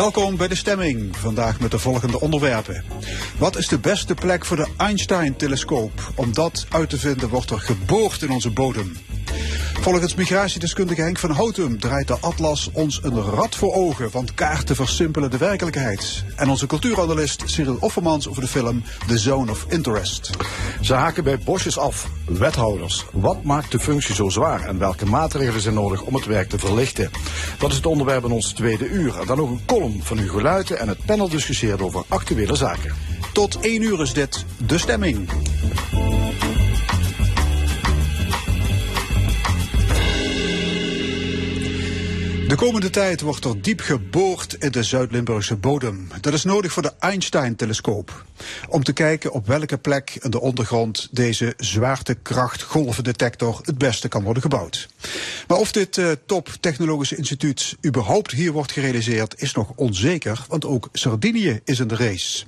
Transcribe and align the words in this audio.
Welkom 0.00 0.36
bij 0.36 0.48
de 0.48 0.54
stemming. 0.54 1.16
Vandaag 1.16 1.60
met 1.60 1.70
de 1.70 1.78
volgende 1.78 2.20
onderwerpen. 2.20 2.84
Wat 3.38 3.56
is 3.56 3.68
de 3.68 3.78
beste 3.78 4.14
plek 4.14 4.44
voor 4.44 4.56
de 4.56 4.68
Einstein-telescoop? 4.76 6.12
Om 6.14 6.34
dat 6.34 6.66
uit 6.70 6.90
te 6.90 6.98
vinden 6.98 7.28
wordt 7.28 7.50
er 7.50 7.60
geboord 7.60 8.22
in 8.22 8.30
onze 8.30 8.50
bodem. 8.50 8.96
Volgens 9.80 10.14
migratiedeskundige 10.14 11.00
Henk 11.00 11.18
van 11.18 11.30
Houtum 11.30 11.78
draait 11.78 12.08
de 12.08 12.16
Atlas 12.20 12.70
ons 12.72 13.00
een 13.02 13.22
rad 13.22 13.54
voor 13.54 13.74
ogen, 13.74 14.10
want 14.10 14.34
kaarten 14.34 14.76
versimpelen 14.76 15.30
de 15.30 15.36
werkelijkheid. 15.36 16.24
En 16.36 16.48
onze 16.48 16.66
cultuuranalist 16.66 17.42
Cyril 17.44 17.76
Offermans 17.80 18.28
over 18.28 18.42
de 18.42 18.48
film 18.48 18.82
The 19.06 19.18
Zone 19.18 19.50
of 19.50 19.66
Interest. 19.68 20.30
Ze 20.80 20.94
haken 20.94 21.24
bij 21.24 21.38
bosjes 21.38 21.78
af. 21.78 22.08
Wethouders, 22.26 23.04
wat 23.12 23.42
maakt 23.42 23.70
de 23.70 23.78
functie 23.78 24.14
zo 24.14 24.28
zwaar 24.28 24.64
en 24.64 24.78
welke 24.78 25.06
maatregelen 25.06 25.60
zijn 25.60 25.74
nodig 25.74 26.02
om 26.02 26.14
het 26.14 26.26
werk 26.26 26.48
te 26.48 26.58
verlichten? 26.58 27.10
Dat 27.58 27.70
is 27.70 27.76
het 27.76 27.86
onderwerp 27.86 28.24
in 28.24 28.32
ons 28.32 28.52
tweede 28.52 28.88
uur. 28.88 29.20
En 29.20 29.26
dan 29.26 29.36
nog 29.36 29.50
een 29.50 29.64
column 29.66 30.00
van 30.02 30.18
Hugo 30.18 30.42
Luiten 30.42 30.78
en 30.78 30.88
het 30.88 31.04
panel 31.06 31.28
discussieert 31.28 31.82
over 31.82 32.04
actuele 32.08 32.56
zaken. 32.56 32.94
Tot 33.32 33.60
één 33.60 33.82
uur 33.82 34.00
is 34.00 34.12
dit 34.12 34.44
de 34.66 34.78
stemming. 34.78 35.28
De 42.50 42.56
komende 42.56 42.90
tijd 42.90 43.20
wordt 43.20 43.44
er 43.44 43.62
diep 43.62 43.80
geboord 43.80 44.54
in 44.54 44.70
de 44.70 44.82
Zuid-Limburgse 44.82 45.56
bodem. 45.56 46.08
Dat 46.20 46.32
is 46.32 46.44
nodig 46.44 46.72
voor 46.72 46.82
de 46.82 46.92
Einstein-telescoop. 46.98 48.24
Om 48.68 48.82
te 48.82 48.92
kijken 48.92 49.32
op 49.32 49.46
welke 49.46 49.78
plek 49.78 50.18
in 50.20 50.30
de 50.30 50.40
ondergrond 50.40 51.08
deze 51.10 51.54
zwaartekrachtgolvendetector 51.56 53.60
het 53.62 53.78
beste 53.78 54.08
kan 54.08 54.22
worden 54.22 54.42
gebouwd. 54.42 54.88
Maar 55.46 55.58
of 55.58 55.72
dit 55.72 55.96
uh, 55.96 56.10
top 56.26 56.48
technologische 56.60 57.16
instituut 57.16 57.76
überhaupt 57.86 58.30
hier 58.30 58.52
wordt 58.52 58.72
gerealiseerd 58.72 59.42
is 59.42 59.52
nog 59.52 59.72
onzeker, 59.74 60.44
want 60.48 60.64
ook 60.64 60.88
Sardinië 60.92 61.60
is 61.64 61.80
in 61.80 61.88
de 61.88 61.96
race. 61.96 62.44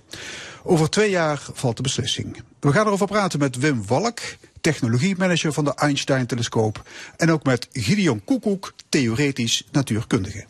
Over 0.62 0.90
twee 0.90 1.10
jaar 1.10 1.42
valt 1.52 1.76
de 1.76 1.82
beslissing. 1.82 2.42
We 2.60 2.72
gaan 2.72 2.86
erover 2.86 3.06
praten 3.06 3.38
met 3.38 3.56
Wim 3.56 3.86
Walk, 3.86 4.20
technologiemanager 4.60 5.52
van 5.52 5.64
de 5.64 5.74
Einstein-telescoop. 5.74 6.88
En 7.16 7.30
ook 7.30 7.44
met 7.44 7.68
Gideon 7.72 8.24
Koekoek, 8.24 8.72
theoretisch 8.92 9.64
natuurkundige. 9.70 10.44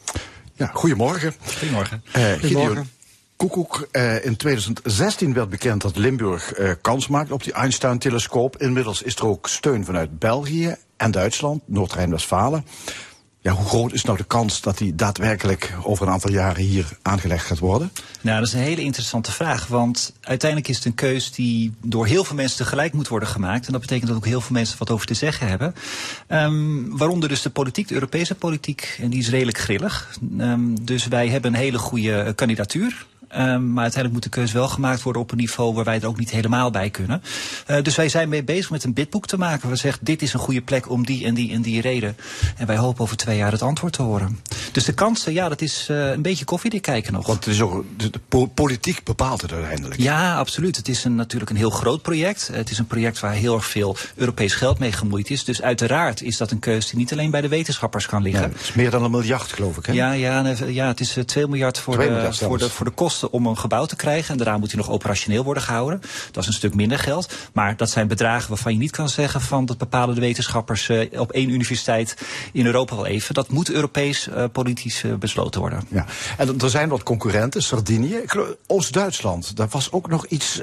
Ja, 0.55 0.71
goedemorgen. 0.73 1.35
Goedemorgen. 1.59 2.03
Uh, 2.17 2.33
Gideon 2.33 2.89
Koekoek, 3.37 3.89
uh, 3.93 4.25
in 4.25 4.37
2016 4.37 5.35
werd 5.35 5.51
bekend 5.51 5.83
dat 5.83 5.97
Limburg 5.97 6.59
uh, 6.59 6.71
kans 6.81 7.09
maakt 7.09 7.31
op 7.31 7.43
die 7.43 7.53
Einstein-telescoop. 7.53 8.57
Inmiddels 8.57 9.03
is 9.03 9.17
er 9.17 9.27
ook 9.27 9.49
steun 9.49 9.85
vanuit 9.85 10.19
België 10.19 10.77
en 10.97 11.11
Duitsland, 11.11 11.63
Noord-Rijn-Westfalen. 11.67 12.65
Ja, 13.43 13.53
hoe 13.53 13.67
groot 13.67 13.93
is 13.93 14.05
nou 14.05 14.17
de 14.17 14.25
kans 14.25 14.61
dat 14.61 14.79
die 14.79 14.95
daadwerkelijk 14.95 15.75
over 15.83 16.07
een 16.07 16.13
aantal 16.13 16.31
jaren 16.31 16.63
hier 16.63 16.87
aangelegd 17.03 17.47
gaat 17.47 17.59
worden? 17.59 17.93
Nou, 18.21 18.39
dat 18.39 18.47
is 18.47 18.55
een 18.55 18.61
hele 18.61 18.83
interessante 18.83 19.33
vraag. 19.33 19.67
Want 19.67 20.13
uiteindelijk 20.21 20.71
is 20.71 20.77
het 20.77 20.85
een 20.85 20.95
keus 20.95 21.33
die 21.33 21.73
door 21.85 22.07
heel 22.07 22.25
veel 22.25 22.37
mensen 22.37 22.57
tegelijk 22.57 22.93
moet 22.93 23.09
worden 23.09 23.29
gemaakt. 23.29 23.67
En 23.67 23.73
dat 23.73 23.81
betekent 23.81 24.09
dat 24.09 24.17
ook 24.17 24.27
heel 24.27 24.41
veel 24.41 24.57
mensen 24.57 24.79
wat 24.79 24.91
over 24.91 25.07
te 25.07 25.15
zeggen 25.15 25.49
hebben. 25.49 25.75
Um, 26.29 26.97
waaronder 26.97 27.29
dus 27.29 27.43
de 27.43 27.51
politiek, 27.51 27.89
de 27.89 27.95
Europese 27.95 28.35
politiek. 28.35 28.99
En 29.01 29.11
die 29.11 29.21
is 29.21 29.29
redelijk 29.29 29.59
grillig. 29.59 30.19
Um, 30.39 30.85
dus 30.85 31.07
wij 31.07 31.29
hebben 31.29 31.55
een 31.55 31.61
hele 31.61 31.79
goede 31.79 32.33
kandidatuur. 32.35 33.07
Um, 33.37 33.73
maar 33.73 33.83
uiteindelijk 33.83 34.13
moet 34.13 34.23
de 34.23 34.29
keuze 34.29 34.53
wel 34.53 34.69
gemaakt 34.69 35.03
worden 35.03 35.23
op 35.23 35.31
een 35.31 35.37
niveau 35.37 35.75
waar 35.75 35.85
wij 35.85 36.01
er 36.01 36.07
ook 36.07 36.19
niet 36.19 36.31
helemaal 36.31 36.71
bij 36.71 36.91
kunnen. 36.91 37.23
Uh, 37.67 37.83
dus 37.83 37.97
wij 37.97 38.09
zijn 38.09 38.29
mee 38.29 38.45
bezig 38.45 38.71
met 38.71 38.85
een 38.85 38.93
bidboek 38.93 39.27
te 39.27 39.39
maken. 39.39 39.69
We 39.69 39.77
zeggen, 39.77 40.05
dit 40.05 40.23
is 40.23 40.33
een 40.33 40.41
goede 40.41 40.61
plek 40.61 40.91
om 40.91 41.07
die 41.07 41.25
en 41.25 41.35
die 41.35 41.53
en 41.53 41.63
die 41.63 41.81
reden. 41.81 42.17
En 42.57 42.67
wij 42.67 42.77
hopen 42.77 43.03
over 43.03 43.17
twee 43.17 43.37
jaar 43.37 43.53
het 43.53 43.63
antwoord 43.63 43.93
te 43.93 44.03
horen. 44.03 44.41
Dus 44.73 44.85
de 44.85 44.93
kansen, 44.93 45.33
ja, 45.33 45.49
dat 45.49 45.61
is 45.61 45.89
uh, 45.91 46.11
een 46.11 46.23
beetje 46.23 46.45
koffiedik 46.45 46.83
kijken 46.83 47.13
nog. 47.13 47.27
Want 47.27 47.45
het 47.45 47.55
is 47.55 47.61
ook, 47.61 47.85
de, 47.97 48.11
de 48.11 48.47
politiek 48.55 49.05
bepaalt 49.05 49.43
het 49.43 49.53
uiteindelijk. 49.53 50.01
Ja, 50.01 50.37
absoluut. 50.37 50.77
Het 50.77 50.89
is 50.89 51.05
een, 51.05 51.15
natuurlijk 51.15 51.51
een 51.51 51.57
heel 51.57 51.71
groot 51.71 52.03
project. 52.03 52.51
Het 52.53 52.71
is 52.71 52.79
een 52.79 52.87
project 52.87 53.21
waar 53.21 53.33
heel 53.33 53.55
erg 53.55 53.67
veel 53.67 53.97
Europees 54.15 54.55
geld 54.55 54.79
mee 54.79 54.93
gemoeid 54.93 55.31
is. 55.31 55.45
Dus 55.45 55.63
uiteraard 55.63 56.23
is 56.23 56.37
dat 56.37 56.51
een 56.51 56.59
keuze 56.59 56.89
die 56.89 56.99
niet 56.99 57.13
alleen 57.13 57.31
bij 57.31 57.41
de 57.41 57.49
wetenschappers 57.49 58.07
kan 58.07 58.23
liggen. 58.23 58.43
Ja, 58.43 58.49
het 58.49 58.61
is 58.61 58.73
meer 58.73 58.91
dan 58.91 59.05
een 59.05 59.11
miljard, 59.11 59.53
geloof 59.53 59.77
ik, 59.77 59.87
hè? 59.87 59.93
Ja, 59.93 60.13
ja, 60.13 60.55
ja 60.67 60.87
het 60.87 61.01
is 61.01 61.17
uh, 61.17 61.25
2 61.25 61.47
miljard 61.47 61.79
voor, 61.79 61.95
2 61.95 62.11
miljard 62.11 62.39
de, 62.39 62.45
voor, 62.45 62.59
de, 62.59 62.71
voor 62.71 62.87
de 62.87 62.93
kosten 62.93 63.22
om 63.31 63.47
een 63.47 63.59
gebouw 63.59 63.85
te 63.85 63.97
krijgen. 63.97 64.31
En 64.31 64.37
daarna 64.37 64.59
moet 64.59 64.71
hij 64.71 64.81
nog 64.81 64.91
operationeel 64.91 65.45
worden 65.45 65.63
gehouden. 65.63 66.01
Dat 66.31 66.43
is 66.43 66.49
een 66.49 66.55
stuk 66.55 66.75
minder 66.75 66.99
geld. 66.99 67.35
Maar 67.53 67.77
dat 67.77 67.91
zijn 67.91 68.09
bedragen 68.09 68.49
waarvan 68.49 68.73
je 68.73 68.79
niet 68.79 68.91
kan 68.91 69.09
zeggen 69.09 69.41
van 69.41 69.67
dat 69.67 69.79
bepalen 69.79 70.15
de 70.15 70.21
wetenschappers 70.21 70.89
uh, 70.89 71.21
op 71.21 71.33
één 71.33 71.49
universiteit 71.49 72.17
in 72.53 72.67
Europa 72.67 72.97
wel 72.97 73.07
even. 73.07 73.35
Dat 73.35 73.51
moet 73.51 73.71
Europees 73.71 74.29
uh, 74.29 74.45
politisch 74.53 75.03
uh, 75.03 75.15
besloten 75.15 75.61
worden. 75.61 75.83
Ja. 75.89 76.07
En 76.37 76.59
er 76.59 76.71
zijn 76.71 76.89
wat 76.89 77.03
concurrenten, 77.03 77.63
Sardinië. 77.63 78.21
Oost-Duitsland, 78.67 79.57
daar 79.57 79.69
was 79.69 79.93
ook 79.93 80.09
nog 80.09 80.27
iets. 80.27 80.61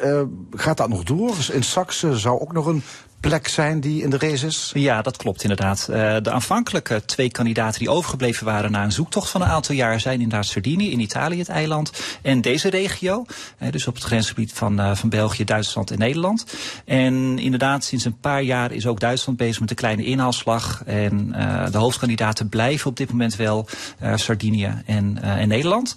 gaat 0.52 0.78
dat 0.78 0.90
nog 0.90 1.04
door? 1.04 1.36
In 1.52 1.64
Saxe 1.64 2.18
zou 2.18 2.40
ook 2.40 2.54
nog 2.54 2.66
een 2.66 2.84
plek 3.20 3.48
zijn 3.48 3.80
die 3.80 4.04
in 4.04 4.10
de 4.10 4.18
race 4.18 4.46
is? 4.46 4.72
Ja, 4.74 5.02
dat 5.02 5.18
klopt 5.18 5.42
inderdaad. 5.42 5.88
Uh, 5.90 6.16
de 6.22 6.32
aanvankelijke 6.32 7.06
twee 7.06 7.32
kandidaten 7.32 7.80
die 7.80 7.90
overgebleven 7.90 8.46
waren 8.46 8.72
na 8.72 8.84
een 8.84 8.92
zoektocht 8.92 9.30
van 9.30 9.42
een 9.42 9.48
aantal 9.48 9.76
jaar 9.76 10.00
zijn 10.00 10.22
inderdaad 10.22 10.46
Sardinië 10.46 10.92
in 10.92 11.00
Italië, 11.00 11.38
het 11.38 11.50
eiland, 11.50 11.92
en 12.22 12.42
deze 12.42 12.70
regio. 12.70 13.26
Uh, 13.60 13.72
dus 13.72 13.88
op 13.88 13.96
het 13.96 14.04
grensgebied 14.04 14.54
van, 14.54 14.80
uh, 14.80 14.96
van 14.96 15.10
België, 15.10 15.44
Duitsland 15.44 15.92
en 15.92 15.98
Nederland. 15.98 16.46
En 16.86 17.40
inderdaad, 17.40 17.84
sinds 17.84 18.06
een 18.06 18.20
paar 18.20 18.42
jaar 18.42 18.72
is 18.72 18.88
ook 18.88 19.00
Duitsland 19.00 19.38
bezig 19.38 19.60
met 19.60 19.70
een 19.70 19.76
kleine 19.76 20.04
inhaalslag. 20.04 20.84
En 20.86 21.32
de 21.72 21.78
hoofdkandidaten 21.78 22.50
blijven 22.50 22.90
op 22.90 22.98
dit 22.98 23.12
moment 23.12 23.36
wel 23.36 23.68
Sardinië 24.16 24.82
en, 24.86 25.18
en 25.22 25.48
Nederland. 25.48 25.96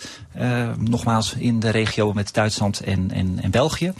nogmaals 0.78 1.34
in 1.38 1.60
de 1.60 1.70
regio 1.70 2.12
met 2.12 2.34
Duitsland 2.34 2.80
en, 2.80 3.10
en, 3.10 3.38
en 3.42 3.50
België. 3.50 3.92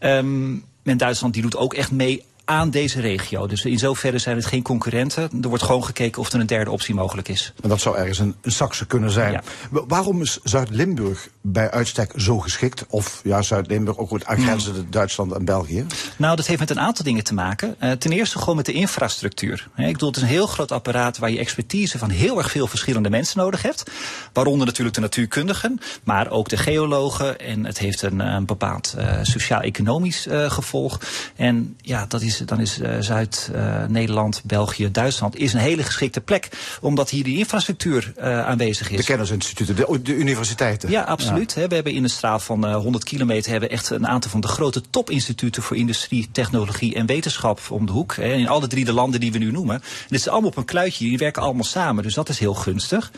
Um, 0.00 0.64
en 0.82 0.96
Duitsland 0.96 1.34
die 1.34 1.42
doet 1.42 1.56
ook 1.56 1.74
echt 1.74 1.90
mee 1.90 2.24
aan 2.44 2.70
deze 2.70 3.00
regio. 3.00 3.46
Dus 3.46 3.64
in 3.64 3.78
zoverre 3.78 4.18
zijn 4.18 4.36
het 4.36 4.46
geen 4.46 4.62
concurrenten. 4.62 5.30
Er 5.42 5.48
wordt 5.48 5.64
gewoon 5.64 5.84
gekeken 5.84 6.20
of 6.20 6.32
er 6.32 6.40
een 6.40 6.46
derde 6.46 6.70
optie 6.70 6.94
mogelijk 6.94 7.28
is. 7.28 7.52
En 7.62 7.68
dat 7.68 7.80
zou 7.80 7.96
ergens 7.96 8.18
een, 8.18 8.34
een 8.42 8.52
Saxe 8.52 8.86
kunnen 8.86 9.10
zijn. 9.10 9.32
Ja. 9.32 9.42
Waarom 9.70 10.20
is 10.20 10.38
Zuid-Limburg 10.42 11.28
bij 11.40 11.70
uitstek 11.70 12.12
zo 12.16 12.38
geschikt? 12.38 12.84
Of 12.88 13.20
ja, 13.24 13.42
Zuid-Limburg 13.42 13.98
ook 13.98 14.08
goed 14.08 14.24
aangrenzende 14.24 14.80
hmm. 14.80 14.90
Duitsland 14.90 15.32
en 15.32 15.44
België? 15.44 15.86
Nou, 16.16 16.36
dat 16.36 16.46
heeft 16.46 16.60
met 16.60 16.70
een 16.70 16.80
aantal 16.80 17.04
dingen 17.04 17.24
te 17.24 17.34
maken. 17.34 17.76
Uh, 17.80 17.90
ten 17.90 18.12
eerste 18.12 18.38
gewoon 18.38 18.56
met 18.56 18.66
de 18.66 18.72
infrastructuur. 18.72 19.68
He, 19.74 19.86
ik 19.86 19.92
bedoel, 19.92 20.08
het 20.08 20.16
is 20.16 20.22
een 20.22 20.28
heel 20.28 20.46
groot 20.46 20.72
apparaat 20.72 21.18
waar 21.18 21.30
je 21.30 21.38
expertise 21.38 21.98
van 21.98 22.10
heel 22.10 22.38
erg 22.38 22.50
veel 22.50 22.66
verschillende 22.66 23.10
mensen 23.10 23.38
nodig 23.38 23.62
hebt. 23.62 23.90
Waaronder 24.32 24.66
natuurlijk 24.66 24.94
de 24.94 25.00
natuurkundigen, 25.00 25.80
maar 26.04 26.30
ook 26.30 26.48
de 26.48 26.56
geologen. 26.56 27.38
En 27.38 27.66
het 27.66 27.78
heeft 27.78 28.02
een, 28.02 28.20
een 28.20 28.46
bepaald 28.46 28.94
uh, 28.98 29.18
sociaal-economisch 29.22 30.26
uh, 30.26 30.50
gevolg. 30.50 31.00
En 31.36 31.76
ja, 31.80 32.06
dat 32.06 32.22
is 32.22 32.31
dan 32.38 32.60
is 32.60 32.78
uh, 32.78 32.96
Zuid-Nederland, 33.00 34.36
uh, 34.36 34.42
België, 34.44 34.90
Duitsland 34.90 35.36
is 35.36 35.52
een 35.52 35.60
hele 35.60 35.82
geschikte 35.82 36.20
plek. 36.20 36.48
Omdat 36.80 37.10
hier 37.10 37.24
die 37.24 37.38
infrastructuur 37.38 38.12
uh, 38.18 38.46
aanwezig 38.46 38.90
is. 38.90 38.96
De 38.96 39.04
kennisinstituten, 39.04 39.76
de, 39.76 40.02
de 40.02 40.14
universiteiten. 40.14 40.90
Ja, 40.90 41.02
absoluut. 41.02 41.52
Ja. 41.56 41.68
We 41.68 41.74
hebben 41.74 41.92
in 41.92 42.04
een 42.04 42.10
straal 42.10 42.38
van 42.38 42.72
100 42.74 43.04
kilometer 43.04 43.50
hebben 43.50 43.70
echt 43.70 43.90
een 43.90 44.06
aantal 44.06 44.30
van 44.30 44.40
de 44.40 44.48
grote 44.48 44.82
topinstituten 44.90 45.62
voor 45.62 45.76
industrie, 45.76 46.28
technologie 46.32 46.94
en 46.94 47.06
wetenschap 47.06 47.60
om 47.70 47.86
de 47.86 47.92
hoek. 47.92 48.16
In 48.16 48.48
alle 48.48 48.66
drie 48.66 48.84
de 48.84 48.92
landen 48.92 49.20
die 49.20 49.32
we 49.32 49.38
nu 49.38 49.50
noemen. 49.50 49.74
En 49.74 49.82
dit 50.08 50.18
is 50.18 50.28
allemaal 50.28 50.50
op 50.50 50.56
een 50.56 50.64
kluitje, 50.64 51.04
die 51.04 51.18
werken 51.18 51.42
allemaal 51.42 51.64
samen. 51.64 52.02
Dus 52.02 52.14
dat 52.14 52.28
is 52.28 52.38
heel 52.38 52.54
gunstig. 52.54 53.12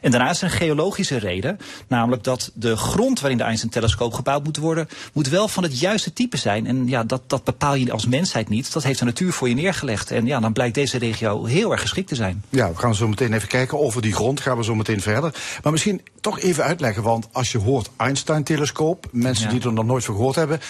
En 0.00 0.10
daarnaast 0.10 0.42
een 0.42 0.50
geologische 0.50 1.16
reden. 1.16 1.58
Namelijk 1.88 2.24
dat 2.24 2.50
de 2.54 2.76
grond 2.76 3.20
waarin 3.20 3.38
de 3.38 3.44
Einstein-telescoop 3.44 4.12
gebouwd 4.12 4.44
moet 4.44 4.56
worden, 4.56 4.88
moet 5.12 5.28
wel 5.28 5.48
van 5.48 5.62
het 5.62 5.80
juiste 5.80 6.12
type 6.12 6.36
zijn. 6.36 6.66
En 6.66 6.88
ja, 6.88 7.04
dat, 7.04 7.22
dat 7.26 7.44
bepaal 7.44 7.74
je 7.74 7.92
als 7.92 8.06
mensheid 8.06 8.48
niet. 8.48 8.59
Dat 8.68 8.82
heeft 8.82 8.98
de 8.98 9.04
natuur 9.04 9.32
voor 9.32 9.48
je 9.48 9.54
neergelegd. 9.54 10.10
En 10.10 10.26
ja, 10.26 10.40
dan 10.40 10.52
blijkt 10.52 10.74
deze 10.74 10.98
regio 10.98 11.44
heel 11.44 11.72
erg 11.72 11.80
geschikt 11.80 12.08
te 12.08 12.14
zijn. 12.14 12.44
Ja, 12.48 12.70
we 12.70 12.78
gaan 12.78 12.94
zo 12.94 13.08
meteen 13.08 13.32
even 13.32 13.48
kijken. 13.48 13.78
Over 13.78 14.02
die 14.02 14.12
grond 14.12 14.40
gaan 14.40 14.56
we 14.56 14.64
zo 14.64 14.74
meteen 14.74 15.00
verder. 15.00 15.34
Maar 15.62 15.72
misschien 15.72 16.02
toch 16.20 16.40
even 16.40 16.64
uitleggen, 16.64 17.02
want 17.02 17.28
als 17.32 17.52
je 17.52 17.58
hoort 17.58 17.90
Einstein-telescoop, 17.96 19.06
mensen 19.12 19.44
ja. 19.44 19.50
die 19.50 19.68
er 19.68 19.72
nog 19.72 19.84
nooit 19.84 20.04
van 20.04 20.14
gehoord 20.14 20.36
hebben. 20.36 20.60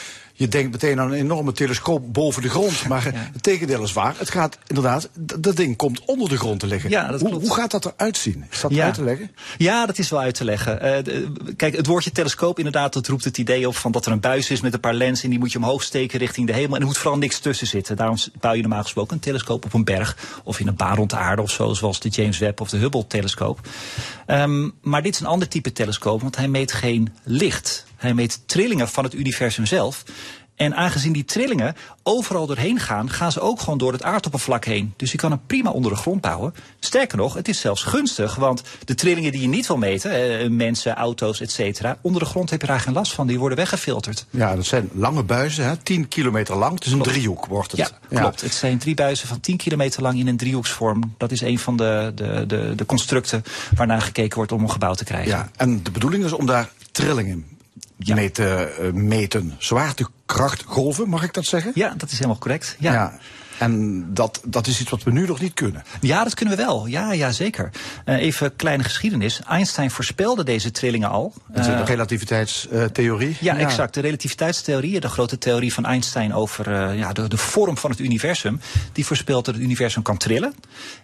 Je 0.41 0.49
denkt 0.49 0.71
meteen 0.71 1.01
aan 1.01 1.07
een 1.13 1.19
enorme 1.19 1.53
telescoop 1.53 2.13
boven 2.13 2.43
de 2.43 2.49
grond. 2.49 2.87
Maar 2.89 3.05
het 3.33 3.43
tegendeel 3.43 3.83
is 3.83 3.93
waar. 3.93 4.15
Het 4.19 4.31
gaat 4.31 4.59
inderdaad, 4.67 5.09
dat 5.39 5.57
ding 5.57 5.77
komt 5.77 6.05
onder 6.05 6.29
de 6.29 6.37
grond 6.37 6.61
te 6.61 6.67
liggen. 6.67 6.91
Ja, 6.91 7.09
dat 7.11 7.21
hoe, 7.21 7.33
hoe 7.35 7.55
gaat 7.55 7.71
dat 7.71 7.85
eruit 7.85 8.17
zien? 8.17 8.45
Is 8.51 8.61
dat 8.61 8.71
Ja. 8.75 8.85
uit 8.85 8.95
te 8.95 9.05
leggen? 9.05 9.31
Ja, 9.59 9.87
dat 9.87 9.99
is 9.99 10.11
wel 10.11 10.21
uit 10.21 10.35
te 10.35 10.45
leggen. 10.45 10.81
Eh, 10.81 11.05
de- 11.05 11.33
kijk, 11.57 11.77
het 11.77 11.87
woordje 11.87 12.13
telescoop 12.13 12.59
inderdaad, 12.59 12.93
dat 12.93 13.07
roept 13.07 13.25
het 13.25 13.39
idee 13.39 13.69
op 13.69 13.77
van 13.77 13.93
dat 13.93 14.07
er 14.07 14.13
een 14.13 14.21
buis 14.21 14.51
is 14.51 14.61
met 14.61 14.75
een 14.75 14.81
paar 14.81 14.95
lenzen 14.95 15.25
en 15.25 15.31
die 15.31 15.39
moet 15.39 15.53
je 15.53 15.59
omhoog 15.59 15.83
steken 15.83 16.19
richting 16.19 16.47
de 16.47 16.53
hemel. 16.53 16.75
En 16.75 16.81
er 16.81 16.87
moet 16.87 16.99
vooral 16.99 17.19
niks 17.19 17.39
tussen 17.39 17.67
zitten. 17.67 17.97
Daarom 17.97 18.17
bouw 18.41 18.53
je 18.53 18.61
normaal 18.61 18.83
gesproken 18.83 19.15
een 19.15 19.21
telescoop 19.23 19.65
op 19.65 19.73
een 19.75 19.85
berg 19.85 20.17
of 20.45 20.61
in 20.61 20.67
een 20.69 20.77
baan 20.77 20.97
rond 20.97 21.11
de 21.11 21.17
aarde 21.17 21.43
of 21.43 21.51
zo, 21.51 21.75
zoals 21.75 22.01
de 22.01 22.09
James 22.09 22.39
Webb 22.39 22.61
of 22.61 22.69
de 22.71 22.77
Hubble-telescoop. 22.77 23.61
Ehm, 24.27 24.69
maar 24.83 25.03
dit 25.03 25.15
is 25.15 25.21
een 25.21 25.27
ander 25.27 25.49
type 25.49 25.73
telescoop, 25.73 26.23
want 26.23 26.37
hij 26.37 26.49
meet 26.49 26.73
geen 26.73 27.09
licht. 27.25 27.89
Hij 28.01 28.15
meet 28.15 28.43
trillingen 28.47 28.89
van 28.89 29.05
het 29.05 29.15
universum 29.15 29.67
zelf. 29.67 30.05
En 30.61 30.75
aangezien 30.77 31.13
die 31.13 31.25
trillingen 31.25 31.77
overal 32.03 32.47
doorheen 32.47 32.79
gaan, 32.79 33.11
gaan 33.11 33.33
ze 33.33 33.41
ook 33.41 33.61
gewoon 33.61 33.79
door 33.79 33.93
het 33.93 34.03
aardoppervlak 34.03 34.65
heen. 34.65 34.95
Dus 34.97 35.13
je 35.13 35.19
kan 35.19 35.31
hem 35.31 35.41
prima 35.47 35.71
onder 35.71 35.91
de 35.91 35.97
grond 35.97 36.21
bouwen. 36.21 36.55
Sterker 36.81 37.17
nog, 37.19 37.35
het 37.35 37.49
is 37.49 37.61
zelfs 37.61 37.83
gunstig, 37.83 38.35
want 38.35 38.63
de 38.85 38.95
trillingen 38.95 39.33
die 39.33 39.41
je 39.41 39.49
niet 39.49 39.67
wil 39.67 39.77
meten, 39.77 40.39
eh, 40.41 40.49
mensen, 40.49 40.95
auto's, 40.95 41.41
et 41.41 41.51
cetera, 41.51 41.99
onder 42.01 42.23
de 42.23 42.29
grond 42.29 42.51
heb 42.51 42.61
je 42.61 42.67
daar 42.67 42.81
geen 42.81 42.95
last 42.95 43.13
van. 43.13 43.27
Die 43.27 43.39
worden 43.39 43.59
weggefilterd. 43.59 44.27
Ja, 44.31 44.57
dat 44.57 44.67
zijn 44.67 44.91
lange 44.93 45.23
buizen, 45.23 45.65
hè, 45.65 45.77
10 45.77 46.09
kilometer 46.09 46.57
lang. 46.57 46.75
Het 46.75 46.87
is 46.87 46.93
een 46.93 47.03
driehoek, 47.03 47.47
wordt 47.47 47.71
het. 47.71 47.95
Ja, 48.11 48.19
klopt. 48.21 48.41
Het 48.41 48.55
zijn 48.55 48.79
drie 48.79 48.95
buizen 48.95 49.29
van 49.29 49.41
10 49.41 49.57
kilometer 49.57 50.03
lang 50.03 50.19
in 50.19 50.27
een 50.27 50.37
driehoeksvorm. 50.37 51.15
Dat 51.19 51.33
is 51.33 51.41
een 51.41 51.59
van 51.59 51.77
de, 51.77 52.13
de, 52.15 52.45
de, 52.47 52.73
de 52.77 52.87
constructen 52.87 53.43
waarnaar 53.77 54.03
gekeken 54.03 54.37
wordt 54.37 54.53
om 54.53 54.63
een 54.63 54.71
gebouw 54.71 54.95
te 54.95 55.05
krijgen. 55.05 55.31
Ja, 55.31 55.51
en 55.57 55.83
de 55.83 55.91
bedoeling 55.91 56.25
is 56.25 56.33
om 56.33 56.47
daar 56.47 56.69
trillingen 56.93 57.59
Ja. 57.97 58.15
mee 58.15 58.31
te 58.31 58.47
eh, 58.81 58.93
meten. 58.93 59.55
Zwaartekrachtgolven, 59.59 61.09
mag 61.09 61.23
ik 61.23 61.35
dat 61.35 61.45
zeggen? 61.45 61.73
Ja, 61.75 61.95
dat 61.97 62.11
is 62.11 62.15
helemaal 62.17 62.39
correct. 62.39 62.77
Ja. 62.79 63.19
En 63.59 64.05
dat, 64.15 64.41
dat 64.45 64.67
is 64.67 64.81
iets 64.81 64.91
wat 64.91 65.03
we 65.03 65.11
nu 65.13 65.27
nog 65.27 65.41
niet 65.41 65.55
kunnen. 65.55 65.83
Ja, 66.01 66.25
dat 66.25 66.35
kunnen 66.35 66.57
we 66.57 66.63
wel. 66.63 66.87
Ja, 66.87 67.13
ja 67.13 67.33
zeker. 67.33 67.71
Eh, 68.05 68.17
even 68.17 68.57
kleine 68.57 68.83
geschiedenis. 68.83 69.41
Einstein 69.49 69.91
voorspelde 69.91 70.45
deze 70.45 70.71
trillingen 70.71 71.09
al. 71.11 71.33
Dat 71.47 71.61
is 71.67 71.73
Eh, 71.73 71.79
de 71.79 71.85
relativiteitstheorie. 71.85 73.37
ja, 73.41 73.57
exact. 73.57 73.95
De 73.95 74.01
relativiteitstheorie, 74.01 75.01
de 75.01 75.09
grote 75.09 75.39
theorie 75.39 75.73
van 75.73 75.85
Einstein 75.85 76.35
over 76.35 76.73
eh, 76.73 76.99
ja, 76.99 77.13
de, 77.13 77.29
de 77.29 77.37
vorm 77.37 77.77
van 77.77 77.91
het 77.91 77.99
universum, 78.01 78.61
die 78.93 79.07
voorspelt 79.07 79.45
dat 79.45 79.55
het 79.55 79.63
universum 79.65 80.03
kan 80.03 80.17
trillen. 80.17 80.55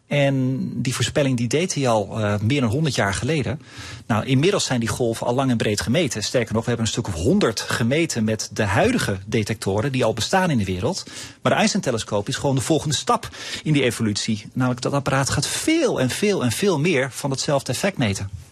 En 0.07 0.69
die 0.83 0.95
voorspelling 0.95 1.37
die 1.37 1.49
deed 1.49 1.75
hij 1.75 1.89
al 1.89 2.21
eh, 2.21 2.39
meer 2.41 2.61
dan 2.61 2.71
100 2.71 2.95
jaar 2.95 3.15
geleden. 3.15 3.61
Nou, 4.07 4.25
inmiddels 4.27 4.65
zijn 4.65 4.81
die 4.81 4.89
golven 4.89 5.27
al 5.27 5.35
lang 5.35 5.51
en 5.51 5.57
breed 5.57 5.81
gemeten. 5.81 6.23
Sterker 6.23 6.55
nog, 6.55 6.63
we 6.63 6.69
hebben 6.69 6.87
een 6.87 6.93
stuk 6.93 7.09
of 7.09 7.15
100 7.15 7.61
gemeten 7.61 8.25
met 8.25 8.51
de 8.53 8.63
huidige 8.63 9.19
detectoren 9.27 9.93
die 9.93 10.05
al 10.05 10.13
bestaan 10.13 10.51
in 10.51 10.59
de 10.59 10.65
wereld. 10.65 11.05
Maar 11.43 11.53
de 11.53 11.59
Einstein-telescoop 11.59 12.29
is 12.29 12.37
gewoon 12.37 12.55
de 12.55 12.61
volgende 12.61 12.95
stap 12.95 13.29
in 13.63 13.73
die 13.73 13.83
evolutie. 13.83 14.47
Namelijk 14.53 14.83
dat 14.83 14.93
apparaat 14.93 15.31
gaat 15.31 15.47
veel 15.47 16.01
en 16.01 16.11
veel 16.11 16.45
en 16.45 16.53
veel 16.53 16.79
meer 16.79 17.11
van 17.13 17.31
hetzelfde 17.31 17.73
effect 17.73 17.99
meten. 17.99 18.46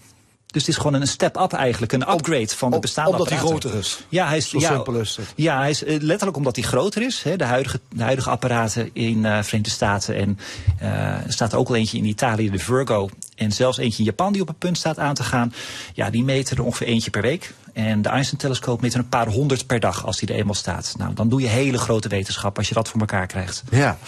Dus 0.54 0.66
het 0.66 0.76
is 0.76 0.82
gewoon 0.82 1.00
een 1.00 1.06
step-up 1.06 1.52
eigenlijk, 1.52 1.92
een 1.92 2.10
upgrade 2.10 2.48
van 2.48 2.70
de 2.70 2.78
bestaande 2.78 3.10
omdat 3.10 3.28
hij 3.28 3.38
groter 3.38 3.74
is. 3.74 4.04
Ja, 4.08 4.26
hij 4.28 4.36
is, 4.36 4.48
Zo 4.48 4.58
ja, 4.58 4.68
simpel 4.68 4.94
is 4.94 5.16
het. 5.16 5.26
Ja, 5.36 5.58
hij 5.58 5.70
is 5.70 5.84
eh, 5.84 6.00
letterlijk 6.00 6.36
omdat 6.36 6.56
hij 6.56 6.64
groter 6.64 7.02
is. 7.02 7.22
Hè, 7.22 7.36
de, 7.36 7.44
huidige, 7.44 7.80
de 7.88 8.02
huidige 8.02 8.30
apparaten 8.30 8.90
in 8.92 9.24
eh 9.24 9.42
Verenigde 9.42 9.70
Staten. 9.70 10.16
En 10.16 10.38
eh, 10.78 10.88
er 11.26 11.32
staat 11.32 11.52
er 11.52 11.58
ook 11.58 11.68
al 11.68 11.74
eentje 11.74 11.98
in 11.98 12.04
Italië, 12.04 12.50
de 12.50 12.58
Virgo. 12.58 13.08
En 13.36 13.52
zelfs 13.52 13.78
eentje 13.78 13.98
in 13.98 14.04
Japan 14.04 14.32
die 14.32 14.42
op 14.42 14.48
het 14.48 14.58
punt 14.58 14.78
staat 14.78 14.98
aan 14.98 15.14
te 15.14 15.22
gaan. 15.22 15.52
Ja, 15.94 16.10
die 16.10 16.24
meten 16.24 16.56
er 16.56 16.64
ongeveer 16.64 16.86
eentje 16.86 17.10
per 17.10 17.22
week. 17.22 17.54
En 17.72 18.02
de 18.02 18.08
Einstein-telescoop 18.08 18.80
meet 18.80 18.92
er 18.92 18.98
een 18.98 19.08
paar 19.08 19.28
honderd 19.28 19.66
per 19.66 19.80
dag 19.80 20.06
als 20.06 20.18
die 20.18 20.28
er 20.28 20.34
eenmaal 20.34 20.54
staat. 20.54 20.94
Nou, 20.98 21.14
dan 21.14 21.28
doe 21.28 21.40
je 21.40 21.48
hele 21.48 21.78
grote 21.78 22.08
wetenschap 22.08 22.56
als 22.58 22.68
je 22.68 22.74
dat 22.74 22.88
voor 22.88 23.00
elkaar 23.00 23.26
krijgt. 23.26 23.62
Ja. 23.70 23.98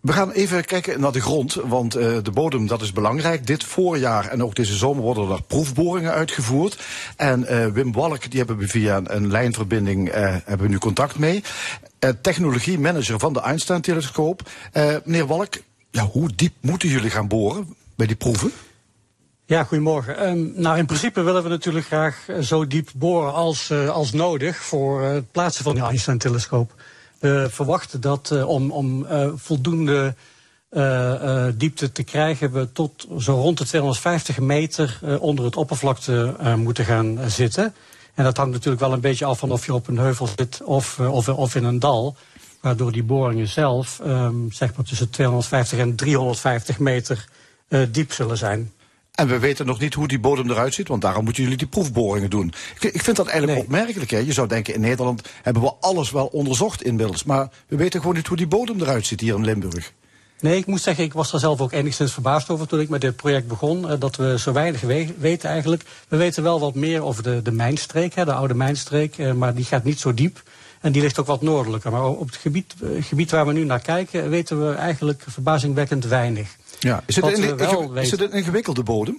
We 0.00 0.12
gaan 0.12 0.30
even 0.30 0.64
kijken 0.64 1.00
naar 1.00 1.12
de 1.12 1.20
grond, 1.20 1.54
want 1.54 1.94
eh, 1.94 2.16
de 2.22 2.30
bodem 2.30 2.66
dat 2.66 2.82
is 2.82 2.92
belangrijk. 2.92 3.46
Dit 3.46 3.64
voorjaar 3.64 4.28
en 4.28 4.42
ook 4.42 4.54
deze 4.54 4.76
zomer 4.76 5.02
worden 5.02 5.30
er 5.30 5.42
proefboringen 5.42 6.12
uitgevoerd. 6.12 6.82
En 7.16 7.46
eh, 7.46 7.66
Wim 7.66 7.92
Walk, 7.92 8.30
die 8.30 8.38
hebben 8.38 8.56
we 8.56 8.68
via 8.68 9.00
een, 9.04 9.30
lijnverbinding 9.30 10.08
eh, 10.08 10.22
hebben 10.44 10.66
we 10.66 10.72
nu 10.72 10.78
contact 10.78 11.18
mee. 11.18 11.42
Technologiemanager 12.22 13.18
van 13.18 13.32
de 13.32 13.40
Einstein-telescoop. 13.40 14.50
Eh, 14.72 14.94
meneer 15.04 15.26
Walk, 15.26 15.54
ja, 15.90 16.04
hoe 16.04 16.30
diep 16.34 16.52
moeten 16.60 16.88
jullie 16.88 17.10
gaan 17.10 17.28
boren 17.28 17.74
bij 17.94 18.06
die 18.06 18.16
proeven? 18.16 18.52
Ja, 19.44 19.64
goedemorgen. 19.64 20.18
Ehm, 20.18 20.60
nou, 20.60 20.78
in 20.78 20.86
principe 20.86 21.22
willen 21.22 21.42
we 21.42 21.48
natuurlijk 21.48 21.86
graag 21.86 22.26
zo 22.40 22.66
diep 22.66 22.88
boren 22.94 23.32
als, 23.32 23.72
als 23.72 24.12
nodig 24.12 24.56
voor 24.56 25.02
het 25.02 25.32
plaatsen 25.32 25.64
van 25.64 25.74
de 25.74 25.80
Einstein-telescoop. 25.80 26.74
We 27.20 27.46
verwachten 27.50 28.00
dat 28.00 28.30
eh, 28.30 28.48
om, 28.48 28.70
om 28.70 29.06
eh, 29.06 29.28
voldoende 29.34 30.14
eh, 30.70 31.46
eh, 31.46 31.54
diepte 31.56 31.92
te 31.92 32.02
krijgen, 32.02 32.52
we 32.52 32.72
tot 32.72 33.06
zo 33.18 33.34
rond 33.34 33.58
de 33.58 33.64
250 33.64 34.38
meter 34.38 34.98
eh, 35.02 35.22
onder 35.22 35.44
het 35.44 35.56
oppervlakte 35.56 36.34
eh, 36.38 36.54
moeten 36.54 36.84
gaan 36.84 37.18
eh, 37.18 37.26
zitten. 37.26 37.74
En 38.14 38.24
dat 38.24 38.36
hangt 38.36 38.52
natuurlijk 38.52 38.82
wel 38.82 38.92
een 38.92 39.00
beetje 39.00 39.24
af 39.24 39.38
van 39.38 39.50
of 39.50 39.66
je 39.66 39.74
op 39.74 39.88
een 39.88 39.98
heuvel 39.98 40.28
zit 40.36 40.62
of, 40.64 40.98
eh, 40.98 41.12
of, 41.12 41.28
of 41.28 41.54
in 41.54 41.64
een 41.64 41.78
dal. 41.78 42.16
Waardoor 42.60 42.92
die 42.92 43.02
boringen 43.02 43.48
zelf 43.48 44.00
ehm, 44.04 44.50
zeg 44.50 44.74
maar 44.74 44.84
tussen 44.84 45.10
250 45.10 45.78
en 45.78 45.96
350 45.96 46.78
meter 46.78 47.28
eh, 47.68 47.80
diep 47.90 48.12
zullen 48.12 48.36
zijn. 48.38 48.72
En 49.14 49.28
we 49.28 49.38
weten 49.38 49.66
nog 49.66 49.80
niet 49.80 49.94
hoe 49.94 50.08
die 50.08 50.18
bodem 50.20 50.50
eruit 50.50 50.74
ziet, 50.74 50.88
want 50.88 51.02
daarom 51.02 51.24
moeten 51.24 51.42
jullie 51.42 51.58
die 51.58 51.66
proefboringen 51.66 52.30
doen. 52.30 52.52
Ik, 52.80 52.92
ik 52.94 53.02
vind 53.02 53.16
dat 53.16 53.26
eigenlijk 53.26 53.58
Nee. 53.58 53.66
opmerkelijk. 53.68 54.10
Hè? 54.10 54.18
Je 54.18 54.32
zou 54.32 54.48
denken, 54.48 54.74
in 54.74 54.80
Nederland 54.80 55.22
hebben 55.42 55.62
we 55.62 55.72
alles 55.80 56.10
wel 56.10 56.26
onderzocht 56.26 56.82
inmiddels. 56.82 57.24
Maar 57.24 57.48
we 57.68 57.76
weten 57.76 58.00
gewoon 58.00 58.16
niet 58.16 58.26
hoe 58.26 58.36
die 58.36 58.46
bodem 58.46 58.80
eruit 58.80 59.06
ziet 59.06 59.20
hier 59.20 59.34
in 59.34 59.44
Limburg. 59.44 59.92
Nee, 60.40 60.56
ik 60.56 60.66
moet 60.66 60.80
zeggen, 60.80 61.04
ik 61.04 61.12
was 61.12 61.32
er 61.32 61.38
zelf 61.38 61.60
ook 61.60 61.72
enigszins 61.72 62.12
verbaasd 62.12 62.50
over 62.50 62.66
toen 62.66 62.80
ik 62.80 62.88
met 62.88 63.00
dit 63.00 63.16
project 63.16 63.48
begon. 63.48 63.90
eh, 63.90 63.96
dat 64.00 64.16
we 64.16 64.38
zo 64.38 64.52
weinig 64.52 64.80
we- 64.80 65.14
weten 65.18 65.48
eigenlijk. 65.50 65.82
We 66.08 66.16
weten 66.16 66.42
wel 66.42 66.60
wat 66.60 66.74
meer 66.74 67.02
over 67.02 67.22
de, 67.22 67.42
de 67.42 67.52
mijnstreek, 67.52 68.14
hè, 68.14 68.24
de 68.24 68.32
oude 68.32 68.54
mijnstreek. 68.54 69.18
eh, 69.18 69.32
maar 69.32 69.54
die 69.54 69.64
gaat 69.64 69.84
niet 69.84 70.00
zo 70.00 70.14
diep. 70.14 70.42
En 70.80 70.92
die 70.92 71.02
ligt 71.02 71.18
ook 71.18 71.26
wat 71.26 71.42
noordelijker. 71.42 71.90
Maar 71.90 72.04
op 72.06 72.26
het 72.26 72.36
gebied, 72.36 72.74
eh, 72.82 72.88
gebied 73.04 73.30
waar 73.30 73.46
we 73.46 73.52
nu 73.52 73.64
naar 73.64 73.80
kijken, 73.80 74.30
weten 74.30 74.66
we 74.68 74.74
eigenlijk 74.74 75.22
verbazingwekkend 75.28 76.04
weinig. 76.04 76.56
Ja. 76.80 77.02
Is, 77.06 77.16
het 77.16 77.24
een, 77.24 77.58
inge- 77.58 78.00
is 78.00 78.10
het 78.10 78.20
een 78.20 78.32
ingewikkelde 78.32 78.82
bodem? 78.82 79.18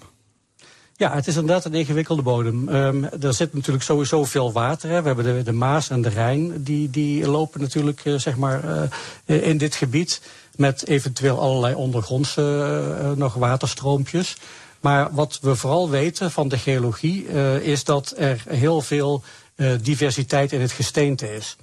Ja, 0.96 1.14
het 1.14 1.28
is 1.28 1.36
inderdaad 1.36 1.66
een 1.66 1.74
ingewikkelde 1.74 2.22
bodem. 2.22 2.70
Ehm, 2.70 3.04
er 3.04 3.34
zit 3.34 3.54
natuurlijk 3.54 3.84
sowieso 3.84 4.24
veel 4.26 4.52
water. 4.52 4.90
Hè. 4.90 5.02
We 5.02 5.08
hebben 5.08 5.26
de, 5.26 5.44
de 5.44 5.52
Maas 5.52 5.90
en 5.90 6.02
de 6.02 6.10
Rijn, 6.10 6.64
die, 6.64 6.90
die 6.90 7.28
lopen 7.28 7.62
natuurlijk 7.62 8.02
eh, 8.04 8.16
zeg 8.16 8.36
maar, 8.38 8.90
eh, 9.26 9.48
in 9.48 9.58
dit 9.58 9.76
gebied. 9.76 10.22
Met 10.56 10.88
eventueel 10.88 11.40
allerlei 11.40 11.74
ondergrondse 11.76 12.42
eh, 12.42 13.00
eh, 13.12 13.18
nog 13.18 13.34
waterstroompjes. 13.34 14.38
Maar 14.80 15.08
wat 15.12 15.40
we 15.42 15.56
vooral 15.56 15.90
weten 15.90 16.32
van 16.32 16.48
de 16.48 16.58
geologie 16.58 17.28
eh, 17.28 17.56
is 17.56 17.84
dat 17.84 18.14
er 18.18 18.44
heel 18.50 18.82
veel 18.82 19.24
eh, 19.56 19.72
diversiteit 19.82 20.52
in 20.52 20.62
het 20.62 20.72
gesteente 20.72 21.36
is. 21.36 21.56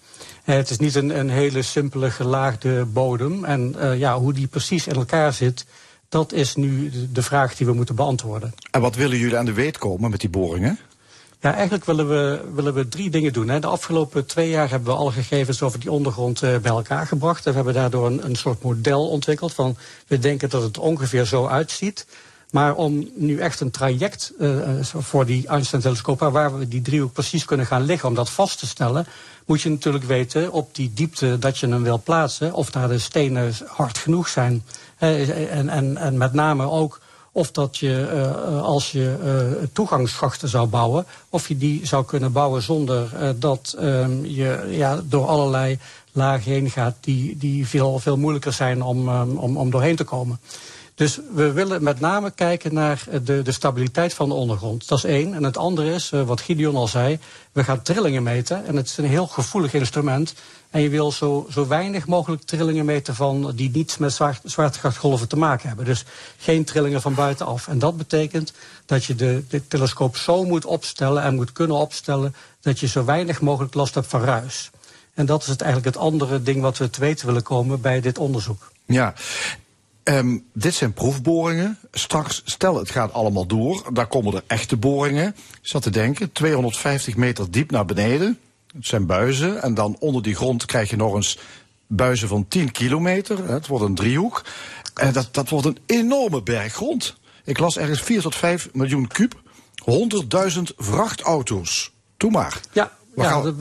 Eh, 0.44 0.54
het 0.56 0.70
is 0.70 0.78
niet 0.78 0.94
een, 0.94 1.18
een 1.18 1.30
hele 1.30 1.62
simpele 1.62 2.10
gelaagde 2.10 2.84
bodem. 2.84 3.44
En 3.44 3.74
eh, 3.78 3.98
ja, 3.98 4.18
hoe 4.18 4.32
die 4.32 4.46
precies 4.46 4.86
in 4.86 4.94
elkaar 4.94 5.32
zit, 5.32 5.64
dat 6.08 6.32
is 6.32 6.54
nu 6.54 6.90
de- 7.12 7.22
vraag 7.22 7.56
die 7.56 7.66
we 7.66 7.72
moeten 7.72 7.94
beantwoorden. 7.94 8.54
En 8.70 8.80
wat 8.80 8.94
willen 8.94 9.18
jullie 9.18 9.36
aan 9.36 9.44
de 9.44 9.52
weet 9.52 9.78
komen 9.78 10.10
met 10.10 10.20
die 10.20 10.30
boringen? 10.30 10.78
Ja, 11.40 11.54
eigenlijk 11.54 11.84
willen 11.84 12.08
we, 12.08 12.40
willen 12.54 12.74
we 12.74 12.88
drie 12.88 13.10
dingen 13.10 13.32
doen. 13.32 13.48
Hè. 13.48 13.60
De 13.60 13.66
afgelopen 13.66 14.26
twee 14.26 14.48
jaar 14.48 14.70
hebben 14.70 14.92
we 14.92 14.98
alle 14.98 15.12
gegevens 15.12 15.62
over 15.62 15.80
die 15.80 15.90
ondergrond 15.90 16.42
eh, 16.42 16.56
bij 16.56 16.70
elkaar 16.70 17.06
gebracht. 17.06 17.44
En 17.46 17.50
we 17.50 17.56
hebben 17.56 17.74
daardoor 17.74 18.06
een, 18.06 18.24
een 18.24 18.36
soort 18.36 18.62
model 18.62 19.08
ontwikkeld 19.08 19.54
van 19.54 19.76
we 20.06 20.18
denken 20.18 20.50
dat 20.50 20.62
het 20.62 20.78
ongeveer 20.78 21.24
zo 21.24 21.46
uitziet. 21.46 22.06
Maar 22.50 22.74
om 22.74 23.08
nu 23.14 23.38
echt 23.38 23.60
een 23.60 23.70
traject 23.70 24.32
eh, 24.38 24.78
eh, 24.78 24.84
voor 24.84 25.26
die 25.26 25.46
Einstein-telescoop, 25.46 26.18
waar 26.20 26.58
we 26.58 26.68
die 26.68 26.82
driehoek 26.82 27.12
precies 27.12 27.44
kunnen 27.44 27.66
gaan 27.66 27.82
liggen, 27.84 28.08
om 28.08 28.14
dat 28.14 28.30
vast 28.30 28.58
te 28.58 28.66
stellen, 28.66 29.06
moet 29.46 29.62
je 29.62 29.70
natuurlijk 29.70 30.04
weten 30.04 30.52
op 30.52 30.74
die 30.74 30.90
diepte 30.94 31.38
dat 31.38 31.58
je 31.58 31.68
hem 31.68 31.82
wil 31.82 32.00
plaatsen, 32.04 32.52
of 32.52 32.70
daar 32.70 32.88
de 32.88 32.98
stenen 32.98 33.54
hard 33.66 33.98
genoeg 33.98 34.28
zijn. 34.28 34.62
Eh, 34.98 35.56
en, 35.56 35.68
en, 35.68 35.96
en 35.96 36.16
met 36.16 36.32
name 36.32 36.70
ook 36.70 37.00
of 37.38 37.50
dat 37.50 37.76
je, 37.76 38.06
eh, 38.10 38.24
eh, 38.24 38.62
als 38.62 38.92
je 38.92 39.16
eh, 39.22 39.66
toegangsschachten 39.72 40.48
zou 40.48 40.66
bouwen, 40.66 41.06
of 41.28 41.48
je 41.48 41.56
die 41.56 41.86
zou 41.86 42.04
kunnen 42.04 42.32
bouwen 42.32 42.62
zonder 42.62 43.08
dat 43.38 43.74
ehm, 43.78 44.24
je 44.24 44.66
ja, 44.70 45.00
door 45.04 45.26
allerlei 45.26 45.78
lagen 46.12 46.52
heen 46.52 46.70
gaat 46.70 46.96
die, 47.00 47.36
die 47.36 47.66
veel, 47.66 47.98
veel 47.98 48.16
moeilijker 48.16 48.52
zijn 48.52 48.82
om, 48.82 49.08
ehm, 49.08 49.30
om, 49.30 49.56
om 49.56 49.70
doorheen 49.70 49.96
te 49.96 50.04
komen. 50.04 50.40
Dus 50.94 51.20
we 51.34 51.52
willen 51.52 51.82
met 51.82 52.00
name 52.00 52.30
kijken 52.30 52.74
naar 52.74 53.04
de, 53.24 53.42
de 53.42 53.52
stabiliteit 53.52 54.14
van 54.14 54.28
de 54.28 54.34
ondergrond. 54.34 54.88
Dat 54.88 54.98
is 54.98 55.04
één. 55.04 55.34
En 55.34 55.42
het 55.42 55.56
andere 55.56 55.92
is, 55.92 56.10
wat 56.10 56.40
Gideon 56.40 56.76
al 56.76 56.88
zei, 56.88 57.18
we 57.52 57.64
gaan 57.64 57.82
trillingen 57.82 58.22
meten. 58.22 58.66
En 58.66 58.76
het 58.76 58.86
is 58.86 58.96
een 58.96 59.04
heel 59.04 59.26
gevoelig 59.26 59.74
instrument. 59.74 60.34
En 60.70 60.80
je 60.80 60.88
wil 60.88 61.12
zo, 61.12 61.46
zo 61.50 61.66
weinig 61.66 62.06
mogelijk 62.06 62.42
trillingen 62.42 62.84
meten 62.84 63.14
van 63.14 63.52
die 63.54 63.70
niets 63.70 63.98
met 63.98 64.12
zwaar, 64.12 64.40
zwaartekrachtgolven 64.44 65.28
te 65.28 65.36
maken 65.36 65.68
hebben. 65.68 65.84
Dus 65.84 66.04
geen 66.36 66.64
trillingen 66.64 67.00
van 67.00 67.14
buitenaf. 67.14 67.68
En 67.68 67.78
dat 67.78 67.96
betekent 67.96 68.52
dat 68.86 69.04
je 69.04 69.14
de, 69.14 69.44
de 69.48 69.68
telescoop 69.68 70.16
zo 70.16 70.44
moet 70.44 70.64
opstellen 70.64 71.22
en 71.22 71.34
moet 71.34 71.52
kunnen 71.52 71.76
opstellen 71.76 72.34
dat 72.60 72.80
je 72.80 72.86
zo 72.86 73.04
weinig 73.04 73.40
mogelijk 73.40 73.74
last 73.74 73.94
hebt 73.94 74.06
van 74.06 74.22
ruis. 74.22 74.70
En 75.14 75.26
dat 75.26 75.42
is 75.42 75.48
het, 75.48 75.60
eigenlijk 75.60 75.94
het 75.94 76.04
andere 76.04 76.42
ding 76.42 76.60
wat 76.60 76.78
we 76.78 76.90
te 76.90 77.00
weten 77.00 77.26
willen 77.26 77.42
komen 77.42 77.80
bij 77.80 78.00
dit 78.00 78.18
onderzoek. 78.18 78.72
Ja. 78.86 79.14
Um, 80.04 80.44
dit 80.52 80.74
zijn 80.74 80.92
proefboringen. 80.92 81.78
Straks, 81.92 82.42
stel 82.44 82.76
het 82.76 82.90
gaat 82.90 83.12
allemaal 83.12 83.46
door, 83.46 83.90
daar 83.92 84.06
komen 84.06 84.34
er 84.34 84.42
echte 84.46 84.76
boringen. 84.76 85.26
Ik 85.26 85.58
zat 85.62 85.82
te 85.82 85.90
denken, 85.90 86.32
250 86.32 87.16
meter 87.16 87.50
diep 87.50 87.70
naar 87.70 87.84
beneden. 87.84 88.38
Het 88.78 88.86
zijn 88.86 89.06
buizen. 89.06 89.62
En 89.62 89.74
dan 89.74 89.96
onder 89.98 90.22
die 90.22 90.34
grond 90.34 90.64
krijg 90.64 90.90
je 90.90 90.96
nog 90.96 91.14
eens 91.14 91.38
buizen 91.86 92.28
van 92.28 92.48
10 92.48 92.70
kilometer. 92.70 93.48
Het 93.48 93.66
wordt 93.66 93.84
een 93.84 93.94
driehoek. 93.94 94.44
En 94.94 95.12
dat, 95.12 95.28
dat 95.30 95.48
wordt 95.48 95.66
een 95.66 95.78
enorme 95.86 96.42
berg 96.42 96.72
grond. 96.72 97.16
Ik 97.44 97.58
las 97.58 97.76
ergens 97.76 98.00
4 98.00 98.20
tot 98.20 98.34
5 98.34 98.68
miljoen 98.72 99.06
kuub. 99.06 99.40
100.000 100.54 100.62
vrachtauto's. 100.76 101.92
Doe 102.16 102.30
maar. 102.30 102.60
Ja, 102.72 102.92
ja, 103.16 103.52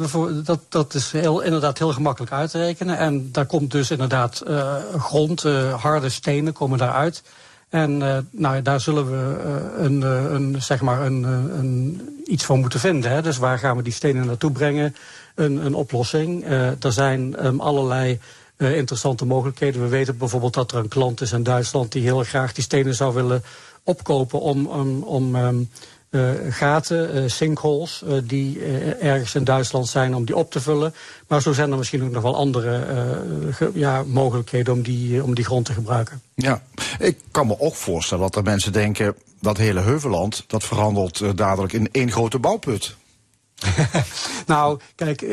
dat, 0.43 0.59
dat 0.69 0.93
is 0.93 1.11
heel, 1.11 1.41
inderdaad 1.41 1.77
heel 1.77 1.93
gemakkelijk 1.93 2.31
uit 2.31 2.51
te 2.51 2.57
rekenen. 2.57 2.97
En 2.97 3.31
daar 3.31 3.45
komt 3.45 3.71
dus 3.71 3.91
inderdaad 3.91 4.43
uh, 4.47 4.75
grond, 4.97 5.43
uh, 5.43 5.81
harde 5.81 6.09
stenen 6.09 6.53
komen 6.53 6.77
daaruit. 6.77 7.23
En 7.69 7.91
uh, 8.01 8.17
nou, 8.31 8.61
daar 8.61 8.81
zullen 8.81 9.09
we 9.09 9.41
een, 9.77 10.01
een, 10.33 10.61
zeg 10.61 10.81
maar 10.81 11.05
een, 11.05 11.23
een, 11.23 12.01
iets 12.25 12.45
van 12.45 12.59
moeten 12.59 12.79
vinden. 12.79 13.11
Hè. 13.11 13.21
Dus 13.21 13.37
waar 13.37 13.59
gaan 13.59 13.77
we 13.77 13.83
die 13.83 13.93
stenen 13.93 14.25
naartoe 14.25 14.51
brengen? 14.51 14.95
Een, 15.35 15.65
een 15.65 15.73
oplossing. 15.73 16.45
er 16.79 16.91
zijn 16.91 17.45
um, 17.45 17.59
allerlei 17.59 18.19
interessante 18.57 19.25
mogelijkheden. 19.25 19.81
We 19.81 19.87
weten 19.87 20.17
bijvoorbeeld 20.17 20.53
dat 20.53 20.71
er 20.71 20.77
een 20.77 20.87
klant 20.87 21.21
is 21.21 21.31
in 21.31 21.43
Duitsland 21.43 21.91
die 21.91 22.01
heel 22.01 22.23
graag 22.23 22.53
die 22.53 22.63
stenen 22.63 22.95
zou 22.95 23.13
willen 23.13 23.43
opkopen 23.87 24.39
om, 24.39 24.65
om, 25.03 25.35
uh, 25.35 25.49
gaten, 26.49 27.15
uh, 27.15 27.29
sinkholes, 27.29 28.03
uh, 28.07 28.17
die 28.23 28.63
ergens 28.99 29.35
in 29.35 29.43
Duitsland 29.43 29.87
zijn 29.87 30.15
om 30.15 30.25
die 30.25 30.35
op 30.35 30.51
te 30.51 30.61
vullen. 30.61 30.93
Maar 31.27 31.41
zo 31.41 31.53
zijn 31.53 31.71
er 31.71 31.77
misschien 31.77 32.03
ook 32.03 32.11
nog 32.11 32.23
wel 32.23 32.35
andere 32.35 32.85
ja, 33.73 34.03
mogelijkheden 34.03 34.73
om 34.73 34.81
die, 34.81 35.23
om 35.23 35.35
die 35.35 35.45
grond 35.45 35.65
te 35.65 35.73
gebruiken. 35.73 36.21
Ja, 36.35 36.61
ik 36.99 37.17
kan 37.31 37.47
me 37.47 37.59
ook 37.59 37.75
voorstellen 37.75 38.23
dat 38.23 38.35
er 38.35 38.43
mensen 38.43 38.71
denken 38.71 39.15
dat 39.39 39.57
hele 39.57 39.79
Heuveland, 39.79 40.43
dat 40.47 40.63
verandert 40.63 41.37
dadelijk 41.37 41.73
in 41.73 41.89
één 41.91 42.11
grote 42.11 42.39
bouwput. 42.39 42.95
nou, 44.45 44.79
kijk, 44.95 45.25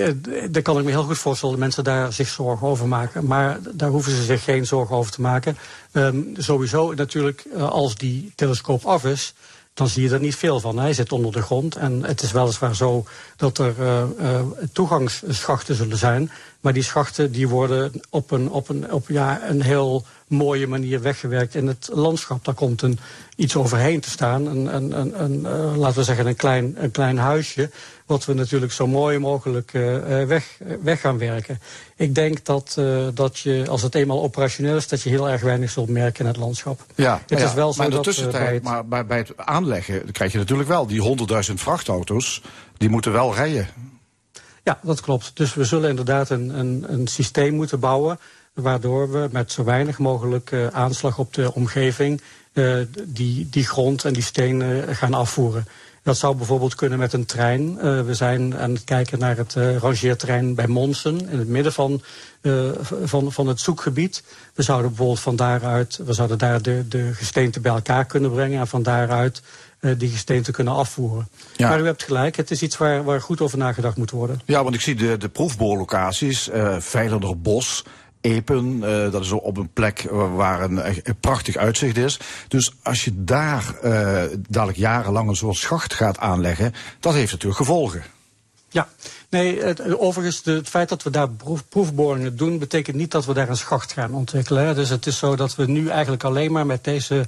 daar 0.50 0.62
kan 0.62 0.78
ik 0.78 0.84
me 0.84 0.90
heel 0.90 1.04
goed 1.04 1.18
voorstellen 1.18 1.54
dat 1.54 1.64
mensen 1.64 1.84
daar 1.84 2.12
zich 2.12 2.28
zorgen 2.28 2.66
over 2.66 2.88
maken. 2.88 3.26
Maar 3.26 3.58
daar 3.72 3.90
hoeven 3.90 4.12
ze 4.12 4.22
zich 4.22 4.44
geen 4.44 4.66
zorgen 4.66 4.96
over 4.96 5.12
te 5.12 5.20
maken. 5.20 5.56
Um, 5.92 6.32
sowieso 6.36 6.92
natuurlijk, 6.94 7.44
als 7.58 7.94
die 7.96 8.32
telescoop 8.34 8.84
af 8.84 9.04
is, 9.04 9.34
dan 9.74 9.88
zie 9.88 10.02
je 10.02 10.14
er 10.14 10.20
niet 10.20 10.36
veel 10.36 10.60
van. 10.60 10.78
Hij 10.78 10.92
zit 10.92 11.12
onder 11.12 11.32
de 11.32 11.42
grond 11.42 11.76
en 11.76 12.04
het 12.04 12.22
is 12.22 12.32
weliswaar 12.32 12.74
zo 12.74 13.04
dat 13.36 13.58
er 13.58 13.74
uh, 13.78 14.02
uh, 14.20 14.40
toegangsschachten 14.72 15.74
zullen 15.74 15.98
zijn. 15.98 16.30
Maar 16.64 16.72
die 16.72 16.82
schachten 16.82 17.32
die 17.32 17.48
worden 17.48 17.92
op 18.10 18.30
een, 18.30 18.50
op 18.50 18.68
een, 18.68 18.92
op, 18.92 19.08
ja, 19.08 19.48
een 19.48 19.62
heel 19.62 20.04
mooie 20.28 20.66
manier 20.66 21.00
weggewerkt 21.00 21.54
in 21.54 21.66
het 21.66 21.90
landschap. 21.92 22.44
Daar 22.44 22.54
komt 22.54 22.82
een, 22.82 22.98
iets 23.36 23.56
overheen 23.56 24.00
te 24.00 24.10
staan. 24.10 24.46
Een, 24.46 24.74
een, 24.74 24.98
een, 25.00 25.22
een 25.22 25.40
uh, 25.40 25.76
laten 25.76 25.98
we 25.98 26.04
zeggen 26.04 26.26
een 26.26 26.36
klein, 26.36 26.74
een 26.78 26.90
klein 26.90 27.18
huisje. 27.18 27.70
Wat 28.06 28.24
we 28.24 28.34
natuurlijk 28.34 28.72
zo 28.72 28.86
mooi 28.86 29.18
mogelijk 29.18 29.72
uh, 29.72 30.22
weg, 30.24 30.58
weg 30.82 31.00
gaan 31.00 31.18
werken. 31.18 31.60
Ik 31.96 32.14
denk 32.14 32.44
dat, 32.44 32.76
uh, 32.78 33.06
dat 33.14 33.38
je, 33.38 33.64
als 33.68 33.82
het 33.82 33.94
eenmaal 33.94 34.22
operationeel 34.22 34.76
is, 34.76 34.88
dat 34.88 35.02
je 35.02 35.08
heel 35.08 35.30
erg 35.30 35.42
weinig 35.42 35.70
zult 35.70 35.88
merken 35.88 36.20
in 36.20 36.26
het 36.26 36.36
landschap. 36.36 36.80
Ja, 36.94 37.22
het 37.26 37.40
is 37.40 37.54
wel 37.54 37.72
zo 37.72 37.78
maar 37.78 37.90
in 37.90 37.96
de 37.96 38.02
tussentijd, 38.02 38.44
bij 38.44 38.54
het... 38.54 38.62
maar 38.62 38.86
bij, 38.86 39.06
bij 39.06 39.18
het 39.18 39.36
aanleggen 39.36 40.12
krijg 40.12 40.32
je 40.32 40.38
natuurlijk 40.38 40.68
wel 40.68 40.86
die 40.86 41.16
100.000 41.48 41.54
vrachtauto's. 41.54 42.42
Die 42.76 42.88
moeten 42.88 43.12
wel 43.12 43.34
rijden. 43.34 43.68
Ja, 44.64 44.78
dat 44.82 45.00
klopt. 45.00 45.30
Dus 45.34 45.54
we 45.54 45.64
zullen 45.64 45.88
inderdaad 45.88 46.30
een, 46.30 46.58
een, 46.58 46.84
een 46.88 47.06
systeem 47.06 47.54
moeten 47.54 47.80
bouwen 47.80 48.18
waardoor 48.54 49.10
we 49.10 49.28
met 49.32 49.52
zo 49.52 49.64
weinig 49.64 49.98
mogelijk 49.98 50.50
uh, 50.50 50.66
aanslag 50.66 51.18
op 51.18 51.34
de 51.34 51.54
omgeving 51.54 52.22
uh, 52.52 52.76
die, 53.04 53.48
die 53.50 53.66
grond 53.66 54.04
en 54.04 54.12
die 54.12 54.22
stenen 54.22 54.96
gaan 54.96 55.14
afvoeren. 55.14 55.66
Dat 56.02 56.16
zou 56.16 56.36
bijvoorbeeld 56.36 56.74
kunnen 56.74 56.98
met 56.98 57.12
een 57.12 57.24
trein. 57.24 57.76
We 58.06 58.14
zijn 58.14 58.56
aan 58.56 58.72
het 58.72 58.84
kijken 58.84 59.18
naar 59.18 59.36
het 59.36 59.54
uh, 59.54 59.76
rangeerterrein 59.76 60.54
bij 60.54 60.66
Monsen, 60.66 61.28
in 61.28 61.38
het 61.38 61.48
midden 61.48 61.72
van, 61.72 62.02
van, 63.04 63.32
van 63.32 63.46
het 63.46 63.60
zoekgebied. 63.60 64.22
We 64.54 64.62
zouden 64.62 64.88
bijvoorbeeld 64.88 65.20
van 65.20 65.36
daaruit, 65.36 66.00
we 66.04 66.12
zouden 66.12 66.38
daar 66.38 66.62
de, 66.62 66.88
de 66.88 67.14
gesteenten 67.14 67.62
bij 67.62 67.72
elkaar 67.72 68.04
kunnen 68.04 68.32
brengen 68.32 68.60
en 68.60 68.66
van 68.66 68.82
daaruit 68.82 69.42
die 69.92 70.10
gesteenten 70.10 70.52
kunnen 70.52 70.74
afvoeren. 70.74 71.28
Ja. 71.56 71.68
Maar 71.68 71.80
u 71.80 71.84
hebt 71.84 72.02
gelijk, 72.02 72.36
het 72.36 72.50
is 72.50 72.62
iets 72.62 72.76
waar, 72.76 73.04
waar 73.04 73.20
goed 73.20 73.40
over 73.40 73.58
nagedacht 73.58 73.96
moet 73.96 74.10
worden. 74.10 74.40
Ja, 74.44 74.62
want 74.62 74.74
ik 74.74 74.80
zie 74.80 74.94
de, 74.94 75.16
de 75.16 75.28
proefboorlocaties, 75.28 76.48
uh, 76.48 77.32
Bos, 77.36 77.84
Epen. 78.20 78.76
Uh, 78.76 79.12
dat 79.12 79.22
is 79.22 79.32
op 79.32 79.56
een 79.56 79.72
plek 79.72 80.06
waar 80.10 80.60
een, 80.60 80.86
een, 80.86 81.16
prachtig 81.20 81.56
uitzicht 81.56 81.96
is. 81.96 82.20
Dus 82.48 82.72
als 82.82 83.04
je 83.04 83.24
daar 83.24 83.74
uh, 83.84 84.22
dadelijk 84.48 84.78
jarenlang 84.78 85.28
een 85.28 85.36
soort 85.36 85.56
schacht 85.56 85.94
gaat 85.94 86.18
aanleggen, 86.18 86.72
dat 87.00 87.14
heeft 87.14 87.32
natuurlijk 87.32 87.60
gevolgen. 87.60 88.02
Ja, 88.68 88.88
nee, 89.28 89.62
het, 89.62 89.98
overigens, 89.98 90.42
de, 90.42 90.52
het 90.52 90.68
feit 90.68 90.88
dat 90.88 91.02
we 91.02 91.10
daar 91.10 91.30
proef, 91.30 91.68
proefboringen 91.68 92.36
doen, 92.36 92.58
betekent 92.58 92.96
niet 92.96 93.10
dat 93.10 93.24
we 93.24 93.34
daar 93.34 93.48
een 93.48 93.56
schacht 93.56 93.92
gaan 93.92 94.14
ontwikkelen. 94.14 94.74
Dus 94.74 94.88
het 94.88 95.06
is 95.06 95.18
zo 95.18 95.36
dat 95.36 95.54
we 95.54 95.66
nu 95.66 95.88
eigenlijk 95.88 96.24
alleen 96.24 96.52
maar 96.52 96.66
met 96.66 96.84
deze 96.84 97.24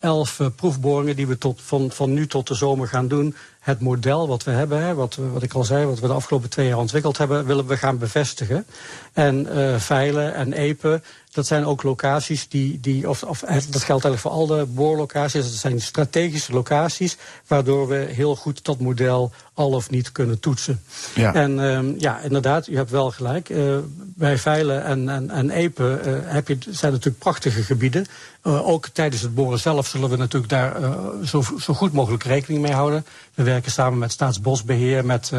elf 0.00 0.38
uh, 0.38 0.46
proefboringen 0.56 1.16
die 1.16 1.26
we 1.26 1.38
tot, 1.38 1.60
van, 1.62 1.90
van 1.90 2.12
nu 2.12 2.26
tot 2.26 2.46
de 2.46 2.54
zomer 2.54 2.88
gaan 2.88 3.08
doen, 3.08 3.34
het 3.60 3.80
model 3.80 4.28
wat 4.28 4.44
we 4.44 4.50
hebben, 4.50 4.82
hè, 4.82 4.94
wat, 4.94 5.18
wat 5.32 5.42
ik 5.42 5.52
al 5.52 5.64
zei, 5.64 5.86
wat 5.86 6.00
we 6.00 6.06
de 6.06 6.12
afgelopen 6.12 6.50
twee 6.50 6.66
jaar 6.66 6.78
ontwikkeld 6.78 7.18
hebben, 7.18 7.46
willen 7.46 7.66
we 7.66 7.76
gaan 7.76 7.98
bevestigen. 7.98 8.66
En 9.12 9.46
uh, 9.56 9.76
Veilen 9.76 10.34
en 10.34 10.52
Epen, 10.52 11.02
dat 11.32 11.46
zijn 11.46 11.64
ook 11.64 11.82
locaties 11.82 12.48
die, 12.48 12.80
die 12.80 13.08
of, 13.08 13.22
of 13.22 13.40
dat 13.40 13.82
geldt 13.82 14.04
eigenlijk 14.04 14.18
voor 14.18 14.30
al 14.30 14.46
de 14.46 14.66
boorlocaties, 14.66 15.42
dat 15.42 15.52
zijn 15.52 15.80
strategische 15.80 16.52
locaties, 16.52 17.16
waardoor 17.46 17.88
we 17.88 17.96
heel 17.96 18.36
goed 18.36 18.64
dat 18.64 18.80
model 18.80 19.32
al 19.54 19.70
of 19.70 19.90
niet 19.90 20.12
kunnen 20.12 20.40
toetsen. 20.40 20.82
Ja. 21.14 21.34
En 21.34 21.58
uh, 21.58 22.00
ja, 22.00 22.20
inderdaad, 22.20 22.66
u 22.66 22.76
hebt 22.76 22.90
wel 22.90 23.10
gelijk. 23.10 23.48
Uh, 23.48 23.76
bij 23.96 24.38
Veilen 24.38 24.84
en, 24.84 25.08
en, 25.08 25.30
en 25.30 25.50
Epen 25.50 26.08
uh, 26.08 26.14
heb 26.24 26.48
je, 26.48 26.58
zijn 26.70 26.92
natuurlijk 26.92 27.18
prachtige 27.18 27.62
gebieden. 27.62 28.06
Uh, 28.44 28.68
ook 28.68 28.88
tijdens 28.88 29.22
het 29.22 29.34
boren 29.34 29.58
zelf 29.58 29.86
zullen 29.86 30.10
we 30.10 30.16
natuurlijk 30.16 30.52
daar 30.52 30.76
zo, 31.24 31.44
zo 31.58 31.74
goed 31.74 31.92
mogelijk 31.92 32.24
rekening 32.24 32.62
mee 32.62 32.72
houden. 32.72 33.06
We 33.34 33.42
werken 33.42 33.72
samen 33.72 33.98
met 33.98 34.12
Staatsbosbeheer, 34.12 35.04
met, 35.04 35.32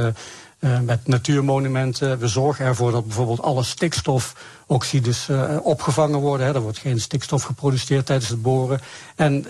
uh, 0.62 0.80
met 0.80 1.08
natuurmonumenten. 1.08 2.20
We 2.20 2.28
zorgen 2.28 2.66
ervoor 2.66 2.92
dat 2.92 3.06
bijvoorbeeld 3.06 3.42
alle 3.42 3.64
stikstofoxides 3.64 5.28
uh, 5.30 5.58
opgevangen 5.62 6.20
worden. 6.20 6.48
Hè. 6.48 6.54
Er 6.54 6.62
wordt 6.62 6.78
geen 6.78 7.00
stikstof 7.00 7.44
geproduceerd 7.44 8.06
tijdens 8.06 8.30
het 8.30 8.42
boren. 8.42 8.80
En 9.16 9.46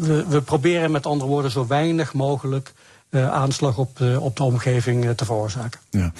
we, 0.00 0.24
we 0.28 0.42
proberen 0.42 0.90
met 0.90 1.06
andere 1.06 1.30
woorden 1.30 1.50
zo 1.50 1.66
weinig 1.66 2.12
mogelijk 2.12 2.72
aanslag 3.10 3.78
op 3.78 4.00
op 4.20 4.36
de 4.36 4.42
omgeving 4.42 5.16
te 5.16 5.24
veroorzaken. 5.24 5.80
Ja. 5.90 6.12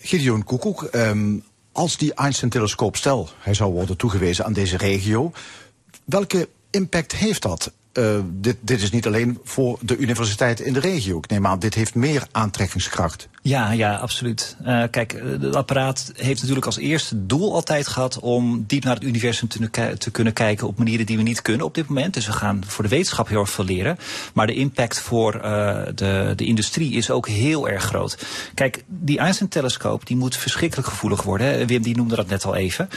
Gideon 0.00 0.44
Koekoek, 0.44 0.88
um, 0.92 1.44
als 1.72 1.96
die 1.96 2.14
Einstein-telescoop, 2.14 2.96
stel 2.96 3.28
hij 3.38 3.54
zou 3.54 3.72
worden 3.72 3.96
toegewezen 3.96 4.44
aan 4.44 4.52
deze 4.52 4.76
regio, 4.76 5.32
welke 6.04 6.48
impact 6.70 7.12
heeft 7.12 7.42
dat? 7.42 7.72
Uh, 7.98 8.18
dit, 8.30 8.56
dit 8.60 8.82
is 8.82 8.90
niet 8.90 9.06
alleen 9.06 9.38
voor 9.44 9.78
de 9.80 9.96
universiteiten 9.96 10.64
in 10.64 10.72
de 10.72 10.80
regio. 10.80 11.18
Ik 11.18 11.28
neem 11.28 11.46
aan, 11.46 11.58
dit 11.58 11.74
heeft 11.74 11.94
meer 11.94 12.26
aantrekkingskracht. 12.32 13.28
Ja, 13.42 13.72
ja, 13.72 13.96
absoluut. 13.96 14.56
Uh, 14.66 14.82
kijk, 14.90 15.22
het 15.24 15.56
apparaat 15.56 16.12
heeft 16.16 16.40
natuurlijk 16.40 16.66
als 16.66 16.78
eerste 16.78 17.26
doel 17.26 17.54
altijd 17.54 17.86
gehad 17.86 18.18
om 18.18 18.64
diep 18.66 18.84
naar 18.84 18.94
het 18.94 19.04
universum 19.04 19.48
te, 19.48 20.10
kunnen 20.12 20.32
kijken 20.32 20.66
op 20.66 20.78
manieren 20.78 21.06
die 21.06 21.16
we 21.16 21.22
niet 21.22 21.42
kunnen 21.42 21.66
op 21.66 21.74
dit 21.74 21.88
moment. 21.88 22.14
Dus 22.14 22.26
we 22.26 22.32
gaan 22.32 22.62
voor 22.66 22.84
de 22.84 22.90
wetenschap 22.90 23.28
heel 23.28 23.40
erg 23.40 23.50
veel 23.50 23.64
leren. 23.64 23.98
Maar 24.32 24.46
de 24.46 24.54
impact 24.54 25.00
voor 25.00 25.32
de, 25.94 26.32
de 26.36 26.44
industrie 26.44 26.92
is 26.92 27.10
ook 27.10 27.28
heel 27.28 27.68
erg 27.68 27.84
groot. 27.84 28.26
Kijk, 28.54 28.84
die 28.86 29.18
Einstein-telescoop 29.18 30.06
die 30.06 30.16
moet 30.16 30.36
verschrikkelijk 30.36 30.88
gevoelig 30.88 31.22
worden. 31.22 31.66
Wim 31.66 31.82
die 31.82 31.96
noemde 31.96 32.16
dat 32.16 32.28
net 32.28 32.44
al 32.44 32.54
even. 32.54 32.88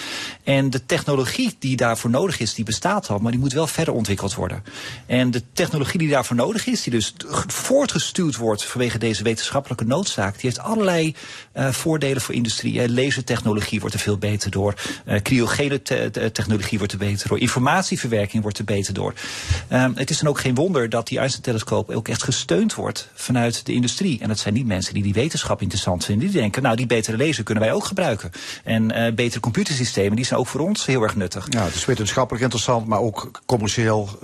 En 0.43 0.69
de 0.69 0.85
technologie 0.85 1.55
die 1.59 1.75
daarvoor 1.75 2.09
nodig 2.09 2.39
is, 2.39 2.53
die 2.53 2.65
bestaat 2.65 3.09
al, 3.09 3.17
maar 3.17 3.31
die 3.31 3.39
moet 3.39 3.53
wel 3.53 3.67
verder 3.67 3.93
ontwikkeld 3.93 4.33
worden. 4.33 4.63
En 5.05 5.31
de 5.31 5.43
technologie 5.53 5.99
die 5.99 6.09
daarvoor 6.09 6.35
nodig 6.35 6.65
is, 6.65 6.83
die 6.83 6.93
dus 6.93 7.13
voortgestuurd 7.47 8.35
wordt 8.35 8.65
vanwege 8.65 8.97
deze 8.97 9.23
wetenschappelijke 9.23 9.85
noodzaak, 9.85 10.33
die 10.33 10.41
heeft 10.41 10.59
allerlei 10.59 11.15
uh, 11.53 11.69
voordelen 11.71 12.21
voor 12.21 12.35
industrie. 12.35 12.73
Uh, 12.73 12.87
lasertechnologie 12.87 13.79
wordt 13.79 13.95
er 13.95 14.01
veel 14.01 14.17
beter 14.17 14.51
door. 14.51 14.73
Uh, 15.05 15.19
cryogene 15.19 15.81
te 15.81 16.29
technologie 16.33 16.77
wordt 16.77 16.93
er 16.93 16.99
beter 16.99 17.27
door. 17.27 17.39
Informatieverwerking 17.39 18.41
wordt 18.43 18.57
er 18.57 18.63
beter 18.63 18.93
door. 18.93 19.13
Um, 19.73 19.93
het 19.95 20.09
is 20.09 20.19
dan 20.19 20.29
ook 20.29 20.39
geen 20.39 20.55
wonder 20.55 20.89
dat 20.89 21.07
die 21.07 21.19
Einstein-telescoop 21.19 21.89
ook 21.89 22.07
echt 22.07 22.23
gesteund 22.23 22.73
wordt 22.73 23.09
vanuit 23.13 23.65
de 23.65 23.73
industrie. 23.73 24.19
En 24.21 24.27
dat 24.27 24.39
zijn 24.39 24.53
niet 24.53 24.65
mensen 24.65 24.93
die 24.93 25.03
die 25.03 25.13
wetenschap 25.13 25.61
interessant 25.61 26.05
vinden. 26.05 26.29
Die 26.29 26.39
denken, 26.41 26.61
nou 26.61 26.75
die 26.75 26.85
betere 26.85 27.17
laser 27.17 27.43
kunnen 27.43 27.63
wij 27.63 27.73
ook 27.73 27.85
gebruiken. 27.85 28.31
En 28.63 29.15
betere 29.15 29.39
computersystemen, 29.39 30.15
die 30.15 30.25
zijn 30.25 30.39
ook 30.39 30.47
voor 30.47 30.61
ons 30.61 30.85
heel 30.85 31.01
erg 31.01 31.15
nuttig. 31.15 31.47
Ja, 31.49 31.63
het 31.63 31.75
is 31.75 31.85
wetenschappelijk 31.85 32.43
interessant, 32.43 32.87
maar 32.87 32.99
ook 32.99 33.41
commercieel 33.45 34.19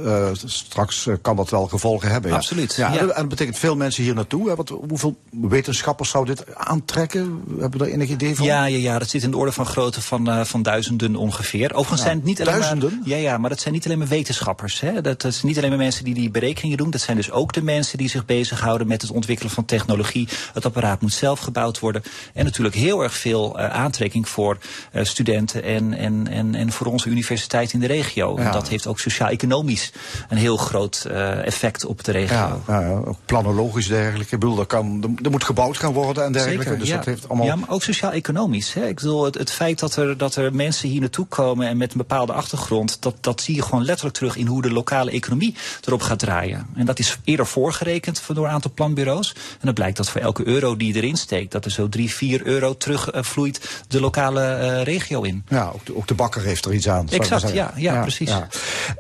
straks 0.58 1.08
kan 1.22 1.36
dat 1.36 1.50
wel 1.50 1.68
gevolgen 1.68 2.12
hebben. 2.12 2.32
Ja. 2.32 2.36
Absoluut. 2.38 2.76
Ja, 2.76 2.94
ja. 2.94 3.00
En 3.00 3.08
dat 3.08 3.30
betekent 3.30 3.58
veel 3.58 3.76
mensen 3.76 4.04
hier 4.04 4.16
naartoe. 4.16 4.50
Hè? 4.50 4.56
Hoeveel 4.88 5.18
wetenschappers 5.30 6.10
zou 6.10 6.26
dit 6.26 6.56
aantrekken? 6.56 7.44
Hebben 7.48 7.72
we 7.72 7.78
daar 7.78 7.88
enig 7.88 8.10
idee 8.10 8.36
van? 8.36 8.46
Ja, 8.46 8.66
ja, 8.66 8.78
ja, 8.78 9.00
dat 9.00 9.10
zit 9.10 9.24
in 9.24 9.32
de 9.32 9.38
orde 9.38 9.52
van 9.52 9.66
grootte 9.66 10.02
van, 10.02 10.30
uh, 10.30 10.44
van 10.44 10.62
duizenden 10.62 11.16
ongeveer. 11.16 11.74
Overigens 11.74 12.02
zijn 12.02 12.16
het 12.16 12.26
niet 12.26 12.42
alleen 12.42 12.54
duizenden? 12.54 13.00
maar. 13.00 13.10
Ja, 13.10 13.18
ja, 13.18 13.38
maar 13.38 13.50
dat 13.50 13.60
zijn 13.60 13.74
niet 13.74 13.86
alleen 13.86 13.98
maar 13.98 14.08
wetenschappers. 14.08 14.80
Hè. 14.80 15.02
Dat, 15.02 15.22
dat 15.22 15.34
zijn 15.34 15.48
niet 15.48 15.58
alleen 15.58 15.70
maar 15.70 15.78
mensen 15.78 16.04
die 16.04 16.14
die 16.14 16.30
berekeningen 16.30 16.78
doen. 16.78 16.90
Dat 16.92 17.02
zijn 17.02 17.18
dus 17.18 17.32
ook 17.32 17.54
de 17.54 17.62
mensen 17.62 17.98
die 17.98 18.10
zich 18.10 18.26
bezighouden 18.26 18.88
met 18.88 19.02
het 19.02 19.12
ontwikkelen 19.12 19.52
van 19.52 19.66
technologie. 19.66 20.28
Het 20.54 20.66
apparaat 20.66 21.02
moet 21.02 21.14
zelf 21.14 21.40
gebouwd 21.40 21.80
worden. 21.80 22.04
En 22.34 22.46
natuurlijk 22.46 22.76
heel 22.76 23.04
erg 23.04 23.14
veel 23.14 23.60
uh, 23.60 23.70
aantrekking 23.70 24.30
voor 24.30 24.58
uh, 24.94 25.04
studenten 25.04 25.64
en, 25.64 25.94
en, 25.94 26.28
en, 26.28 26.56
en 26.56 26.72
voor 26.72 26.88
onze 26.88 27.10
universiteit 27.10 27.74
in 27.74 27.80
de 27.80 27.88
regio. 27.88 28.36
Dat 28.36 28.70
heeft 28.70 28.88
ook 28.88 29.00
sociaal-economisch 29.00 29.92
een 30.30 30.37
heel 30.38 30.58
groot 30.58 31.06
effect 31.44 31.86
op 31.86 32.04
de 32.04 32.12
regio. 32.12 32.38
Ja, 32.38 32.60
ja, 32.68 33.02
ook 33.06 33.18
planologisch 33.26 33.88
dergelijke. 33.88 34.34
Ik 34.34 34.40
bedoel, 34.40 34.60
er, 34.60 34.66
kan, 34.66 35.18
er 35.24 35.32
moet 35.32 35.44
gebouwd 35.44 35.78
gaan 35.78 35.94
worden 35.94 36.24
en 36.24 36.32
dergelijke. 36.32 36.64
Zeker, 36.64 36.80
dus 36.80 36.88
ja. 36.88 36.96
dat 36.96 37.06
heeft 37.06 37.30
allemaal... 37.30 37.48
ja, 37.48 37.56
maar 37.56 37.70
ook 37.70 37.84
sociaal-economisch. 37.84 38.76
Ik 38.76 38.96
bedoel, 38.96 39.26
het, 39.26 39.38
het, 39.38 39.52
feit 39.52 39.80
dat 39.80 39.96
er, 39.96 40.18
dat 40.18 40.36
er 40.36 40.56
mensen 40.56 40.90
hier 40.90 41.00
naartoe 41.00 41.26
komen 41.26 41.68
en 41.68 41.78
met 41.78 41.92
een 41.92 41.98
bepaalde 41.98 42.34
achtergrond, 42.34 43.02
dat, 43.02 43.16
dat 43.22 43.42
zie 43.42 43.56
je 43.56 43.62
gewoon 43.62 43.86
letterlijk 43.86 44.16
terug 44.16 44.36
in 44.36 44.48
hoe 44.48 44.62
de 44.62 44.72
lokale 44.72 45.12
economie 45.12 45.56
erop 45.86 46.02
gaat 46.02 46.20
draaien. 46.20 46.68
En 46.76 46.86
dat 46.86 47.00
is 47.00 47.18
eerder 47.24 47.46
voorgerekend 47.48 48.22
door 48.34 48.46
een 48.46 48.52
aantal 48.52 48.72
planbureaus. 48.74 49.34
En 49.36 49.60
dan 49.62 49.74
blijkt 49.74 49.98
dat 49.98 50.10
voor 50.10 50.22
elke 50.22 50.48
euro 50.48 50.78
die 50.78 50.94
je 50.94 51.00
erin 51.00 51.18
steekt, 51.18 51.52
dat 51.52 51.66
er 51.66 51.72
zo 51.72 51.90
drie, 51.90 52.14
vier 52.14 52.46
euro 52.46 52.78
terugvloeit 52.78 53.60
uh, 53.64 53.70
de 53.88 54.00
lokale 54.00 54.42
uh, 54.42 54.84
regio 54.84 55.22
in. 55.22 55.44
Ja, 55.48 55.72
ook 55.74 55.86
de, 55.86 55.96
ook 55.96 56.08
de 56.08 56.14
bakker 56.14 56.42
heeft 56.42 56.66
er 56.66 56.74
iets 56.74 56.90
aan. 56.90 57.10
Exact, 57.10 57.42
ja, 57.42 57.72
ja, 57.76 57.94
ja, 57.94 58.02
precies. 58.02 58.30
Ja. 58.30 58.48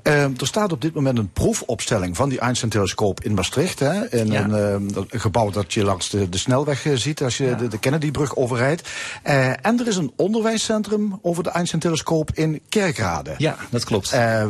Uh, 0.03 0.23
er 0.23 0.47
staat 0.47 0.71
op 0.71 0.81
dit 0.81 0.93
moment 0.93 1.17
een 1.17 1.26
proefopstelling 1.33 2.15
van 2.15 2.29
die 2.29 2.39
Einstein-telescoop 2.39 3.23
in 3.23 3.33
Maastricht. 3.33 3.79
Hè, 3.79 4.13
in 4.13 4.27
ja. 4.27 4.49
een 4.49 5.07
gebouw 5.07 5.49
dat 5.49 5.73
je 5.73 5.83
langs 5.83 6.09
de, 6.09 6.29
de 6.29 6.37
snelweg 6.37 6.85
ziet 6.93 7.23
als 7.23 7.37
je 7.37 7.55
de, 7.55 7.67
de 7.67 7.79
Kennedybrug 7.79 8.35
overrijdt. 8.35 8.89
Uh, 9.27 9.47
en 9.47 9.79
er 9.79 9.87
is 9.87 9.95
een 9.95 10.11
onderwijscentrum 10.15 11.19
over 11.21 11.43
de 11.43 11.49
Einstein-telescoop 11.49 12.31
in 12.33 12.61
Kerkrade. 12.69 13.33
Ja, 13.37 13.55
dat 13.69 13.83
klopt. 13.83 14.13
Uh, 14.13 14.45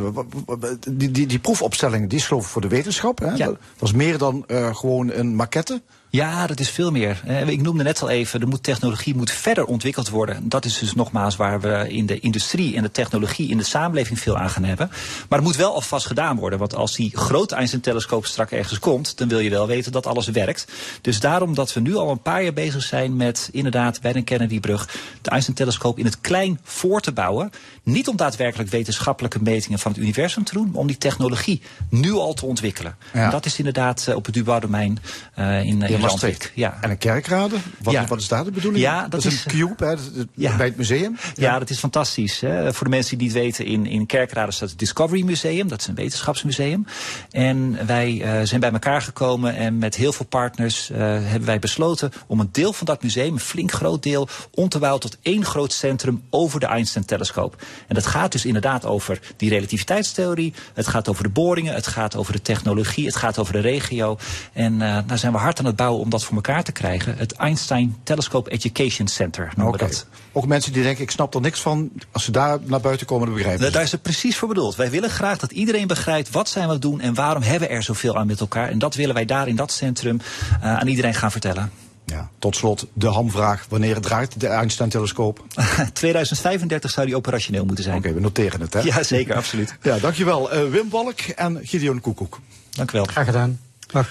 die, 0.88 1.10
die, 1.10 1.26
die 1.26 1.38
proefopstelling 1.38 2.08
die 2.08 2.18
is 2.18 2.26
geloof 2.26 2.42
ik 2.42 2.50
voor 2.50 2.62
de 2.62 2.68
wetenschap. 2.68 3.18
Hè? 3.18 3.30
Ja. 3.34 3.46
Dat 3.46 3.58
was 3.78 3.92
meer 3.92 4.18
dan 4.18 4.44
gewoon 4.72 5.12
een 5.12 5.34
maquette. 5.34 5.82
Ja, 6.10 6.46
dat 6.46 6.60
is 6.60 6.70
veel 6.70 6.90
meer. 6.90 7.22
Ik 7.46 7.62
noemde 7.62 7.82
net 7.82 8.02
al 8.02 8.08
even, 8.08 8.40
de 8.40 8.46
moet, 8.46 8.62
technologie 8.62 9.14
moet 9.14 9.30
verder 9.30 9.64
ontwikkeld 9.64 10.08
worden. 10.08 10.48
Dat 10.48 10.64
is 10.64 10.78
dus 10.78 10.94
nogmaals 10.94 11.36
waar 11.36 11.60
we 11.60 11.86
in 11.88 12.06
de 12.06 12.18
industrie 12.18 12.76
en 12.76 12.82
de 12.82 12.90
technologie 12.90 13.48
in 13.48 13.58
de 13.58 13.64
samenleving 13.64 14.18
veel 14.18 14.36
aan 14.38 14.50
gaan 14.50 14.64
hebben. 14.64 14.88
Maar 15.28 15.38
het 15.38 15.46
moet 15.46 15.56
wel 15.56 15.74
alvast 15.74 16.06
gedaan 16.06 16.36
worden. 16.36 16.58
Want 16.58 16.74
als 16.74 16.94
die 16.94 17.16
grote 17.16 17.54
Einstein-telescoop 17.54 18.26
strak 18.26 18.50
ergens 18.50 18.78
komt, 18.78 19.18
dan 19.18 19.28
wil 19.28 19.38
je 19.38 19.50
wel 19.50 19.66
weten 19.66 19.92
dat 19.92 20.06
alles 20.06 20.26
werkt. 20.28 20.66
Dus 21.00 21.20
daarom 21.20 21.54
dat 21.54 21.72
we 21.72 21.80
nu 21.80 21.96
al 21.96 22.10
een 22.10 22.22
paar 22.22 22.42
jaar 22.42 22.52
bezig 22.52 22.82
zijn 22.82 23.16
met 23.16 23.48
inderdaad 23.52 24.00
bij 24.00 24.12
de 24.12 24.22
Kennedybrug 24.22 24.88
de 25.22 25.30
Einstein-telescoop 25.30 25.98
in 25.98 26.04
het 26.04 26.20
klein 26.20 26.60
voor 26.62 27.00
te 27.00 27.12
bouwen. 27.12 27.50
Niet 27.82 28.08
om 28.08 28.16
daadwerkelijk 28.16 28.70
wetenschappelijke 28.70 29.42
metingen 29.42 29.78
van 29.78 29.92
het 29.92 30.00
universum 30.00 30.44
te 30.44 30.52
doen, 30.52 30.70
maar 30.70 30.80
om 30.80 30.86
die 30.86 30.98
technologie 30.98 31.62
nu 31.90 32.12
al 32.12 32.34
te 32.34 32.46
ontwikkelen. 32.46 32.96
Ja. 33.12 33.24
En 33.24 33.30
dat 33.30 33.46
is 33.46 33.58
inderdaad 33.58 34.06
uh, 34.08 34.14
op 34.16 34.24
het 34.24 34.34
Dubois-domein 34.34 34.98
uh, 35.38 35.64
in, 35.64 35.82
in 35.98 36.04
Maastricht. 36.04 36.52
Ja. 36.54 36.78
En 36.80 36.90
een 36.90 36.98
kerkrade? 36.98 37.56
Wat, 37.82 37.92
ja. 37.92 38.06
wat 38.06 38.18
is 38.18 38.28
daar 38.28 38.44
de 38.44 38.50
bedoeling? 38.50 38.82
Ja, 38.84 39.00
dat, 39.00 39.10
dat 39.10 39.24
is 39.24 39.44
een 39.44 39.50
cube 39.50 39.84
hè, 39.84 39.94
ja. 40.34 40.56
bij 40.56 40.66
het 40.66 40.76
museum. 40.76 41.16
Ja. 41.34 41.58
dat 41.58 41.70
is 41.70 41.78
fantastisch. 41.78 42.40
Hè. 42.40 42.72
Voor 42.72 42.84
de 42.84 42.92
mensen 42.92 43.18
die 43.18 43.28
het 43.28 43.36
weten, 43.36 43.64
in, 43.64 43.86
in 43.86 44.06
Kerkrade 44.06 44.52
staat 44.52 44.68
het 44.68 44.78
Discovery 44.78 45.22
Museum. 45.22 45.68
Dat 45.68 45.80
is 45.80 45.86
een 45.86 45.94
wetenschapsmuseum. 45.94 46.86
En 47.30 47.86
wij 47.86 48.12
uh, 48.12 48.46
zijn 48.46 48.60
bij 48.60 48.72
elkaar 48.72 49.02
gekomen 49.02 49.56
en 49.56 49.78
met 49.78 49.94
heel 49.94 50.12
veel 50.12 50.26
partners 50.26 50.90
hebben 50.92 51.44
wij 51.44 51.58
besloten 51.58 52.12
om 52.26 52.40
een 52.40 52.48
deel 52.52 52.72
van 52.72 52.86
dat 52.86 53.02
museum, 53.02 53.32
een 53.32 53.40
flink 53.40 53.72
groot 53.72 54.02
deel, 54.02 54.28
om 54.54 54.68
te 54.68 54.78
bouwen 54.78 55.00
tot 55.00 55.16
één 55.22 55.44
groot 55.44 55.72
centrum 55.72 56.22
over 56.30 56.60
de 56.60 56.66
Einstein-telescoop. 56.66 57.62
En 57.88 57.94
dat 57.94 58.06
gaat 58.06 58.32
dus 58.32 58.44
inderdaad 58.44 58.84
over 58.84 59.20
die 59.36 59.50
relativiteitstheorie. 59.50 60.54
Het 60.74 60.86
gaat 60.86 61.08
over 61.08 61.22
de 61.22 61.28
boringen. 61.28 61.74
Het 61.74 61.86
gaat 61.86 62.16
over 62.16 62.32
de 62.32 62.42
technologie. 62.42 63.06
Het 63.06 63.16
gaat 63.16 63.38
over 63.38 63.52
de 63.52 63.60
regio. 63.60 64.18
En 64.52 64.72
uh, 64.72 64.98
daar 65.06 65.18
zijn 65.18 65.32
we 65.32 65.38
hard 65.38 65.58
aan 65.58 65.64
het 65.64 65.76
bouwen 65.76 65.87
om 65.94 66.10
dat 66.10 66.24
voor 66.24 66.34
elkaar 66.34 66.64
te 66.64 66.72
krijgen. 66.72 67.16
Het 67.16 67.32
Einstein 67.32 67.96
Telescope 68.02 68.50
Education 68.50 69.08
Center 69.08 69.52
noemen 69.56 69.74
okay. 69.74 69.88
we 69.88 69.94
dat. 69.94 70.06
Ook 70.32 70.46
mensen 70.46 70.72
die 70.72 70.82
denken, 70.82 71.02
ik 71.02 71.10
snap 71.10 71.34
er 71.34 71.40
niks 71.40 71.60
van. 71.60 71.90
Als 72.12 72.24
ze 72.24 72.30
daar 72.30 72.58
naar 72.62 72.80
buiten 72.80 73.06
komen, 73.06 73.26
dan 73.26 73.34
begrijpen 73.34 73.64
ze. 73.64 73.72
Daar 73.72 73.82
is 73.82 73.92
het 73.92 74.02
precies 74.02 74.36
voor 74.36 74.48
bedoeld. 74.48 74.76
Wij 74.76 74.90
willen 74.90 75.10
graag 75.10 75.38
dat 75.38 75.52
iedereen 75.52 75.86
begrijpt 75.86 76.30
wat 76.30 76.48
zijn 76.48 76.64
we 76.64 76.70
aan 76.70 76.76
het 76.76 76.82
doen 76.82 77.00
en 77.00 77.14
waarom 77.14 77.42
hebben 77.42 77.68
we 77.68 77.74
er 77.74 77.82
zoveel 77.82 78.16
aan 78.16 78.26
met 78.26 78.40
elkaar. 78.40 78.68
En 78.68 78.78
dat 78.78 78.94
willen 78.94 79.14
wij 79.14 79.24
daar 79.24 79.48
in 79.48 79.56
dat 79.56 79.72
centrum 79.72 80.20
uh, 80.62 80.78
aan 80.78 80.86
iedereen 80.86 81.14
gaan 81.14 81.30
vertellen. 81.30 81.70
Ja, 82.04 82.30
tot 82.38 82.56
slot 82.56 82.86
de 82.92 83.06
hamvraag. 83.06 83.66
Wanneer 83.68 84.00
draait 84.00 84.40
de 84.40 84.46
Einstein-telescoop? 84.46 85.44
2035 85.92 86.90
zou 86.94 87.06
die 87.06 87.16
operationeel 87.16 87.64
moeten 87.64 87.84
zijn. 87.84 87.96
Oké, 87.96 88.06
okay, 88.06 88.18
we 88.18 88.24
noteren 88.24 88.60
het, 88.60 88.72
hè? 88.72 88.80
Ja, 88.80 89.02
zeker, 89.02 89.34
absoluut. 89.34 89.76
Ja, 89.82 89.98
dankjewel. 89.98 90.54
Uh, 90.54 90.70
Wim 90.70 90.90
Walk 90.90 91.20
en 91.20 91.60
Gideon 91.62 92.00
Koekoek. 92.00 92.40
Dank 92.70 92.90
u 92.90 92.92
wel. 92.92 93.04
Graag 93.04 93.24
gedaan. 93.24 93.60
Dag. 93.86 94.10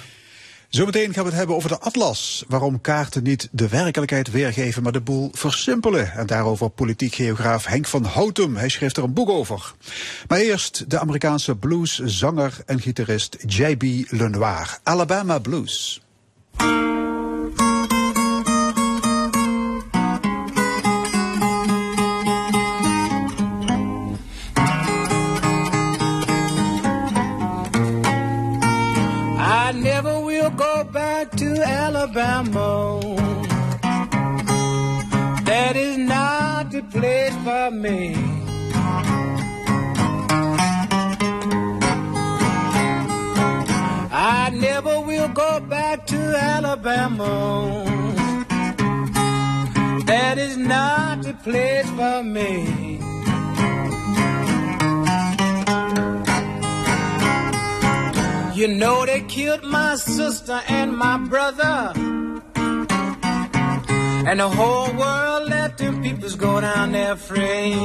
Zometeen 0.70 1.14
gaan 1.14 1.24
we 1.24 1.30
het 1.30 1.38
hebben 1.38 1.56
over 1.56 1.70
de 1.70 1.80
atlas. 1.80 2.44
Waarom 2.48 2.82
kaarten 2.82 3.24
niet 3.24 3.48
de 3.52 3.68
werkelijkheid 3.68 4.32
weergeven, 4.32 4.84
maar 4.84 4.92
de 4.92 5.02
boel 5.02 5.30
versimpelen. 5.34 6.12
En 6.12 6.28
daarover 6.28 6.70
politiek 6.70 7.16
geograaf 7.16 7.66
Henk 7.66 7.86
van 7.86 8.04
Houtum. 8.04 8.56
Hij 8.56 8.70
schreef 8.70 8.96
er 8.96 9.04
een 9.04 9.14
boek 9.14 9.30
over. 9.30 9.74
Maar 10.28 10.40
eerst 10.40 10.90
de 10.90 11.00
Amerikaanse 11.00 11.56
blueszanger 11.56 12.58
en 12.66 12.82
gitarist 12.82 13.38
J.B. 13.46 13.84
Lenoir. 14.12 14.80
Alabama 14.84 15.40
Blues. 15.40 16.02
Me. 37.90 38.16
I 44.12 44.50
never 44.54 45.02
will 45.02 45.30
go 45.30 45.60
back 45.60 46.06
to 46.08 46.18
Alabama. 46.56 47.86
That 50.06 50.38
is 50.38 50.58
not 50.58 51.24
the 51.24 51.34
place 51.34 51.90
for 52.00 52.24
me. 52.24 53.00
You 58.60 58.68
know 58.68 59.06
they 59.06 59.22
killed 59.22 59.64
my 59.64 59.96
sister 59.96 60.62
and 60.68 60.98
my 60.98 61.18
brother. 61.18 61.94
And 64.30 64.42
the 64.42 64.50
whole 64.50 64.92
world 64.92 65.48
let 65.48 65.78
them 65.78 66.04
peoples 66.04 66.36
go 66.36 66.60
down 66.60 66.92
there 66.92 67.16
free. 67.16 67.76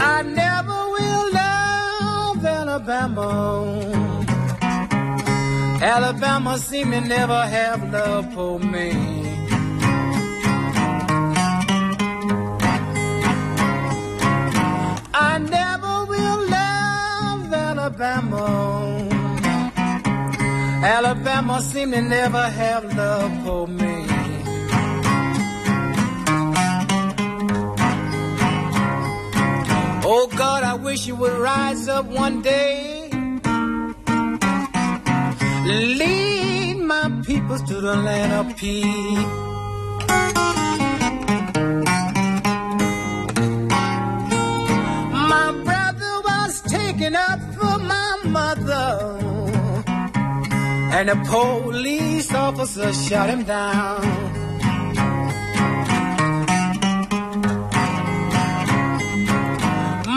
I 0.00 0.22
never 0.40 0.78
will 0.94 1.32
love 1.32 2.44
Alabama. 2.44 3.28
Alabama 5.80 6.58
seem 6.58 6.90
to 6.90 7.00
never 7.02 7.46
have 7.46 7.92
love 7.92 8.34
for 8.34 8.58
me. 8.58 8.90
I 15.14 15.38
never 15.38 16.04
will 16.06 16.40
love 16.50 17.52
Alabama. 17.52 19.01
Alabama 20.84 21.62
seem 21.62 21.92
to 21.92 22.02
never 22.02 22.42
have 22.42 22.84
love 22.96 23.44
for 23.44 23.68
me. 23.68 24.04
Oh 30.04 30.28
God, 30.36 30.64
I 30.64 30.74
wish 30.74 31.06
you 31.06 31.14
would 31.14 31.38
rise 31.38 31.86
up 31.86 32.06
one 32.06 32.42
day. 32.42 33.08
Lead 35.64 36.78
my 36.80 37.22
peoples 37.26 37.62
to 37.62 37.80
the 37.80 37.94
land 37.94 38.32
of 38.32 38.56
peace. 38.56 38.84
My 45.30 45.52
brother 45.62 46.14
was 46.24 46.60
taken 46.62 47.14
up 47.14 47.38
for 47.54 47.78
my 47.78 48.18
mother. 48.24 49.21
And 50.94 51.08
the 51.08 51.16
police 51.24 52.34
officer 52.34 52.92
shot 52.92 53.30
him 53.30 53.44
down. 53.44 54.02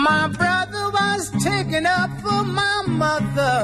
My 0.07 0.27
brother 0.27 0.85
was 0.91 1.31
taken 1.41 1.85
up 1.85 2.09
for 2.19 2.43
my 2.43 2.83
mother, 2.87 3.55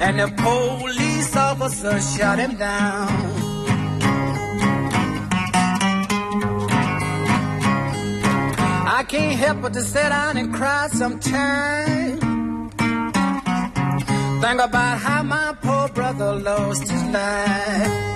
and 0.00 0.18
the 0.18 0.28
police 0.42 1.36
officer 1.36 2.00
shot 2.00 2.40
him 2.40 2.56
down. 2.56 3.08
I 8.98 9.04
can't 9.06 9.38
help 9.38 9.62
but 9.62 9.74
to 9.74 9.82
sit 9.82 10.08
down 10.08 10.36
and 10.38 10.52
cry 10.52 10.88
sometimes. 10.88 12.23
Think 14.44 14.60
about 14.60 14.98
how 14.98 15.22
my 15.22 15.56
poor 15.62 15.88
brother 15.88 16.34
lost 16.34 16.90
his 16.90 17.02
life. 17.04 18.13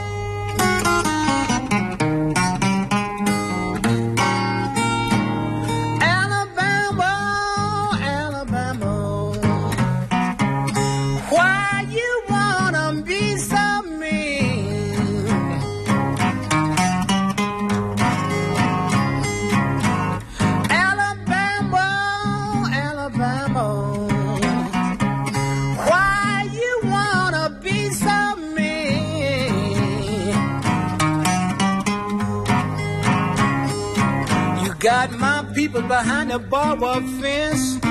People 35.79 35.89
behind 35.89 36.31
the 36.31 36.39
barbed 36.39 37.09
fence. 37.21 37.83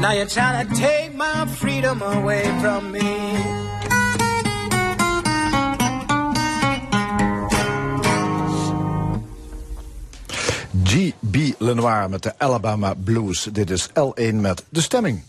Now 0.00 0.12
you're 0.12 0.26
trying 0.26 0.68
to 0.68 0.74
take 0.74 1.14
my 1.14 1.46
freedom 1.46 2.02
away 2.02 2.44
from 2.60 2.92
me. 2.92 3.00
G.B. 10.82 11.54
Lenoir 11.58 12.10
met 12.10 12.22
de 12.22 12.38
Alabama 12.38 12.94
Blues. 12.94 13.48
Dit 13.52 13.70
is 13.70 13.88
L1 13.88 14.34
met 14.34 14.64
de 14.68 14.80
stemming. 14.80 15.22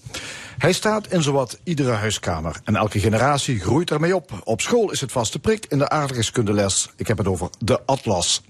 Hij 0.60 0.74
staat 0.74 1.08
in 1.08 1.22
zowat 1.22 1.60
iedere 1.64 1.92
huiskamer 1.92 2.60
en 2.64 2.76
elke 2.76 3.00
generatie 3.00 3.60
groeit 3.60 3.92
ermee 3.92 4.16
op. 4.16 4.42
Op 4.44 4.62
school 4.62 4.92
is 4.92 5.02
het 5.02 5.12
vaste 5.12 5.40
prik 5.40 5.66
in 5.66 5.78
de 5.78 5.90
aardrijkskundeles. 5.90 6.90
Ik 6.96 7.08
heb 7.08 7.18
het 7.18 7.28
over 7.28 7.50
de 7.60 7.80
atlas. 7.86 8.44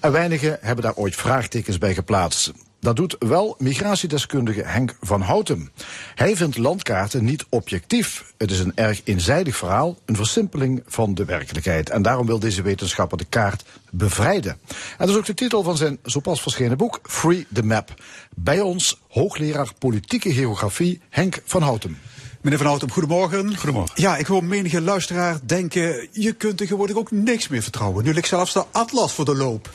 En 0.00 0.12
weinigen 0.12 0.58
hebben 0.60 0.84
daar 0.84 0.94
ooit 0.94 1.16
vraagtekens 1.16 1.78
bij 1.78 1.94
geplaatst. 1.94 2.52
Dat 2.84 2.96
doet 2.96 3.16
wel 3.18 3.54
migratiedeskundige 3.58 4.62
Henk 4.64 4.96
van 5.00 5.20
Houten. 5.20 5.70
Hij 6.14 6.36
vindt 6.36 6.58
landkaarten 6.58 7.24
niet 7.24 7.46
objectief. 7.48 8.32
Het 8.38 8.50
is 8.50 8.58
een 8.58 8.72
erg 8.74 9.00
eenzijdig 9.04 9.56
verhaal, 9.56 9.98
een 10.04 10.16
versimpeling 10.16 10.82
van 10.86 11.14
de 11.14 11.24
werkelijkheid. 11.24 11.90
En 11.90 12.02
daarom 12.02 12.26
wil 12.26 12.38
deze 12.38 12.62
wetenschapper 12.62 13.18
de 13.18 13.24
kaart 13.24 13.64
bevrijden. 13.90 14.52
En 14.52 14.96
dat 14.98 15.08
is 15.08 15.16
ook 15.16 15.24
de 15.24 15.34
titel 15.34 15.62
van 15.62 15.76
zijn 15.76 15.98
zo 16.04 16.20
pas 16.20 16.42
verschenen 16.42 16.76
boek 16.76 17.00
Free 17.02 17.46
the 17.52 17.62
Map. 17.62 17.94
Bij 18.34 18.60
ons 18.60 19.00
hoogleraar 19.08 19.72
politieke 19.78 20.32
geografie 20.32 21.00
Henk 21.10 21.42
van 21.44 21.62
Houten. 21.62 21.98
Meneer 22.40 22.58
Van 22.58 22.68
Houten, 22.68 22.90
goedemorgen. 22.90 23.56
Goedemorgen. 23.56 24.02
Ja, 24.02 24.16
ik 24.16 24.26
hoor 24.26 24.44
menige 24.44 24.80
luisteraar 24.80 25.38
denken, 25.42 26.08
je 26.12 26.32
kunt 26.32 26.56
tegenwoordig 26.56 26.96
ook 26.96 27.10
niks 27.10 27.48
meer 27.48 27.62
vertrouwen. 27.62 28.04
Nu 28.04 28.14
ligt 28.14 28.28
zelfs 28.28 28.52
de 28.52 28.64
atlas 28.70 29.12
voor 29.12 29.24
de 29.24 29.36
loop. 29.36 29.70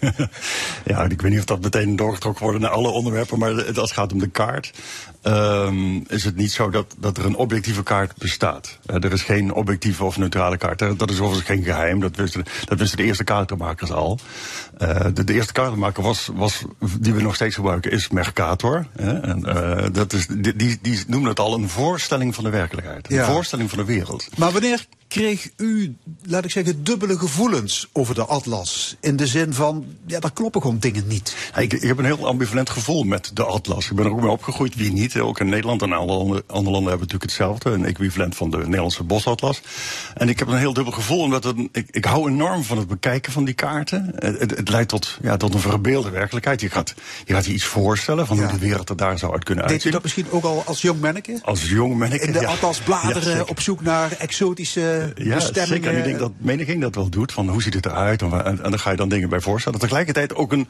ja, 0.84 1.04
ik 1.04 1.22
weet 1.22 1.30
niet 1.30 1.38
of 1.38 1.44
dat 1.44 1.60
meteen 1.60 1.96
doorgetrokken 1.96 2.44
wordt 2.44 2.60
naar 2.60 2.70
alle 2.70 2.88
onderwerpen, 2.88 3.38
maar 3.38 3.54
als 3.54 3.76
het 3.76 3.92
gaat 3.92 4.12
om 4.12 4.18
de 4.18 4.28
kaart, 4.28 4.72
ehm, 5.22 5.96
is 6.06 6.24
het 6.24 6.36
niet 6.36 6.52
zo 6.52 6.70
dat, 6.70 6.94
dat 6.98 7.18
er 7.18 7.24
een 7.24 7.36
objectieve 7.36 7.82
kaart 7.82 8.16
bestaat. 8.16 8.78
Eh, 8.86 9.04
er 9.04 9.12
is 9.12 9.22
geen 9.22 9.52
objectieve 9.52 10.04
of 10.04 10.16
neutrale 10.16 10.56
kaart. 10.56 10.78
Dat 10.78 11.10
is 11.10 11.20
overigens 11.20 11.46
geen 11.46 11.62
geheim, 11.62 12.00
dat 12.00 12.16
wisten, 12.16 12.44
dat 12.64 12.78
wisten 12.78 12.98
de 12.98 13.04
eerste 13.04 13.24
kaartenmakers 13.24 13.92
al. 13.92 14.18
Eh, 14.78 15.06
de, 15.14 15.24
de 15.24 15.32
eerste 15.32 15.52
kaartenmaker 15.52 16.02
was, 16.02 16.30
was, 16.34 16.64
die 17.00 17.14
we 17.14 17.22
nog 17.22 17.34
steeds 17.34 17.54
gebruiken, 17.54 17.90
is 17.90 18.08
Mercator. 18.08 18.86
Hè? 18.96 19.20
En, 19.20 19.44
eh, 19.44 19.86
dat 19.92 20.12
is, 20.12 20.26
die, 20.26 20.56
die, 20.56 20.78
die 20.82 21.04
noemen 21.06 21.28
het 21.28 21.40
al 21.40 21.54
een 21.54 21.68
voorstelling 21.68 22.34
van 22.34 22.44
de 22.44 22.50
werkelijkheid. 22.50 23.12
Een 23.12 23.24
voorstelling 23.24 23.68
van 23.68 23.78
de 23.78 23.84
wereld. 23.84 24.28
Maar 24.36 24.52
wanneer 24.52 24.86
kreeg 25.08 25.48
u, 25.56 25.96
laat 26.22 26.44
ik 26.44 26.50
zeggen, 26.50 26.84
dubbele 26.84 27.18
gevoelens 27.18 27.88
over 27.92 28.14
de 28.14 28.24
atlas? 28.24 28.96
In 29.00 29.16
de 29.16 29.26
zin 29.26 29.54
van, 29.54 29.86
ja, 30.06 30.20
daar 30.20 30.32
kloppen 30.32 30.60
gewoon 30.60 30.78
dingen 30.78 31.06
niet. 31.06 31.36
Ja, 31.54 31.60
Ik, 31.60 31.72
ik 31.72 31.82
heb 31.82 31.98
een 31.98 32.04
heel 32.04 32.26
ambivalent 32.26 32.70
gevoel 32.70 33.02
met 33.02 33.30
de 33.34 33.44
atlas. 33.44 33.90
Ik 33.90 33.96
ben 33.96 34.04
er 34.04 34.10
ook 34.10 34.20
mee 34.20 34.30
opgegroeid, 34.30 34.74
wie 34.74 34.92
niet. 34.92 35.09
Ook 35.16 35.40
in 35.40 35.48
Nederland 35.48 35.82
en 35.82 35.92
alle 35.92 36.12
andere, 36.12 36.42
andere 36.46 36.70
landen 36.70 36.90
hebben 36.90 37.08
natuurlijk 37.08 37.22
hetzelfde. 37.22 37.70
Een 37.70 37.84
equivalent 37.84 38.36
van 38.36 38.50
de 38.50 38.56
Nederlandse 38.56 39.02
bosatlas. 39.02 39.60
En 40.14 40.28
ik 40.28 40.38
heb 40.38 40.48
een 40.48 40.56
heel 40.58 40.72
dubbel 40.72 40.92
gevoel, 40.92 41.20
omdat 41.20 41.44
het, 41.44 41.56
ik, 41.72 41.86
ik 41.90 42.04
hou 42.04 42.30
enorm 42.30 42.62
van 42.64 42.78
het 42.78 42.88
bekijken 42.88 43.32
van 43.32 43.44
die 43.44 43.54
kaarten. 43.54 44.12
Het, 44.14 44.40
het, 44.56 44.68
leidt 44.68 44.88
tot, 44.88 45.18
ja, 45.22 45.36
tot 45.36 45.54
een 45.54 45.60
verbeelde 45.60 46.10
werkelijkheid. 46.10 46.60
Je 46.60 46.70
gaat 46.70 46.94
je, 47.24 47.34
gaat 47.34 47.46
je 47.46 47.52
iets 47.52 47.64
voorstellen 47.64 48.26
van 48.26 48.36
Ja. 48.36 48.42
hoe 48.42 48.52
de 48.52 48.58
wereld 48.58 48.88
er 48.88 48.96
daar 48.96 49.18
zou 49.18 49.32
uit 49.32 49.44
kunnen 49.44 49.62
Deed 49.64 49.70
u 49.70 49.74
uitzien. 49.74 49.92
dat 49.92 50.02
misschien 50.02 50.26
ook 50.30 50.44
al 50.44 50.62
als 50.66 50.80
jong 50.82 51.00
manneke? 51.00 51.38
Als 51.42 51.68
jong 51.68 52.04
ik 52.04 52.22
In 52.22 52.32
de 52.32 52.40
ja. 52.40 52.48
atlas 52.48 52.78
Ja, 52.78 52.84
bladeren 52.84 53.22
zeker. 53.22 53.48
op 53.48 53.60
zoek 53.60 53.80
naar 53.82 54.12
exotische 54.18 55.12
Ja, 55.16 55.34
bestemmingen? 55.34 55.66
zeker. 55.68 55.90
En 55.90 55.96
ik 55.98 56.04
denk 56.04 56.18
dat 56.18 56.32
meniging 56.38 56.80
dat 56.80 56.94
wel 56.94 57.08
doet. 57.08 57.32
Van 57.32 57.48
hoe 57.48 57.62
ziet 57.62 57.74
het 57.74 57.86
eruit? 57.86 58.22
En, 58.22 58.32
en, 58.44 58.62
en 58.64 58.70
dan 58.70 58.78
ga 58.78 58.90
je 58.90 58.96
dan 58.96 59.08
dingen 59.08 59.28
bij 59.28 59.40
voorstellen. 59.40 59.78
Tegelijkertijd 59.78 60.34
ook 60.34 60.52
een, 60.52 60.68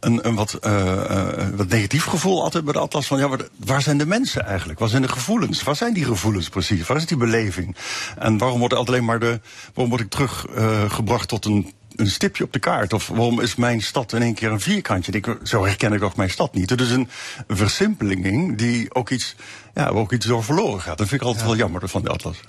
een, 0.00 0.26
een 0.26 0.34
wat, 0.34 0.52
eh, 0.54 0.92
eh, 1.10 1.48
wat 1.54 1.68
negatief 1.68 2.04
gevoel 2.04 2.42
altijd 2.42 2.64
bij 2.64 2.72
de 2.72 2.78
atlas. 2.78 3.06
Van 3.06 3.18
ja, 3.18 3.28
waar, 3.56 3.81
waar 3.84 3.94
zijn 3.94 4.08
de 4.08 4.16
mensen 4.16 4.46
eigenlijk? 4.46 4.78
Waar 4.78 4.88
zijn 4.88 5.02
de 5.02 5.08
gevoelens? 5.08 5.62
Waar 5.62 5.76
zijn 5.76 5.92
die 5.92 6.04
gevoelens 6.04 6.48
precies? 6.48 6.86
Waar 6.86 6.96
is 6.96 7.06
die 7.06 7.16
beleving? 7.16 7.76
En 8.18 8.38
waarom 8.38 8.58
wordt 8.58 8.74
altijd 8.74 8.96
alleen 8.96 9.06
maar 9.06 9.20
de. 9.20 9.40
Waarom 9.74 9.88
word 9.88 10.00
ik 10.04 10.10
teruggebracht 10.10 10.92
gebracht 10.92 11.28
tot 11.28 11.44
een 11.44 11.72
een 11.96 12.10
stipje 12.10 12.44
op 12.44 12.52
de 12.52 12.58
kaart? 12.58 12.92
Of 12.92 13.08
waarom 13.08 13.40
is 13.40 13.54
mijn 13.54 13.82
stad 13.82 14.12
in 14.12 14.22
één 14.22 14.34
keer 14.34 14.50
een 14.50 14.60
vierkantje? 14.60 15.12
Ik, 15.12 15.36
zo 15.42 15.64
herken 15.64 15.92
ik 15.92 16.00
toch 16.00 16.16
mijn 16.16 16.30
stad 16.30 16.54
niet. 16.54 16.70
Het 16.70 16.80
is 16.80 16.90
een 16.90 17.08
versimpeling 17.48 18.58
die 18.58 18.94
ook 18.94 19.10
iets, 19.10 19.34
ja, 19.74 19.84
waar 19.84 20.02
ook 20.02 20.12
iets 20.12 20.26
door 20.26 20.44
verloren 20.44 20.80
gaat. 20.80 20.98
Dat 20.98 21.08
vind 21.08 21.20
ik 21.20 21.26
altijd 21.26 21.44
wel 21.44 21.56
jammer 21.56 21.88
van 21.88 22.02
de 22.02 22.10
atlas. 22.10 22.40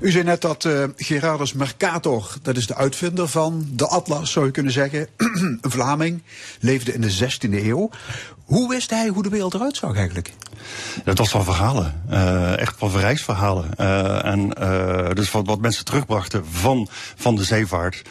U 0.00 0.10
zei 0.10 0.24
net 0.24 0.40
dat 0.40 0.64
eh, 0.64 0.84
Gerardus 0.96 1.52
Mercator, 1.52 2.34
dat 2.42 2.56
is 2.56 2.66
de 2.66 2.74
uitvinder 2.74 3.28
van 3.28 3.68
de 3.70 3.86
atlas, 3.86 4.32
zou 4.32 4.46
je 4.46 4.52
kunnen 4.52 4.72
zeggen. 4.72 5.08
een 5.16 5.58
Vlaming, 5.60 6.22
leefde 6.60 6.92
in 6.92 7.00
de 7.00 7.16
16e 7.16 7.50
eeuw. 7.50 7.90
Hoe 8.44 8.68
wist 8.68 8.90
hij 8.90 9.08
hoe 9.08 9.22
de 9.22 9.28
wereld 9.28 9.54
eruit 9.54 9.76
zag 9.76 9.96
eigenlijk? 9.96 10.32
Dat 11.04 11.18
was 11.18 11.28
van 11.28 11.44
verhalen. 11.44 12.02
eh, 12.08 12.58
echt 12.58 12.74
van 12.78 12.90
reisverhalen. 12.90 13.74
Eh, 13.76 14.24
en 14.24 14.52
eh, 14.52 15.14
dus 15.14 15.30
wat, 15.30 15.46
wat 15.46 15.60
mensen 15.60 15.84
terugbrachten 15.84 16.46
van, 16.50 16.88
van 17.16 17.34
de 17.34 17.44
zeevaart. 17.44 18.02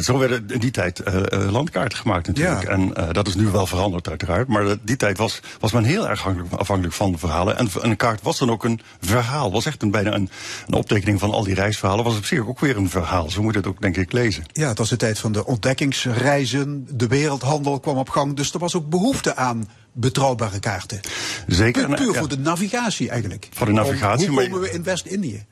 Zo 0.00 0.18
werden 0.18 0.44
in 0.48 0.58
die 0.58 0.70
tijd 0.70 1.02
landkaarten 1.50 1.98
gemaakt 1.98 2.26
natuurlijk. 2.26 2.62
Ja. 2.62 2.68
En 2.68 2.92
dat 3.12 3.26
is 3.26 3.34
nu 3.34 3.46
wel 3.46 3.66
veranderd 3.66 4.08
uiteraard. 4.08 4.48
Maar 4.48 4.64
die 4.82 4.96
tijd 4.96 5.18
was, 5.18 5.40
was 5.60 5.72
men 5.72 5.84
heel 5.84 6.08
erg 6.08 6.18
afhankelijk, 6.18 6.52
afhankelijk 6.52 6.94
van 6.94 7.18
verhalen. 7.18 7.58
En 7.58 7.68
een 7.80 7.96
kaart 7.96 8.22
was 8.22 8.38
dan 8.38 8.50
ook 8.50 8.64
een 8.64 8.80
verhaal. 9.00 9.52
Was 9.52 9.66
echt 9.66 9.82
een, 9.82 9.90
bijna 9.90 10.14
een, 10.14 10.30
een 10.66 10.74
optekening 10.74 11.20
van 11.20 11.30
al 11.30 11.44
die 11.44 11.54
reisverhalen. 11.54 12.04
Was 12.04 12.16
op 12.16 12.24
zich 12.24 12.46
ook 12.46 12.60
weer 12.60 12.76
een 12.76 12.90
verhaal. 12.90 13.30
Zo 13.30 13.42
moet 13.42 13.52
je 13.52 13.58
het 13.58 13.68
ook 13.68 13.80
denk 13.80 13.96
ik 13.96 14.12
lezen. 14.12 14.44
Ja, 14.52 14.68
het 14.68 14.78
was 14.78 14.88
de 14.88 14.96
tijd 14.96 15.18
van 15.18 15.32
de 15.32 15.46
ontdekkingsreizen, 15.46 16.86
de 16.90 17.06
wereldhandel 17.06 17.80
kwam 17.80 17.96
op 17.96 18.08
gang. 18.08 18.36
Dus 18.36 18.52
er 18.52 18.58
was 18.58 18.74
ook 18.74 18.88
behoefte 18.88 19.36
aan 19.36 19.68
betrouwbare 19.92 20.58
kaarten. 20.58 21.00
Zeker. 21.46 21.94
Puur, 21.94 22.12
ja. 22.12 22.18
voor 22.18 22.28
de 22.28 22.38
navigatie 22.38 23.08
eigenlijk. 23.10 23.48
Voor 23.52 23.66
de 23.66 23.72
navigatie, 23.72 24.28
Om- 24.28 24.34
maar 24.34 24.44
hoe 24.44 24.52
komen 24.52 24.68
we 24.68 24.74
in 24.74 24.82
West-Indië? 24.82 25.44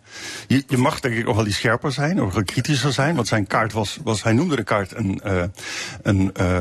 Je, 0.46 0.64
je 0.68 0.76
mag 0.76 1.00
denk 1.00 1.14
ik 1.14 1.28
ook 1.28 1.34
wel 1.34 1.46
iets 1.46 1.56
scherper 1.56 1.92
zijn, 1.92 2.16
wel 2.16 2.44
kritischer 2.44 2.92
zijn. 2.92 3.14
Want 3.14 3.28
zijn 3.28 3.46
kaart 3.46 3.72
was, 3.72 3.98
was 4.04 4.22
hij 4.22 4.32
noemde 4.32 4.56
de 4.56 4.64
kaart 4.64 4.94
een, 4.96 5.20
eh, 5.20 5.42
een, 6.02 6.34
eh, 6.34 6.60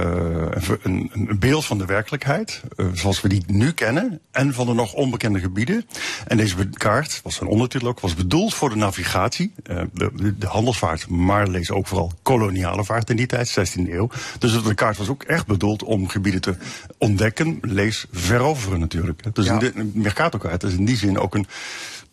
een, 0.49 0.79
een, 0.83 1.09
een 1.13 1.39
beeld 1.39 1.65
van 1.65 1.77
de 1.77 1.85
werkelijkheid. 1.85 2.61
eh, 2.75 2.85
zoals 2.93 3.21
we 3.21 3.27
die 3.29 3.43
nu 3.47 3.71
kennen. 3.71 4.19
En 4.31 4.53
van 4.53 4.65
de 4.65 4.73
nog 4.73 4.93
onbekende 4.93 5.39
gebieden. 5.39 5.85
En 6.27 6.37
deze 6.37 6.55
kaart, 6.73 7.19
was 7.23 7.35
zijn 7.35 7.49
ondertitel 7.49 7.87
ook, 7.87 7.99
was 7.99 8.13
bedoeld 8.15 8.53
voor 8.53 8.69
de 8.69 8.75
navigatie. 8.75 9.53
de, 9.63 9.89
de, 9.93 10.37
de 10.37 10.47
handelsvaart, 10.47 11.07
maar 11.09 11.47
lees 11.47 11.71
ook 11.71 11.87
vooral 11.87 12.11
koloniale 12.21 12.83
vaart 12.85 13.09
in 13.09 13.15
die 13.15 13.25
tijd, 13.25 13.49
16e 13.59 13.89
eeuw. 13.91 14.09
Dus 14.39 14.63
de 14.63 14.73
kaart 14.73 14.97
was 14.97 15.09
ook 15.09 15.23
echt 15.23 15.45
bedoeld 15.47 15.83
om 15.83 16.07
gebieden 16.09 16.41
te 16.41 16.55
ontdekken. 16.97 17.57
Lees 17.61 18.05
veroveren 18.11 18.79
natuurlijk. 18.79 19.35
Dus 19.35 19.45
Ja. 19.45 19.53
in 19.53 19.59
de- 19.59 19.71
een 19.75 19.91
Mercatorkaart 19.93 20.63
is 20.63 20.73
in 20.73 20.85
die 20.85 20.97
zin 20.97 21.19
ook 21.19 21.35
een 21.35 21.47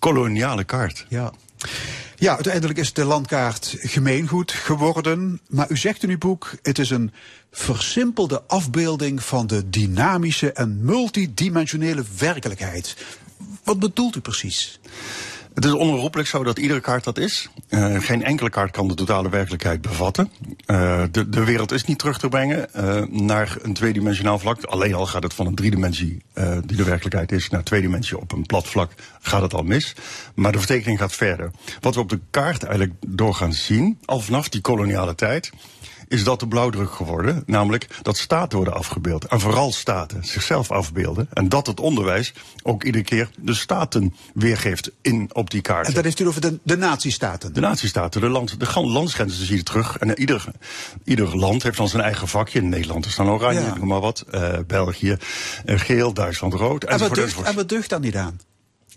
koloniale 0.05 0.65
kaart. 0.65 1.07
Ja. 1.09 1.33
Ja, 2.17 2.35
uiteindelijk 2.35 2.79
is 2.79 2.93
de 2.93 3.05
landkaart 3.05 3.77
gemeengoed 3.79 4.53
geworden. 4.53 5.41
Maar 5.49 5.71
u 5.71 5.77
zegt 5.77 6.03
in 6.03 6.11
uw 6.11 6.19
boek, 6.19 6.55
het 6.63 6.79
is 6.79 6.91
een 6.91 7.13
versimpelde 7.51 8.43
afbeelding 8.47 9.23
van 9.23 9.47
de 9.47 9.71
dynamische 9.71 10.53
en 10.53 10.85
multidimensionele 10.85 12.05
werkelijkheid. 12.19 12.97
Wat 13.65 13.79
bedoelt 13.79 14.17
u 14.17 14.21
precies? 14.21 14.81
Het 15.55 15.65
is 15.65 15.73
onherroepelijk 15.73 16.29
zo 16.29 16.45
dat 16.45 16.59
iedere 16.59 16.81
kaart 16.81 17.05
dat 17.05 17.19
is. 17.19 17.49
Uh, 17.69 18.01
geen 18.01 18.25
enkele 18.25 18.51
kaart 18.51 18.71
kan 18.71 18.89
de 18.89 18.95
totale 18.95 19.29
werkelijkheid 19.29 19.81
bevatten. 19.81 20.31
Uh, 20.67 21.03
de, 21.11 21.29
de 21.29 21.45
wereld 21.45 21.73
is 21.73 21.85
niet 21.85 21.99
terug 21.99 22.19
te 22.19 22.29
brengen 22.29 22.69
uh, 22.77 23.03
naar 23.07 23.57
een 23.63 23.75
tweedimensionaal 23.75 24.39
vlak. 24.39 24.63
Alleen 24.63 24.95
al 24.95 25.07
gaat 25.07 25.23
het 25.23 25.35
van 25.35 25.47
een 25.47 25.55
driedimensie, 25.55 26.23
die 26.65 26.77
de 26.77 26.85
werkelijkheid 26.85 27.33
is, 27.33 27.49
naar 27.49 27.63
twee 27.63 27.81
dimensie 27.81 28.19
op 28.19 28.33
een 28.33 28.47
plat 28.47 28.67
vlak, 28.67 28.93
gaat 29.21 29.43
het 29.43 29.55
al 29.55 29.63
mis. 29.63 29.95
Maar 30.35 30.53
de 30.53 30.59
vertekening 30.59 30.99
gaat 30.99 31.15
verder. 31.15 31.51
Wat 31.81 31.95
we 31.95 32.01
op 32.01 32.09
de 32.09 32.21
kaart 32.31 32.63
eigenlijk 32.63 32.95
doorgaan 33.07 33.53
zien, 33.53 33.99
al 34.05 34.21
vanaf 34.21 34.49
die 34.49 34.61
koloniale 34.61 35.15
tijd, 35.15 35.53
is 36.09 36.25
dat 36.25 36.41
de 36.41 36.49
blauwdruk 36.49 36.93
geworden. 36.93 37.43
Namelijk 37.47 37.87
dat 38.03 38.17
staten 38.17 38.57
worden 38.57 38.75
afgebeeld. 38.75 39.25
En 39.25 39.41
vooral 39.41 39.73
staten 39.73 40.25
zichzelf 40.25 40.71
afbeelden. 40.71 41.29
En 41.33 41.49
dat 41.49 41.67
het 41.67 41.81
onderwijs 41.81 42.33
ook 42.63 42.85
iedere 42.85 43.05
keer 43.05 43.31
de 43.37 43.55
staten 43.55 44.15
weergeeft 44.35 44.91
in, 45.03 45.31
op 45.33 45.51
die 45.51 45.61
kaart. 45.61 45.87
En 45.87 45.95
dat 45.95 46.05
heeft 46.05 46.21
u 46.21 46.27
over 46.27 46.41
de, 46.41 46.59
de 46.63 46.77
nazistaten? 46.77 47.53
De 47.53 47.61
nazistaten. 47.61 48.21
De, 48.21 48.29
land, 48.29 48.61
de 48.61 48.81
landsgrenzen 48.81 49.47
zie 49.47 49.57
je 49.57 49.63
terug. 49.63 49.99
En 49.99 50.19
ieder, 50.19 50.45
ieder 51.05 51.37
land 51.37 51.63
heeft 51.63 51.77
dan 51.77 51.89
zijn 51.89 52.03
eigen 52.03 52.29
vakje. 52.29 52.59
In 52.59 52.69
Nederland 52.69 53.07
is 53.07 53.15
dan 53.15 53.29
oranje, 53.29 53.61
ja. 53.61 53.77
noem 53.77 53.89
maar 53.89 54.01
wat. 54.01 54.25
Uh, 54.35 54.59
België 54.67 55.17
uh, 55.67 55.79
geel, 55.79 56.13
Duitsland 56.13 56.55
rood. 56.55 56.85
En 56.85 56.99
wat, 56.99 57.19
en 57.19 57.55
wat 57.55 57.69
deugt 57.69 57.89
dan 57.89 58.01
niet 58.01 58.17
aan? 58.17 58.41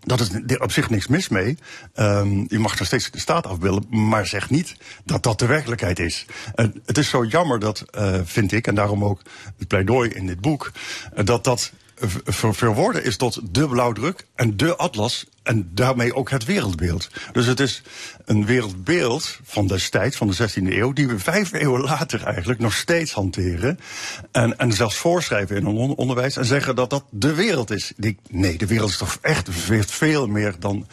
Dat 0.04 0.20
is 0.20 0.58
op 0.58 0.72
zich 0.72 0.90
niks 0.90 1.08
mis 1.08 1.28
mee. 1.28 1.58
Um, 1.96 2.46
je 2.48 2.60
mag 2.60 2.78
nog 2.80 2.88
steeds 2.88 3.12
de 3.12 3.20
staat 3.20 3.48
afbeelden, 3.48 4.08
maar 4.08 4.28
zeg 4.28 4.50
niet 4.50 4.76
dat 5.06 5.24
dat 5.24 5.40
de 5.40 5.46
werkelijkheid 5.46 6.00
is. 6.00 6.26
Het 6.86 6.98
is 6.98 7.10
zo 7.10 7.26
jammer 7.26 7.60
dat, 7.60 7.86
uh, 7.98 8.20
vind 8.24 8.52
ik, 8.52 8.68
en 8.68 8.76
daarom 8.76 9.04
ook 9.04 9.22
het 9.58 9.68
pleidooi 9.68 10.10
in 10.10 10.28
dit 10.28 10.42
boek, 10.42 10.72
uh, 11.18 11.26
dat 11.26 11.44
dat 11.44 11.72
verwoorden 12.26 13.04
is 13.04 13.18
tot 13.18 13.40
de 13.52 13.68
blauwdruk 13.68 14.26
en 14.36 14.58
de 14.58 14.76
atlas 14.76 15.26
en 15.44 15.70
daarmee 15.74 16.16
ook 16.16 16.30
het 16.30 16.46
wereldbeeld. 16.46 17.10
Dus 17.32 17.46
het 17.46 17.60
is 17.60 17.82
een 18.26 18.46
wereldbeeld 18.46 19.40
van 19.44 19.68
destijds, 19.68 20.18
van 20.18 20.28
de 20.28 20.50
16e 20.50 20.74
eeuw, 20.74 20.94
die 20.94 21.08
we 21.08 21.20
vijf 21.20 21.54
eeuwen 21.54 21.82
later 21.82 22.24
eigenlijk 22.24 22.60
nog 22.60 22.74
steeds 22.74 23.12
hanteren. 23.12 23.80
En, 24.32 24.58
en 24.58 24.74
zelfs 24.74 24.96
voorschrijven 24.96 25.56
in 25.56 25.66
een 25.66 25.76
onderwijs 25.76 26.38
en 26.38 26.46
zeggen 26.46 26.76
dat 26.76 26.90
dat 26.90 27.04
de 27.10 27.34
wereld 27.34 27.72
is. 27.72 27.94
Nee, 28.30 28.58
de 28.58 28.66
wereld 28.66 28.90
is 28.90 28.98
toch 28.98 29.18
echt 29.22 29.50
veel 29.86 30.28
meer 30.28 30.56
dan 30.60 30.88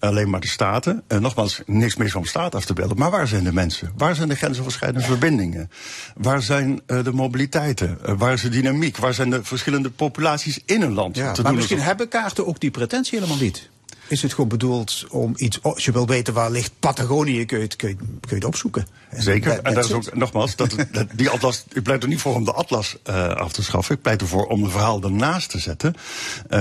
alleen 0.00 0.30
maar 0.30 0.40
de 0.40 0.48
staten. 0.48 1.02
En 1.06 1.22
nogmaals, 1.22 1.62
niks 1.66 1.96
mis 1.96 2.14
om 2.14 2.24
staat 2.24 2.54
af 2.54 2.64
te 2.64 2.72
beelden. 2.72 2.98
Maar 2.98 3.10
waar 3.10 3.28
zijn 3.28 3.44
de 3.44 3.52
mensen? 3.52 3.92
Waar 3.96 4.14
zijn 4.14 4.28
de 4.28 4.34
grensoverschrijdende 4.34 5.06
verbindingen? 5.06 5.70
Waar 6.14 6.42
zijn 6.42 6.80
uh, 6.86 7.04
de 7.04 7.12
mobiliteiten? 7.12 7.98
Uh, 8.06 8.14
waar 8.18 8.32
is 8.32 8.42
de 8.42 8.48
dynamiek? 8.48 8.96
Waar 8.96 9.14
zijn 9.14 9.30
de 9.30 9.44
verschillende 9.44 9.90
populaties 9.90 10.60
in 10.64 10.82
een 10.82 10.92
land? 10.92 11.16
Ja, 11.16 11.34
maar 11.42 11.54
misschien 11.54 11.80
hebben 11.80 12.08
kaarten 12.08 12.46
ook 12.46 12.60
die 12.60 12.70
pretentie 12.70 13.18
helemaal 13.18 13.42
niet. 13.42 13.68
Is 14.08 14.22
het 14.22 14.32
gewoon 14.32 14.48
bedoeld 14.48 15.04
om 15.10 15.32
iets, 15.36 15.62
als 15.62 15.84
je 15.84 15.92
wil 15.92 16.06
weten 16.06 16.34
waar 16.34 16.50
ligt 16.50 16.72
Patagonië, 16.78 17.44
kun 17.44 17.58
je 17.58 17.64
het, 17.64 17.76
kun 17.76 17.88
je, 17.88 17.96
kun 17.96 18.18
je 18.20 18.34
het 18.34 18.44
opzoeken. 18.44 18.86
Zeker, 19.16 19.60
en 19.62 19.74
dat 19.74 19.84
is 19.84 19.92
ook, 19.92 20.14
nogmaals, 20.14 20.56
dat, 20.56 20.74
dat, 20.92 21.06
die 21.12 21.28
atlas, 21.28 21.64
ik 21.72 21.82
pleit 21.82 22.02
er 22.02 22.08
niet 22.08 22.20
voor 22.20 22.34
om 22.34 22.44
de 22.44 22.52
atlas 22.52 22.96
uh, 23.08 23.28
af 23.28 23.52
te 23.52 23.62
schaffen. 23.62 23.94
Ik 23.94 24.02
pleit 24.02 24.20
ervoor 24.20 24.46
om 24.46 24.64
een 24.64 24.70
verhaal 24.70 25.02
ernaast 25.02 25.50
te 25.50 25.58
zetten, 25.58 25.94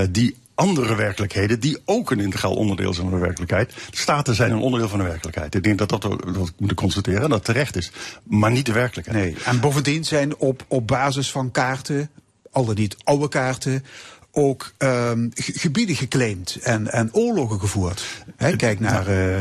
die 0.09 0.35
andere 0.59 0.95
werkelijkheden 0.95 1.59
die 1.59 1.77
ook 1.85 2.11
een 2.11 2.19
integraal 2.19 2.55
onderdeel 2.55 2.93
zijn 2.93 3.09
van 3.09 3.19
de 3.19 3.25
werkelijkheid. 3.25 3.73
De 3.89 3.97
staten 3.97 4.35
zijn 4.35 4.51
een 4.51 4.59
onderdeel 4.59 4.89
van 4.89 4.99
de 4.99 5.05
werkelijkheid. 5.05 5.55
Ik 5.55 5.63
denk 5.63 5.77
dat 5.77 5.89
dat, 5.89 6.01
dat 6.01 6.53
moeten 6.57 6.77
constateren, 6.77 7.29
dat 7.29 7.45
terecht 7.45 7.75
is. 7.75 7.91
Maar 8.23 8.51
niet 8.51 8.65
de 8.65 8.71
werkelijkheid. 8.71 9.17
Nee, 9.17 9.35
en 9.45 9.59
bovendien 9.59 10.03
zijn 10.03 10.37
op, 10.37 10.65
op 10.67 10.87
basis 10.87 11.31
van 11.31 11.51
kaarten, 11.51 12.09
al 12.51 12.65
dan 12.65 12.75
niet 12.75 12.97
oude 13.03 13.29
kaarten, 13.29 13.85
ook 14.31 14.71
um, 14.77 15.31
gebieden 15.35 15.95
geclaimd 15.95 16.57
en, 16.61 16.91
en 16.91 17.13
oorlogen 17.13 17.59
gevoerd. 17.59 18.03
He, 18.35 18.55
kijk 18.55 18.79
naar 18.79 18.99
uh, 18.99 19.37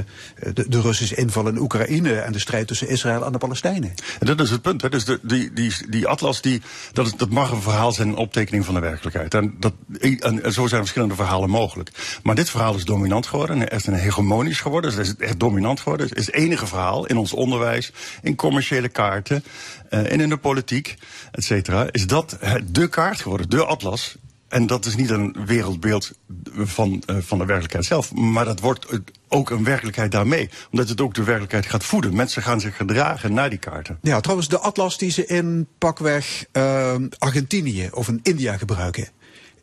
de, 0.54 0.68
de, 0.68 0.80
Russische 0.80 1.14
inval 1.14 1.48
in 1.48 1.58
Oekraïne 1.58 2.20
en 2.20 2.32
de 2.32 2.38
strijd 2.38 2.66
tussen 2.66 2.88
Israël 2.88 3.24
en 3.24 3.32
de 3.32 3.38
Palestijnen. 3.38 3.94
En 4.20 4.26
dat 4.26 4.40
is 4.40 4.50
het 4.50 4.62
punt. 4.62 4.82
Hè. 4.82 4.88
Dus 4.88 5.04
de, 5.04 5.20
die, 5.22 5.52
die, 5.52 5.72
die 5.88 6.06
atlas, 6.06 6.40
die, 6.40 6.62
dat, 6.92 7.06
is, 7.06 7.12
dat 7.12 7.30
mag 7.30 7.50
een 7.50 7.62
verhaal 7.62 7.92
zijn, 7.92 8.08
een 8.08 8.16
optekening 8.16 8.64
van 8.64 8.74
de 8.74 8.80
werkelijkheid. 8.80 9.34
En, 9.34 9.54
dat, 9.58 9.74
en 10.00 10.52
zo 10.52 10.66
zijn 10.66 10.80
verschillende 10.80 11.14
verhalen 11.14 11.50
mogelijk. 11.50 11.90
Maar 12.22 12.34
dit 12.34 12.50
verhaal 12.50 12.74
is 12.74 12.84
dominant 12.84 13.26
geworden, 13.26 13.68
is 13.68 13.86
een 13.86 13.94
hegemonisch 13.94 14.60
geworden, 14.60 14.96
dus 14.96 15.08
het 15.08 15.20
is 15.20 15.26
echt 15.26 15.40
dominant 15.40 15.80
geworden. 15.80 16.08
Het 16.08 16.18
is 16.18 16.26
het 16.26 16.34
enige 16.34 16.66
verhaal 16.66 17.06
in 17.06 17.16
ons 17.16 17.32
onderwijs, 17.32 17.92
in 18.22 18.36
commerciële 18.36 18.88
kaarten 18.88 19.44
uh, 19.90 20.12
en 20.12 20.20
in 20.20 20.28
de 20.28 20.36
politiek, 20.36 20.94
et 21.32 21.44
cetera. 21.44 21.86
Is 21.90 22.06
dat 22.06 22.38
de 22.64 22.88
kaart 22.88 23.20
geworden, 23.20 23.50
de 23.50 23.64
atlas 23.64 24.16
en 24.48 24.66
dat 24.66 24.84
is 24.84 24.96
niet 24.96 25.10
een 25.10 25.36
wereldbeeld 25.46 26.12
van, 26.54 27.02
uh, 27.06 27.16
van 27.20 27.38
de 27.38 27.44
werkelijkheid 27.44 27.84
zelf, 27.84 28.14
maar 28.14 28.44
dat 28.44 28.60
wordt 28.60 28.86
ook 29.28 29.50
een 29.50 29.64
werkelijkheid 29.64 30.12
daarmee. 30.12 30.50
Omdat 30.70 30.88
het 30.88 31.00
ook 31.00 31.14
de 31.14 31.22
werkelijkheid 31.22 31.66
gaat 31.66 31.84
voeden. 31.84 32.14
Mensen 32.14 32.42
gaan 32.42 32.60
zich 32.60 32.76
gedragen 32.76 33.34
naar 33.34 33.50
die 33.50 33.58
kaarten. 33.58 33.98
Ja, 34.02 34.20
trouwens, 34.20 34.48
de 34.48 34.58
atlas 34.58 34.98
die 34.98 35.10
ze 35.10 35.26
in 35.26 35.68
pakweg 35.78 36.46
uh, 36.52 36.94
Argentinië 37.18 37.88
of 37.92 38.08
in 38.08 38.20
India 38.22 38.56
gebruiken, 38.56 39.08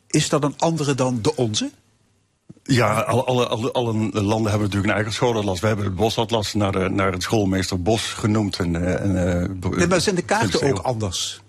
is 0.06 0.28
dat 0.28 0.44
een 0.44 0.54
andere 0.58 0.94
dan 0.94 1.18
de 1.22 1.36
onze? 1.36 1.70
Ja, 2.62 3.00
alle, 3.00 3.24
alle, 3.24 3.46
alle, 3.46 3.72
alle, 3.72 3.92
landen 4.12 4.50
hebben 4.50 4.60
natuurlijk 4.60 4.86
een 4.86 4.94
eigen 4.94 5.12
schoolatlas. 5.12 5.60
We 5.60 5.66
hebben 5.66 5.84
het 5.84 5.94
bosatlas 5.94 6.54
naar, 6.54 6.72
de, 6.72 6.88
naar 6.88 7.12
het 7.12 7.22
schoolmeester 7.22 7.82
Bos 7.82 8.02
genoemd. 8.02 8.58
En, 8.58 9.00
en, 9.00 9.10
uh, 9.62 9.70
nee, 9.70 9.86
maar 9.86 10.00
zijn 10.00 10.14
de 10.14 10.22
kaarten 10.22 10.62
ook 10.62 10.78
anders? 10.78 11.40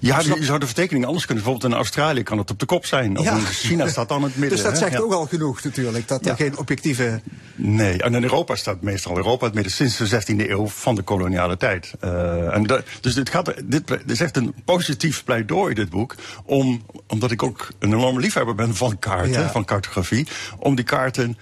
Ja, 0.00 0.20
je 0.20 0.44
zou 0.44 0.58
de 0.58 0.66
vertekening 0.66 1.06
anders 1.06 1.26
kunnen. 1.26 1.44
Bijvoorbeeld 1.44 1.72
in 1.72 1.78
Australië 1.78 2.22
kan 2.22 2.38
het 2.38 2.50
op 2.50 2.58
de 2.58 2.66
kop 2.66 2.86
zijn. 2.86 3.18
Of 3.18 3.26
in 3.26 3.46
China 3.46 3.88
staat 3.88 4.08
dan 4.08 4.22
het 4.22 4.36
midden. 4.36 4.58
Dus 4.58 4.66
dat 4.66 4.78
zegt 4.78 5.00
ook 5.00 5.12
al 5.12 5.26
genoeg 5.26 5.62
natuurlijk, 5.62 6.08
dat 6.08 6.26
er 6.26 6.36
geen 6.36 6.58
objectieve... 6.58 7.20
Nee, 7.56 8.02
en 8.02 8.14
in 8.14 8.22
Europa 8.22 8.54
staat 8.54 8.82
meestal 8.82 9.16
Europa 9.16 9.44
het 9.44 9.54
midden 9.54 9.72
sinds 9.72 9.96
de 9.96 10.08
16e 10.10 10.50
eeuw 10.50 10.66
van 10.66 10.94
de 10.94 11.02
koloniale 11.02 11.56
tijd. 11.56 11.92
Uh, 12.04 12.54
en 12.54 12.82
dus 13.00 13.14
dit, 13.14 13.28
gaat, 13.28 13.54
dit, 13.64 13.86
dit 13.86 14.10
is 14.10 14.20
echt 14.20 14.36
een 14.36 14.54
positief 14.64 15.24
pleidooi, 15.24 15.74
dit 15.74 15.90
boek. 15.90 16.14
Om, 16.44 16.82
omdat 17.06 17.30
ik 17.30 17.42
ook 17.42 17.68
een 17.78 17.92
enorme 17.92 18.20
liefhebber 18.20 18.54
ben 18.54 18.74
van 18.74 18.98
kaarten, 18.98 19.50
van 19.50 19.64
cartografie. 19.64 20.26
Om 20.58 20.74
die 20.74 20.84
kaarten 20.84 21.36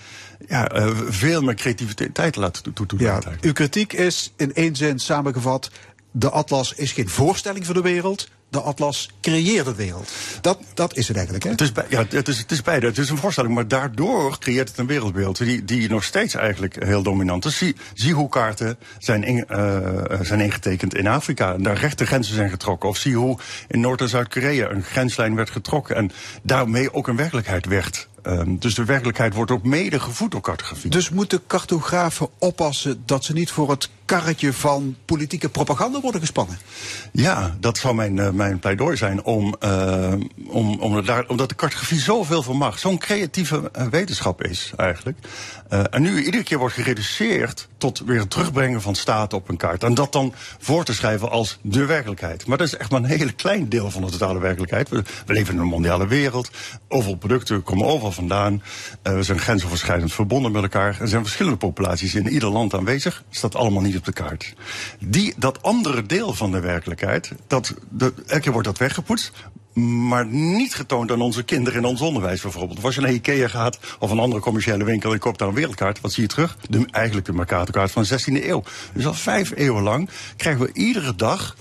ja, 0.48 0.76
uh, 0.76 0.90
veel 1.08 1.42
meer 1.42 1.54
creativiteit 1.54 2.32
te 2.32 2.40
laten 2.40 2.72
toe, 2.72 2.86
toe 2.86 2.98
ja, 2.98 3.20
Uw 3.40 3.52
kritiek 3.52 3.92
is 3.92 4.32
in 4.36 4.54
één 4.54 4.76
zin 4.76 4.98
samengevat 4.98 5.70
de 6.12 6.30
atlas 6.30 6.72
is 6.74 6.92
geen 6.92 7.08
voorstelling 7.08 7.66
voor 7.66 7.74
de 7.74 7.82
wereld. 7.82 8.28
De 8.48 8.60
atlas 8.60 9.10
creëert 9.20 9.64
de 9.64 9.74
wereld. 9.74 10.12
Dat, 10.40 10.58
dat 10.74 10.96
is 10.96 11.08
het 11.08 11.16
eigenlijk, 11.16 11.44
hè? 11.44 11.50
Het 11.50 11.60
is, 11.60 11.72
bij, 11.72 11.84
ja, 11.88 12.04
het, 12.08 12.28
is, 12.28 12.38
het 12.38 12.50
is 12.50 12.62
beide. 12.62 12.86
Het 12.86 12.98
is 12.98 13.10
een 13.10 13.16
voorstelling, 13.16 13.54
maar 13.54 13.68
daardoor 13.68 14.38
creëert 14.38 14.68
het 14.68 14.78
een 14.78 14.86
wereldbeeld... 14.86 15.38
die, 15.38 15.64
die 15.64 15.88
nog 15.88 16.04
steeds 16.04 16.34
eigenlijk 16.34 16.84
heel 16.84 17.02
dominant 17.02 17.44
is. 17.44 17.56
Zie, 17.56 17.76
zie 17.94 18.14
hoe 18.14 18.28
kaarten 18.28 18.78
zijn, 18.98 19.24
in, 19.24 19.44
uh, 19.50 20.20
zijn 20.20 20.40
ingetekend 20.40 20.94
in 20.94 21.06
Afrika... 21.06 21.54
en 21.54 21.62
daar 21.62 21.76
rechte 21.76 22.06
grenzen 22.06 22.34
zijn 22.34 22.50
getrokken. 22.50 22.88
Of 22.88 22.96
zie 22.96 23.16
hoe 23.16 23.38
in 23.68 23.80
Noord- 23.80 24.00
en 24.00 24.08
Zuid-Korea 24.08 24.70
een 24.70 24.82
grenslijn 24.82 25.34
werd 25.34 25.50
getrokken... 25.50 25.96
en 25.96 26.10
daarmee 26.42 26.94
ook 26.94 27.08
een 27.08 27.16
werkelijkheid 27.16 27.66
werd 27.66 28.08
Um, 28.26 28.58
dus 28.58 28.74
de 28.74 28.84
werkelijkheid 28.84 29.34
wordt 29.34 29.50
ook 29.50 29.64
mede 29.64 30.00
gevoed 30.00 30.30
door 30.30 30.40
cartografie. 30.40 30.90
Dus 30.90 31.10
moeten 31.10 31.42
cartografen 31.46 32.28
oppassen 32.38 33.02
dat 33.06 33.24
ze 33.24 33.32
niet 33.32 33.50
voor 33.50 33.70
het 33.70 33.90
karretje 34.04 34.52
van 34.52 34.96
politieke 35.04 35.48
propaganda 35.48 36.00
worden 36.00 36.20
gespannen? 36.20 36.58
Ja, 37.12 37.56
dat 37.60 37.78
zou 37.78 37.94
mijn, 37.94 38.16
uh, 38.16 38.30
mijn 38.30 38.58
pleidooi 38.58 38.96
zijn 38.96 39.24
om, 39.24 39.54
uh, 39.64 40.12
om, 40.46 40.80
om 40.80 41.04
daar, 41.04 41.24
omdat 41.28 41.48
de 41.48 41.54
cartografie 41.54 42.00
zoveel 42.00 42.42
van 42.42 42.56
mag. 42.56 42.78
Zo'n 42.78 42.98
creatieve 42.98 43.70
uh, 43.78 43.86
wetenschap 43.86 44.42
is 44.42 44.72
eigenlijk. 44.76 45.18
en 45.68 46.02
nu 46.02 46.24
iedere 46.24 46.42
keer 46.42 46.58
wordt 46.58 46.74
gereduceerd 46.74 47.68
tot 47.78 48.02
weer 48.06 48.18
het 48.18 48.30
terugbrengen 48.30 48.82
van 48.82 48.94
staten 48.94 49.38
op 49.38 49.48
een 49.48 49.56
kaart. 49.56 49.82
En 49.82 49.94
dat 49.94 50.12
dan 50.12 50.34
voor 50.58 50.84
te 50.84 50.94
schrijven 50.94 51.30
als 51.30 51.58
de 51.62 51.84
werkelijkheid. 51.84 52.46
Maar 52.46 52.58
dat 52.58 52.66
is 52.66 52.76
echt 52.76 52.90
maar 52.90 53.00
een 53.00 53.06
hele 53.06 53.32
klein 53.32 53.68
deel 53.68 53.90
van 53.90 54.02
de 54.02 54.10
totale 54.10 54.38
werkelijkheid. 54.38 54.88
We, 54.88 55.02
leven 55.26 55.54
in 55.54 55.60
een 55.60 55.66
mondiale 55.66 56.06
wereld. 56.06 56.50
Overal 56.88 57.16
producten 57.16 57.62
komen 57.62 57.86
overal 57.86 58.12
vandaan. 58.12 58.62
We 59.02 59.22
zijn 59.22 59.38
grensoverschrijdend 59.38 60.12
verbonden 60.12 60.52
met 60.52 60.62
elkaar. 60.62 61.00
Er 61.00 61.08
zijn 61.08 61.22
verschillende 61.22 61.58
populaties 61.58 62.14
in 62.14 62.28
ieder 62.28 62.48
land 62.48 62.74
aanwezig. 62.74 63.22
Staat 63.30 63.54
allemaal 63.54 63.82
niet 63.82 63.94
op 64.06 64.14
de 64.14 64.22
kaart. 64.22 64.54
Die, 64.98 65.34
dat 65.36 65.62
andere 65.62 66.06
deel 66.06 66.34
van 66.34 66.50
de 66.50 66.60
werkelijkheid, 66.60 67.32
dat, 67.46 67.74
de, 67.90 68.12
elke 68.26 68.40
keer 68.40 68.52
wordt 68.52 68.68
dat 68.68 68.78
weggepoetst 68.78 69.32
maar 69.74 70.26
niet 70.26 70.74
getoond 70.74 71.10
aan 71.10 71.20
onze 71.20 71.42
kinderen 71.42 71.78
in 71.78 71.86
ons 71.86 72.00
onderwijs 72.00 72.40
bijvoorbeeld. 72.40 72.84
Als 72.84 72.94
je 72.94 73.00
naar 73.00 73.12
Ikea 73.12 73.48
gaat 73.48 73.78
of 73.98 74.10
een 74.10 74.18
andere 74.18 74.42
commerciële 74.42 74.84
winkel 74.84 75.08
en 75.08 75.14
je 75.14 75.20
koopt 75.20 75.38
daar 75.38 75.48
een 75.48 75.54
wereldkaart, 75.54 76.00
wat 76.00 76.12
zie 76.12 76.22
je 76.22 76.28
terug? 76.28 76.56
De, 76.68 76.86
eigenlijk 76.90 77.26
de 77.26 77.32
Mercatorkaart 77.32 77.90
van 77.90 78.02
de 78.02 78.20
16e 78.20 78.46
eeuw. 78.46 78.62
Dus 78.92 79.06
al 79.06 79.14
vijf 79.14 79.52
eeuwen 79.54 79.82
lang 79.82 80.10
krijgen 80.36 80.62
we 80.62 80.70
iedere 80.72 81.14
dag 81.14 81.56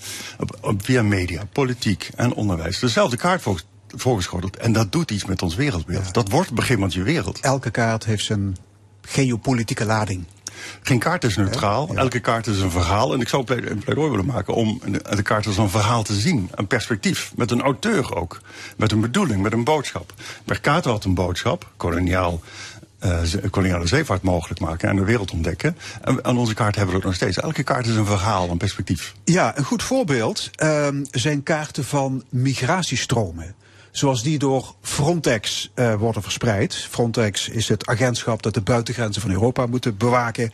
via 0.78 1.04
media, 1.04 1.44
politiek 1.52 2.10
en 2.16 2.34
onderwijs 2.34 2.80
dezelfde 2.80 3.18
kaart 3.18 3.42
volgens 3.42 3.66
voorgeschoteld. 3.88 4.58
En 4.58 4.74
dat 4.74 4.92
doet 4.92 5.12
iets 5.12 5.26
met 5.26 5.42
ons 5.42 5.56
wereldbeeld. 5.56 6.06
Ja. 6.06 6.12
Dat 6.12 6.30
wordt 6.30 6.50
op 6.50 6.58
een 6.58 6.64
gegeven 6.64 6.82
moment 6.82 7.00
je 7.00 7.04
wereld. 7.04 7.40
Elke 7.40 7.72
kaart 7.72 8.06
heeft 8.06 8.26
zijn 8.26 8.58
geopolitieke 9.02 9.86
lading. 9.86 10.26
Geen 10.82 11.00
kaart 11.00 11.24
is 11.24 11.38
neutraal. 11.38 11.88
Ja. 11.92 12.00
Elke 12.00 12.20
kaart 12.20 12.48
is 12.48 12.60
een 12.60 12.72
verhaal. 12.72 13.14
En 13.14 13.22
ik 13.22 13.30
zou 13.30 13.44
een 13.48 13.80
pleidooi 13.80 14.10
willen 14.10 14.26
maken 14.26 14.54
om 14.54 14.82
de 15.10 15.22
kaart 15.22 15.48
als 15.48 15.58
een 15.58 15.70
verhaal 15.70 16.04
te 16.04 16.14
zien. 16.14 16.50
Een 16.52 16.68
perspectief. 16.68 17.32
Met 17.36 17.52
een 17.52 17.62
auteur 17.62 18.16
ook. 18.16 18.42
Met 18.78 18.92
een 18.92 19.02
bedoeling, 19.02 19.42
met 19.42 19.54
een 19.54 19.64
boodschap. 19.64 20.14
Mercator 20.46 20.92
had 20.92 21.04
een 21.04 21.14
boodschap. 21.14 21.70
Koloniaal 21.78 22.42
eh, 23.02 23.22
koloniale 23.50 23.88
zeevaart 23.88 24.22
mogelijk 24.22 24.60
maken 24.60 24.90
en 24.90 24.96
de 24.96 25.04
wereld 25.04 25.32
ontdekken. 25.32 25.78
En 26.02 26.26
aan 26.26 26.38
onze 26.38 26.54
kaart 26.54 26.76
hebben 26.76 26.96
we 26.96 27.02
dat 27.02 27.10
nog 27.10 27.20
steeds. 27.20 27.40
Elke 27.40 27.64
kaart 27.64 27.88
is 27.88 27.96
een 27.96 28.06
verhaal, 28.06 28.50
een 28.50 28.58
perspectief. 28.58 29.14
Ja, 29.24 29.58
een 29.58 29.64
goed 29.64 29.84
voorbeeld 29.84 30.50
ehm, 30.56 31.04
zijn 31.12 31.44
kaarten 31.44 31.84
van 31.84 32.24
migratiestromen. 32.30 33.56
Zoals 33.92 34.24
die 34.24 34.40
door 34.40 34.76
Frontex 34.82 35.72
eh, 35.74 35.96
worden 35.96 36.22
verspreid. 36.22 36.76
Frontex 36.76 37.50
is 37.50 37.68
het 37.68 37.88
agentschap 37.88 38.44
dat 38.44 38.54
de 38.54 38.62
buitengrenzen 38.62 39.22
van 39.22 39.32
Europa 39.32 39.66
moet 39.66 39.98
bewaken. 39.98 40.52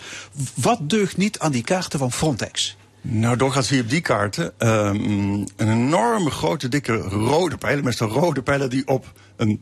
Wat 0.53 0.89
deugt 0.89 1.17
niet 1.17 1.39
aan 1.39 1.51
die 1.51 1.63
kaarten 1.63 1.99
van 1.99 2.11
Frontex? 2.11 2.77
Nou, 3.01 3.37
doorgaans 3.37 3.67
zie 3.67 3.77
je 3.77 3.83
op 3.83 3.89
die 3.89 4.01
kaarten 4.01 4.53
ehm, 4.57 4.95
een 4.95 5.71
enorme 5.71 6.29
grote, 6.29 6.67
dikke 6.67 6.95
rode 6.95 7.57
pijlen. 7.57 7.83
Meestal 7.83 8.09
rode 8.09 8.41
pijlen 8.41 8.69
die 8.69 8.87
op 8.87 9.13
een 9.35 9.61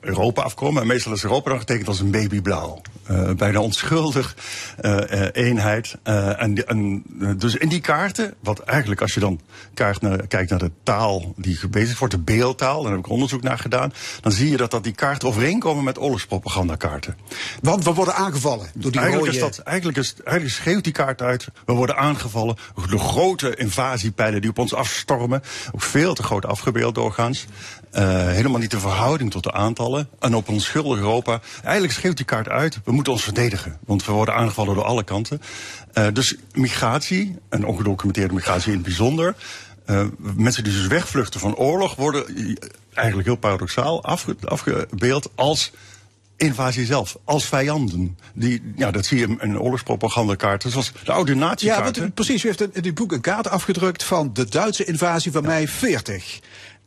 Europa 0.00 0.42
afkomen. 0.42 0.82
En 0.82 0.88
meestal 0.88 1.12
is 1.12 1.22
Europa 1.22 1.50
dan 1.50 1.58
getekend 1.58 1.88
als 1.88 2.00
een 2.00 2.10
babyblauw. 2.10 2.80
Eh 3.04 3.30
bijna 3.36 3.60
onschuldig 3.60 4.36
eh, 4.80 5.22
eh, 5.22 5.28
eenheid. 5.32 5.96
En, 6.02 7.02
dus 7.36 7.56
in 7.56 7.68
die 7.68 7.80
kaarten, 7.80 8.34
wat 8.40 8.58
eigenlijk 8.58 9.00
als 9.00 9.14
je 9.14 9.20
dan 9.20 9.40
kijkt 9.74 10.00
naar, 10.00 10.26
kijkt 10.26 10.50
naar 10.50 10.58
de 10.58 10.70
taal 10.82 11.34
die 11.36 11.56
gebezigd 11.56 11.98
wordt, 11.98 12.14
de 12.14 12.20
beeldtaal, 12.20 12.82
daar 12.82 12.90
heb 12.90 13.00
ik 13.00 13.08
onderzoek 13.08 13.42
naar 13.42 13.58
gedaan, 13.58 13.92
dan 14.20 14.32
zie 14.32 14.50
je 14.50 14.56
dat, 14.56 14.70
dat 14.70 14.84
die 14.84 14.92
kaarten 14.92 15.28
overeenkomen 15.28 15.84
met 15.84 15.98
oorlogspropagandakaarten. 15.98 17.16
Want 17.60 17.84
we 17.84 17.92
worden 17.92 18.14
aangevallen 18.14 18.66
door 18.74 18.90
die 18.90 19.00
Eigenlijk, 19.00 19.32
rode... 19.32 19.46
is 19.46 19.56
dat, 19.56 19.66
eigenlijk, 19.66 19.98
is, 19.98 20.14
eigenlijk 20.24 20.56
schreeuwt 20.56 20.84
die 20.84 20.92
kaart 20.92 21.22
uit. 21.22 21.46
We 21.64 21.72
worden 21.72 21.96
aangevallen 21.96 22.56
door 22.90 23.00
grote 23.00 23.56
invasiepijlen 23.56 24.40
die 24.40 24.50
op 24.50 24.58
ons 24.58 24.74
afstormen. 24.74 25.42
Ook 25.72 25.82
veel 25.82 26.14
te 26.14 26.22
groot 26.22 26.46
afgebeeld 26.46 26.94
doorgaans. 26.94 27.46
Eh, 27.94 28.26
helemaal 28.26 28.60
niet 28.60 28.70
de 28.70 28.80
verhouding 28.80 29.30
tot 29.30 29.42
de 29.42 29.52
aantallen. 29.52 30.08
En 30.18 30.34
op 30.34 30.48
onschuldig 30.48 30.98
Europa. 30.98 31.40
Eigenlijk 31.62 31.92
schreeuwt 31.94 32.16
die 32.16 32.26
kaart 32.26 32.48
uit. 32.48 32.78
We 32.84 32.92
moeten 32.92 33.12
ons 33.12 33.22
verdedigen. 33.22 33.78
Want 33.86 34.04
we 34.06 34.12
worden 34.12 34.34
aangevallen 34.34 34.74
door 34.74 34.84
alle 34.84 35.04
kanten. 35.04 35.40
Eh, 35.92 36.06
dus 36.12 36.34
migratie, 36.52 37.36
en 37.48 37.64
ongedocumenteerde 37.66 38.34
migratie 38.34 38.68
in 38.70 38.74
het 38.78 38.86
bijzonder. 38.86 39.34
eh, 39.84 40.04
mensen 40.18 40.64
die 40.64 40.72
dus 40.72 40.86
wegvluchten 40.86 41.40
van 41.40 41.54
oorlog 41.56 41.94
worden 41.96 42.24
eigenlijk 42.94 43.26
heel 43.26 43.36
paradoxaal 43.36 44.02
afge- 44.04 44.36
afgebeeld 44.44 45.30
als 45.34 45.72
invasie 46.36 46.84
zelf, 46.86 47.16
als 47.24 47.44
vijanden. 47.44 48.18
Die, 48.34 48.72
ja, 48.76 48.90
dat 48.90 49.04
zie 49.06 49.18
je 49.18 49.24
in 49.26 49.36
een 49.40 49.60
oorlogspropagandakaart. 49.60 50.64
Zoals 50.68 50.92
de 51.04 51.12
oude 51.12 51.32
Ja, 51.32 51.38
nazi-kaarten. 51.38 52.02
want, 52.02 52.14
precies. 52.14 52.44
U 52.44 52.46
heeft 52.46 52.74
in 52.76 52.82
die 52.82 52.92
boek 52.92 53.12
een 53.12 53.20
kaart 53.20 53.48
afgedrukt 53.48 54.02
van 54.04 54.30
de 54.32 54.44
Duitse 54.48 54.84
invasie 54.84 55.32
van 55.32 55.42
mei 55.42 55.68
40. 55.68 56.40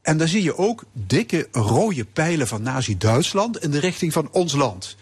En 0.08 0.17
daar 0.17 0.28
zie 0.28 0.43
je 0.43 0.58
ook 0.58 0.84
dikke 0.93 1.48
rode 1.52 2.06
pijlen 2.06 2.48
van 2.48 2.62
Nazi-Duitsland 2.62 3.63
in 3.63 3.72
de 3.72 3.80
richting 3.80 4.13
van 4.13 4.30
ons 4.32 4.54
land. 4.54 4.96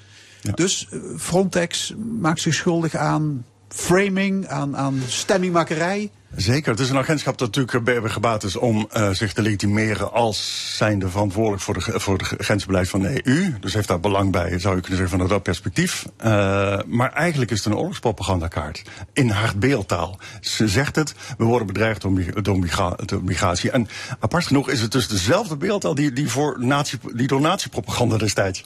Dus 0.53 0.87
eh, 0.89 0.99
Frontex 1.17 1.93
maakt 2.19 2.41
zich 2.41 2.53
schuldig 2.53 2.95
aan 2.95 3.45
framing, 3.67 4.47
aan, 4.47 4.77
aan 4.77 5.01
stemmingmakerij. 5.07 6.11
Zeker, 6.35 6.71
het 6.71 6.79
is 6.79 6.89
een 6.89 6.97
agentschap 6.97 7.37
dat 7.37 7.55
natuurlijk 7.55 8.05
eh, 8.05 8.11
gebaat 8.11 8.43
is 8.43 8.55
om 8.55 8.87
eh, 8.91 9.09
zich 9.09 9.33
te 9.33 9.41
legitimeren 9.41 10.11
als 10.11 10.71
zijnde 10.77 11.09
verantwoordelijk 11.09 11.61
voor, 11.61 11.73
de, 11.73 11.99
voor 11.99 12.17
het 12.17 12.27
grensbeleid 12.37 12.89
van 12.89 12.99
de 12.99 13.27
EU. 13.27 13.53
Dus 13.59 13.73
heeft 13.73 13.87
daar 13.87 13.99
belang 13.99 14.31
bij, 14.31 14.59
zou 14.59 14.75
je 14.75 14.81
kunnen 14.81 14.99
zeggen, 14.99 15.09
vanuit 15.09 15.29
dat 15.29 15.43
perspectief. 15.43 16.05
Eh, 16.17 16.79
maar 16.85 17.13
eigenlijk 17.13 17.51
is 17.51 17.57
het 17.57 17.73
een 17.73 17.79
oorlogspropagandakaart. 17.79 18.81
In 19.13 19.29
haar 19.29 19.57
beeldtaal. 19.57 20.19
Ze 20.41 20.67
zegt 20.67 20.95
het, 20.95 21.13
we 21.37 21.43
worden 21.43 21.67
bedreigd 21.67 22.01
door, 22.01 22.43
door, 22.43 22.59
migra- 22.59 22.97
door 23.05 23.23
migratie. 23.23 23.71
En 23.71 23.87
apart 24.19 24.45
genoeg 24.45 24.69
is 24.69 24.81
het 24.81 24.91
dus 24.91 25.07
dezelfde 25.07 25.57
beeldtaal 25.57 25.95
die, 25.95 26.13
die, 26.13 26.29
voor 26.29 26.57
nazi, 26.59 26.97
die 27.13 27.27
door 27.27 27.41
nazi-propaganda 27.41 28.17
destijds 28.17 28.63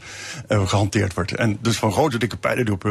eh, 0.47 0.67
gehanteerd 0.67 1.13
wordt. 1.13 1.35
En 1.35 1.57
dus 1.61 1.77
van 1.77 1.91
grote 1.91 2.17
dikke 2.17 2.37
pijlen 2.37 2.65
die 2.65 2.73
op 2.73 2.83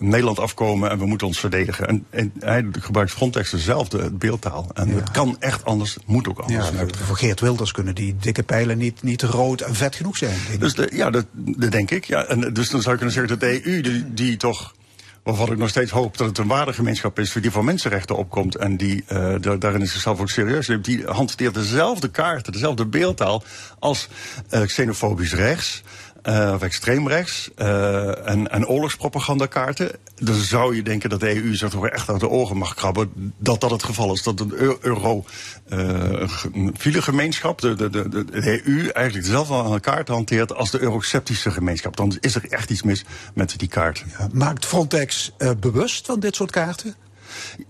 Nederland 0.00 0.38
afkomen 0.38 0.90
en 0.90 0.98
we 0.98 1.06
moeten 1.06 1.26
ons 1.26 1.40
verdedigen. 1.40 1.86
En, 1.86 2.06
en 2.10 2.32
hij 2.38 2.66
gebruikt 2.80 3.10
Frontex 3.10 3.50
dezelfde 3.70 4.10
beeldtaal. 4.10 4.66
En 4.74 4.88
het 4.88 5.10
kan 5.10 5.36
echt 5.38 5.64
anders, 5.64 5.94
het 5.94 6.06
moet 6.06 6.28
ook 6.28 6.38
anders. 6.38 6.68
Ja, 6.68 6.86
voor 7.04 7.16
Geert 7.16 7.40
Wilders 7.40 7.72
kunnen 7.72 7.94
die 7.94 8.16
dikke 8.20 8.42
pijlen 8.42 8.78
niet, 8.78 9.02
niet 9.02 9.22
rood 9.22 9.60
en 9.60 9.74
vet 9.74 9.94
genoeg 9.94 10.16
zijn. 10.16 10.38
ik. 10.52 10.60
Dus 10.60 10.74
de, 10.74 10.90
ja, 10.92 11.10
dat, 11.10 11.26
dat 11.32 11.70
denk 11.70 11.90
ik. 11.90 12.04
Ja. 12.04 12.24
En 12.24 12.52
dus 12.52 12.70
dan 12.70 12.82
zou 12.82 12.92
je 12.92 12.98
kunnen 12.98 13.14
zeggen 13.14 13.38
dat 13.38 13.40
de 13.40 13.66
EU, 13.66 13.80
die, 13.80 14.14
die 14.14 14.36
toch. 14.36 14.74
Waarvan 15.22 15.52
ik 15.52 15.58
nog 15.58 15.68
steeds 15.68 15.90
hoop 15.90 16.16
dat 16.16 16.26
het 16.26 16.38
een 16.38 16.46
waardegemeenschap 16.46 17.18
is 17.18 17.32
die 17.32 17.50
voor 17.50 17.64
mensenrechten 17.64 18.16
opkomt. 18.16 18.56
En 18.56 18.76
die 18.76 19.04
uh, 19.12 19.34
da 19.40 19.56
daarin 19.56 19.82
is 19.82 19.92
zichzelf 19.92 20.20
ook 20.20 20.30
serieus 20.30 20.68
neemt. 20.68 20.84
Die 20.84 21.04
hanteert 21.06 21.54
dezelfde 21.54 22.08
kaarten, 22.08 22.52
dezelfde 22.52 22.86
beeldtaal 22.86 23.42
als 23.78 24.08
uh, 24.50 24.60
xenofobisch 24.62 25.34
rechts. 25.34 25.82
Uh, 26.24 26.52
of 26.54 26.62
extreem 26.62 27.08
rechts 27.08 27.50
uh, 27.56 28.28
en, 28.28 28.50
en 28.50 28.66
oorlogspropagandakaarten. 28.66 29.90
Dan 30.14 30.34
zou 30.34 30.76
je 30.76 30.82
denken 30.82 31.10
dat 31.10 31.20
de 31.20 31.34
EU 31.34 31.54
zich 31.56 31.70
toch 31.70 31.86
echt 31.86 32.08
uit 32.08 32.20
de 32.20 32.28
ogen 32.28 32.56
mag 32.56 32.74
krabben. 32.74 33.32
Dat 33.38 33.60
dat 33.60 33.70
het 33.70 33.82
geval 33.82 34.12
is. 34.12 34.22
Dat 34.22 34.40
een 34.40 34.54
euro 34.80 35.24
uh, 35.68 36.28
filegemeenschap, 36.76 37.60
de, 37.60 37.74
de, 37.74 37.90
de, 37.90 38.08
de 38.08 38.62
EU, 38.66 38.88
eigenlijk 38.88 39.26
dezelfde 39.26 39.54
aan 39.54 39.72
de 39.72 39.80
kaart 39.80 40.08
hanteert 40.08 40.54
als 40.54 40.70
de 40.70 40.80
euroceptische 40.80 41.50
gemeenschap. 41.50 41.96
Dan 41.96 42.16
is 42.20 42.34
er 42.34 42.44
echt 42.48 42.70
iets 42.70 42.82
mis 42.82 43.04
met 43.34 43.58
die 43.58 43.68
kaart. 43.68 44.04
Ja, 44.18 44.28
maakt 44.32 44.66
Frontex 44.66 45.32
bewust 45.60 46.06
van 46.06 46.20
dit 46.20 46.34
soort 46.34 46.50
kaarten? 46.50 46.94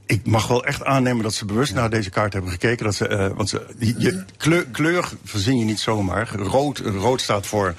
Ik 0.06 0.26
mag 0.26 0.46
wel 0.46 0.64
echt 0.64 0.84
aannemen 0.84 1.22
dat 1.22 1.34
ze 1.34 1.44
bewust 1.44 1.74
naar 1.74 1.90
deze 1.90 2.10
kaart 2.10 2.32
hebben 2.32 2.50
gekeken. 2.50 2.84
Dat 2.84 2.94
ze, 2.94 3.08
uh, 3.08 3.26
want 3.36 3.48
ze, 3.48 3.66
je, 3.78 4.24
kleur, 4.36 4.66
kleur 4.66 5.08
verzin 5.24 5.58
je 5.58 5.64
niet 5.64 5.80
zomaar. 5.80 6.34
Rood, 6.34 6.78
rood 6.78 7.20
staat 7.20 7.46
voor 7.46 7.74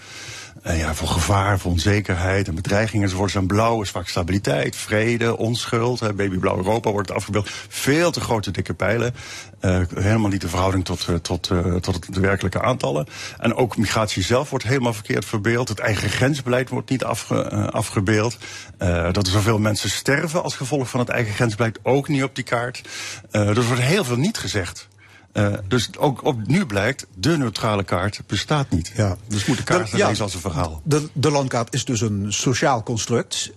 ja, 0.64 0.94
voor 0.94 1.08
gevaar, 1.08 1.60
voor 1.60 1.72
onzekerheid 1.72 2.48
en 2.48 2.56
bedreiging 2.56 3.04
enzovoort. 3.04 3.36
En 3.36 3.48
blauw 3.48 3.82
is 3.82 3.90
vaak 3.90 4.08
stabiliteit, 4.08 4.76
vrede, 4.76 5.38
onschuld. 5.38 6.00
Hè, 6.00 6.14
babyblauw 6.14 6.58
Europa 6.58 6.92
wordt 6.92 7.12
afgebeeld. 7.12 7.50
Veel 7.68 8.12
te 8.12 8.22
grote 8.22 8.52
dikke 8.52 8.74
pijlen. 8.74 9.16
Uh, 9.62 9.80
helemaal 9.96 10.30
niet 10.30 10.42
de 10.42 10.50
verhouding 10.50 10.86
tot, 10.86 11.08
uh, 11.10 11.16
tot, 11.16 11.50
uh, 11.50 11.76
tot 11.76 12.14
de 12.14 12.20
werkelijke 12.20 12.62
aantallen. 12.62 13.08
En 13.40 13.56
ook 13.56 13.78
migratie 13.78 14.24
zelf 14.24 14.50
wordt 14.50 14.66
helemaal 14.66 14.94
verkeerd 14.94 15.26
verbeeld. 15.26 15.70
Het 15.70 15.80
eigen 15.80 16.10
grensbeleid 16.10 16.70
wordt 16.70 16.90
niet 16.90 17.04
afge, 17.04 17.72
afgebeeld. 17.72 18.38
dat 19.12 19.26
er 19.26 19.32
zoveel 19.32 19.60
mensen 19.60 19.90
sterven 19.90 20.44
als 20.44 20.56
gevolg 20.56 20.90
van 20.90 21.00
het 21.00 21.10
eigen 21.10 21.34
grensbeleid 21.34 21.80
ook 21.84 22.08
niet 22.08 22.24
op 22.24 22.36
die 22.36 22.44
kaart. 22.44 22.82
dus 23.32 23.58
er 23.58 23.66
wordt 23.66 23.82
heel 23.82 24.04
veel 24.04 24.18
niet 24.18 24.38
gezegd. 24.38 24.90
Uh, 25.34 25.54
dus 25.68 25.90
ook 25.98 26.26
op 26.26 26.48
nu 26.48 26.66
blijkt, 26.66 27.08
de 27.14 27.38
neutrale 27.38 27.84
kaart 27.84 28.22
bestaat 28.28 28.70
niet. 28.70 28.92
Ja. 28.96 29.18
Dus 29.28 29.46
moet 29.46 29.58
de 29.58 29.64
kaart 29.64 29.92
de, 29.92 29.98
ja, 29.98 30.08
als 30.08 30.34
een 30.34 30.40
verhaal. 30.40 30.82
De, 30.84 31.10
de 31.14 31.32
landkaart 31.32 31.74
is 31.74 31.86
dus 31.86 32.02
een 32.02 32.34
sociaal 32.34 32.84
construct. 32.84 33.52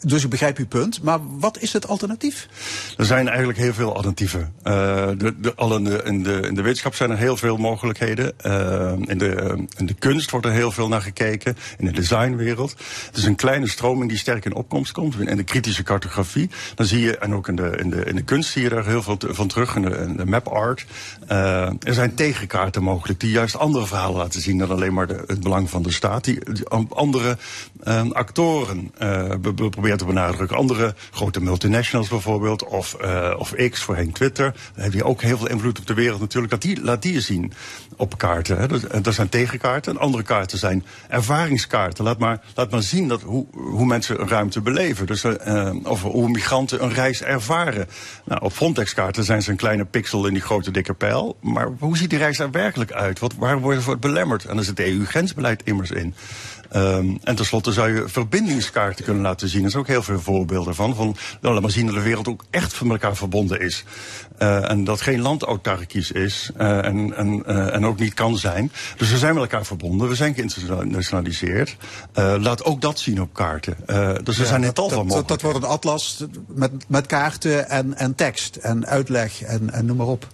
Dus 0.00 0.24
ik 0.24 0.30
begrijp 0.30 0.56
uw 0.56 0.66
punt. 0.66 1.02
Maar 1.02 1.18
wat 1.38 1.58
is 1.58 1.72
het 1.72 1.88
alternatief? 1.88 2.48
Er 2.96 3.04
zijn 3.04 3.28
eigenlijk 3.28 3.58
heel 3.58 3.72
veel 3.72 3.94
alternatieven. 3.94 4.40
Uh, 4.40 4.72
de, 5.16 5.34
de, 5.40 5.54
al 5.54 5.76
in, 5.76 5.84
de, 5.84 6.02
in, 6.04 6.22
de, 6.22 6.40
in 6.40 6.54
de 6.54 6.62
wetenschap 6.62 6.94
zijn 6.94 7.10
er 7.10 7.16
heel 7.16 7.36
veel 7.36 7.56
mogelijkheden. 7.56 8.32
Uh, 8.46 8.92
in, 8.98 9.18
de, 9.18 9.64
in 9.76 9.86
de 9.86 9.94
kunst 9.94 10.30
wordt 10.30 10.46
er 10.46 10.52
heel 10.52 10.72
veel 10.72 10.88
naar 10.88 11.02
gekeken. 11.02 11.56
In 11.78 11.84
de 11.84 11.92
designwereld. 11.92 12.74
Het 13.06 13.16
is 13.16 13.24
een 13.24 13.36
kleine 13.36 13.68
stroming 13.68 14.08
die 14.08 14.18
sterk 14.18 14.44
in 14.44 14.54
opkomst 14.54 14.92
komt. 14.92 15.20
In 15.20 15.36
de 15.36 15.44
kritische 15.44 15.82
cartografie. 15.82 16.50
Dan 16.74 16.86
zie 16.86 17.00
je, 17.00 17.18
en 17.18 17.34
ook 17.34 17.48
in 17.48 17.56
de, 17.56 17.76
in 17.76 17.90
de, 17.90 18.04
in 18.04 18.14
de 18.14 18.22
kunst 18.22 18.50
zie 18.50 18.62
je 18.62 18.68
daar 18.68 18.86
heel 18.86 19.02
veel 19.02 19.18
van 19.20 19.48
terug. 19.48 19.76
In 19.76 19.82
de, 19.82 19.90
in 19.90 20.16
de 20.16 20.26
map 20.26 20.46
art. 20.48 20.86
Uh, 21.30 21.66
er 21.66 21.94
zijn 21.94 22.14
tegenkaarten 22.14 22.82
mogelijk 22.82 23.20
die 23.20 23.30
juist 23.30 23.56
andere 23.58 23.86
verhalen 23.86 24.16
laten 24.16 24.40
zien 24.40 24.58
dan 24.58 24.70
alleen 24.70 24.94
maar 24.94 25.06
de, 25.06 25.24
het 25.26 25.40
belang 25.40 25.70
van 25.70 25.82
de 25.82 25.92
staat. 25.92 26.24
Die, 26.24 26.38
andere 26.88 27.38
uh, 27.84 28.10
actoren 28.10 28.92
uh, 29.02 29.30
proberen 29.70 29.98
te 29.98 30.04
benadrukken. 30.04 30.56
Andere 30.56 30.94
grote 31.10 31.40
multinationals 31.40 32.08
bijvoorbeeld, 32.08 32.64
of, 32.64 32.96
of 33.38 33.54
X, 33.70 33.82
voorheen 33.82 34.12
Twitter. 34.12 34.54
Daar 34.74 34.84
heb 34.84 34.92
je 34.92 35.04
ook 35.04 35.22
heel 35.22 35.38
veel 35.38 35.48
invloed 35.48 35.78
op 35.78 35.86
de 35.86 35.94
wereld 35.94 36.20
natuurlijk. 36.20 36.52
Dat 36.52 36.62
die, 36.62 36.82
laat 36.82 37.02
die 37.02 37.12
je 37.12 37.20
zien 37.20 37.52
op 37.96 38.18
kaarten. 38.18 38.58
Hè. 38.58 38.68
Dat, 38.68 39.04
dat 39.04 39.14
zijn 39.14 39.28
tegenkaarten. 39.28 39.92
En 39.92 40.00
andere 40.00 40.22
kaarten 40.22 40.58
zijn 40.58 40.84
ervaringskaarten. 41.08 42.04
Laat 42.04 42.18
maar, 42.18 42.40
laat 42.54 42.70
maar 42.70 42.82
zien 42.82 43.08
dat, 43.08 43.22
hoe, 43.22 43.46
hoe 43.52 43.86
mensen 43.86 44.20
een 44.20 44.28
ruimte 44.28 44.60
beleven. 44.60 45.06
Dus, 45.06 45.24
of 45.82 46.02
hoe 46.02 46.28
migranten 46.28 46.82
een 46.82 46.92
reis 46.92 47.22
ervaren. 47.22 47.88
Nou, 48.24 48.40
op 48.44 48.52
Frontex-kaarten 48.52 49.24
zijn 49.24 49.42
ze 49.42 49.50
een 49.50 49.56
kleine 49.56 49.84
pixel 49.84 50.26
in 50.26 50.32
die 50.32 50.42
grote 50.42 50.70
dikke 50.70 50.94
Maar 51.40 51.68
hoe 51.78 51.96
ziet 51.96 52.10
die 52.10 52.18
reis 52.18 52.38
er 52.38 52.50
werkelijk 52.50 52.92
uit? 52.92 53.18
Wat, 53.18 53.34
waar 53.34 53.60
worden 53.60 53.84
we 53.84 53.96
belemmerd? 53.96 54.44
En 54.44 54.56
daar 54.56 54.64
zit 54.64 54.80
EU-grensbeleid 54.80 55.62
immers 55.64 55.90
in. 55.90 56.14
Um, 56.76 57.18
en 57.22 57.34
tenslotte 57.34 57.72
zou 57.72 57.94
je 57.94 58.08
verbindingskaarten 58.08 59.04
kunnen 59.04 59.22
laten 59.22 59.48
zien. 59.48 59.64
Er 59.64 59.70
zijn 59.70 59.82
ook 59.82 59.88
heel 59.88 60.02
veel 60.02 60.20
voorbeelden 60.20 60.74
van. 60.74 60.94
van 60.94 61.16
nou, 61.40 61.54
laat 61.54 61.62
maar 61.62 61.70
zien 61.70 61.86
dat 61.86 61.94
de 61.94 62.00
wereld 62.00 62.28
ook 62.28 62.44
echt 62.50 62.74
van 62.74 62.90
elkaar 62.90 63.16
verbonden 63.16 63.60
is. 63.60 63.84
Uh, 64.38 64.70
en 64.70 64.84
dat 64.84 65.00
geen 65.00 65.20
land 65.20 65.42
autarkisch 65.42 66.12
is. 66.12 66.50
Uh, 66.58 66.84
en, 66.84 67.16
en, 67.16 67.42
uh, 67.46 67.74
en 67.74 67.86
ook 67.86 67.98
niet 67.98 68.14
kan 68.14 68.38
zijn. 68.38 68.72
Dus 68.96 69.10
we 69.10 69.18
zijn 69.18 69.34
met 69.34 69.42
elkaar 69.42 69.66
verbonden. 69.66 70.08
We 70.08 70.14
zijn 70.14 70.34
geïnternationaliseerd. 70.34 71.76
laat 72.14 72.64
ook 72.64 72.80
dat 72.80 72.98
zien 72.98 73.20
op 73.20 73.34
kaarten. 73.34 73.76
dus 74.24 74.36
er 74.36 74.42
ja, 74.42 74.48
zijn 74.48 74.62
een 74.62 74.72
tal 74.72 74.88
van 74.88 75.06
mogelijkheden. 75.06 75.26
Dat 75.26 75.42
wordt 75.42 75.58
een 75.58 75.72
atlas 75.72 76.24
met, 76.46 76.70
met 76.88 77.06
kaarten 77.06 77.68
en, 77.68 77.96
en 77.96 78.14
tekst 78.14 78.56
en 78.56 78.86
uitleg 78.86 79.42
en, 79.42 79.70
en 79.70 79.86
noem 79.86 79.96
maar 79.96 80.06
op. 80.06 80.26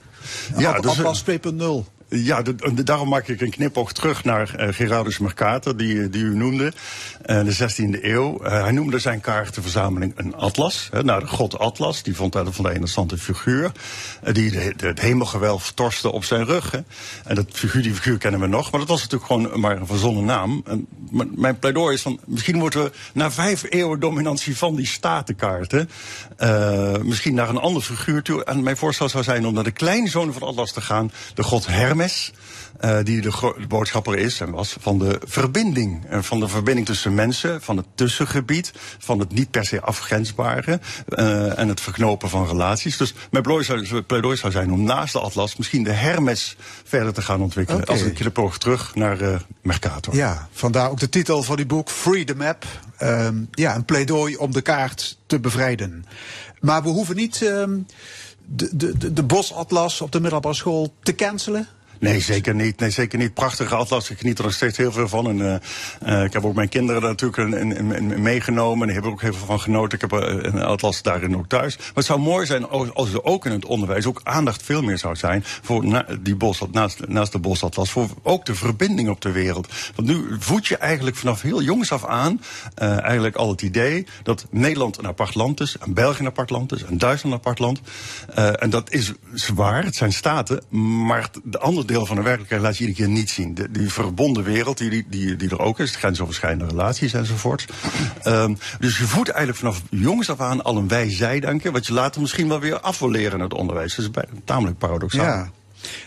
Ja, 0.57 0.71
At, 0.73 0.83
dus, 0.83 0.91
atlas 0.99 1.23
2.0. 1.23 1.85
ja, 2.09 2.43
de- 2.43 2.55
de- 2.75 2.83
daarom 2.83 3.09
maak 3.09 3.29
ik 3.29 3.41
een 3.41 3.51
knipoog 3.51 3.93
terug 3.93 4.25
naar 4.25 4.55
eh, 4.55 4.75
Gerardus 4.75 5.19
Mercator, 5.19 5.77
die, 5.77 6.09
die 6.09 6.23
u 6.23 6.37
noemde, 6.37 6.67
eh, 6.67 7.18
de 7.29 7.53
16e 7.55 8.05
eeuw. 8.05 8.41
Eh, 8.43 8.63
hij 8.63 8.71
noemde 8.71 8.99
zijn 8.99 9.21
kaartenverzameling 9.21 10.13
een 10.17 10.35
atlas, 10.37 10.89
naar 11.03 11.21
de 11.21 11.27
god 11.27 11.59
Atlas. 11.59 12.03
Die 12.03 12.17
vond 12.17 12.35
hij 12.35 12.45
van 12.45 12.65
een 12.65 12.71
interessante 12.71 13.19
figuur, 13.19 13.73
eh, 14.23 14.35
die 14.35 14.51
de, 14.51 14.73
de- 14.77 14.87
het 14.87 15.01
hemelgewelf 15.01 15.73
torste 15.73 16.13
op 16.13 16.25
zijn 16.25 16.45
rug. 16.45 16.71
Hè. 16.71 16.79
En 17.25 17.35
dat 17.35 17.47
figuur, 17.53 17.83
die 17.83 17.95
figuur 17.95 18.19
kennen 18.19 18.41
we 18.41 18.47
nog, 18.47 18.71
maar 18.71 18.81
dat 18.81 18.89
was 18.89 19.01
natuurlijk 19.03 19.31
gewoon 19.33 19.61
maar 19.61 19.77
een 19.77 19.87
verzonnen 19.87 20.25
naam. 20.25 20.63
En 20.67 20.87
mijn 21.35 21.59
pleidooi 21.59 21.95
is 21.95 22.03
van, 22.03 22.21
misschien 22.27 22.57
moeten 22.57 22.83
we 22.83 22.93
na 23.13 23.31
vijf 23.31 23.65
eeuwen 23.69 24.01
dominantie 24.01 24.57
van 24.57 24.75
die 24.75 24.87
statenkaarten, 24.87 25.91
eh, 26.37 26.97
misschien 26.97 27.35
naar 27.35 27.49
een 27.49 27.57
ander 27.59 27.83
figuur 27.83 28.23
toe. 28.23 28.45
En 28.45 28.63
mijn 28.63 28.77
voorstel 28.77 29.09
zou 29.09 29.25
zijn 29.25 29.47
om 29.47 29.55
naar 29.55 29.65
de 29.65 29.71
kleinzoon 29.71 30.33
van 30.33 30.43
Atlas 30.49 30.73
te 30.73 30.81
gaan, 30.81 31.13
de 31.35 31.43
god 31.43 31.67
Hermes. 31.67 32.33
Eh, 32.79 32.99
die 33.03 33.21
de, 33.21 33.55
de 33.59 33.67
boodschapper 33.67 34.19
is 34.19 34.41
en 34.41 34.51
was 34.51 34.77
van 34.81 34.99
de 34.99 35.21
verbinding. 35.25 36.05
En 36.09 36.25
van 36.25 36.41
de 36.41 36.49
verbinding 36.49 36.87
tussen 36.87 37.15
mensen, 37.15 37.63
van 37.63 37.77
het 37.77 37.87
tussengebied, 37.95 38.73
van 38.99 39.19
het 39.19 39.33
niet 39.33 39.51
per 39.51 39.65
se 39.65 39.81
afgrensbare 39.81 40.81
eh, 41.09 41.59
en 41.59 41.69
het 41.69 41.81
verknopen 41.81 42.29
van 42.29 42.47
relaties. 42.47 42.97
Dus 42.97 43.15
mijn 43.31 43.43
pleidooi 44.07 44.37
zou, 44.37 44.53
zijn 44.53 44.73
om 44.73 44.83
naast 44.83 45.13
de 45.13 45.21
Atlas 45.21 45.57
misschien 45.57 45.83
de 45.83 45.93
Hermes 45.93 46.57
verder 46.85 47.13
te 47.13 47.23
gaan 47.23 47.41
ontwikkelen. 47.41 47.85
Als 47.85 48.01
een 48.01 48.13
knipoog 48.13 48.59
terug 48.59 48.95
naar 48.95 49.21
eh, 49.21 49.37
Mercator. 49.63 50.15
Ja, 50.15 50.49
vandaar 50.53 50.91
ook 50.91 51.01
de 51.01 51.09
titel 51.09 51.43
van 51.43 51.57
die 51.57 51.67
boek, 51.67 51.91
Free 51.91 52.25
the 52.25 52.35
Map. 52.35 52.65
Ehm, 52.97 53.37
ja, 53.51 53.75
een 53.75 53.85
pleidooi 53.85 54.37
om 54.37 54.53
de 54.53 54.61
kaart 54.61 55.19
te 55.27 55.41
bevrijden. 55.41 56.07
Maar 56.61 56.83
we 56.83 56.89
hoeven 56.89 57.17
niet 57.17 57.43
ehm, 57.43 57.79
de, 58.47 58.77
de, 58.77 58.99
de, 58.99 59.13
de 59.13 59.23
bosatlas 59.23 60.01
op 60.01 60.13
de 60.13 60.21
middelbare 60.21 60.55
school 60.55 60.95
te 61.03 61.15
cancelen. 61.15 61.69
Nee, 62.01 62.21
zeker 62.21 62.55
niet. 62.55 62.81
Nee, 62.81 62.91
zeker 62.91 63.19
niet. 63.19 63.35
Prachtige 63.35 63.75
atlas. 63.75 64.11
Ik 64.11 64.19
geniet 64.19 64.39
er 64.39 64.45
nog 64.45 64.53
steeds 64.53 64.77
heel 64.77 64.93
veel 64.93 65.09
van. 65.09 65.41
Eh, 65.41 65.55
eh, 66.01 66.25
ik 66.25 66.33
heb 66.33 66.45
ook 66.45 66.55
mijn 66.55 66.69
kinderen 66.69 67.01
daar 67.01 67.11
natuurlijk 67.11 67.55
in, 67.55 67.77
in, 67.77 67.93
in 67.93 68.23
meegenomen. 68.23 68.81
En 68.81 68.85
die 68.85 68.93
hebben 68.93 69.11
er 69.11 69.17
ook 69.17 69.23
heel 69.23 69.35
veel 69.35 69.47
van 69.47 69.61
genoten. 69.61 69.99
Ik 69.99 70.11
heb 70.11 70.21
eh, 70.21 70.53
een 70.53 70.63
atlas 70.63 71.03
daarin 71.03 71.37
ook 71.37 71.49
thuis. 71.49 71.77
Maar 71.77 71.91
het 71.95 72.05
zou 72.05 72.21
mooi 72.21 72.47
zijn 72.47 72.69
als 72.69 73.13
er 73.13 73.25
ook 73.25 73.47
in 73.47 73.53
het 73.53 73.65
onderwijs 73.65 74.07
ook 74.07 74.21
aandacht 74.25 74.63
veel 74.63 74.83
meer 74.83 74.99
zou 74.99 75.17
zijn 75.17 75.45
voor 75.45 76.05
die 76.21 76.37
bos, 76.37 76.63
naast, 76.73 77.09
naast 77.09 77.33
de 77.33 77.39
bosatlas. 77.39 77.91
Voor 77.91 78.09
ook 78.23 78.47
de 78.47 78.55
verbinding 78.55 79.09
op 79.09 79.21
de 79.21 79.33
wereld. 79.33 79.69
Want 79.95 80.09
nu 80.09 80.37
voed 80.39 80.67
je 80.67 80.77
eigenlijk 80.77 81.17
vanaf 81.17 81.43
heel 81.43 81.63
jongs 81.63 81.93
af 81.93 82.05
aan 82.05 82.41
eigenlijk 82.75 83.37
al 83.37 83.51
het 83.51 83.63
idee 83.63 84.07
dat 84.23 84.47
Nederland 84.51 84.99
een 84.99 85.07
apart 85.07 85.35
land 85.35 85.61
is. 85.61 85.77
En 85.79 85.95
België 85.95 86.21
een 86.21 86.27
apart 86.27 86.51
land 86.51 86.73
is. 86.73 86.85
En 86.85 86.99
Duitsland 86.99 87.35
een 87.35 87.41
apart 87.41 87.59
land. 87.59 87.81
En 88.61 88.71
dat 88.71 88.91
is 88.93 89.13
zwaar. 89.35 89.85
Het 89.85 89.97
zijn 89.97 90.13
staten. 90.13 90.63
Maar 91.07 91.31
de 91.45 91.59
andere 91.59 91.87
deel 91.89 92.07
van 92.07 92.17
de 92.17 92.23
werkelijkheid 92.23 92.63
laat 92.63 92.77
je 92.77 92.87
iedere 92.87 93.07
keer 93.07 93.15
niet 93.17 93.31
zien. 93.31 93.55
De, 93.55 93.71
die 93.71 93.93
verbonden 93.93 94.45
wereld 94.45 94.79
die, 94.79 95.07
die, 95.09 95.37
die, 95.37 95.51
er 95.51 95.61
ook 95.61 95.79
is. 95.81 95.97
Grensoverschrijdende 95.97 96.67
relaties 96.67 97.13
enzovoort. 97.13 97.67
Ehm, 98.23 98.55
dus 98.79 98.99
je 98.99 99.05
voedt 99.05 99.29
eigenlijk 99.29 99.59
vanaf 99.59 99.83
jongs 99.91 100.31
af 100.31 100.41
aan 100.41 100.65
al 100.65 100.77
een 100.77 100.89
wij-zij-denken. 100.89 101.73
Wat 101.73 101.87
je 101.87 101.93
later 101.93 102.21
misschien 102.21 102.49
wel 102.49 102.61
weer 102.61 102.81
af 102.81 102.99
wil 102.99 103.11
leren 103.11 103.39
in 103.39 103.45
het 103.45 103.55
onderwijs. 103.55 103.95
Dat 103.95 104.05
is 104.05 104.11
bij- 104.11 104.29
tamelijk 104.45 104.79
paradoxaal. 104.79 105.25
Ja. 105.25 105.51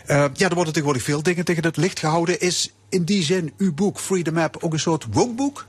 Eh, 0.06 0.24
ja, 0.34 0.48
er 0.48 0.54
worden 0.54 0.72
tegenwoordig 0.72 1.02
veel 1.02 1.22
dingen 1.22 1.44
tegen 1.44 1.62
het 1.62 1.76
licht 1.76 1.98
gehouden. 1.98 2.40
Is 2.40 2.72
in 2.88 3.04
die 3.04 3.22
zin 3.22 3.52
uw 3.58 3.74
boek, 3.74 3.98
Free 3.98 4.22
the 4.22 4.32
Map, 4.32 4.56
ook 4.60 4.72
een 4.72 4.78
soort 4.78 5.06
wokeboek? 5.10 5.66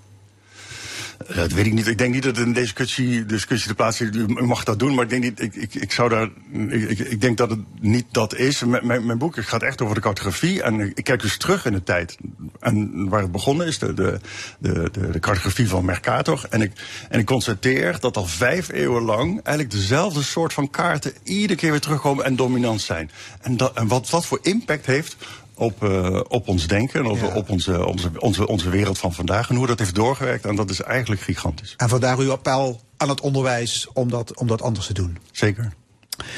Eh, 1.27 1.35
Dat 1.35 1.51
weet 1.51 1.65
ik 1.65 1.73
niet. 1.73 1.87
Ik 1.87 1.97
denk 1.97 2.13
niet 2.13 2.23
dat 2.23 2.37
in 2.37 2.53
discussie, 2.53 3.25
discussie 3.25 3.67
te 3.67 3.75
plaatsen 3.75 4.09
is. 4.09 4.15
U 4.15 4.43
mag 4.45 4.63
dat 4.63 4.79
doen, 4.79 4.93
maar 4.93 5.03
ik 5.03 5.09
denk, 5.09 5.23
niet, 5.23 5.41
ik, 5.41 5.55
ik, 5.55 5.75
ik 5.75 5.91
zou 5.91 6.09
daar, 6.09 6.29
ik, 6.69 6.99
ik, 6.99 7.21
denk 7.21 7.37
dat 7.37 7.49
het 7.49 7.59
niet 7.79 8.05
dat 8.11 8.35
is. 8.35 8.63
Mijn, 8.63 9.17
boek 9.17 9.35
gaat 9.39 9.63
echt 9.63 9.81
over 9.81 9.95
de 9.95 10.01
cartografie. 10.01 10.63
En 10.63 10.79
ik 10.79 11.03
kijk 11.03 11.21
dus 11.21 11.37
terug 11.37 11.65
in 11.65 11.73
de 11.73 11.83
tijd. 11.83 12.17
En 12.59 13.09
waar 13.09 13.21
het 13.21 13.31
begonnen 13.31 13.67
is, 13.67 13.79
de, 13.79 13.93
de, 13.93 14.19
de, 14.59 14.89
de, 14.91 15.09
de 15.09 15.19
cartografie 15.19 15.67
van 15.67 15.85
Mercator. 15.85 16.45
En 16.49 16.61
ik, 16.61 16.71
en 17.09 17.19
ik 17.19 17.25
constateer 17.25 17.99
dat 17.99 18.17
al 18.17 18.25
vijf 18.25 18.71
eeuwen 18.71 19.03
lang 19.03 19.41
eigenlijk 19.43 19.71
dezelfde 19.71 20.21
soort 20.23 20.53
van 20.53 20.69
kaarten 20.69 21.13
iedere 21.23 21.59
keer 21.59 21.71
weer 21.71 21.79
terugkomen 21.79 22.25
en 22.25 22.35
dominant 22.35 22.81
zijn. 22.81 23.11
En, 23.41 23.57
dat, 23.57 23.77
en 23.77 23.87
wat, 23.87 24.09
wat 24.09 24.25
voor 24.25 24.39
impact 24.41 24.85
heeft 24.85 25.15
op, 25.55 25.83
eh, 25.83 26.19
op 26.27 26.47
ons 26.47 26.67
denken 26.67 26.99
en 26.99 27.05
op, 27.05 27.17
Ja. 27.17 27.35
op 27.35 27.49
onze, 27.49 27.85
onze, 27.85 28.11
onze, 28.19 28.47
onze 28.47 28.69
wereld 28.69 28.97
van 28.97 29.13
vandaag. 29.13 29.49
En 29.49 29.55
hoe 29.55 29.67
dat 29.67 29.79
heeft 29.79 29.95
doorgewerkt. 29.95 30.45
En 30.45 30.55
dat 30.55 30.69
is 30.69 30.81
eigenlijk 30.81 31.21
gigantisch. 31.21 31.73
En 31.77 31.89
vandaar 31.89 32.17
uw 32.17 32.31
appel 32.31 32.81
aan 32.97 33.09
het 33.09 33.21
onderwijs 33.21 33.87
om 33.93 34.09
dat, 34.09 34.37
om 34.37 34.47
dat 34.47 34.61
anders 34.61 34.85
te 34.85 34.93
doen. 34.93 35.17
Zeker. 35.31 35.73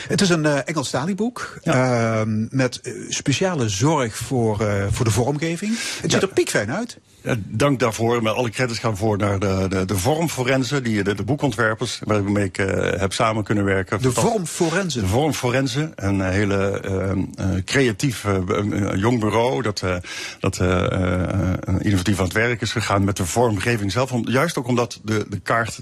Het 0.08 0.22
is 0.22 0.30
een 0.30 0.46
eh 0.46 0.60
Engelstalig 0.66 1.16
boek 1.16 1.60
ehm, 1.64 2.46
met 2.50 2.82
eh, 2.82 2.94
speciale 3.10 3.70
zorg 3.70 4.16
voor, 4.18 4.66
voor 4.92 5.06
de 5.06 5.12
vormgeving. 5.12 5.72
Het 5.72 6.12
ziet 6.12 6.22
Ja. 6.22 6.28
er 6.28 6.34
piekfijn 6.34 6.72
uit. 6.72 6.98
Ja, 7.26 7.36
dank 7.38 7.80
daarvoor. 7.80 8.22
Met 8.24 8.34
alle 8.34 8.50
credits 8.50 8.80
gaan 8.80 8.98
voor 8.98 9.18
naar 9.18 9.40
de, 9.40 9.66
de, 9.70 9.86
de 9.86 9.98
vormforensen, 9.98 10.84
die, 10.84 11.04
de, 11.04 11.16
de 11.16 11.24
boekontwerpers, 11.24 12.00
waarmee 12.04 12.44
ik 12.44 12.58
eh, 12.58 13.00
heb 13.00 13.14
samen 13.14 13.44
kunnen 13.44 13.64
werken. 13.64 14.02
De 14.02 14.12
vormforensen. 14.12 15.02
De 15.02 15.08
vormforensen, 15.08 15.92
een 15.96 16.22
hele 16.22 16.80
eh, 16.80 17.12
eh, 17.12 17.64
creatief 17.64 18.26
eh, 18.26 18.96
jong 18.96 19.20
bureau 19.20 19.62
dat, 19.62 19.82
eh, 19.82 19.96
dat 20.40 20.60
eh, 20.60 20.92
eh, 20.92 21.76
innovatief 21.80 22.18
aan 22.18 22.26
het 22.26 22.34
werk 22.34 22.62
is 22.62 22.72
gegaan 22.72 23.04
met 23.04 23.18
de 23.18 23.26
vormgeving 23.26 23.92
zelf. 23.92 24.12
Om, 24.12 24.30
juist 24.30 24.58
ook 24.58 24.68
omdat 24.68 25.00
de, 25.04 25.26
de 25.30 25.40
kaart 25.40 25.82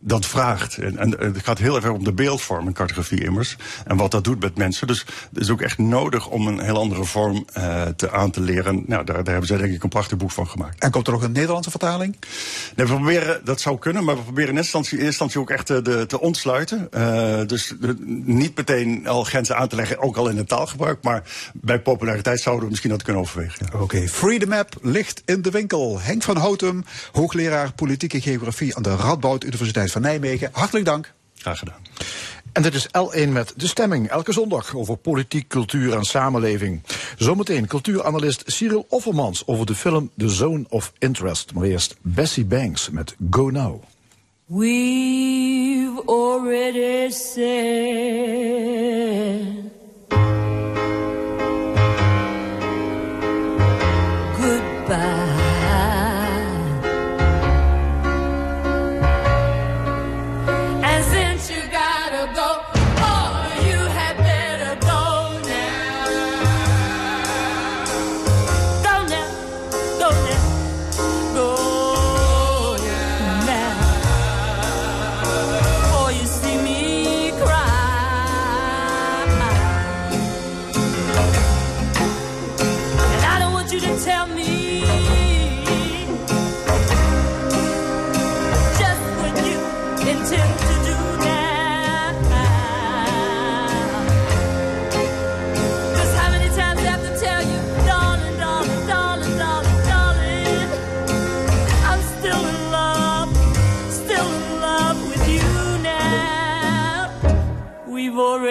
dat 0.00 0.26
vraagt. 0.26 0.76
En, 0.76 0.98
en 0.98 1.10
het 1.10 1.44
gaat 1.44 1.58
heel 1.58 1.76
erg 1.76 1.88
om 1.88 2.04
de 2.04 2.12
beeldvorm 2.12 2.66
in 2.66 2.72
cartografie 2.72 3.24
immers. 3.24 3.56
En 3.84 3.96
wat 3.96 4.10
dat 4.10 4.24
doet 4.24 4.40
met 4.40 4.56
mensen. 4.56 4.86
Dus 4.86 5.04
het 5.32 5.42
is 5.42 5.50
ook 5.50 5.60
echt 5.60 5.78
nodig 5.78 6.28
om 6.28 6.46
een 6.46 6.60
heel 6.60 6.78
andere 6.78 7.04
vorm 7.04 7.46
eh, 7.52 7.86
te, 7.86 8.10
aan 8.10 8.30
te 8.30 8.40
leren. 8.40 8.84
Nou, 8.86 9.04
daar, 9.04 9.16
daar 9.16 9.32
hebben 9.32 9.46
zij 9.46 9.58
denk 9.58 9.74
ik 9.74 9.82
een 9.82 9.88
prachtig 9.88 10.18
boek 10.20 10.30
van 10.30 10.46
gemaakt. 10.48 10.82
En 10.82 10.90
komt 10.90 11.06
er 11.06 11.12
nog 11.12 11.22
een 11.22 11.32
Nederlandse 11.32 11.70
vertaling? 11.70 12.16
Nee, 12.76 12.86
we 12.86 12.94
proberen, 12.94 13.44
dat 13.44 13.60
zou 13.60 13.78
kunnen, 13.78 14.04
maar 14.04 14.16
we 14.16 14.22
proberen 14.22 14.50
in 14.50 14.56
eerste 14.56 14.76
instantie, 14.76 15.06
instantie 15.06 15.40
ook 15.40 15.50
echt 15.50 15.70
eh, 15.70 15.82
de, 15.82 16.06
te 16.06 16.20
ontsluiten. 16.20 16.88
Eh, 16.92 17.46
dus 17.46 17.74
de- 17.80 17.94
niet 18.24 18.56
meteen 18.56 19.06
al 19.06 19.24
grenzen 19.24 19.56
aan 19.56 19.68
te 19.68 19.76
leggen, 19.76 19.98
ook 19.98 20.16
al 20.16 20.28
in 20.28 20.36
het 20.36 20.48
taalgebruik. 20.48 21.02
Maar 21.02 21.22
bij 21.54 21.80
populariteit 21.80 22.40
zouden 22.40 22.64
we 22.64 22.70
misschien 22.70 22.90
dat 22.90 23.02
kunnen 23.02 23.22
overwegen. 23.22 23.66
ja. 23.72 23.78
Oké, 23.80 24.08
Free 24.08 24.38
the 24.38 24.46
Map 24.46 24.74
ligt 24.82 25.22
in 25.24 25.42
de 25.42 25.50
winkel. 25.50 26.00
Henk 26.00 26.22
van 26.22 26.36
Houtem, 26.36 26.84
hoogleraar 27.12 27.72
politieke 27.72 28.20
geografie 28.20 28.76
aan 28.76 28.82
de 28.82 28.96
Radboud 28.96 29.44
Universiteit 29.44 29.92
van 29.92 30.02
Nijmegen. 30.02 30.48
Hartelijk 30.52 30.84
dank. 30.84 31.12
Graag 31.36 31.58
gedaan. 31.58 31.78
En 32.52 32.62
dit 32.62 32.74
is 32.74 32.86
L1 32.86 33.28
met 33.28 33.52
De 33.56 33.66
Stemming, 33.66 34.08
elke 34.08 34.32
zondag 34.32 34.76
over 34.76 34.96
politiek, 34.96 35.48
cultuur 35.48 35.94
en 35.94 36.04
samenleving. 36.04 36.82
Zometeen 37.16 37.66
cultuuranalist 37.66 38.42
Cyril 38.46 38.86
Offermans 38.88 39.46
over 39.46 39.66
de 39.66 39.74
film 39.74 40.10
The 40.16 40.28
Zone 40.28 40.64
of 40.68 40.92
Interest. 40.98 41.54
Maar 41.54 41.64
eerst 41.64 41.96
Bessie 42.00 42.44
Banks 42.44 42.90
met 42.90 43.14
Go 43.30 43.50
Now. 43.50 43.82
We've 44.46 46.02
already 46.06 47.10
said 47.10 48.50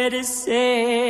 already 0.09 0.23
said 0.23 1.09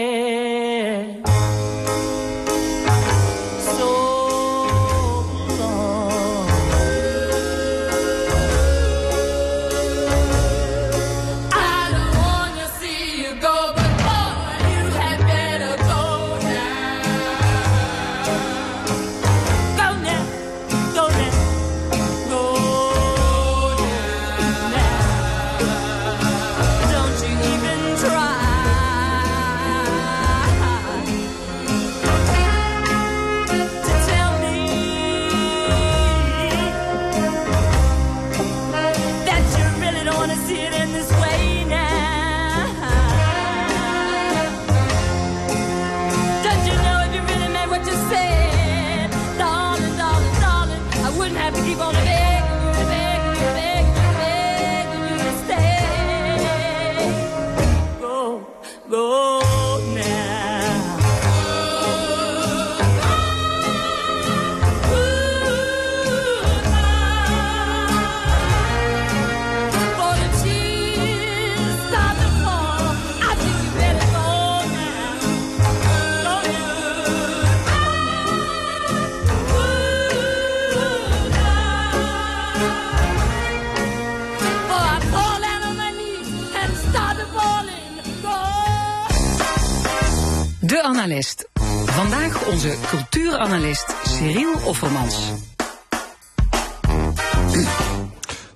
Analist. 91.00 91.46
Vandaag 91.86 92.48
onze 92.48 92.76
cultuuranalist 92.90 93.96
Cyril 94.04 94.54
Offermans. 94.66 95.32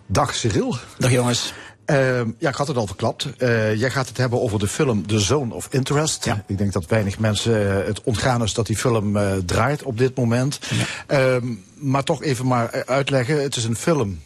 Dag 0.05 0.35
Cyril. 0.35 0.75
Dag 0.97 1.11
jongens. 1.11 1.53
Ehm, 1.85 2.31
ja, 2.37 2.49
ik 2.49 2.55
had 2.55 2.67
het 2.67 2.77
al 2.77 2.87
verklapt. 2.87 3.27
Eh, 3.37 3.75
jij 3.75 3.89
gaat 3.89 4.07
het 4.07 4.17
hebben 4.17 4.41
over 4.41 4.59
de 4.59 4.67
film 4.67 5.07
The 5.07 5.19
Zone 5.19 5.53
of 5.53 5.67
Interest. 5.69 6.25
Ja. 6.25 6.43
Ik 6.47 6.57
denk 6.57 6.73
dat 6.73 6.85
weinig 6.85 7.19
mensen 7.19 7.79
eh, 7.81 7.87
het 7.87 8.03
ontgaan 8.03 8.43
is 8.43 8.53
dat 8.53 8.67
die 8.67 8.77
film 8.77 9.17
eh, 9.17 9.31
draait 9.45 9.83
op 9.83 9.97
dit 9.97 10.15
moment. 10.15 10.59
Ehm, 11.07 11.47
maar 11.75 12.03
toch 12.03 12.23
even 12.23 12.47
maar 12.47 12.85
uitleggen. 12.85 13.41
Het 13.41 13.55
is 13.55 13.63
een 13.63 13.75
film 13.75 14.19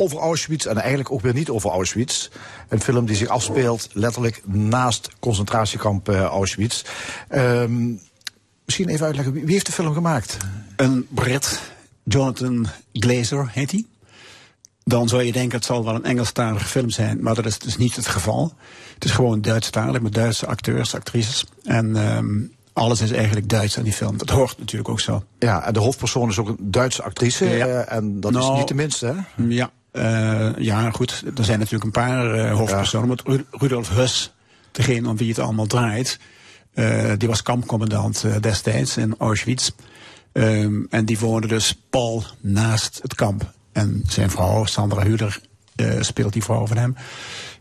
over 0.00 0.18
Auschwitz 0.18 0.66
en 0.66 0.76
eigenlijk 0.76 1.10
ook 1.10 1.20
weer 1.20 1.34
niet 1.34 1.50
over 1.50 1.70
Auschwitz. 1.70 2.28
Een 2.68 2.80
film 2.80 3.06
die 3.06 3.16
zich 3.16 3.28
afspeelt 3.28 3.88
letterlijk 3.92 4.42
naast 4.46 5.08
concentratiekamp 5.18 6.08
eh, 6.08 6.22
Auschwitz. 6.22 6.82
Ehm, 7.28 7.92
misschien 8.64 8.88
even 8.88 9.06
uitleggen, 9.06 9.32
wie 9.32 9.52
heeft 9.52 9.66
de 9.66 9.72
film 9.72 9.94
gemaakt? 9.94 10.36
Een 10.76 11.06
Brit, 11.10 11.60
Jonathan 12.02 12.66
Glazer 12.92 13.48
heet 13.52 13.70
hij. 13.70 13.84
Dan 14.84 15.08
zou 15.08 15.22
je 15.22 15.32
denken 15.32 15.56
het 15.56 15.66
zal 15.66 15.84
wel 15.84 15.94
een 15.94 16.04
Engelstalige 16.04 16.64
film 16.64 16.90
zijn, 16.90 17.22
maar 17.22 17.34
dat 17.34 17.46
is 17.46 17.58
dus 17.58 17.76
niet 17.76 17.96
het 17.96 18.06
geval. 18.06 18.54
Het 18.94 19.04
is 19.04 19.10
gewoon 19.10 19.40
Duitsstalig 19.40 20.00
met 20.00 20.14
Duitse 20.14 20.46
acteurs, 20.46 20.94
actrices. 20.94 21.44
En 21.64 21.96
ehm, 21.96 22.38
alles 22.72 23.00
is 23.00 23.10
eigenlijk 23.10 23.48
Duits 23.48 23.78
aan 23.78 23.84
die 23.84 23.92
film. 23.92 24.18
Dat 24.18 24.30
hoort 24.30 24.58
natuurlijk 24.58 24.88
ook 24.90 25.00
zo. 25.00 25.24
Ja, 25.38 25.66
en 25.66 25.72
de 25.72 25.78
hoofdpersoon 25.80 26.28
is 26.28 26.38
ook 26.38 26.48
een 26.48 26.56
Duitse 26.60 27.02
actrice. 27.02 27.44
Ja. 27.44 27.66
eh, 27.66 27.96
en 27.96 28.20
dat 28.20 28.30
is 28.30 28.38
Nou, 28.38 28.58
niet 28.58 28.68
de 28.68 28.74
minste, 28.74 29.06
hè? 29.06 29.44
Ja, 29.48 29.70
eh, 29.92 30.56
ja, 30.56 30.90
goed. 30.90 31.22
Er 31.36 31.44
zijn 31.44 31.58
natuurlijk 31.58 31.84
een 31.84 32.02
paar 32.02 32.34
eh, 32.34 32.56
hoofdpersonen. 32.56 33.18
Rudolf 33.50 33.88
Huss, 33.88 34.32
degene 34.72 35.08
om 35.08 35.16
wie 35.16 35.28
het 35.28 35.38
allemaal 35.38 35.66
draait, 35.66 36.18
eh, 36.74 37.12
die 37.16 37.28
was 37.28 37.42
kampcommandant 37.42 38.24
destijds 38.40 38.96
in 38.96 39.14
Auschwitz. 39.18 39.70
Ehm, 40.32 40.82
en 40.90 41.04
die 41.04 41.18
woonde 41.18 41.46
dus 41.46 41.80
pal 41.90 42.24
naast 42.40 42.98
het 43.02 43.14
kamp. 43.14 43.52
En 43.72 44.02
zijn 44.08 44.30
vrouw, 44.30 44.64
Sandra 44.64 45.02
Huder, 45.02 45.40
speelt 46.00 46.32
die 46.32 46.44
vrouw 46.44 46.66
van 46.66 46.76
hem. 46.76 46.96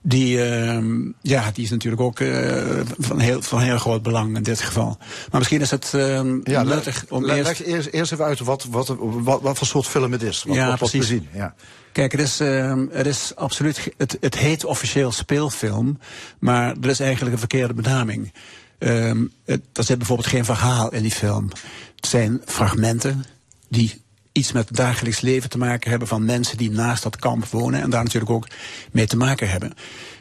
Die, 0.02 0.44
ehm, 0.44 1.12
ja, 1.22 1.52
die 1.54 1.64
is 1.64 1.70
natuurlijk 1.70 2.02
ook 2.02 2.20
eh, 2.20 2.80
van, 2.98 3.20
heel, 3.20 3.42
van 3.42 3.60
heel 3.60 3.78
groot 3.78 4.02
belang 4.02 4.36
in 4.36 4.44
dit 4.44 4.62
geval. 4.62 4.98
Maar 5.00 5.40
misschien 5.40 5.62
is 5.62 5.72
het 5.72 5.92
ehm 5.94 6.40
Ja, 6.44 6.64
nuttig 6.64 7.06
om 7.10 7.30
eerst... 7.30 7.44
leg 7.44 7.64
eerst, 7.66 7.88
eerst 7.88 8.12
even 8.12 8.26
uit 8.26 8.40
wat, 8.40 8.66
wat, 8.70 8.96
wat, 9.00 9.42
wat 9.42 9.58
voor 9.58 9.68
soort 9.68 9.86
film 9.88 10.12
het 10.12 10.22
is. 10.24 10.44
Wat, 10.44 10.56
Ja, 10.56 10.70
wat, 10.70 10.80
wat 10.80 10.92
we 10.92 10.98
precies. 10.98 11.18
zien. 11.18 11.28
Ja. 11.34 11.54
Kijk, 11.92 12.12
het 12.12 12.22
is, 12.22 12.40
ehm, 12.40 12.86
het 12.92 13.06
is 13.06 13.32
absoluut. 13.36 13.94
Het, 13.98 14.18
het 14.20 14.38
heet 14.38 14.66
officieel 14.66 15.12
speelfilm, 15.12 16.00
maar 16.40 16.80
dat 16.82 16.92
is 16.92 17.00
eigenlijk 17.00 17.34
een 17.34 17.40
verkeerde 17.40 17.74
benaming. 17.74 18.34
Ehm, 18.78 19.26
het, 19.46 19.62
er 19.74 19.84
zit 19.84 19.98
bijvoorbeeld 19.98 20.28
geen 20.28 20.46
verhaal 20.46 20.92
in 20.94 21.02
die 21.02 21.12
film. 21.12 21.50
Het 21.96 22.06
zijn 22.10 22.42
fragmenten 22.46 23.26
die 23.70 24.02
iets 24.40 24.52
met 24.52 24.68
het 24.68 24.78
dagelijks 24.78 25.22
leven 25.22 25.50
te 25.50 25.58
maken 25.58 25.90
hebben 25.90 26.08
van 26.08 26.26
mensen 26.26 26.58
die 26.58 26.72
naast 26.72 27.04
dat 27.04 27.16
kamp 27.16 27.46
wonen 27.46 27.82
en 27.82 27.90
daar 27.90 28.04
natuurlijk 28.04 28.32
ook 28.32 28.48
mee 28.92 29.08
te 29.08 29.18
maken 29.18 29.50
hebben. 29.50 29.74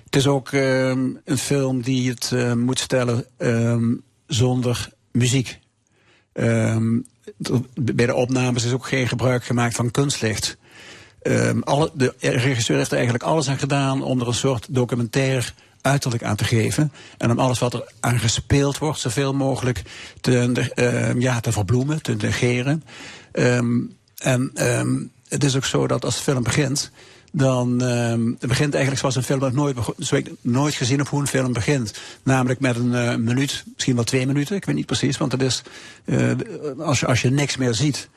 Het 0.04 0.16
is 0.16 0.26
ook 0.26 0.52
ehm, 0.52 1.08
een 1.24 1.38
film 1.38 1.82
die 1.82 2.10
het 2.10 2.30
eh, 2.32 2.52
moet 2.52 2.78
stellen 2.78 3.24
ehm, 3.36 3.94
zonder 4.26 4.88
muziek. 5.12 5.58
Ehm, 6.32 6.98
bij 7.74 8.06
de 8.06 8.14
opnames 8.14 8.64
is 8.64 8.72
ook 8.72 8.86
geen 8.86 9.08
gebruik 9.08 9.44
gemaakt 9.44 9.74
van 9.74 9.90
kunstlicht. 9.90 10.56
Alle, 11.60 11.90
de 11.94 12.14
regisseur 12.20 12.76
heeft 12.76 12.90
er 12.90 12.96
eigenlijk 12.96 13.24
alles 13.24 13.48
aan 13.48 13.58
gedaan 13.58 14.02
om 14.02 14.20
er 14.20 14.26
een 14.26 14.34
soort 14.34 14.66
documentair 14.70 15.54
uiterlijk 15.80 16.22
aan 16.22 16.36
te 16.36 16.44
geven. 16.44 16.92
En 17.18 17.30
om 17.30 17.38
alles 17.38 17.58
wat 17.58 17.74
er 17.74 17.92
aan 18.00 18.18
gespeeld 18.18 18.78
wordt, 18.78 19.00
zoveel 19.00 19.34
mogelijk 19.34 19.82
te, 20.20 20.70
ehm, 20.74 21.20
ja, 21.20 21.40
te 21.40 21.52
verbloemen, 21.52 22.02
te 22.02 22.14
negeren. 22.14 22.82
En 24.18 24.50
ehm, 24.54 24.96
het 25.28 25.44
is 25.44 25.56
ook 25.56 25.64
zo 25.64 25.86
dat 25.86 26.04
als 26.04 26.16
de 26.16 26.22
film 26.22 26.42
begint, 26.42 26.90
dan 27.32 27.82
ehm, 27.82 28.26
het 28.26 28.48
begint 28.48 28.72
eigenlijk 28.72 28.98
zoals 28.98 29.16
een 29.16 29.22
film 29.22 29.40
dat 29.40 29.52
nooit, 29.52 29.76
zo 29.98 30.16
ik 30.16 30.30
nooit 30.40 30.74
gezien 30.74 30.98
heb 30.98 31.08
hoe 31.08 31.20
een 31.20 31.26
film 31.26 31.52
begint. 31.52 31.92
Namelijk 32.22 32.60
met 32.60 32.76
een 32.76 32.94
eh, 32.94 33.16
minuut, 33.16 33.64
misschien 33.74 33.94
wel 33.94 34.04
twee 34.04 34.26
minuten, 34.26 34.56
ik 34.56 34.64
weet 34.64 34.74
niet 34.74 34.86
precies, 34.86 35.16
want 35.16 35.32
het 35.32 35.42
is, 35.42 35.62
eh, 36.04 36.30
als, 36.78 37.00
je, 37.00 37.06
als 37.06 37.22
je 37.22 37.30
niks 37.30 37.56
meer 37.56 37.74
ziet, 37.74 38.08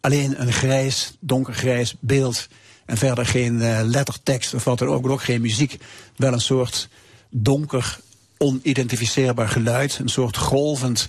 alleen 0.00 0.40
een 0.40 0.52
grijs, 0.52 1.16
donkergrijs 1.20 1.94
beeld 2.00 2.48
en 2.84 2.96
verder 2.96 3.26
geen 3.26 3.62
eh, 3.62 3.80
lettertekst 3.82 4.54
of 4.54 4.64
wat 4.64 4.78
dan 4.78 4.88
ook, 4.88 5.08
ook 5.08 5.22
geen 5.22 5.40
muziek. 5.40 5.78
Wel 6.16 6.32
een 6.32 6.40
soort 6.40 6.88
donker, 7.30 7.98
onidentificeerbaar 8.38 9.48
geluid, 9.48 9.98
een 9.98 10.08
soort 10.08 10.36
golvend, 10.36 11.08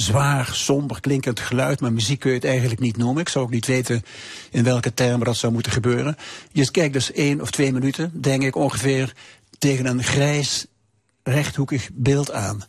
zwaar, 0.00 0.50
somber 0.52 1.00
klinkend 1.00 1.40
geluid, 1.40 1.80
maar 1.80 1.92
muziek 1.92 2.20
kun 2.20 2.30
je 2.30 2.36
het 2.36 2.44
eigenlijk 2.44 2.80
niet 2.80 2.96
noemen. 2.96 3.20
Ik 3.20 3.28
zou 3.28 3.44
ook 3.44 3.50
niet 3.50 3.66
weten 3.66 4.02
in 4.50 4.64
welke 4.64 4.94
termen 4.94 5.26
dat 5.26 5.36
zou 5.36 5.52
moeten 5.52 5.72
gebeuren. 5.72 6.16
Je 6.52 6.70
kijkt 6.70 6.92
dus 6.92 7.12
één 7.12 7.40
of 7.40 7.50
twee 7.50 7.72
minuten, 7.72 8.12
denk 8.20 8.42
ik 8.42 8.56
ongeveer, 8.56 9.12
tegen 9.58 9.86
een 9.86 10.02
grijs, 10.02 10.66
rechthoekig 11.22 11.88
beeld 11.92 12.32
aan. 12.32 12.62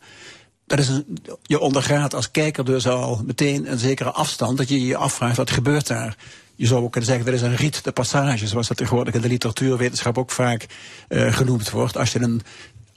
Dat 0.65 0.79
is 0.79 0.87
een, 0.87 1.17
je 1.43 1.59
ondergaat 1.59 2.13
als 2.13 2.31
kijker 2.31 2.65
dus 2.65 2.87
al 2.87 3.21
meteen 3.25 3.71
een 3.71 3.79
zekere 3.79 4.11
afstand, 4.11 4.57
dat 4.57 4.69
je 4.69 4.85
je 4.85 4.97
afvraagt 4.97 5.37
wat 5.37 5.51
gebeurt 5.51 5.87
daar. 5.87 6.17
Je 6.55 6.67
zou 6.67 6.83
ook 6.83 6.91
kunnen 6.91 7.09
zeggen, 7.09 7.25
dat 7.25 7.35
is 7.35 7.41
een 7.41 7.55
riet 7.55 7.83
de 7.83 7.91
passage, 7.91 8.47
zoals 8.47 8.67
dat 8.67 8.77
tegenwoordig 8.77 9.13
in 9.13 9.21
de 9.21 9.27
literatuurwetenschap 9.27 10.17
ook 10.17 10.31
vaak 10.31 10.65
eh, 11.07 11.33
genoemd 11.33 11.69
wordt. 11.69 11.97
Als 11.97 12.11
je 12.11 12.21
een 12.21 12.41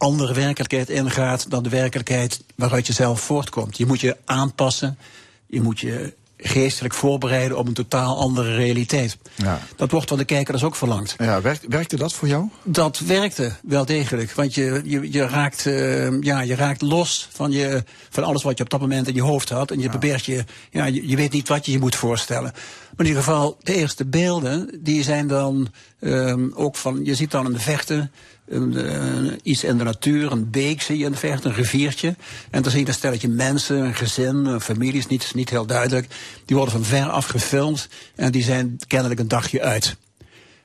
andere 0.02 0.34
werkelijkheid 0.34 0.88
ingaat 0.88 1.50
dan 1.50 1.62
de 1.62 1.68
werkelijkheid 1.68 2.44
waaruit 2.54 2.86
je 2.86 2.92
zelf 2.92 3.20
voortkomt. 3.20 3.76
Je 3.76 3.86
moet 3.86 4.00
je 4.00 4.16
aanpassen, 4.24 4.98
je 5.46 5.62
moet 5.62 5.80
je 5.80 6.14
geestelijk 6.36 6.94
voorbereiden 6.94 7.58
op 7.58 7.66
een 7.66 7.74
totaal 7.74 8.16
andere 8.16 8.54
realiteit. 8.54 9.18
Ja. 9.34 9.60
Dat 9.76 9.90
wordt 9.90 10.08
van 10.08 10.18
de 10.18 10.24
kijker 10.24 10.52
dus 10.52 10.64
ook 10.64 10.76
verlangd. 10.76 11.14
Ja, 11.18 11.40
werkt, 11.40 11.66
werkte 11.68 11.96
dat 11.96 12.12
voor 12.12 12.28
jou? 12.28 12.48
Dat 12.62 12.98
werkte 12.98 13.52
wel 13.62 13.84
degelijk. 13.84 14.32
Want 14.32 14.54
je, 14.54 14.80
je, 14.84 15.12
je, 15.12 15.26
raakt, 15.26 15.66
eh, 15.66 16.20
ja, 16.20 16.40
je 16.40 16.54
raakt 16.54 16.80
los 16.80 17.28
van, 17.32 17.50
je, 17.50 17.84
van 18.10 18.24
alles 18.24 18.42
wat 18.42 18.58
je 18.58 18.64
op 18.64 18.70
dat 18.70 18.80
moment 18.80 19.08
in 19.08 19.14
je 19.14 19.22
hoofd 19.22 19.48
had. 19.48 19.70
En 19.70 19.80
je 19.80 19.88
probeert 19.88 20.24
je, 20.24 20.44
ja, 20.70 20.84
je, 20.84 21.08
je 21.08 21.16
weet 21.16 21.32
niet 21.32 21.48
wat 21.48 21.66
je 21.66 21.72
je 21.72 21.78
moet 21.78 21.96
voorstellen. 21.96 22.52
Maar 22.52 23.06
in 23.06 23.06
ieder 23.06 23.22
geval, 23.22 23.56
de 23.62 23.74
eerste 23.74 24.04
beelden, 24.04 24.78
die 24.80 25.02
zijn 25.02 25.26
dan 25.26 25.68
ehm, 26.00 26.48
ook 26.54 26.76
van, 26.76 27.04
je 27.04 27.14
ziet 27.14 27.30
dan 27.30 27.46
in 27.46 27.52
de 27.52 27.60
vechten. 27.60 28.10
Eh, 28.52 29.32
iets 29.42 29.64
in 29.64 29.78
de 29.78 29.84
natuur, 29.84 30.32
een 30.32 30.50
beek 30.50 30.82
zie 30.82 30.98
je 30.98 31.04
in 31.04 31.10
de 31.10 31.16
verte, 31.16 31.48
een 31.48 31.54
riviertje. 31.54 32.16
En 32.50 32.62
dan 32.62 32.70
zie 32.70 32.80
je 32.80 32.86
een 32.86 32.94
stelletje 32.94 33.28
mensen, 33.28 33.76
een 33.76 33.94
gezin, 33.94 34.34
een 34.34 34.60
familie, 34.60 34.98
is 34.98 35.06
niet, 35.06 35.34
niet 35.34 35.50
heel 35.50 35.66
duidelijk. 35.66 36.06
Die 36.44 36.56
worden 36.56 36.74
van 36.74 36.84
ver 36.84 37.08
af 37.08 37.26
gefilmd 37.26 37.88
en 38.14 38.32
die 38.32 38.42
zijn 38.42 38.78
kennelijk 38.86 39.20
een 39.20 39.28
dagje 39.28 39.62
uit. 39.62 39.96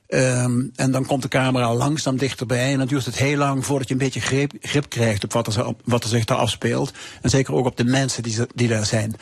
Ehm, 0.08 0.62
en 0.74 0.90
dan 0.90 1.06
komt 1.06 1.22
de 1.22 1.28
camera 1.28 1.74
langzaam 1.74 2.16
dichterbij. 2.16 2.72
En 2.72 2.78
dan 2.78 2.86
duurt 2.86 3.04
het 3.04 3.18
heel 3.18 3.36
lang 3.36 3.66
voordat 3.66 3.88
je 3.88 3.94
een 3.94 4.00
beetje 4.00 4.20
grip, 4.60 4.88
krijgt 4.88 5.24
op 5.24 5.32
wat 5.32 5.56
er, 5.56 5.74
wat 5.84 6.02
er 6.02 6.08
zich 6.08 6.24
daar 6.24 6.38
afspeelt. 6.38 6.92
En 7.22 7.30
zeker 7.30 7.54
ook 7.54 7.66
op 7.66 7.76
de 7.76 7.84
mensen 7.84 8.22
die, 8.22 8.36
die 8.54 8.68
daar 8.68 8.86
zijn. 8.86 9.14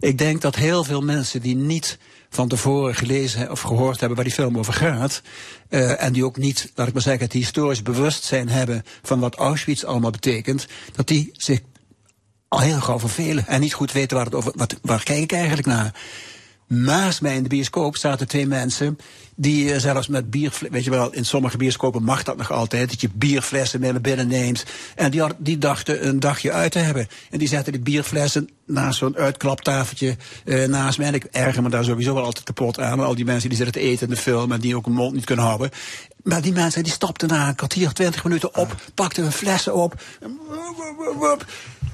Ik 0.00 0.18
denk 0.18 0.40
dat 0.40 0.56
heel 0.56 0.84
veel 0.84 1.00
mensen 1.00 1.40
die 1.40 1.56
niet 1.56 1.98
van 2.34 2.48
tevoren 2.48 2.94
gelezen 2.94 3.50
of 3.50 3.60
gehoord 3.60 3.98
hebben 3.98 4.16
waar 4.16 4.26
die 4.26 4.34
film 4.34 4.58
over 4.58 4.72
gaat. 4.72 5.22
eh, 5.68 6.02
en 6.02 6.12
die 6.12 6.24
ook 6.24 6.36
niet, 6.36 6.72
laat 6.74 6.86
ik 6.86 6.92
maar 6.92 7.02
zeggen, 7.02 7.24
het 7.24 7.32
historisch 7.32 7.82
bewustzijn 7.82 8.48
hebben 8.48 8.84
van 9.02 9.20
wat 9.20 9.34
Auschwitz 9.34 9.84
allemaal 9.84 10.10
betekent. 10.10 10.66
Dat 10.92 11.06
die 11.06 11.30
zich 11.32 11.60
al 12.48 12.60
heel 12.60 12.80
gauw 12.80 12.98
vervelen 12.98 13.46
en 13.46 13.60
niet 13.60 13.74
goed 13.74 13.92
weten 13.92 14.16
waar 14.16 14.26
het 14.26 14.34
over, 14.34 14.52
wat, 14.56 14.76
waar 14.82 15.02
kijk 15.02 15.22
ik 15.22 15.32
eigenlijk 15.32 15.66
naar. 15.66 15.94
Naast 16.82 17.20
mij 17.20 17.36
in 17.36 17.42
de 17.42 17.48
bioscoop 17.48 17.96
zaten 17.96 18.28
twee 18.28 18.46
mensen 18.46 18.98
die 19.36 19.72
eh, 19.72 19.80
zelfs 19.80 20.08
met 20.08 20.30
bier, 20.30 20.52
weet 20.70 20.84
je 20.84 20.90
wel, 20.90 21.12
in 21.12 21.24
sommige 21.24 21.56
bioscopen 21.56 22.02
mag 22.02 22.22
dat 22.22 22.36
nog 22.36 22.50
altijd, 22.52 22.90
dat 22.90 23.00
je 23.00 23.08
bierflessen 23.14 23.80
mee 23.80 23.92
naar 23.92 24.00
binnen 24.00 24.28
neemt. 24.28 24.64
En 24.94 25.10
die, 25.10 25.20
had- 25.20 25.34
die 25.38 25.58
dachten 25.58 26.06
een 26.08 26.20
dagje 26.20 26.52
uit 26.52 26.72
te 26.72 26.78
hebben. 26.78 27.08
En 27.30 27.38
die 27.38 27.48
zetten 27.48 27.72
die 27.72 27.82
bierflessen 27.82 28.48
naast 28.66 28.98
zo'n 28.98 29.16
uitklaptafeltje 29.16 30.16
eh, 30.44 30.64
naast 30.68 30.98
mij. 30.98 31.06
En 31.06 31.14
ik 31.14 31.24
erger 31.24 31.62
me 31.62 31.68
daar 31.68 31.84
sowieso 31.84 32.14
wel 32.14 32.24
altijd 32.24 32.44
kapot 32.44 32.80
aan. 32.80 33.00
Al 33.00 33.14
die 33.14 33.24
mensen 33.24 33.48
die 33.48 33.58
zitten 33.58 33.80
te 33.82 33.88
eten 33.88 34.08
in 34.08 34.14
de 34.14 34.20
film 34.20 34.52
en 34.52 34.60
die 34.60 34.76
ook 34.76 34.86
een 34.86 34.92
mond 34.92 35.14
niet 35.14 35.24
kunnen 35.24 35.44
houden. 35.44 35.70
Maar 36.22 36.42
die 36.42 36.52
mensen 36.52 36.82
die 36.82 36.92
stapten 36.92 37.28
na 37.28 37.48
een 37.48 37.54
kwartier, 37.54 37.92
twintig 37.92 38.24
minuten 38.24 38.56
op, 38.56 38.74
pakten 38.94 39.22
hun 39.22 39.32
flessen 39.32 39.74
op. 39.74 40.02
en 40.20 40.38
wup, 40.48 40.58
wup, 40.76 40.96
wup, 40.98 41.20
wup, 41.20 41.46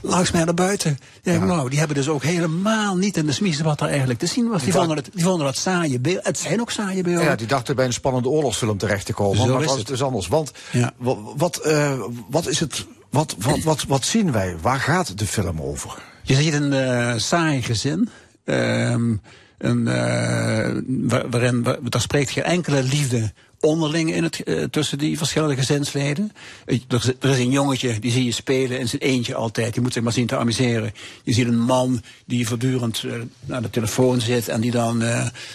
Langs 0.03 0.31
mij 0.31 0.45
naar 0.45 0.55
buiten. 0.55 0.99
Ja, 1.23 1.39
Nou, 1.45 1.69
die 1.71 1.79
hebben 1.79 1.97
dus 1.97 2.09
ook 2.09 2.23
helemaal 2.23 2.97
niet 2.97 3.17
in 3.17 3.27
de 3.27 3.33
smiezen 3.33 3.65
wat 3.65 3.81
er 3.81 3.89
eigenlijk 3.89 4.19
te 4.19 4.27
zien 4.27 4.49
was. 4.49 4.63
Die, 4.63 4.73
vonden, 4.73 4.97
het, 4.97 5.09
die 5.15 5.25
vonden 5.25 5.47
dat 5.47 5.57
saaie 5.57 5.99
beelden. 6.01 6.23
Het 6.25 6.39
zijn 6.39 6.61
ook 6.61 6.71
saaie 6.71 7.03
beelden. 7.03 7.25
Ja, 7.25 7.35
die 7.37 7.47
dachten 7.47 7.77
bij 7.77 7.85
een 7.87 7.93
spannende 7.93 8.29
oorlogsfilm 8.29 8.79
terecht 8.79 9.07
te 9.07 9.13
komen. 9.13 9.37
Zo 9.37 9.47
maar 9.47 9.55
is 9.55 9.61
het 9.61 9.69
was 9.69 9.79
het. 9.79 9.87
dus 9.87 10.03
anders. 10.03 10.29
Want 10.29 10.53
Ja. 10.73 10.93
wat, 11.37 11.57
eh, 11.57 12.01
wat 12.31 12.47
is 12.47 12.61
het. 12.61 12.87
Wat, 13.11 13.35
wat, 13.39 13.59
wat, 13.63 13.85
wat 13.89 14.05
zien 14.05 14.33
wij? 14.33 14.57
Waar 14.61 14.81
gaat 14.81 15.19
de 15.19 15.27
film 15.27 15.61
over? 15.61 16.03
Je 16.23 16.35
ziet 16.35 16.53
een 16.53 16.73
eh 16.73 17.13
saai 17.17 17.63
gezin. 17.63 18.09
ehm, 18.45 19.15
een, 19.59 19.89
eh, 19.89 20.71
wa- 20.87 21.29
waarin 21.29 21.63
wa- 21.63 21.79
daar 21.83 22.01
spreekt 22.01 22.31
geen 22.31 22.45
enkele 22.45 22.83
liefde 22.83 23.33
onderling 23.61 24.15
in 24.15 24.23
het, 24.23 24.43
eh, 24.43 24.65
tussen 24.65 24.99
die 24.99 25.19
verschillende 25.19 25.57
gezinsleden. 25.57 26.33
Eh, 26.67 26.79
Er, 26.89 27.15
er 27.21 27.31
is 27.31 27.39
een 27.39 27.51
jongetje, 27.51 27.99
die 27.99 28.11
zie 28.11 28.25
je 28.25 28.33
spelen 28.33 28.79
in 28.79 28.89
zijn 28.89 29.03
eentje 29.03 29.35
altijd. 29.35 29.73
Die 29.73 29.83
moet 29.83 29.93
zich 29.93 30.03
maar 30.03 30.13
zien 30.13 30.27
te 30.27 30.37
amuseren. 30.37 30.93
Je 31.25 31.33
ziet 31.33 31.47
een 31.47 31.61
man 31.61 32.03
die 32.27 32.49
voortdurend 32.49 33.05
eh, 33.05 33.55
aan 33.55 33.63
de 33.63 33.71
telefoon 33.71 34.21
zit 34.21 34.49
en 34.49 34.61
die 34.61 34.71
dan 34.71 35.03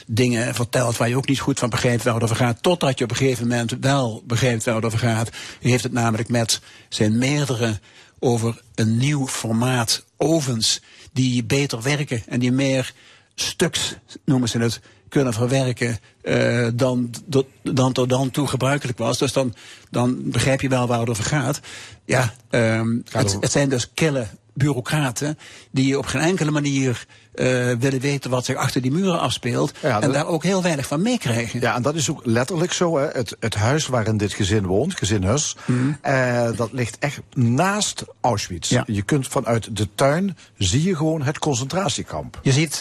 dingen 0.07 0.55
vertelt 0.55 0.97
waar 0.97 1.09
je 1.09 1.17
ook 1.17 1.27
niet 1.27 1.39
goed 1.39 1.59
van 1.59 1.69
begrijpt 1.69 2.03
waar 2.03 2.13
het 2.13 2.23
over 2.23 2.35
gaat. 2.35 2.63
Totdat 2.63 2.97
je 2.97 3.03
op 3.03 3.09
een 3.09 3.17
gegeven 3.17 3.47
moment 3.47 3.75
wel 3.79 4.23
begrijpt 4.25 4.63
waar 4.63 4.75
het 4.75 4.85
over 4.85 4.99
gaat. 4.99 5.29
Hij 5.61 5.71
heeft 5.71 5.83
het 5.83 5.93
namelijk 5.93 6.29
met 6.29 6.61
zijn 6.89 7.17
meerdere 7.17 7.79
over 8.19 8.61
een 8.75 8.97
nieuw 8.97 9.27
formaat 9.27 10.05
ovens 10.17 10.81
die 11.13 11.43
beter 11.43 11.81
werken 11.81 12.23
en 12.27 12.39
die 12.39 12.51
meer 12.51 12.93
stuks, 13.35 13.95
noemen 14.25 14.49
ze 14.49 14.57
het, 14.57 14.79
kunnen 15.15 15.33
verwerken 15.33 15.99
eh, 16.21 16.67
dan, 16.73 17.09
do- 17.25 17.47
dan 17.63 17.91
tot 17.93 18.09
dan 18.09 18.31
toe 18.31 18.47
gebruikelijk 18.47 18.97
was. 18.97 19.17
Dus 19.17 19.33
dan, 19.33 19.53
dan 19.89 20.17
begrijp 20.23 20.61
je 20.61 20.69
wel 20.69 20.87
waar 20.87 20.99
het 20.99 21.09
over 21.09 21.23
gaat. 21.23 21.59
Ja, 22.05 22.33
ehm, 22.49 22.99
het, 23.11 23.37
het 23.39 23.51
zijn 23.51 23.69
dus 23.69 23.93
kille 23.93 24.27
bureaucraten 24.55 25.37
die 25.71 25.97
op 25.97 26.05
geen 26.05 26.21
enkele 26.21 26.51
manier 26.51 27.05
eh, 27.35 27.71
willen 27.79 27.99
weten 27.99 28.29
wat 28.29 28.45
zich 28.45 28.55
achter 28.55 28.81
die 28.81 28.91
muren 28.91 29.19
afspeelt 29.19 29.73
Ja, 29.81 30.01
en 30.01 30.11
daar 30.11 30.27
ook 30.27 30.43
heel 30.43 30.61
weinig 30.61 30.87
van 30.87 31.01
meekrijgen. 31.01 31.59
Ja, 31.59 31.75
en 31.75 31.81
dat 31.81 31.95
is 31.95 32.09
ook 32.09 32.21
letterlijk 32.23 32.73
zo. 32.73 32.97
Hè. 32.97 33.07
Het, 33.07 33.35
het 33.39 33.55
huis 33.55 33.87
waarin 33.87 34.17
dit 34.17 34.33
gezin 34.33 34.65
woont, 34.65 34.97
gezin 34.97 35.23
Hus, 35.23 35.55
eh, 36.01 36.49
dat 36.55 36.69
ligt 36.71 36.97
echt 36.99 37.19
naast 37.33 38.03
Auschwitz. 38.21 38.69
Ja. 38.69 38.83
Je 38.87 39.01
kunt 39.01 39.27
vanuit 39.27 39.77
de 39.77 39.87
tuin, 39.95 40.37
zie 40.57 40.83
je 40.83 40.95
gewoon 40.95 41.21
het 41.21 41.39
concentratiekamp. 41.39 42.39
Je 42.41 42.51
ziet 42.51 42.73
eh, 42.73 42.79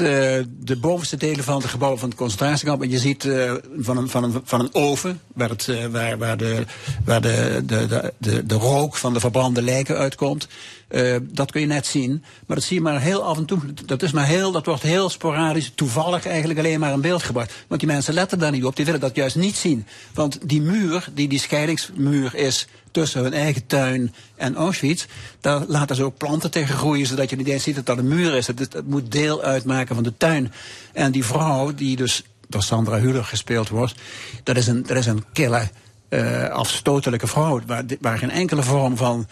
de 0.49 0.77
bovenste 0.81 1.17
delen 1.17 1.45
van 1.45 1.57
het 1.57 1.67
gebouw 1.67 1.97
van 1.97 2.09
het 2.09 2.19
concentratiekamp. 2.19 2.83
En 2.83 2.91
je 2.91 2.99
ziet 2.99 3.25
eh, 3.25 3.53
van, 3.79 3.97
een, 3.97 4.09
van, 4.09 4.25
een, 4.25 4.41
van 4.45 4.61
een 4.61 4.75
oven, 4.75 5.21
waar, 5.35 5.49
het, 5.49 5.91
waar, 5.91 6.19
waar, 6.19 6.37
de, 6.37 6.65
waar 7.05 7.21
de, 7.21 7.63
de, 7.67 7.87
de, 7.87 8.13
de, 8.19 8.47
de 8.47 8.55
rook 8.55 8.97
van 8.97 9.13
de 9.13 9.21
verbrande 9.21 9.63
lijken 9.63 9.97
uitkomt. 9.97 10.49
Eh, 10.95 11.17
dat 11.23 11.51
kun 11.51 11.61
je 11.61 11.67
net 11.67 11.87
zien. 11.87 12.25
Maar 12.47 12.57
dat 12.57 12.67
zie 12.67 12.77
je 12.77 12.83
maar 12.83 13.01
heel 13.01 13.23
af 13.23 13.37
en 13.37 13.45
toe. 13.45 13.59
Dat, 13.87 14.03
is 14.03 14.13
maar 14.13 14.27
heel, 14.27 14.53
dat 14.53 14.67
wordt 14.67 14.83
heel 14.83 15.09
sporadisch, 15.09 15.73
toevallig 15.75 16.27
eigenlijk 16.27 16.59
alleen 16.59 16.81
maar 16.81 16.93
in 16.93 17.01
beeld 17.01 17.23
gebracht. 17.23 17.53
Want 17.69 17.81
die 17.81 17.91
mensen 17.91 18.15
letten 18.15 18.39
daar 18.39 18.51
niet 18.51 18.65
op. 18.65 18.77
Die 18.77 18.85
willen 18.85 19.01
dat 19.01 19.17
juist 19.17 19.37
niet 19.37 19.57
zien. 19.57 19.87
Want 20.13 20.39
die 20.49 20.61
muur, 20.61 21.09
die 21.15 21.29
die 21.29 21.39
scheidingsmuur 21.39 22.35
is 22.35 22.67
tussen 22.91 23.23
hun 23.23 23.33
eigen 23.33 23.67
tuin 23.67 24.15
en 24.37 24.55
Auschwitz. 24.55 25.07
Daar 25.41 25.65
laten 25.67 25.97
ze 25.97 26.05
ook 26.05 26.17
planten 26.17 26.51
tegen 26.51 26.77
groeien, 26.77 27.07
zodat 27.07 27.31
je 27.31 27.37
niet 27.37 27.49
eens 27.49 27.63
ziet 27.63 27.75
dat 27.75 27.87
dat 27.87 27.99
een 27.99 28.09
muur 28.09 28.35
is. 28.35 28.47
Het, 28.47 28.83
moet 28.87 29.13
deel 29.13 29.43
uitmaken 29.43 29.95
van 29.95 30.05
de 30.05 30.17
tuin. 30.17 30.53
En 30.93 31.13
die 31.13 31.25
vrouw, 31.25 31.75
die 31.75 31.97
dus 31.97 32.25
door 32.49 32.63
Sandra 32.63 33.01
Hüller 33.01 33.25
gespeeld 33.25 33.69
wordt, 33.69 33.95
dat 34.43 34.57
is 34.57 34.67
een, 34.67 34.83
dat 34.83 34.97
is 34.97 35.07
een 35.07 35.25
kille, 35.33 35.69
eh, 36.09 36.49
afstotelijke 36.49 37.27
vrouw. 37.27 37.61
Waar 38.01 38.19
geen 38.19 38.31
enkele 38.31 38.63
vorm 38.63 38.97
van. 38.97 39.27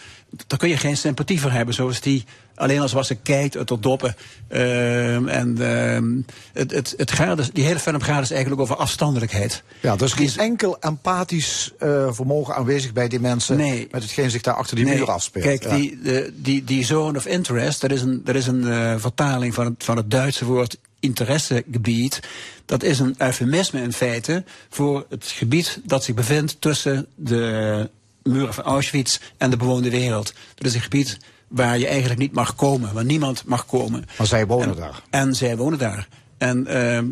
Daar 0.47 0.59
kun 0.59 0.69
je 0.69 0.77
geen 0.77 0.97
sympathie 0.97 1.41
voor 1.41 1.51
hebben, 1.51 1.75
zoals 1.75 2.01
die. 2.01 2.23
Alleen 2.55 2.79
als 2.79 2.91
wat 2.93 3.05
ze 3.05 3.15
kijkt 3.15 3.57
uit 3.57 3.69
haar 3.69 3.79
doppen. 3.79 4.15
Ehm, 4.47 5.27
en 5.27 5.57
ehm, 5.59 6.21
het, 6.53 6.71
het, 6.71 6.93
het 6.97 7.11
gaat 7.11 7.37
dus, 7.37 7.51
die 7.51 7.63
hele 7.63 7.79
film 7.79 8.01
gaat 8.01 8.19
dus 8.19 8.31
eigenlijk 8.31 8.61
over 8.61 8.75
afstandelijkheid. 8.75 9.63
Ja, 9.79 9.93
er 9.93 10.03
is 10.03 10.13
geen 10.13 10.31
enkel 10.37 10.77
empathisch 10.79 11.71
eh, 11.79 12.07
vermogen 12.11 12.55
aanwezig 12.55 12.93
bij 12.93 13.07
die 13.07 13.19
mensen. 13.19 13.57
Nee. 13.57 13.87
Met 13.91 14.03
hetgeen 14.03 14.31
zich 14.31 14.41
daar 14.41 14.53
achter 14.53 14.75
die 14.75 14.85
Nee, 14.85 14.97
muur 14.97 15.11
afspeelt. 15.11 15.43
Kijk, 15.45 15.63
Ja. 15.63 15.75
die, 15.75 15.99
de, 16.03 16.33
die, 16.35 16.63
die 16.63 16.85
zone 16.85 17.17
of 17.17 17.25
interest, 17.25 17.81
dat 17.81 17.91
is 17.91 18.01
een, 18.01 18.21
dat 18.23 18.35
is 18.35 18.47
een 18.47 18.67
eh, 18.67 18.95
vertaling 18.97 19.53
van 19.53 19.65
het, 19.65 19.83
van 19.83 19.97
het 19.97 20.11
Duitse 20.11 20.45
woord 20.45 20.77
interessegebied. 20.99 22.19
Dat 22.65 22.83
is 22.83 22.99
een 22.99 23.15
eufemisme 23.17 23.81
in 23.81 23.93
feite 23.93 24.43
voor 24.69 25.05
het 25.09 25.25
gebied 25.25 25.79
dat 25.83 26.03
zich 26.03 26.15
bevindt 26.15 26.61
tussen 26.61 27.07
de 27.15 27.89
muren 28.23 28.53
van 28.53 28.63
Auschwitz 28.63 29.19
en 29.37 29.49
de 29.49 29.57
bewoonde 29.57 29.89
wereld. 29.89 30.33
Dat 30.55 30.67
is 30.67 30.73
een 30.73 30.81
gebied 30.81 31.17
waar 31.47 31.77
je 31.77 31.87
eigenlijk 31.87 32.19
niet 32.19 32.33
mag 32.33 32.55
komen, 32.55 32.93
waar 32.93 33.05
niemand 33.05 33.43
mag 33.45 33.65
komen. 33.65 34.05
Maar 34.17 34.27
zij 34.27 34.47
wonen 34.47 34.69
En- 34.69 34.75
daar. 34.75 35.01
En 35.09 35.35
zij 35.35 35.57
wonen 35.57 35.79
daar. 35.79 36.07
En 36.37 36.67
ehm, 36.67 37.07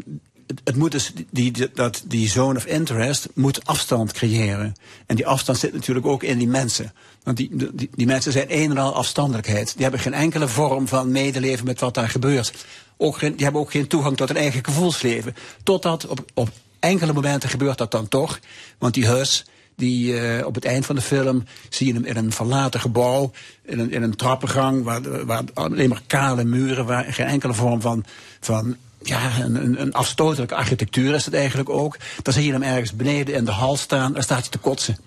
het, 0.48 0.62
het 0.64 0.76
moet 0.76 0.92
dus, 0.92 1.12
die, 1.32 1.52
die, 1.52 1.70
dat, 1.74 2.04
die 2.08 2.30
zone 2.30 2.58
of 2.58 2.66
interest 2.66 3.30
moet 3.34 3.66
afstand 3.66 4.12
creëren. 4.12 4.74
En 5.06 5.16
die 5.16 5.28
afstand 5.28 5.58
zit 5.58 5.74
natuurlijk 5.74 6.06
ook 6.06 6.24
in 6.24 6.38
die 6.38 6.48
mensen. 6.48 6.94
Want 7.24 7.38
die, 7.38 7.52
die, 7.74 7.90
die 7.96 8.06
mensen 8.06 8.32
zijn 8.32 8.46
een 8.50 8.72
en 8.72 8.78
al 8.78 8.96
afstandelijkheid. 8.96 9.74
Die 9.74 9.82
hebben 9.82 10.00
geen 10.00 10.14
enkele 10.14 10.48
vorm 10.48 10.88
van 10.88 11.12
medeleven 11.12 11.66
met 11.66 11.80
wat 11.80 11.94
daar 11.94 12.10
gebeurt. 12.10 12.54
Ook 12.98 13.18
geen, 13.18 13.36
die 13.36 13.44
hebben 13.44 13.62
ook 13.62 13.72
geen 13.72 13.88
toegang 13.88 14.18
tot 14.18 14.28
hun 14.28 14.38
eigen 14.38 14.66
gevoelsleven. 14.66 15.36
Totdat 15.64 16.08
op, 16.08 16.26
op 16.34 16.50
enkele 16.80 17.14
momenten 17.14 17.50
gebeurt 17.50 17.78
dat 17.78 17.92
dan 17.92 18.08
toch. 18.08 18.40
Want 18.78 18.94
die 18.94 19.08
Hus, 19.08 19.46
die 19.82 20.20
eh, 20.20 20.46
op 20.46 20.56
het 20.56 20.66
eind 20.66 20.86
van 20.86 20.96
de 20.96 21.02
film 21.02 21.44
zie 21.70 21.88
je 21.88 21.94
hem 21.94 22.06
in 22.06 22.18
een 22.18 22.32
verlaten 22.32 22.80
gebouw, 22.80 23.32
in 23.66 23.80
een, 23.80 23.92
in 23.92 24.04
een 24.04 24.16
trappengang, 24.16 24.84
waar, 24.84 25.26
waar 25.26 25.44
alleen 25.54 25.90
maar 25.90 26.02
kale 26.08 26.44
muren, 26.44 26.86
waar 26.86 27.14
geen 27.14 27.26
enkele 27.26 27.54
vorm 27.54 27.82
van, 27.82 28.06
van 28.40 28.76
ja, 29.04 29.40
een, 29.40 29.82
een, 29.82 29.94
afstotelijke 29.94 30.56
architectuur 30.56 31.14
is 31.14 31.26
het 31.26 31.34
eigenlijk 31.34 31.70
ook. 31.70 31.98
Dan 32.22 32.34
zie 32.34 32.46
je 32.46 32.52
hem 32.52 32.64
ergens 32.64 32.96
beneden 32.96 33.36
in 33.36 33.46
de 33.46 33.52
hal 33.52 33.78
staan, 33.78 34.14
daar 34.14 34.24
staat 34.24 34.40
hij 34.40 34.50
te 34.50 34.58
kotsen. 34.58 34.98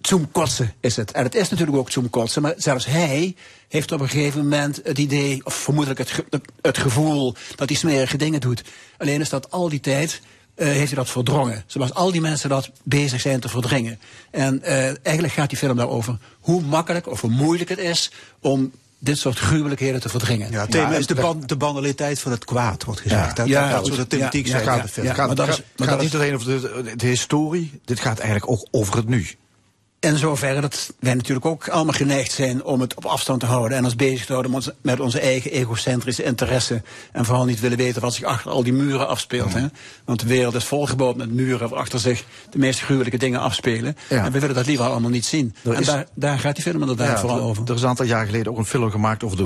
Zoomkotsen 0.00 0.74
is 0.80 0.96
het. 0.96 1.12
En 1.12 1.22
het 1.22 1.34
is 1.34 1.48
natuurlijk 1.48 1.78
ook 1.78 1.90
zoomkotsen, 1.90 2.42
maar 2.42 2.54
zelfs 2.56 2.86
hij 2.86 3.34
heeft 3.68 3.92
op 3.92 4.00
een 4.00 4.08
gegeven 4.08 4.40
moment 4.40 4.80
het 4.84 4.98
idee, 4.98 5.40
of 5.44 5.54
vermoedelijk 5.54 5.98
het, 5.98 6.24
het 6.60 6.78
gevoel, 6.78 7.34
dat 7.56 7.68
hij 7.68 7.78
smerige 7.78 8.16
dingen 8.16 8.40
doet. 8.40 8.62
Alleen 8.98 9.20
is 9.20 9.28
dat 9.28 9.50
al 9.50 9.68
die 9.68 9.80
tijd 9.80 10.20
eh, 10.56 10.66
heeft 10.66 10.86
hij 10.86 10.96
dat 10.96 11.10
verdrongen. 11.10 11.64
Zoals 11.66 11.94
al 11.94 12.12
die 12.12 12.20
mensen 12.20 12.48
dat 12.48 12.70
bezig 12.82 13.20
zijn 13.20 13.40
te 13.40 13.48
verdringen. 13.48 13.98
En 14.30 14.62
eh, 14.62 14.84
eigenlijk 15.02 15.32
gaat 15.34 15.48
die 15.48 15.58
film 15.58 15.76
daarover 15.76 16.18
hoe 16.40 16.62
makkelijk 16.62 17.06
of 17.10 17.20
hoe 17.20 17.30
moeilijk 17.30 17.68
het 17.70 17.78
is 17.78 18.10
om 18.40 18.72
dit 18.98 19.18
soort 19.18 19.38
gruwelijkheden 19.38 20.00
te 20.00 20.08
verdringen. 20.08 20.50
Ja, 20.50 20.60
het 20.60 20.70
thema 20.70 20.90
Ja, 20.90 20.96
is 20.96 21.06
de, 21.06 21.14
ban- 21.14 21.42
de 21.46 21.56
banaliteit 21.56 22.18
van 22.20 22.32
het 22.32 22.44
kwaad, 22.44 22.84
wordt 22.84 23.00
gezegd. 23.00 23.26
Ja. 23.28 23.32
Dat, 23.34 23.46
Ja, 23.46 23.70
dat 23.70 23.78
goed. 23.78 23.86
soort 23.86 23.98
de 24.10 24.16
thematiek 24.16 24.46
Ja, 24.46 24.50
zijn. 24.50 24.64
Ja. 24.64 24.82
Het 24.82 24.90
gaat, 24.92 25.26
maar 25.26 25.34
dat 25.36 25.46
gaat- 25.48 25.58
is- 25.58 25.64
maar 25.76 25.88
gaat 25.88 25.96
dat 25.96 26.04
niet 26.06 26.14
alleen 26.14 26.34
over 26.34 26.46
de, 26.46 26.92
de 26.96 27.06
historie, 27.06 27.80
dit 27.84 28.00
gaat 28.00 28.18
eigenlijk 28.18 28.50
ook 28.50 28.66
over 28.70 28.96
het 28.96 29.08
nu. 29.08 29.26
In 30.06 30.16
zoverre 30.16 30.60
dat 30.60 30.92
wij 31.00 31.14
natuurlijk 31.14 31.46
ook 31.46 31.68
allemaal 31.68 31.94
geneigd 31.94 32.32
zijn 32.32 32.64
om 32.64 32.80
het 32.80 32.94
op 32.94 33.04
afstand 33.04 33.40
te 33.40 33.46
houden 33.46 33.78
en 33.78 33.84
ons 33.84 33.96
bezig 33.96 34.26
te 34.26 34.32
houden 34.32 34.62
met 34.82 35.00
onze, 35.00 35.20
eigen 35.20 35.50
egocentrische 35.50 36.22
interesse. 36.22 36.82
En 37.12 37.24
vooral 37.24 37.44
niet 37.44 37.60
willen 37.60 37.76
weten 37.78 38.02
wat 38.02 38.14
zich 38.14 38.24
achter 38.24 38.50
al 38.50 38.62
die 38.62 38.72
muren 38.72 39.08
afspeelt. 39.08 39.54
Hè? 39.54 39.66
Want 40.04 40.20
de 40.20 40.26
wereld 40.26 40.54
is 40.54 40.64
volgebouwd 40.64 41.16
met 41.16 41.30
muren 41.34 41.68
waarachter 41.68 41.98
zich 41.98 42.24
de 42.50 42.58
meest 42.58 42.80
gruwelijke 42.80 43.18
dingen 43.18 43.40
afspelen. 43.40 43.96
Ja. 44.08 44.24
En 44.24 44.32
we 44.32 44.40
willen 44.40 44.54
dat 44.54 44.66
liever 44.66 44.86
allemaal 44.86 45.10
niet 45.10 45.24
zien. 45.26 45.54
Er 45.64 45.72
en 45.72 45.80
is- 45.80 45.86
daar, 45.86 46.06
daar 46.14 46.38
gaat 46.38 46.54
die 46.54 46.64
film 46.64 46.80
inderdaad 46.80 47.20
vooral 47.20 47.38
er- 47.38 47.44
over. 47.44 47.62
Er 47.66 47.74
is 47.74 47.82
een 47.82 47.88
aantal 47.88 48.06
jaar 48.06 48.26
geleden 48.26 48.52
ook 48.52 48.58
een 48.58 48.64
film 48.66 48.90
gemaakt 48.90 49.24
over 49.24 49.36
de. 49.36 49.44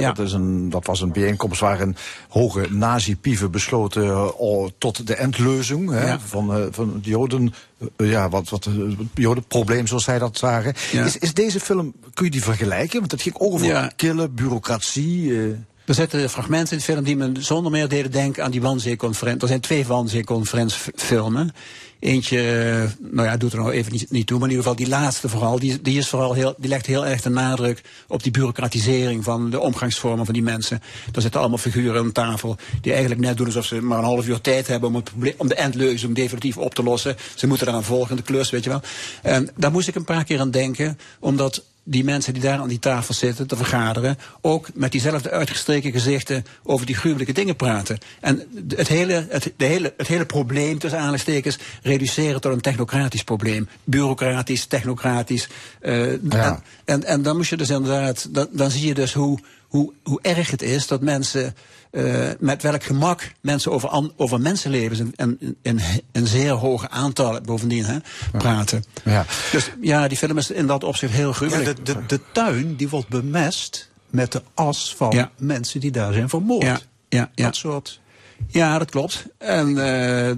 Ja. 0.00 0.12
Dat, 0.12 0.26
is 0.26 0.32
een, 0.32 0.70
dat 0.70 0.86
was 0.86 1.00
een 1.00 1.12
bijeenkomst 1.12 1.60
waarin 1.60 1.96
hoge 2.28 2.66
nazi-pieven 2.70 3.50
besloten 3.50 4.04
eh, 4.04 4.64
tot 4.78 5.06
de 5.06 5.14
endleuzing 5.14 5.90
hè, 5.90 6.06
Ja. 6.06 6.18
van, 6.26 6.54
eh, 6.54 6.62
van 6.70 6.92
het 6.94 7.04
Joden, 7.04 7.54
eh, 7.96 8.10
ja, 8.10 8.28
wat, 8.28 8.48
wat, 8.48 8.68
het 9.14 9.22
Jodenprobleem, 9.22 9.86
zoals 9.86 10.04
zij 10.04 10.18
dat 10.18 10.38
zagen. 10.38 10.74
Ja. 10.92 11.04
Is, 11.04 11.16
is 11.18 11.34
deze 11.34 11.60
film, 11.60 11.94
kun 12.14 12.24
je 12.24 12.30
die 12.30 12.42
vergelijken? 12.42 12.98
Want 13.00 13.10
het 13.10 13.22
ging 13.22 13.34
ook 13.38 13.52
over 13.52 13.66
Ja. 13.66 13.92
kille 13.96 14.28
bureaucratie. 14.28 15.38
eh. 15.40 15.44
Er 15.92 15.98
zitten 15.98 16.30
fragmenten 16.30 16.72
in 16.72 16.78
de 16.78 16.84
film 16.84 17.04
die 17.04 17.16
me 17.16 17.32
zonder 17.38 17.72
meer 17.72 17.88
deden 17.88 18.10
denken 18.10 18.44
aan 18.44 18.50
die 18.50 18.60
Wannsee-conferentie. 18.60 19.42
Er 19.42 19.48
zijn 19.48 19.60
twee 19.60 19.86
Wannsee-conferentiefilmen. 19.86 21.54
Eentje, 21.98 22.38
eh, 22.38 23.06
nou 23.12 23.28
ja, 23.28 23.36
doet 23.36 23.52
er 23.52 23.58
nou 23.58 23.72
even 23.72 23.92
niet, 24.08 24.26
toe, 24.26 24.38
maar 24.38 24.48
in 24.48 24.54
ieder 24.54 24.70
geval 24.70 24.84
die 24.84 24.88
laatste 24.88 25.28
vooral, 25.28 25.58
die, 25.58 25.82
die, 25.82 25.98
is 25.98 26.08
vooral 26.08 26.32
heel, 26.32 26.54
die 26.58 26.68
legt 26.68 26.86
heel 26.86 27.06
erg 27.06 27.20
de 27.20 27.28
nadruk 27.28 27.82
op 28.08 28.22
die 28.22 28.32
bureaucratisering 28.32 29.24
van 29.24 29.50
de 29.50 29.60
omgangsvormen 29.60 30.24
van 30.24 30.34
die 30.34 30.42
mensen. 30.42 30.82
Daar 31.10 31.22
zitten 31.22 31.40
allemaal 31.40 31.58
figuren 31.58 32.02
aan 32.02 32.12
tafel 32.12 32.56
die 32.80 32.92
eigenlijk 32.92 33.20
net 33.20 33.36
doen 33.36 33.46
alsof 33.46 33.64
ze 33.64 33.82
maar 33.82 33.98
een 33.98 34.04
half 34.04 34.28
uur 34.28 34.40
tijd 34.40 34.66
hebben 34.66 34.88
om, 34.88 34.94
het 34.94 35.04
probleem, 35.04 35.34
om 35.36 35.48
de 35.48 36.12
definitief 36.12 36.56
op 36.56 36.74
te 36.74 36.82
lossen. 36.82 37.16
Ze 37.34 37.46
moeten 37.46 37.68
eraan 37.68 37.84
volgen, 37.84 38.16
de 38.16 38.22
klus, 38.22 38.50
weet 38.50 38.64
je 38.64 38.70
wel. 38.70 38.80
En 39.22 39.50
daar 39.56 39.72
moest 39.72 39.88
ik 39.88 39.94
een 39.94 40.04
paar 40.04 40.24
keer 40.24 40.40
aan 40.40 40.50
denken, 40.50 40.98
omdat 41.18 41.62
die 41.84 42.04
mensen 42.04 42.32
die 42.32 42.42
daar 42.42 42.58
aan 42.58 42.68
die 42.68 42.78
tafel 42.78 43.14
zitten 43.14 43.46
te 43.46 43.56
vergaderen, 43.56 44.18
ook 44.40 44.68
met 44.74 44.92
diezelfde 44.92 45.30
uitgestreken 45.30 45.92
gezichten 45.92 46.44
over 46.62 46.86
die 46.86 46.94
gruwelijke 46.94 47.32
dingen 47.32 47.56
praten. 47.56 47.98
En 48.20 48.42
het 48.68 48.88
hele, 48.88 49.26
het, 49.28 49.52
de 49.56 49.64
hele, 49.64 49.94
het 49.96 50.06
hele 50.06 50.26
probleem, 50.26 50.78
tussen 50.78 50.98
aanhalingstekens, 50.98 51.58
reduceren 51.82 52.40
tot 52.40 52.52
een 52.52 52.60
technocratisch 52.60 53.24
probleem. 53.24 53.68
Bureaucratisch, 53.84 54.64
technocratisch. 54.64 55.48
eh, 55.80 56.12
en, 56.12 56.62
en, 56.84 57.04
en 57.04 57.22
dan 57.22 57.36
moest 57.36 57.50
je 57.50 57.56
dus 57.56 57.70
inderdaad, 57.70 58.28
dan, 58.30 58.48
dan 58.50 58.70
zie 58.70 58.86
je 58.86 58.94
dus 58.94 59.12
hoe, 59.12 59.38
hoe, 59.68 59.92
hoe 60.02 60.18
erg 60.22 60.50
het 60.50 60.62
is 60.62 60.86
dat 60.86 61.00
mensen 61.00 61.54
eh, 61.92 62.28
met 62.38 62.62
welk 62.62 62.82
gemak 62.84 63.32
mensen 63.40 63.72
over, 63.72 63.88
an, 63.88 64.12
over 64.16 64.40
mensenlevens 64.40 64.98
en, 65.00 65.12
en, 65.16 65.56
en, 65.62 65.78
en 66.12 66.26
zeer 66.26 66.52
hoge 66.52 66.88
aantallen 66.88 67.42
bovendien 67.42 67.84
hè, 67.84 67.96
praten. 68.38 68.84
Ja. 69.04 69.24
Dus 69.52 69.70
ja, 69.80 70.08
die 70.08 70.18
film 70.18 70.38
is 70.38 70.50
in 70.50 70.66
dat 70.66 70.84
opzicht 70.84 71.12
heel 71.12 71.28
Ja, 71.28 71.34
gruwelijk. 71.34 71.86
de, 71.86 71.92
de, 71.92 72.06
de 72.06 72.20
tuin 72.32 72.76
die 72.76 72.88
wordt 72.88 73.08
bemest 73.08 73.90
met 74.10 74.32
de 74.32 74.42
as 74.54 74.94
van 74.96 75.10
Ja. 75.10 75.30
mensen 75.38 75.80
die 75.80 75.90
daar 75.90 76.12
zijn 76.12 76.28
vermoord. 76.28 76.62
Ja, 76.62 76.80
ja, 77.08 77.30
ja. 77.34 77.44
Dat 77.44 77.56
soort. 77.56 78.00
Ja, 78.48 78.78
dat 78.78 78.90
klopt. 78.90 79.24
En 79.38 79.68
eh, 79.68 79.74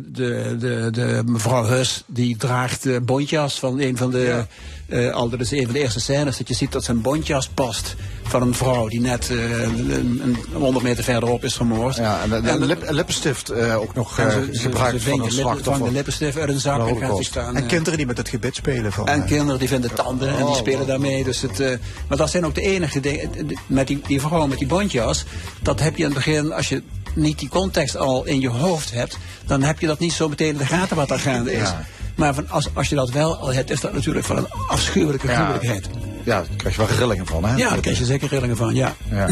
de, 0.07 0.57
de, 0.59 0.89
de 0.93 1.23
mevrouw 1.27 1.65
Hus 1.65 2.05
die 2.07 2.37
draagt 2.37 2.83
de 2.83 3.01
bontjas 3.01 3.59
van 3.59 3.81
een 3.81 3.97
van 3.97 4.11
de. 4.11 4.47
eh 4.89 5.13
al, 5.15 5.29
dat 5.29 5.41
is 5.41 5.51
een 5.51 5.65
van 5.65 5.73
de 5.73 5.79
eerste 5.81 6.01
scènes 6.01 6.37
dat 6.37 6.49
je 6.49 6.55
ziet 6.55 6.73
dat 6.73 6.85
zijn 6.85 7.01
bontjas 7.01 7.49
past 7.49 7.95
van 8.23 8.43
een 8.43 8.55
vrouw 8.55 8.89
die 8.89 9.01
net 9.01 9.31
eh, 9.31 9.63
een, 9.63 10.21
een 10.25 10.37
100 10.53 10.85
meter 10.85 11.05
verderop 11.05 11.45
is 11.45 11.55
vermoord. 11.55 11.97
Ja, 11.97 12.23
en, 12.23 12.33
en, 12.33 12.45
En 12.45 12.61
de- 12.61 12.67
lip- 12.67 12.91
lippenstift 12.91 13.49
eh, 13.51 13.81
ook 13.81 13.95
nog 13.95 14.19
eh, 14.19 14.29
ze- 14.31 14.49
gebruikt 14.53 15.03
ze 15.03 15.09
van 15.11 15.21
een 15.23 15.31
slachtoffer. 15.31 15.65
vangen 15.73 15.87
de 15.89 15.93
lippenstift 15.93 16.39
uit 16.39 16.49
een 16.49 16.61
zak 16.61 16.79
Van 16.79 16.89
en 16.89 16.97
gaat 16.97 17.17
die 17.17 17.25
staan. 17.25 17.57
En 17.57 17.63
eh, 17.63 17.69
kinderen 17.69 17.97
die 17.97 18.07
met 18.07 18.17
het 18.19 18.29
gebit 18.29 18.55
spelen. 18.57 18.93
Van, 18.93 19.07
en 19.09 19.21
eh, 19.23 19.27
kinderen 19.27 19.59
die 19.59 19.69
vinden 19.69 19.95
tanden 19.95 20.29
en 20.29 20.37
die 20.37 20.45
Oh, 20.45 20.57
spelen 20.57 20.87
daarmee. 20.87 21.25
Dus 21.25 21.41
het, 21.41 21.61
eh, 21.61 21.77
maar 22.09 22.19
dat 22.19 22.31
zijn 22.31 22.47
ook 22.47 22.55
de 22.55 22.61
enige 22.63 23.01
dingen. 23.01 23.31
Met 23.67 23.87
die, 23.87 24.01
die 24.07 24.21
vrouw 24.21 24.47
met 24.47 24.59
die 24.59 24.67
bontjas, 24.69 25.25
dat 25.63 25.81
heb 25.81 25.97
je 25.97 26.03
in 26.05 26.09
het 26.09 26.15
begin, 26.25 26.53
als 26.53 26.69
je 26.69 26.83
niet 27.17 27.39
die 27.39 27.49
context 27.49 27.97
al 27.97 28.25
in 28.25 28.41
je 28.41 28.49
hoofd 28.49 28.91
hebt, 28.93 29.19
dan 29.47 29.63
heb 29.63 29.81
je 29.81 29.87
dat 29.87 29.99
niet 29.99 30.13
zo 30.13 30.29
meteen 30.29 30.49
in 30.49 30.57
de 30.57 30.67
gaten 30.67 30.97
wat 30.97 31.11
er 31.11 31.19
gaande 31.19 31.53
is. 31.53 31.69
Ja. 31.69 31.87
Maar 32.17 32.35
van, 32.35 32.49
als, 32.49 32.69
als 32.75 32.89
je 32.89 32.95
dat 32.95 33.11
wel 33.11 33.37
al 33.37 33.53
hebt, 33.53 33.71
is 33.71 33.81
dat 33.81 33.93
natuurlijk 33.93 34.27
van 34.27 34.37
een 34.37 34.49
afschuwelijke 34.69 35.29
gruwelijkheid. 35.29 35.89
Ja, 35.93 36.14
daar 36.25 36.45
krijg 36.57 36.77
je 36.77 36.87
wel 36.87 36.97
rillingen 36.97 37.27
van, 37.27 37.45
hè? 37.45 37.57
Ja, 37.57 37.69
daar 37.71 37.81
krijg 37.81 37.99
je 37.99 38.05
zeker 38.05 38.29
rillingen 38.29 38.57
van, 38.57 38.75
ja. 38.75 38.95
Ja. 39.11 39.29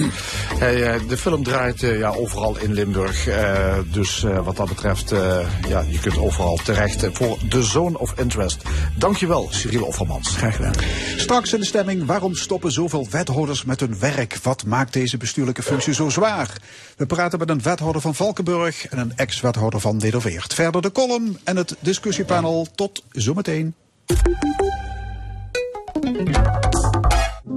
Hey, 0.59 0.83
eh, 0.95 1.01
de 1.09 1.17
film 1.17 1.43
draait 1.43 1.83
eh, 1.83 1.99
ja, 1.99 2.09
overal 2.09 2.59
in 2.59 2.73
Limburg. 2.73 3.27
eh, 3.27 3.75
dus 3.93 4.25
eh, 4.25 4.45
wat 4.45 4.57
dat 4.57 4.69
betreft, 4.69 5.13
eh, 5.13 5.39
ja, 5.69 5.85
je 5.89 5.99
kunt 5.99 6.19
overal 6.19 6.57
terecht 6.65 7.07
voor 7.13 7.39
The 7.49 7.63
Zone 7.63 7.99
of 7.99 8.13
Interest. 8.19 8.63
Dankjewel, 8.99 9.49
Cyril 9.51 9.85
Offermans. 9.85 10.29
Graag 10.37 10.57
gedaan. 10.57 10.75
Straks 11.17 11.53
in 11.53 11.61
de 11.61 11.67
stemming, 11.67 12.07
waarom 12.07 12.35
stoppen 12.35 12.73
zoveel 12.73 13.07
wethouders 13.11 13.65
met 13.65 13.81
hun 13.81 13.99
werk? 13.99 14.39
Wat 14.43 14.65
maakt 14.65 14.93
deze 14.93 15.17
bestuurlijke 15.17 15.63
functie 15.63 15.95
zo 15.95 16.09
zwaar? 16.09 16.51
We 16.97 17.07
praten 17.07 17.39
met 17.39 17.49
een 17.51 17.63
wethouder 17.63 18.01
van 18.01 18.15
Valkenburg 18.15 18.87
en 18.87 18.99
een 18.99 19.13
ex-wethouder 19.17 19.81
van 19.81 19.97
Nederweert. 19.97 20.55
Verder 20.55 20.83
de 20.83 20.93
column 20.93 21.39
en 21.45 21.57
het 21.57 21.75
discussiepanel. 21.81 22.67
Tot 22.75 23.03
zometeen. 23.11 23.75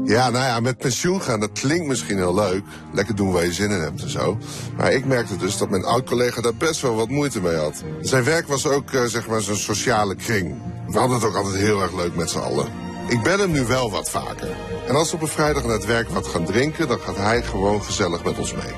Ja, 0.05 0.29
nou 0.29 0.45
ja, 0.45 0.59
met 0.59 0.77
pensioen 0.77 1.21
gaan, 1.21 1.39
dat 1.39 1.51
klinkt 1.51 1.87
misschien 1.87 2.17
heel 2.17 2.35
leuk. 2.35 2.63
Lekker 2.93 3.15
doen 3.15 3.31
waar 3.31 3.45
je 3.45 3.53
zin 3.53 3.71
in 3.71 3.79
hebt 3.79 4.01
en 4.01 4.09
zo. 4.09 4.37
Maar 4.77 4.91
ik 4.91 5.05
merkte 5.05 5.37
dus 5.37 5.57
dat 5.57 5.69
mijn 5.69 5.85
oud-collega 5.85 6.41
daar 6.41 6.55
best 6.55 6.81
wel 6.81 6.95
wat 6.95 7.09
moeite 7.09 7.41
mee 7.41 7.55
had. 7.55 7.83
Zijn 8.01 8.23
werk 8.23 8.47
was 8.47 8.67
ook, 8.67 8.91
eh, 8.91 9.03
zeg 9.03 9.27
maar, 9.27 9.41
zijn 9.41 9.57
sociale 9.57 10.15
kring. 10.15 10.55
We 10.87 10.97
hadden 10.97 11.17
het 11.17 11.27
ook 11.27 11.35
altijd 11.35 11.55
heel 11.55 11.81
erg 11.81 11.95
leuk 11.95 12.15
met 12.15 12.29
z'n 12.29 12.37
allen. 12.37 12.67
Ik 13.07 13.21
bel 13.21 13.39
hem 13.39 13.51
nu 13.51 13.65
wel 13.65 13.91
wat 13.91 14.09
vaker. 14.09 14.49
En 14.87 14.95
als 14.95 15.09
we 15.09 15.15
op 15.15 15.21
een 15.21 15.27
vrijdag 15.27 15.63
na 15.63 15.71
het 15.71 15.85
werk 15.85 16.09
wat 16.09 16.27
gaan 16.27 16.45
drinken, 16.45 16.87
dan 16.87 16.99
gaat 16.99 17.17
hij 17.17 17.43
gewoon 17.43 17.83
gezellig 17.83 18.23
met 18.23 18.37
ons 18.37 18.53
mee. 18.53 18.73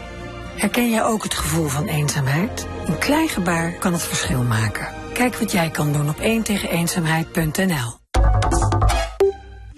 Herken 0.55 0.89
jij 0.89 1.03
ook 1.03 1.23
het 1.23 1.33
gevoel 1.33 1.67
van 1.67 1.87
eenzaamheid? 1.87 2.67
Een 2.85 2.97
klein 2.97 3.29
gebaar 3.29 3.73
kan 3.73 3.93
het 3.93 4.01
verschil 4.01 4.43
maken. 4.43 4.87
Kijk 5.13 5.35
wat 5.35 5.51
jij 5.51 5.69
kan 5.69 5.91
doen 5.91 6.09
op 6.09 6.19
1 6.19 6.43
tegen 6.43 6.69
eenzaamheid.nl. 6.69 8.06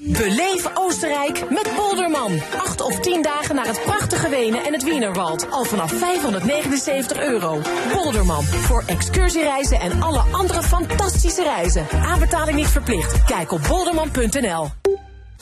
Beleef 0.10 0.70
Oostenrijk 0.74 1.50
met 1.50 1.72
Polderman. 1.76 2.40
Acht 2.58 2.82
of 2.82 3.00
tien 3.00 3.22
dagen 3.22 3.56
naar 3.56 3.68
het 3.68 3.82
prachtige 3.84 4.30
Wenen 4.30 4.66
en 4.66 4.74
het 4.74 4.84
Wienerwald. 4.84 5.52
Al 5.52 5.64
vanaf 5.64 5.92
579 5.92 7.22
euro. 7.22 7.62
Polderman. 7.92 8.44
Voor 8.44 8.84
excursiereizen 8.86 9.80
en 9.80 10.02
alle 10.02 10.24
andere 10.32 10.64
fantastische 10.64 11.44
reizen. 11.44 11.88
Aanbetaling 12.06 12.58
niet 12.58 12.68
verplicht. 12.68 13.24
Kijk 13.26 13.52
op 13.52 13.62
bolderman.nl. 13.68 14.68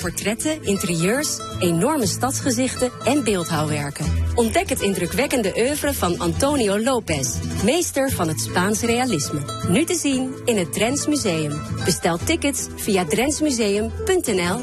Portretten, 0.01 0.63
interieurs, 0.63 1.39
enorme 1.59 2.05
stadsgezichten 2.05 2.91
en 3.05 3.23
beeldhouwwerken. 3.23 4.05
Ontdek 4.35 4.69
het 4.69 4.81
indrukwekkende 4.81 5.53
oeuvre 5.57 5.93
van 5.93 6.19
Antonio 6.19 6.79
Lopez, 6.79 7.35
meester 7.63 8.11
van 8.11 8.27
het 8.27 8.39
Spaans 8.39 8.81
realisme. 8.81 9.39
Nu 9.69 9.83
te 9.83 9.95
zien 9.95 10.35
in 10.45 10.57
het 10.57 10.73
Drents 10.73 11.07
Museum. 11.07 11.61
Bestel 11.85 12.17
tickets 12.17 12.67
via 12.75 13.05
drentsmuseum.nl. 13.05 14.61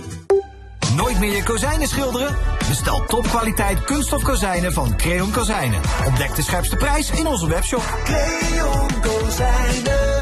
Nooit 0.96 1.18
meer 1.18 1.36
je 1.36 1.42
kozijnen 1.42 1.88
schilderen? 1.88 2.36
Bestel 2.68 3.04
topkwaliteit 3.06 3.84
kunststof 3.84 4.22
kozijnen 4.22 4.72
van 4.72 4.96
Creon 4.96 5.32
Kozijnen. 5.32 5.80
Ontdek 6.06 6.34
de 6.34 6.42
scherpste 6.42 6.76
prijs 6.76 7.10
in 7.10 7.26
onze 7.26 7.48
webshop. 7.48 7.82
Creon 8.04 9.00
Kozijnen. 9.00 10.13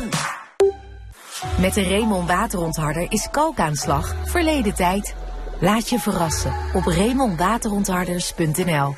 Met 1.62 1.74
de 1.74 1.82
Raymond 1.82 2.28
waterontharder 2.28 3.06
is 3.08 3.28
kalkaanslag 3.30 4.14
verleden 4.24 4.74
tijd. 4.74 5.14
Laat 5.60 5.88
je 5.88 5.98
verrassen 5.98 6.52
op 6.74 6.84
raymondwaterontharders.nl 6.84 8.94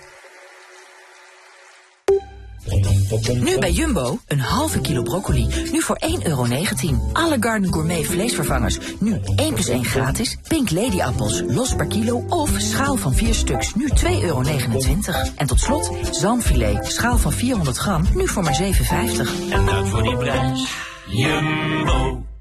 Nu 3.33 3.59
bij 3.59 3.71
Jumbo, 3.71 4.19
een 4.29 4.41
halve 4.41 4.81
kilo 4.81 5.03
broccoli, 5.03 5.47
nu 5.73 5.81
voor 5.81 5.99
1,19 6.07 6.13
euro. 6.23 6.47
Alle 7.13 7.37
Garden 7.41 7.73
Gourmet 7.73 8.07
vleesvervangers, 8.07 8.79
nu 9.01 9.21
1 9.37 9.55
plus 9.55 9.69
1 9.69 9.85
gratis. 9.85 10.39
Pink 10.49 10.71
Lady 10.71 11.01
appels, 11.01 11.43
los 11.47 11.75
per 11.75 11.87
kilo 11.87 12.25
of 12.29 12.51
schaal 12.57 12.97
van 12.97 13.15
4 13.15 13.35
stuks, 13.35 13.75
nu 13.75 13.89
2,29 14.05 14.11
euro. 14.23 14.43
En 15.37 15.47
tot 15.47 15.61
slot, 15.61 15.91
zalmfilet, 16.11 16.93
schaal 16.93 17.19
van 17.19 17.33
400 17.33 17.77
gram, 17.77 18.07
nu 18.15 18.29
voor 18.29 18.43
maar 18.43 18.61
7,50. 18.63 18.71
En 19.51 19.65
dat 19.65 19.89
voor 19.89 20.03
die 20.03 20.17
prijs. 20.17 20.77
Jumbo. 21.07 22.33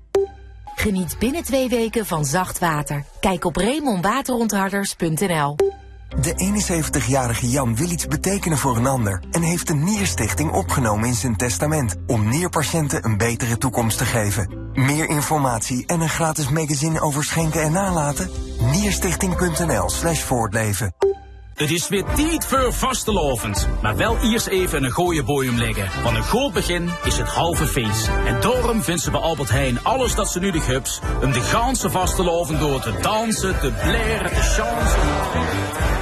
Geniet 0.84 1.16
binnen 1.20 1.44
twee 1.44 1.70
weken 1.70 2.06
van 2.06 2.26
zacht 2.26 2.60
water. 2.60 3.06
Kijk 3.20 3.46
op 3.46 3.56
raymondwaterontharders.nl 3.56 5.56
De 6.22 6.62
71-jarige 7.00 7.50
Jan 7.50 7.76
wil 7.76 7.90
iets 7.90 8.08
betekenen 8.08 8.58
voor 8.58 8.78
een 8.78 8.88
ander 8.88 9.24
en 9.32 9.42
heeft 9.42 9.68
de 9.68 9.74
Nierstichting 9.74 10.52
opgenomen 10.52 11.08
in 11.08 11.14
zijn 11.14 11.36
testament 11.36 11.96
om 12.08 12.30
nierpatiënten 12.30 13.06
een 13.06 13.18
betere 13.18 13.58
toekomst 13.58 13.98
te 13.98 14.06
geven. 14.06 14.72
Meer 14.74 15.10
informatie 15.10 15.86
en 15.86 16.02
een 16.02 16.10
gratis 16.10 16.50
magazine 16.50 17.02
over 17.02 17.24
schenken 17.24 17.62
en 17.62 17.72
nalaten? 17.72 18.30
Nierstichting.nl 18.72 19.90
slash 19.90 20.22
voortleven. 20.22 20.96
Het 21.54 21.72
is 21.72 21.88
weer 21.88 22.04
tijd 22.04 22.46
voor 22.46 22.74
vastelovend. 22.74 23.68
Maar 23.82 23.96
wel 23.96 24.18
eerst 24.18 24.48
even 24.48 24.84
een 24.84 24.92
gooie 24.92 25.24
boeien 25.24 25.58
leggen. 25.58 26.04
Want 26.04 26.16
een 26.16 26.24
goed 26.24 26.54
begin 26.54 26.90
is 27.04 27.18
het 27.18 27.28
halve 27.28 27.66
feest. 27.66 28.10
En 28.26 28.42
daarom 28.42 28.82
vindt 28.82 29.02
ze 29.02 29.12
bij 29.12 29.20
Albert 29.20 29.50
Heijn 29.50 29.84
alles 29.84 30.16
dat 30.16 30.32
ze 30.32 30.40
nodig 30.40 30.66
hebt... 30.66 31.02
om 31.24 31.32
de 31.32 31.42
ganse 31.42 31.90
vastelovend 31.90 32.60
door 32.60 32.82
te 32.82 32.94
dansen, 33.02 33.60
te 33.60 33.72
bleren, 33.72 34.30
te 34.30 34.42
chansen. 34.42 35.93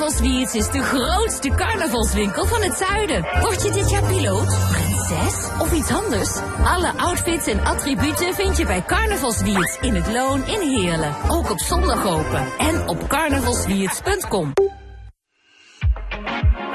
Carnavalswiets 0.00 0.54
is 0.54 0.70
de 0.70 0.82
grootste 0.82 1.48
carnavalswinkel 1.48 2.46
van 2.46 2.62
het 2.62 2.76
zuiden. 2.76 3.26
Word 3.40 3.62
je 3.62 3.70
dit 3.70 3.90
jaar 3.90 4.02
piloot, 4.02 4.58
prinses 4.70 5.48
of 5.58 5.72
iets 5.72 5.90
anders? 5.90 6.36
Alle 6.64 6.92
outfits 6.96 7.46
en 7.46 7.64
attributen 7.64 8.34
vind 8.34 8.56
je 8.56 8.66
bij 8.66 8.84
Carnavalswiets 8.84 9.78
in 9.80 9.94
het 9.94 10.12
Loon 10.12 10.46
in 10.46 10.60
Heerlen. 10.60 11.14
Ook 11.28 11.50
op 11.50 11.58
zondag 11.58 12.06
open. 12.06 12.46
En 12.58 12.88
op 12.88 13.08
carnavalswiets.com. 13.08 14.52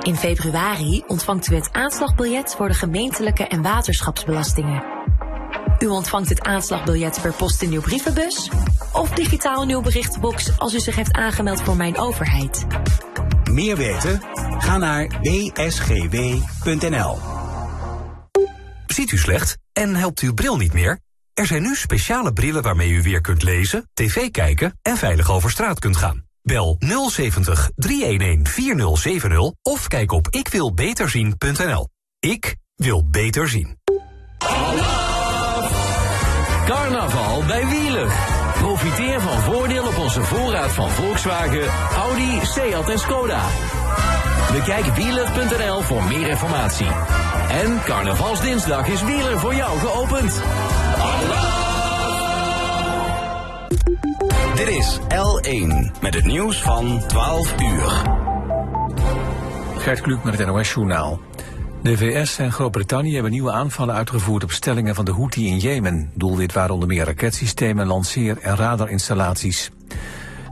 In 0.01 0.15
februari 0.15 1.03
ontvangt 1.07 1.47
u 1.47 1.55
het 1.55 1.69
aanslagbiljet 1.71 2.55
voor 2.55 2.67
de 2.67 2.73
gemeentelijke 2.73 3.47
en 3.47 3.61
waterschapsbelastingen. 3.61 4.83
U 5.79 5.87
ontvangt 5.87 6.29
het 6.29 6.41
aanslagbiljet 6.41 7.19
per 7.21 7.33
post 7.33 7.61
in 7.61 7.71
uw 7.71 7.81
brievenbus 7.81 8.49
of 8.93 9.09
digitaal 9.09 9.61
in 9.61 9.69
uw 9.69 9.81
berichtbox 9.81 10.59
als 10.59 10.73
u 10.73 10.79
zich 10.79 10.95
heeft 10.95 11.13
aangemeld 11.13 11.61
voor 11.61 11.75
Mijn 11.75 11.97
Overheid. 11.97 12.65
Meer 13.55 13.77
weten? 13.77 14.21
Ga 14.57 14.77
naar 14.77 15.07
bsgw.nl. 15.21 17.17
Ziet 18.87 19.11
u 19.11 19.17
slecht 19.17 19.57
en 19.73 19.95
helpt 19.95 20.19
uw 20.19 20.33
bril 20.33 20.57
niet 20.57 20.73
meer? 20.73 20.99
Er 21.33 21.45
zijn 21.45 21.61
nu 21.61 21.75
speciale 21.75 22.33
brillen 22.33 22.61
waarmee 22.61 22.89
u 22.89 23.01
weer 23.01 23.21
kunt 23.21 23.43
lezen, 23.43 23.89
tv 23.93 24.31
kijken 24.31 24.79
en 24.81 24.97
veilig 24.97 25.31
over 25.31 25.51
straat 25.51 25.79
kunt 25.79 25.97
gaan. 25.97 26.25
Bel 26.41 26.77
070 27.09 27.71
311 27.75 28.49
4070 28.49 29.51
of 29.61 29.87
kijk 29.87 30.11
op 30.11 30.27
ikwilbeterzien.nl. 30.29 31.89
Ik 32.19 32.55
wil 32.75 33.09
beter 33.09 33.47
zien. 33.47 33.79
Carnaval 36.65 37.45
bij 37.45 37.67
Wieler. 37.67 38.34
Profiteer 38.59 39.21
van 39.21 39.41
voordeel 39.41 39.87
op 39.87 39.97
onze 39.97 40.23
voorraad 40.23 40.71
van 40.71 40.89
Volkswagen, 40.89 41.67
Audi, 41.95 42.39
Seat 42.41 42.89
en 42.89 42.99
Skoda. 42.99 43.41
Bekijk 44.51 44.85
wieler.nl 44.85 45.81
voor 45.81 46.03
meer 46.03 46.27
informatie. 46.27 46.87
En 47.49 47.81
carnavalsdinsdag 47.85 48.87
is 48.87 49.03
Wieler 49.03 49.39
voor 49.39 49.55
jou 49.55 49.79
geopend. 49.79 50.41
Dit 54.55 54.67
is 54.67 54.99
L1 54.99 56.01
met 56.01 56.13
het 56.13 56.25
nieuws 56.25 56.61
van 56.61 57.03
12 57.07 57.53
uur. 57.61 58.01
Gert 59.77 60.01
Kluk 60.01 60.23
met 60.23 60.37
het 60.37 60.47
NOS-journaal. 60.47 61.19
De 61.85 61.97
VS 61.97 62.37
en 62.37 62.51
Groot-Brittannië 62.51 63.13
hebben 63.13 63.31
nieuwe 63.31 63.51
aanvallen 63.51 63.95
uitgevoerd 63.95 64.43
op 64.43 64.51
stellingen 64.51 64.95
van 64.95 65.05
de 65.05 65.11
Houthi 65.11 65.47
in 65.47 65.57
Jemen. 65.57 66.11
Doelwit 66.13 66.53
waren 66.53 66.73
onder 66.73 66.87
meer 66.87 67.05
raketsystemen, 67.05 67.87
lanceer- 67.87 68.37
en 68.41 68.55
radarinstallaties. 68.55 69.71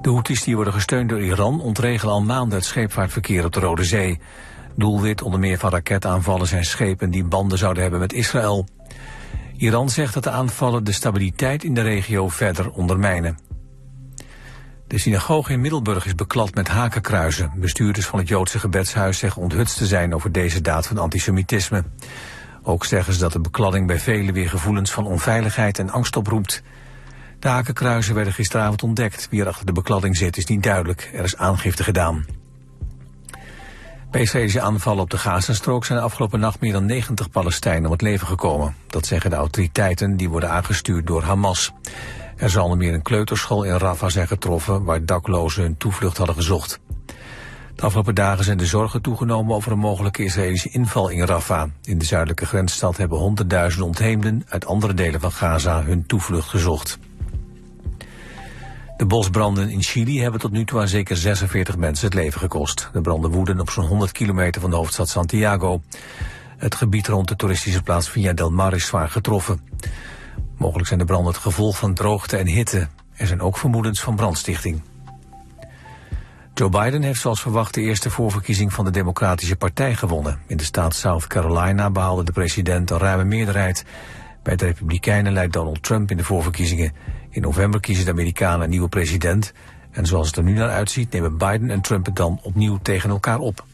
De 0.01 0.09
Houthis 0.09 0.43
die 0.43 0.55
worden 0.55 0.73
gesteund 0.73 1.09
door 1.09 1.21
Iran 1.21 1.61
ontregelen 1.61 2.13
al 2.13 2.21
maanden 2.21 2.57
het 2.57 2.67
scheepvaartverkeer 2.67 3.45
op 3.45 3.53
de 3.53 3.59
Rode 3.59 3.83
Zee. 3.83 4.19
Doelwit 4.75 5.21
onder 5.21 5.39
meer 5.39 5.57
van 5.57 5.69
raketaanvallen 5.69 6.47
zijn 6.47 6.63
schepen 6.63 7.11
die 7.11 7.23
banden 7.23 7.57
zouden 7.57 7.81
hebben 7.81 7.99
met 7.99 8.13
Israël. 8.13 8.67
Iran 9.57 9.89
zegt 9.89 10.13
dat 10.13 10.23
de 10.23 10.29
aanvallen 10.29 10.83
de 10.83 10.91
stabiliteit 10.91 11.63
in 11.63 11.73
de 11.73 11.81
regio 11.81 12.29
verder 12.29 12.71
ondermijnen. 12.71 13.37
De 14.93 14.99
synagoge 14.99 15.51
in 15.51 15.61
Middelburg 15.61 16.05
is 16.05 16.15
beklad 16.15 16.55
met 16.55 16.67
hakenkruizen. 16.67 17.51
Bestuurders 17.55 18.05
van 18.05 18.19
het 18.19 18.27
Joodse 18.27 18.59
gebedshuis 18.59 19.17
zeggen 19.17 19.41
onthutst 19.41 19.77
te 19.77 19.85
zijn 19.85 20.13
over 20.13 20.31
deze 20.31 20.61
daad 20.61 20.87
van 20.87 20.97
antisemitisme. 20.97 21.83
Ook 22.63 22.85
zeggen 22.85 23.13
ze 23.13 23.19
dat 23.19 23.31
de 23.31 23.39
bekladding 23.39 23.87
bij 23.87 23.99
velen 23.99 24.33
weer 24.33 24.49
gevoelens 24.49 24.91
van 24.91 25.05
onveiligheid 25.05 25.79
en 25.79 25.89
angst 25.89 26.15
oproept. 26.15 26.63
De 27.39 27.47
hakenkruizen 27.47 28.15
werden 28.15 28.33
gisteravond 28.33 28.83
ontdekt. 28.83 29.27
Wie 29.29 29.41
er 29.41 29.47
achter 29.47 29.65
de 29.65 29.71
bekladding 29.71 30.17
zit 30.17 30.37
is 30.37 30.45
niet 30.45 30.63
duidelijk. 30.63 31.11
Er 31.13 31.23
is 31.23 31.37
aangifte 31.37 31.83
gedaan. 31.83 32.25
Bij 34.11 34.21
Israëlische 34.21 34.61
aanvallen 34.61 35.03
op 35.03 35.09
de 35.09 35.17
Gazastrook 35.17 35.85
zijn 35.85 35.99
de 35.99 36.05
afgelopen 36.05 36.39
nacht 36.39 36.59
meer 36.59 36.73
dan 36.73 36.85
90 36.85 37.29
Palestijnen 37.29 37.85
om 37.85 37.91
het 37.91 38.01
leven 38.01 38.27
gekomen. 38.27 38.75
Dat 38.87 39.05
zeggen 39.05 39.29
de 39.29 39.35
autoriteiten 39.35 40.17
die 40.17 40.29
worden 40.29 40.49
aangestuurd 40.49 41.07
door 41.07 41.23
Hamas. 41.23 41.73
Er 42.37 42.49
zal 42.49 42.63
onder 42.63 42.77
meer 42.77 42.93
een 42.93 43.01
kleuterschool 43.01 43.63
in 43.63 43.77
Rafah 43.77 44.09
zijn 44.09 44.27
getroffen 44.27 44.83
waar 44.83 45.05
daklozen 45.05 45.63
hun 45.63 45.77
toevlucht 45.77 46.17
hadden 46.17 46.35
gezocht. 46.35 46.79
De 47.75 47.81
afgelopen 47.81 48.15
dagen 48.15 48.43
zijn 48.43 48.57
de 48.57 48.65
zorgen 48.65 49.01
toegenomen 49.01 49.55
over 49.55 49.71
een 49.71 49.79
mogelijke 49.79 50.23
Israëlische 50.23 50.69
inval 50.69 51.09
in 51.09 51.25
Rafah. 51.25 51.69
In 51.83 51.97
de 51.97 52.05
zuidelijke 52.05 52.45
grensstad 52.45 52.97
hebben 52.97 53.17
honderdduizenden 53.17 53.87
ontheemden 53.87 54.43
uit 54.47 54.65
andere 54.65 54.93
delen 54.93 55.19
van 55.19 55.31
Gaza 55.31 55.83
hun 55.83 56.05
toevlucht 56.05 56.49
gezocht. 56.49 56.99
De 58.97 59.05
bosbranden 59.05 59.69
in 59.69 59.81
Chili 59.81 60.21
hebben 60.21 60.39
tot 60.39 60.51
nu 60.51 60.65
toe 60.65 60.79
aan 60.79 60.87
zeker 60.87 61.17
46 61.17 61.77
mensen 61.77 62.05
het 62.05 62.13
leven 62.13 62.39
gekost. 62.39 62.89
De 62.93 63.01
branden 63.01 63.31
woeden 63.31 63.59
op 63.59 63.69
zo'n 63.69 63.85
100 63.85 64.11
kilometer 64.11 64.61
van 64.61 64.69
de 64.69 64.75
hoofdstad 64.75 65.09
Santiago. 65.09 65.81
Het 66.57 66.75
gebied 66.75 67.07
rond 67.07 67.27
de 67.27 67.35
toeristische 67.35 67.83
plaats 67.83 68.09
Villa 68.09 68.33
del 68.33 68.51
Mar 68.51 68.73
is 68.73 68.85
zwaar 68.85 69.09
getroffen. 69.09 69.61
Mogelijk 70.57 70.87
zijn 70.87 70.99
de 70.99 71.05
branden 71.05 71.33
het 71.33 71.41
gevolg 71.41 71.77
van 71.77 71.93
droogte 71.93 72.37
en 72.37 72.47
hitte. 72.47 72.87
Er 73.15 73.27
zijn 73.27 73.41
ook 73.41 73.57
vermoedens 73.57 74.01
van 74.01 74.15
brandstichting. 74.15 74.81
Joe 76.53 76.69
Biden 76.69 77.01
heeft 77.01 77.21
zoals 77.21 77.41
verwacht 77.41 77.73
de 77.73 77.81
eerste 77.81 78.09
voorverkiezing 78.09 78.73
van 78.73 78.85
de 78.85 78.91
Democratische 78.91 79.55
Partij 79.55 79.95
gewonnen. 79.95 80.39
In 80.47 80.57
de 80.57 80.63
staat 80.63 80.95
South 80.95 81.27
Carolina 81.27 81.89
behaalde 81.91 82.23
de 82.23 82.31
president 82.31 82.89
een 82.89 82.97
ruime 82.97 83.23
meerderheid. 83.23 83.85
Bij 84.43 84.55
de 84.55 84.65
Republikeinen 84.65 85.33
leidt 85.33 85.53
Donald 85.53 85.83
Trump 85.83 86.11
in 86.11 86.17
de 86.17 86.23
voorverkiezingen. 86.23 86.93
In 87.29 87.41
november 87.41 87.79
kiezen 87.79 88.05
de 88.05 88.11
Amerikanen 88.11 88.63
een 88.63 88.69
nieuwe 88.69 88.89
president. 88.89 89.53
En 89.91 90.05
zoals 90.05 90.27
het 90.27 90.37
er 90.37 90.43
nu 90.43 90.53
naar 90.53 90.69
uitziet 90.69 91.11
nemen 91.11 91.37
Biden 91.37 91.69
en 91.69 91.81
Trump 91.81 92.05
het 92.05 92.15
dan 92.15 92.39
opnieuw 92.43 92.79
tegen 92.81 93.09
elkaar 93.09 93.39
op. 93.39 93.65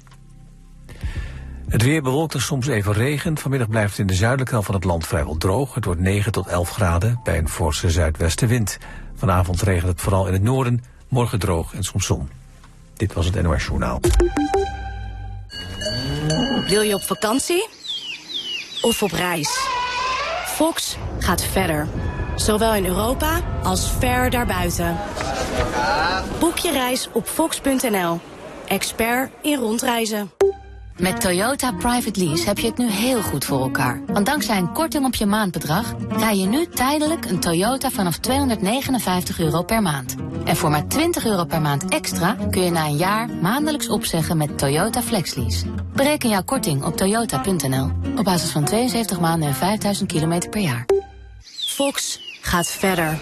Het 1.70 1.84
weer 1.84 2.02
bewolkt 2.02 2.34
en 2.34 2.42
soms 2.42 2.68
even 2.68 2.94
regen. 2.94 3.38
Vanmiddag 3.38 3.70
blijft 3.70 3.90
het 3.90 4.00
in 4.00 4.08
de 4.08 4.14
zuidelijke 4.14 4.52
helft 4.52 4.68
van 4.68 4.76
het 4.76 4.84
land 4.84 5.08
vrijwel 5.08 5.38
droog. 5.38 5.74
Het 5.74 5.86
wordt 5.86 6.02
9 6.02 6.32
tot 6.32 6.48
11 6.48 6.70
graden 6.70 7.20
bij 7.24 7.38
een 7.38 7.50
forse 7.50 7.90
zuidwestenwind. 7.90 8.78
Vanavond 9.16 9.62
regent 9.62 9.88
het 9.88 10.02
vooral 10.02 10.28
in 10.28 10.34
het 10.34 10.42
noorden. 10.42 10.84
Morgen 11.08 11.40
droog 11.40 11.74
en 11.74 11.84
soms 11.84 12.06
zon. 12.06 12.30
Dit 12.94 13.14
was 13.14 13.26
het 13.26 13.42
NOS 13.42 13.66
Journaal. 13.66 14.00
Wil 16.68 16.82
je 16.82 16.94
op 16.94 17.04
vakantie? 17.04 17.68
Of 18.82 19.04
op 19.04 19.12
reis? 19.12 19.50
Fox 20.46 20.98
gaat 21.20 21.44
verder. 21.44 21.88
Zowel 22.36 22.74
in 22.74 22.86
Europa 22.86 23.42
als 23.64 23.92
ver 24.00 24.30
daarbuiten. 24.30 24.98
Boek 26.40 26.58
je 26.58 26.72
reis 26.72 27.10
op 27.14 27.28
fox.nl. 27.28 28.20
Expert 28.68 29.32
in 29.42 29.60
rondreizen. 29.60 30.32
Met 31.00 31.22
Toyota 31.22 31.72
Private 31.72 32.24
Lease 32.26 32.46
heb 32.46 32.60
je 32.60 32.68
het 32.68 32.78
nu 32.78 32.90
heel 32.90 33.22
goed 33.22 33.46
voor 33.46 33.62
elkaar. 33.62 34.02
Want 34.06 34.26
dankzij 34.26 34.58
een 34.58 34.74
korting 34.74 35.06
op 35.06 35.16
je 35.16 35.26
maandbedrag 35.26 35.96
rij 36.10 36.38
je 36.38 36.46
nu 36.46 36.66
tijdelijk 36.66 37.26
een 37.26 37.40
Toyota 37.40 37.90
vanaf 37.90 38.18
259 38.18 39.40
euro 39.40 39.64
per 39.64 39.82
maand. 39.82 40.16
En 40.46 40.56
voor 40.56 40.70
maar 40.70 40.88
20 40.88 41.26
euro 41.26 41.46
per 41.46 41.62
maand 41.62 41.86
extra 41.86 42.38
kun 42.52 42.62
je 42.62 42.72
na 42.72 42.86
een 42.86 42.98
jaar 42.98 43.30
maandelijks 43.30 43.90
opzeggen 43.90 44.38
met 44.38 44.58
Toyota 44.58 45.02
FlexLease. 45.02 45.66
Bereken 45.94 46.30
jouw 46.30 46.44
korting 46.44 46.84
op 46.84 46.98
toyota.nl 46.98 47.92
op 48.18 48.24
basis 48.24 48.50
van 48.50 48.66
72 48.66 49.20
maanden 49.20 49.48
en 49.48 49.56
5000 49.56 50.12
kilometer 50.12 50.50
per 50.50 50.62
jaar. 50.62 50.86
Fox 51.68 52.22
gaat 52.42 52.68
verder. 52.68 53.20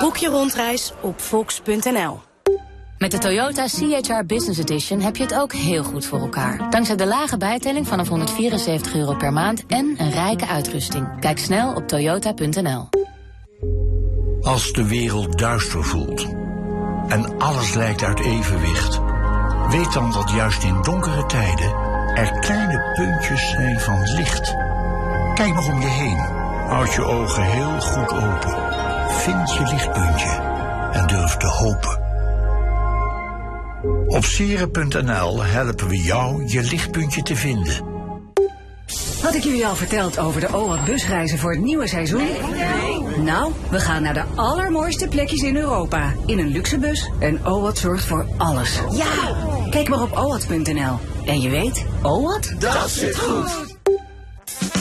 Boek 0.00 0.16
je 0.16 0.28
rondreis 0.28 0.92
op 1.00 1.20
fox.nl. 1.20 2.33
Met 2.98 3.10
de 3.10 3.18
Toyota 3.18 3.66
CHR 3.66 4.24
Business 4.26 4.58
Edition 4.58 5.00
heb 5.00 5.16
je 5.16 5.22
het 5.22 5.34
ook 5.34 5.52
heel 5.52 5.84
goed 5.84 6.06
voor 6.06 6.20
elkaar. 6.20 6.70
Dankzij 6.70 6.96
de 6.96 7.06
lage 7.06 7.36
bijtelling 7.36 7.88
vanaf 7.88 8.08
174 8.08 8.94
euro 8.94 9.14
per 9.14 9.32
maand 9.32 9.66
en 9.66 9.94
een 9.98 10.10
rijke 10.10 10.46
uitrusting. 10.46 11.20
Kijk 11.20 11.38
snel 11.38 11.74
op 11.74 11.88
toyota.nl. 11.88 12.88
Als 14.40 14.72
de 14.72 14.88
wereld 14.88 15.38
duister 15.38 15.84
voelt 15.84 16.26
en 17.08 17.38
alles 17.38 17.74
lijkt 17.74 18.02
uit 18.02 18.20
evenwicht, 18.20 19.00
weet 19.68 19.92
dan 19.92 20.12
dat 20.12 20.30
juist 20.30 20.62
in 20.62 20.82
donkere 20.82 21.26
tijden 21.26 21.74
er 22.14 22.38
kleine 22.38 22.92
puntjes 22.94 23.50
zijn 23.50 23.80
van 23.80 24.02
licht. 24.02 24.54
Kijk 25.34 25.54
nog 25.54 25.72
om 25.72 25.80
je 25.80 25.88
heen. 25.88 26.18
Houd 26.68 26.92
je 26.92 27.04
ogen 27.04 27.42
heel 27.42 27.80
goed 27.80 28.12
open. 28.12 28.56
Vind 29.08 29.52
je 29.52 29.60
lichtpuntje 29.60 30.30
en 30.92 31.06
durf 31.06 31.36
te 31.36 31.46
hopen. 31.46 32.03
Op 34.06 34.24
sieren.nl 34.24 35.42
helpen 35.42 35.88
we 35.88 35.96
jou 35.96 36.46
je 36.46 36.62
lichtpuntje 36.62 37.22
te 37.22 37.36
vinden. 37.36 37.92
Had 39.22 39.34
ik 39.34 39.42
jullie 39.42 39.66
al 39.66 39.74
verteld 39.74 40.18
over 40.18 40.40
de 40.40 40.48
OWAT 40.52 40.84
busreizen 40.84 41.38
voor 41.38 41.50
het 41.50 41.60
nieuwe 41.60 41.86
seizoen? 41.86 42.28
Nou, 43.24 43.52
we 43.70 43.80
gaan 43.80 44.02
naar 44.02 44.14
de 44.14 44.24
allermooiste 44.34 45.08
plekjes 45.08 45.42
in 45.42 45.56
Europa. 45.56 46.12
In 46.26 46.38
een 46.38 46.48
luxe 46.48 46.78
bus 46.78 47.10
en 47.20 47.46
OWAT 47.46 47.78
zorgt 47.78 48.04
voor 48.04 48.26
alles. 48.38 48.80
Ja! 48.92 49.36
Kijk 49.70 49.88
maar 49.88 50.02
op 50.02 50.12
owat.nl. 50.12 50.98
En 51.24 51.40
je 51.40 51.48
weet, 51.48 51.84
OWAT? 52.02 52.54
Dat 52.58 52.90
zit 52.90 53.18
goed. 53.18 53.73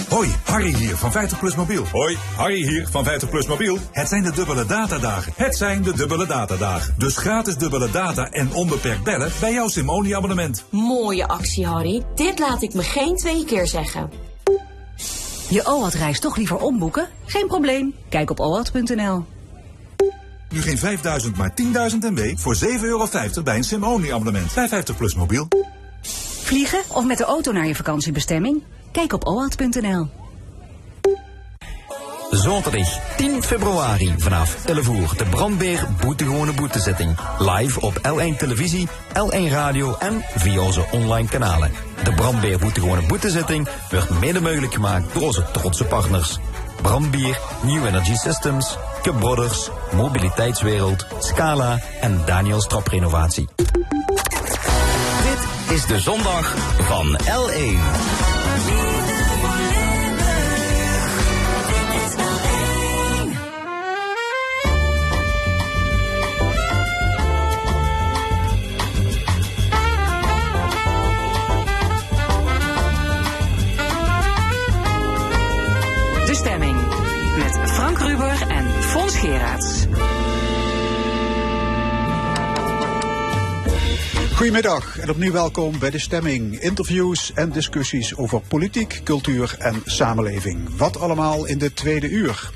Hoi, 0.10 0.36
Harry 0.44 0.74
hier 0.74 0.98
van 0.98 1.12
50PLUS 1.12 1.56
Mobiel. 1.56 1.86
Hoi, 1.92 2.18
Harry 2.36 2.68
hier 2.68 2.88
van 2.92 3.06
50PLUS 3.06 3.48
Mobiel. 3.48 3.78
Het 3.92 4.08
zijn 4.08 4.24
de 4.24 4.32
dubbele 4.32 4.66
datadagen. 4.66 5.34
Het 5.36 5.56
zijn 5.56 5.84
de 5.84 5.94
dubbele 5.94 6.26
datadagen. 6.26 6.96
Dus 6.98 7.18
gratis 7.18 7.56
dubbele 7.56 7.90
data 7.92 8.30
en 8.32 8.54
onbeperkt 8.54 9.04
bellen 9.04 9.32
bij 9.40 9.54
jouw 9.54 9.68
Simone-abonnement. 9.68 10.66
Mooie 10.70 11.28
actie, 11.28 11.66
Harry. 11.66 12.04
Dit 12.16 12.40
laat 12.40 12.62
ik 12.62 12.74
me 12.74 12.84
geen 12.84 13.16
twee 13.16 13.46
keer 13.46 13.68
zeggen. 13.68 14.10
Je 15.50 15.66
OWAT-reis 15.66 16.20
toch 16.20 16.36
liever 16.36 16.58
omboeken? 16.58 17.08
Geen 17.26 17.48
probleem. 17.48 17.94
Kijk 18.10 18.30
op 18.30 18.40
owat.nl. 18.40 19.26
Nu 20.50 20.62
geen 20.62 20.78
5000, 20.78 21.38
maar 21.38 21.54
10.000 21.62 21.98
MB 22.00 22.34
voor 22.36 22.56
7,50 22.56 22.68
euro 22.82 23.08
bij 23.44 23.58
een 23.58 23.64
Simone-abonnement. 23.64 24.54
Bij 24.54 24.70
50PLUS 24.70 25.18
Mobiel. 25.18 25.48
Vliegen 26.42 26.82
of 26.88 27.06
met 27.06 27.18
de 27.18 27.24
auto 27.24 27.52
naar 27.52 27.68
je 27.68 27.76
vakantiebestemming? 27.76 28.64
Kijk 28.94 29.14
op 29.14 29.28
owat.nl. 29.28 30.08
Zaterdag 32.30 33.16
10 33.18 33.44
februari 33.44 34.16
vanaf 34.18 34.66
11 34.66 34.88
uur 34.88 35.10
de 35.18 35.26
Brandbeer 35.26 35.88
Boetegewone 36.02 36.54
Boetezitting. 36.54 37.18
Live 37.40 37.82
op 37.82 37.98
L1 37.98 38.38
Televisie, 38.38 38.88
L1 39.14 39.52
Radio 39.52 39.96
en 40.00 40.22
via 40.36 40.62
onze 40.62 40.86
online 40.92 41.28
kanalen. 41.28 41.72
De 42.04 42.14
Brandbeer 42.14 42.60
Boetegewone 42.60 43.02
Boetezitting 43.02 43.68
wordt 43.90 44.20
mede 44.20 44.42
mogelijk 44.42 44.74
gemaakt 44.74 45.14
door 45.14 45.24
onze 45.24 45.46
trotse 45.52 45.86
partners. 45.86 46.40
Brandbier, 46.82 47.40
New 47.62 47.86
Energy 47.86 48.16
Systems, 48.16 48.78
Cup 49.02 49.20
Brothers, 49.20 49.70
Mobiliteitswereld, 49.96 51.06
Scala 51.20 51.80
en 52.02 52.22
Daniel 52.26 52.62
Strap 52.62 52.88
Renovatie. 52.88 53.48
Dit 55.24 55.76
is 55.76 55.86
de 55.86 56.00
zondag 56.00 56.56
van 56.80 57.20
L1. 57.20 58.33
Goedemiddag 84.54 85.00
en 85.00 85.10
opnieuw 85.10 85.32
welkom 85.32 85.80
bij 85.80 85.90
de 85.90 86.00
stemming. 86.00 86.60
Interviews 86.60 87.32
en 87.34 87.52
discussies 87.52 88.16
over 88.16 88.42
politiek, 88.48 89.02
cultuur 89.04 89.56
en 89.60 89.82
samenleving. 89.86 90.78
Wat 90.78 91.00
allemaal 91.00 91.46
in 91.46 91.58
de 91.58 91.74
tweede 91.74 92.10
uur. 92.10 92.52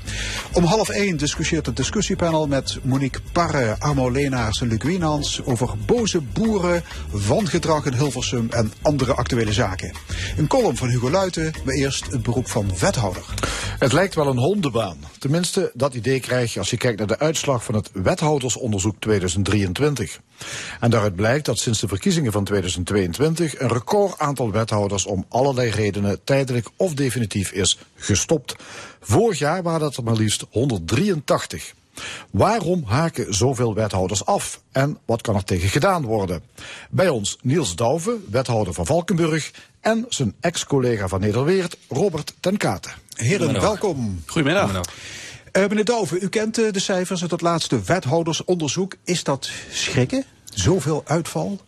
Om 0.52 0.64
half 0.64 0.88
één 0.88 1.16
discussieert 1.16 1.66
het 1.66 1.76
discussiepanel 1.76 2.46
met 2.46 2.78
Monique 2.82 3.20
Parre, 3.32 3.76
Armo 3.78 4.10
Leenaars 4.10 4.60
en 4.60 4.68
Luc 4.68 4.82
Wienans 4.82 5.44
over 5.44 5.68
boze 5.86 6.20
boeren, 6.20 6.84
wangedrag 7.10 7.86
in 7.86 7.94
Hilversum 7.94 8.46
en 8.50 8.72
andere 8.82 9.14
actuele 9.14 9.52
zaken. 9.52 9.92
Een 10.36 10.46
column 10.46 10.76
van 10.76 10.88
Hugo 10.88 11.10
Luiten, 11.10 11.52
maar 11.64 11.74
eerst 11.74 12.06
het 12.10 12.22
beroep 12.22 12.48
van 12.48 12.70
wethouder. 12.80 13.24
Het 13.78 13.92
lijkt 13.92 14.14
wel 14.14 14.26
een 14.26 14.38
hondenbaan. 14.38 14.98
Tenminste, 15.18 15.70
dat 15.74 15.94
idee 15.94 16.20
krijg 16.20 16.52
je 16.52 16.58
als 16.58 16.70
je 16.70 16.76
kijkt 16.76 16.98
naar 16.98 17.06
de 17.06 17.18
uitslag 17.18 17.64
van 17.64 17.74
het 17.74 17.90
wethoudersonderzoek 17.92 18.96
2023. 18.98 20.20
En 20.80 20.90
daaruit 20.90 21.16
blijkt 21.16 21.44
dat 21.44 21.58
sinds 21.58 21.80
de 21.80 21.88
verkiezingen 21.88 22.32
van 22.32 22.44
2022 22.44 23.60
een 23.60 23.68
record 23.68 24.18
aantal 24.18 24.50
wethouders 24.50 25.06
om 25.06 25.24
allerlei 25.28 25.70
redenen 25.70 26.24
tijdelijk 26.24 26.68
of 26.76 26.94
definitief 26.94 27.52
is 27.52 27.78
gestopt. 27.96 28.54
Vorig 29.00 29.38
jaar 29.38 29.62
waren 29.62 29.80
dat 29.80 29.96
er 29.96 30.02
maar 30.02 30.16
liefst 30.16 30.44
183. 30.50 31.74
Waarom 32.30 32.82
haken 32.86 33.34
zoveel 33.34 33.74
wethouders 33.74 34.24
af? 34.24 34.60
En 34.72 34.98
wat 35.04 35.20
kan 35.20 35.34
er 35.34 35.44
tegen 35.44 35.68
gedaan 35.68 36.04
worden? 36.04 36.42
Bij 36.90 37.08
ons 37.08 37.38
Niels 37.42 37.76
Douwe, 37.76 38.16
wethouder 38.30 38.74
van 38.74 38.86
Valkenburg, 38.86 39.50
en 39.80 40.06
zijn 40.08 40.34
ex-collega 40.40 41.08
van 41.08 41.20
Nederweert, 41.20 41.76
Robert 41.88 42.34
ten 42.40 42.56
Katen. 42.56 42.92
Heren, 43.14 43.60
welkom. 43.60 44.22
Goedemiddag. 44.26 44.72
Uh, 44.72 44.80
meneer 45.66 45.84
Douwe, 45.84 46.20
u 46.20 46.28
kent 46.28 46.58
uh, 46.58 46.72
de 46.72 46.78
cijfers 46.78 47.22
uit 47.22 47.30
het 47.30 47.40
laatste 47.40 47.82
wethoudersonderzoek. 47.82 48.94
Is 49.04 49.24
dat 49.24 49.50
schrikken? 49.70 50.24
Zoveel 50.54 51.02
uitval? 51.06 51.60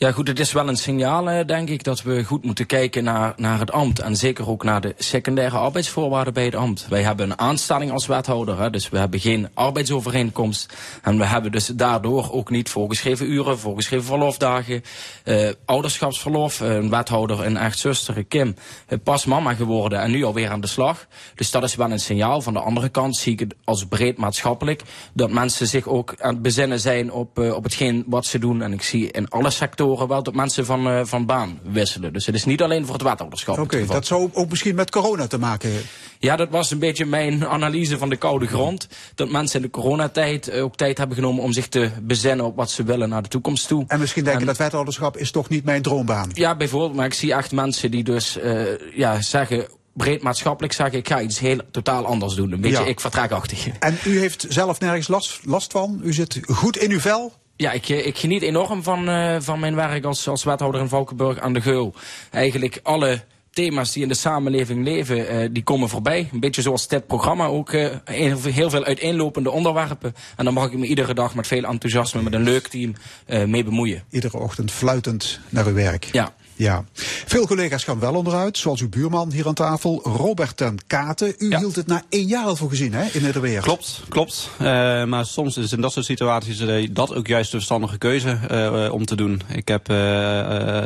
Ja, 0.00 0.12
goed, 0.12 0.28
het 0.28 0.38
is 0.38 0.52
wel 0.52 0.68
een 0.68 0.76
signaal, 0.76 1.46
denk 1.46 1.68
ik, 1.68 1.84
dat 1.84 2.02
we 2.02 2.24
goed 2.24 2.44
moeten 2.44 2.66
kijken 2.66 3.04
naar, 3.04 3.32
naar 3.36 3.58
het 3.58 3.72
ambt. 3.72 3.98
En 3.98 4.16
zeker 4.16 4.48
ook 4.48 4.64
naar 4.64 4.80
de 4.80 4.94
secundaire 4.98 5.56
arbeidsvoorwaarden 5.56 6.34
bij 6.34 6.44
het 6.44 6.54
ambt. 6.54 6.86
Wij 6.88 7.02
hebben 7.02 7.30
een 7.30 7.38
aanstelling 7.38 7.90
als 7.90 8.06
wethouder, 8.06 8.60
hè, 8.60 8.70
dus 8.70 8.88
we 8.88 8.98
hebben 8.98 9.20
geen 9.20 9.48
arbeidsovereenkomst. 9.54 10.74
En 11.02 11.18
we 11.18 11.26
hebben 11.26 11.52
dus 11.52 11.66
daardoor 11.66 12.32
ook 12.32 12.50
niet 12.50 12.68
voorgeschreven 12.68 13.30
uren, 13.30 13.58
voorgeschreven 13.58 14.06
verlofdagen, 14.06 14.82
eh, 15.24 15.48
ouderschapsverlof. 15.64 16.60
Een 16.60 16.90
wethouder, 16.90 17.46
een 17.46 17.56
echt 17.56 17.78
zuster, 17.78 18.24
Kim, 18.24 18.54
pas 19.02 19.24
mama 19.24 19.54
geworden 19.54 20.00
en 20.00 20.10
nu 20.10 20.24
alweer 20.24 20.50
aan 20.50 20.60
de 20.60 20.66
slag. 20.66 21.06
Dus 21.34 21.50
dat 21.50 21.62
is 21.62 21.74
wel 21.74 21.90
een 21.90 22.00
signaal. 22.00 22.40
Van 22.40 22.52
de 22.52 22.60
andere 22.60 22.88
kant 22.88 23.16
zie 23.16 23.32
ik 23.32 23.40
het 23.40 23.54
als 23.64 23.86
breed 23.86 24.18
maatschappelijk. 24.18 24.82
Dat 25.12 25.30
mensen 25.30 25.66
zich 25.66 25.86
ook 25.86 26.14
aan 26.18 26.32
het 26.32 26.42
bezinnen 26.42 26.80
zijn 26.80 27.12
op, 27.12 27.38
uh, 27.38 27.54
op 27.54 27.62
hetgeen 27.64 28.04
wat 28.06 28.26
ze 28.26 28.38
doen. 28.38 28.62
En 28.62 28.72
ik 28.72 28.82
zie 28.82 29.10
in 29.10 29.28
alle 29.28 29.50
sectoren 29.50 29.86
wel 29.96 30.22
dat 30.22 30.34
mensen 30.34 30.66
van, 30.66 30.88
uh, 30.88 31.00
van 31.04 31.26
baan 31.26 31.58
wisselen. 31.62 32.12
Dus 32.12 32.26
het 32.26 32.34
is 32.34 32.44
niet 32.44 32.62
alleen 32.62 32.84
voor 32.84 32.94
het 32.94 33.02
wethouderschap. 33.02 33.58
Oké, 33.58 33.76
okay, 33.76 33.86
dat 33.86 34.06
zou 34.06 34.30
ook 34.32 34.48
misschien 34.48 34.74
met 34.74 34.90
corona 34.90 35.26
te 35.26 35.38
maken 35.38 35.68
hebben. 35.68 35.88
Ja, 36.18 36.36
dat 36.36 36.48
was 36.50 36.70
een 36.70 36.78
beetje 36.78 37.06
mijn 37.06 37.46
analyse 37.46 37.98
van 37.98 38.08
de 38.08 38.16
koude 38.16 38.46
grond. 38.46 38.88
Dat 39.14 39.30
mensen 39.30 39.60
in 39.60 39.66
de 39.66 39.70
coronatijd 39.70 40.52
ook 40.52 40.76
tijd 40.76 40.98
hebben 40.98 41.16
genomen 41.16 41.42
om 41.42 41.52
zich 41.52 41.68
te 41.68 41.90
bezinnen 42.02 42.46
op 42.46 42.56
wat 42.56 42.70
ze 42.70 42.82
willen 42.82 43.08
naar 43.08 43.22
de 43.22 43.28
toekomst 43.28 43.68
toe. 43.68 43.84
En 43.86 44.00
misschien 44.00 44.24
denken 44.24 44.40
en, 44.40 44.46
dat 44.46 44.56
wethouderschap 44.56 45.16
is 45.16 45.30
toch 45.30 45.48
niet 45.48 45.64
mijn 45.64 45.82
droombaan. 45.82 46.30
Ja, 46.32 46.56
bijvoorbeeld. 46.56 46.94
Maar 46.94 47.06
ik 47.06 47.14
zie 47.14 47.34
echt 47.34 47.52
mensen 47.52 47.90
die 47.90 48.04
dus 48.04 48.36
uh, 48.36 48.62
ja, 48.94 49.22
zeggen 49.22 49.66
breed 49.98 50.22
maatschappelijk 50.22 50.72
zeggen, 50.72 50.98
ik 50.98 51.08
ga 51.08 51.20
iets 51.20 51.38
heel 51.38 51.60
totaal 51.70 52.06
anders 52.06 52.34
doen. 52.34 52.52
Een 52.52 52.60
beetje 52.60 52.82
ja. 52.82 52.88
ik 52.88 53.00
vertraagachtig. 53.00 53.68
En 53.78 53.98
u 54.04 54.18
heeft 54.18 54.46
zelf 54.48 54.80
nergens 54.80 55.08
last, 55.08 55.40
last 55.44 55.72
van? 55.72 56.00
U 56.02 56.12
zit 56.12 56.40
goed 56.46 56.76
in 56.76 56.90
uw 56.90 57.00
vel? 57.00 57.32
Ja, 57.58 57.72
ik, 57.72 57.88
ik 57.88 58.18
geniet 58.18 58.42
enorm 58.42 58.82
van, 58.82 59.08
uh, 59.08 59.36
van 59.40 59.60
mijn 59.60 59.74
werk 59.74 60.04
als, 60.04 60.28
als 60.28 60.44
wethouder 60.44 60.80
in 60.80 60.88
Valkenburg 60.88 61.38
aan 61.38 61.52
de 61.52 61.60
Geul. 61.60 61.94
Eigenlijk 62.30 62.80
alle 62.82 63.20
thema's 63.50 63.92
die 63.92 64.02
in 64.02 64.08
de 64.08 64.14
samenleving 64.14 64.84
leven, 64.84 65.34
uh, 65.34 65.48
die 65.52 65.62
komen 65.62 65.88
voorbij. 65.88 66.28
Een 66.32 66.40
beetje 66.40 66.62
zoals 66.62 66.88
dit 66.88 67.06
programma 67.06 67.46
ook. 67.46 67.72
Uh, 67.72 67.88
heel 68.04 68.70
veel 68.70 68.84
uiteenlopende 68.84 69.50
onderwerpen. 69.50 70.14
En 70.36 70.44
dan 70.44 70.54
mag 70.54 70.66
ik 70.66 70.78
me 70.78 70.86
iedere 70.86 71.14
dag 71.14 71.34
met 71.34 71.46
veel 71.46 71.64
enthousiasme, 71.64 72.22
met 72.22 72.32
een 72.32 72.42
leuk 72.42 72.66
team, 72.68 72.94
uh, 73.26 73.44
mee 73.44 73.64
bemoeien. 73.64 74.02
Iedere 74.10 74.38
ochtend 74.38 74.70
fluitend 74.70 75.40
naar 75.48 75.66
uw 75.66 75.74
werk. 75.74 76.08
Ja. 76.12 76.34
Ja, 76.58 76.84
veel 77.26 77.46
collega's 77.46 77.84
gaan 77.84 78.00
wel 78.00 78.14
onderuit, 78.14 78.58
zoals 78.58 78.80
uw 78.80 78.88
buurman 78.88 79.32
hier 79.32 79.46
aan 79.46 79.54
tafel, 79.54 80.00
Robert 80.02 80.56
ten 80.56 80.78
Katen. 80.86 81.34
U 81.38 81.50
ja. 81.50 81.58
hield 81.58 81.76
het 81.76 81.86
na 81.86 82.02
één 82.08 82.26
jaar 82.26 82.44
al 82.44 82.56
voor 82.56 82.68
gezien, 82.68 82.92
hè, 82.92 83.08
in 83.12 83.22
Nederweer. 83.22 83.60
Klopt, 83.60 84.02
klopt. 84.08 84.50
Uh, 84.60 84.66
maar 85.04 85.26
soms 85.26 85.56
is 85.56 85.72
in 85.72 85.80
dat 85.80 85.92
soort 85.92 86.06
situaties 86.06 86.60
uh, 86.60 86.88
dat 86.90 87.14
ook 87.14 87.26
juist 87.26 87.50
de 87.50 87.56
verstandige 87.56 87.98
keuze 87.98 88.38
uh, 88.50 88.92
om 88.92 89.04
te 89.04 89.16
doen. 89.16 89.40
Ik 89.52 89.68
heb 89.68 89.90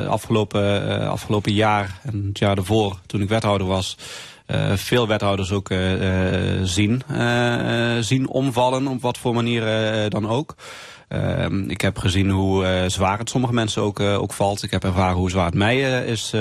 afgelopen, 0.09 1.09
afgelopen 1.09 1.53
jaar 1.53 2.01
en 2.03 2.25
het 2.27 2.39
jaar 2.39 2.57
ervoor, 2.57 2.99
toen 3.07 3.21
ik 3.21 3.29
wethouder 3.29 3.67
was... 3.67 3.97
Uh, 4.47 4.73
veel 4.75 5.09
wethouders 5.09 5.53
ook 5.53 5.71
uh, 5.71 6.59
uh, 6.59 6.61
zien, 6.63 7.03
zien 8.01 8.29
omvallen, 8.29 8.87
op 8.87 9.03
wat 9.03 9.19
voor 9.19 9.35
manier 9.35 9.65
dan 10.11 10.29
ook. 10.29 10.55
Uh, 11.13 11.47
ik 11.69 11.81
heb 11.81 11.99
gezien 11.99 12.31
hoe 12.31 12.65
uh, 12.65 12.89
zwaar 12.89 13.19
het 13.19 13.31
sommige 13.31 13.53
mensen 13.53 13.83
ook, 13.83 14.01
uh, 14.01 14.21
ook 14.21 14.33
valt. 14.33 14.63
Ik 14.63 14.71
heb 14.71 14.85
ervaren 14.85 15.17
hoe 15.17 15.31
zwaar 15.31 15.45
het 15.45 15.55
mij 15.55 15.81
is, 16.07 16.33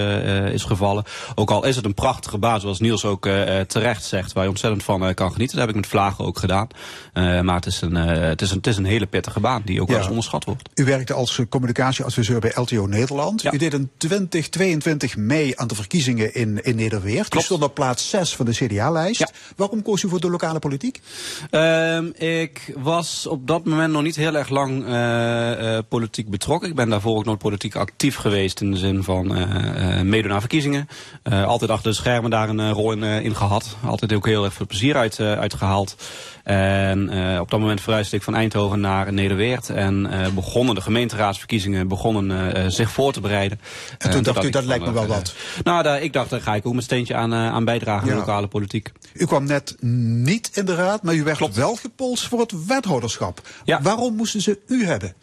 is 0.53 0.63
gevallen. 0.63 1.03
Ook 1.36 1.51
al 1.51 1.65
is 1.65 1.76
het 1.76 1.86
een 1.86 1.93
prachtige 1.93 2.38
baan, 2.38 2.59
zoals 2.59 2.80
Niels 2.80 3.05
ook 3.05 3.30
terecht 3.67 4.03
zegt, 4.03 4.34
waar 4.34 4.43
je 4.43 4.49
ontzettend 4.49 4.84
van 4.84 5.13
kan 5.13 5.32
genieten. 5.32 5.57
Dat 5.57 5.65
heb 5.65 5.76
ik 5.76 5.82
met 5.82 5.91
Vlagen 5.91 6.26
ook 6.26 6.39
gedaan. 6.39 6.67
maar 7.13 7.55
het 7.55 7.65
is, 7.65 7.82
een, 7.82 7.95
het, 7.95 8.41
is 8.41 8.49
een, 8.49 8.57
het 8.57 8.67
is 8.67 8.78
een 8.78 8.86
hele 8.86 9.05
pittige 9.05 9.39
baan 9.39 9.61
die 9.65 9.82
ook 9.82 9.88
ja. 9.88 9.91
wel 9.91 10.01
eens 10.01 10.09
onderschat 10.09 10.43
wordt. 10.43 10.69
U 10.76 10.86
werkte 10.86 11.13
als 11.13 11.41
communicatieadviseur 11.49 12.39
bij 12.39 12.51
LTO 12.55 12.86
Nederland. 12.86 13.41
Ja. 13.41 13.53
U 13.53 13.57
deed 13.57 13.74
in 13.74 13.89
2022 13.97 15.17
mee 15.17 15.59
aan 15.59 15.67
de 15.67 15.76
verkiezingen 15.76 16.34
in, 16.34 16.63
in 16.63 16.76
Nederweert. 16.76 17.28
Klopt. 17.28 17.43
U 17.43 17.47
stond 17.47 17.63
op 17.63 17.74
plaats 17.74 18.09
6 18.09 18.36
van 18.36 18.45
de 18.45 18.51
CDA-lijst. 18.51 19.19
Ja. 19.19 19.30
Waarom 19.55 19.82
koos 19.82 20.03
u 20.03 20.09
voor 20.09 20.19
de 20.19 20.30
lokale 20.30 20.59
politiek? 20.59 21.01
Ehm, 21.49 22.05
ik 22.15 22.74
was 22.78 23.28
op 23.28 23.47
dat 23.47 23.65
moment 23.65 23.93
nog 23.93 24.01
niet 24.01 24.15
heel 24.15 24.36
erg 24.36 24.49
lang 24.49 24.61
lang 24.62 24.88
uh, 24.88 25.74
uh, 25.74 25.80
politiek 25.89 26.30
betrokken. 26.30 26.70
Ik 26.70 26.76
ben 26.76 26.89
daarvoor 26.89 27.18
ook 27.18 27.26
nooit 27.26 27.38
politiek 27.38 27.76
actief 27.76 28.16
geweest 28.16 28.62
in 28.62 28.72
de 28.72 28.78
zin 28.78 29.03
van 29.03 29.38
uh, 29.38 30.01
meedoen 30.01 30.32
aan 30.32 30.39
verkiezingen. 30.39 30.88
altijd 31.24 31.72
achter 31.72 31.91
de 31.91 31.97
schermen 31.97 32.30
daar 32.30 32.49
een 32.49 32.72
rol 32.72 32.91
in, 32.91 33.03
in, 33.03 33.36
gehad. 33.36 33.76
Altijd 33.86 34.14
ook 34.14 34.26
heel 34.26 34.43
erg 34.43 34.53
veel 34.53 34.66
plezier 34.66 34.95
uit, 34.95 35.20
uitgehaald. 35.20 35.95
En 36.43 37.14
uh, 37.14 37.39
op 37.39 37.51
dat 37.51 37.59
moment 37.59 37.82
verhuisde 37.82 38.16
ik 38.16 38.24
van 38.24 38.36
Eindhoven 38.36 38.80
naar 38.80 39.14
Nederweert. 39.14 39.70
En 39.70 40.07
uh, 40.12 40.28
begonnen 40.28 40.76
de 40.76 40.82
gemeenteraadsverkiezingen 40.82 41.88
begonnen 41.88 42.57
uh, 42.57 42.66
zich 42.68 42.91
voor 42.91 43.14
te 43.14 43.20
bereiden. 43.20 43.59
En 43.97 44.12
toen 44.12 44.24
dacht 44.24 44.43
u, 44.43 44.49
dat 44.49 44.66
lijkt 44.66 44.86
me 44.86 44.91
wel 44.91 45.05
wat? 45.05 45.34
Nou, 45.64 45.84
daar, 45.84 46.01
ik 46.01 46.14
dacht, 46.14 46.30
daar 46.30 46.41
ga 46.41 46.55
ik 46.55 46.66
ook 46.66 46.72
mijn 46.72 46.84
steentje 46.84 47.16
aan, 47.16 47.34
aan 47.34 47.66
bijdragen 47.66 48.05
ja. 48.05 48.14
in 48.14 48.20
de 48.20 48.26
lokale 48.26 48.47
politiek. 48.47 48.91
U 49.14 49.26
kwam 49.26 49.45
net 49.45 49.76
niet 49.80 50.49
in 50.53 50.66
de 50.66 50.76
raad, 50.76 51.03
maar 51.03 51.16
u 51.16 51.24
werd 51.24 51.38
Klopt. 51.38 51.55
wel 51.55 51.76
gepolst 51.76 52.28
voor 52.28 52.39
het 52.39 52.66
wethouderschap. 52.68 53.41
Ja. 53.64 53.82
Waarom 53.82 54.16
moesten 54.16 54.40
moeten 54.45 54.67
ze 54.67 54.75
u 54.75 54.85
hebben? 54.85 55.13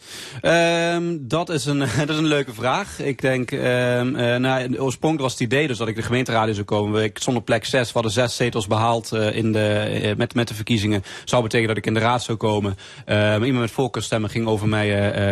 Ehm, 0.41 1.17
dat, 1.21 1.49
is 1.49 1.67
een, 1.67 1.79
dat 2.07 2.09
is 2.09 2.17
een 2.17 2.27
leuke 2.27 2.55
vraag. 2.55 3.01
Ik 3.01 3.21
denk, 3.21 3.51
um, 3.51 3.61
uh, 3.61 4.37
nou, 4.37 4.79
oorspronkelijk 4.79 5.21
was 5.21 5.33
het 5.33 5.41
idee 5.41 5.67
dus 5.67 5.79
dat 5.79 5.89
ik 5.89 5.97
de 5.97 6.03
gemeenteraad 6.03 6.55
zou 6.55 6.67
komen. 6.67 7.03
Ik 7.03 7.19
stond 7.19 7.37
op 7.37 7.45
plek 7.45 7.65
6, 7.65 7.87
we 7.87 7.93
hadden 7.93 8.13
zes 8.13 8.37
zetels 8.37 8.67
behaald 8.67 9.13
uh, 9.13 9.37
in 9.37 9.53
de, 9.53 10.01
uh, 10.03 10.17
met, 10.17 10.35
met 10.35 10.49
de 10.49 10.55
verkiezingen. 10.55 11.03
Zou 11.25 11.43
betekenen 11.43 11.75
dat 11.75 11.85
ik 11.85 11.87
in 11.87 11.95
de 11.95 12.01
raad 12.01 12.23
zou 12.23 12.39
komen. 12.39 12.77
maar 13.07 13.45
iemand 13.45 13.59
met 13.59 13.71
voorkeurstemmen 13.71 14.31
ging 14.31 14.47
over 14.47 14.69
mij 14.69 14.89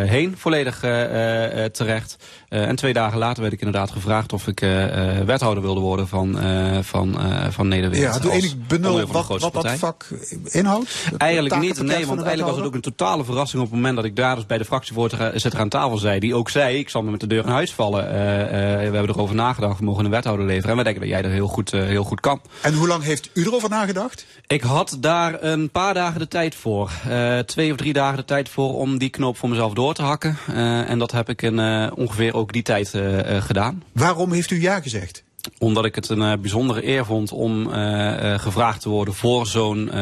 heen, 0.07 0.35
volledig 0.37 0.79
terecht. 1.73 2.17
en 2.49 2.77
twee 2.77 2.93
dagen 2.93 3.19
later 3.19 3.43
werd 3.43 3.55
ik 3.55 3.61
inderdaad 3.61 3.91
gevraagd 3.91 4.33
of 4.33 4.47
ik 4.47 4.61
wethouder 5.25 5.63
wilde 5.63 5.81
worden 5.81 6.09
van, 6.09 6.39
van, 6.83 7.19
van 7.51 7.69
Nederland. 7.69 7.97
Ja, 7.97 8.19
doe 8.19 8.33
enig 8.33 8.67
benul 8.67 9.07
wat, 9.07 9.27
wat 9.27 9.53
dat 9.53 9.71
vak 9.71 10.09
inhoudt? 10.45 11.05
Eigenlijk 11.17 11.59
niet, 11.59 11.83
nee, 11.83 12.07
want 12.07 12.19
eigenlijk 12.19 12.49
was 12.49 12.57
het 12.57 12.67
ook 12.67 12.75
een 12.75 12.81
totale 12.81 13.25
verrassing 13.25 13.63
op 13.63 13.73
moment 13.77 13.97
dat 13.97 14.05
ik 14.05 14.17
daar 14.17 14.35
dus 14.35 14.47
bij 14.47 14.59
de 14.59 14.65
fractievoorzitter 14.65 15.61
aan 15.61 15.69
tafel 15.69 15.99
zei. 15.99 16.21
Die 16.21 16.35
ook 16.35 16.51
zei, 16.51 16.79
ik 16.79 16.89
zal 16.89 17.03
me 17.03 17.11
met 17.11 17.21
de 17.21 17.27
deur 17.27 17.45
in 17.45 17.51
huis 17.51 17.73
vallen. 17.73 18.05
Uh, 18.05 18.11
uh, 18.11 18.19
we 18.91 18.97
hebben 18.97 19.09
erover 19.09 19.35
nagedacht, 19.35 19.79
we 19.79 19.85
mogen 19.85 20.05
een 20.05 20.11
wethouder 20.11 20.47
leveren. 20.47 20.71
En 20.71 20.77
we 20.77 20.83
denken 20.83 21.03
dat 21.03 21.11
jij 21.11 21.23
er 21.23 21.31
heel 21.31 21.47
goed, 21.47 21.73
uh, 21.73 21.85
heel 21.85 22.05
goed 22.05 22.21
kan. 22.21 22.41
En 22.61 22.75
hoe 22.75 22.87
lang 22.87 23.03
heeft 23.03 23.31
u 23.35 23.43
erover 23.43 23.69
nagedacht? 23.69 24.27
Ik 24.47 24.63
had 24.63 24.97
daar 25.01 25.43
een 25.43 25.71
paar 25.71 25.95
dagen 25.95 26.19
de 26.19 26.29
tijd 26.29 26.55
voor. 26.55 26.91
twee 27.47 27.71
of 27.71 27.77
drie 27.77 27.93
dagen 27.93 28.17
de 28.17 28.25
tijd 28.25 28.49
voor 28.49 28.75
om 28.75 28.99
die 28.99 29.11
knoop 29.11 29.37
voor 29.37 29.49
mezelf 29.49 29.73
door 29.73 29.95
te 29.95 30.03
hakken. 30.03 30.37
en 30.87 30.99
dat 30.99 31.13
heb 31.13 31.29
ik 31.29 31.43
in 31.43 31.59
ongeveer 31.95 32.35
ook 32.35 32.53
die 32.53 32.63
tijd 32.63 32.95
gedaan. 33.29 33.83
Waarom 33.93 34.33
heeft 34.33 34.51
u 34.51 34.61
ja 34.61 34.81
gezegd? 34.81 35.25
Omdat 35.59 35.85
ik 35.85 35.95
het 35.95 36.09
een 36.09 36.21
uh, 36.21 36.33
bijzondere 36.41 36.87
eer 36.87 37.05
vond 37.05 37.33
om 37.33 37.69
uh, 37.69 37.75
uh, 37.75 38.39
gevraagd 38.39 38.81
te 38.81 38.89
worden 38.89 39.15
voor 39.15 39.47
zo'n 39.47 39.87
uh, 39.87 39.95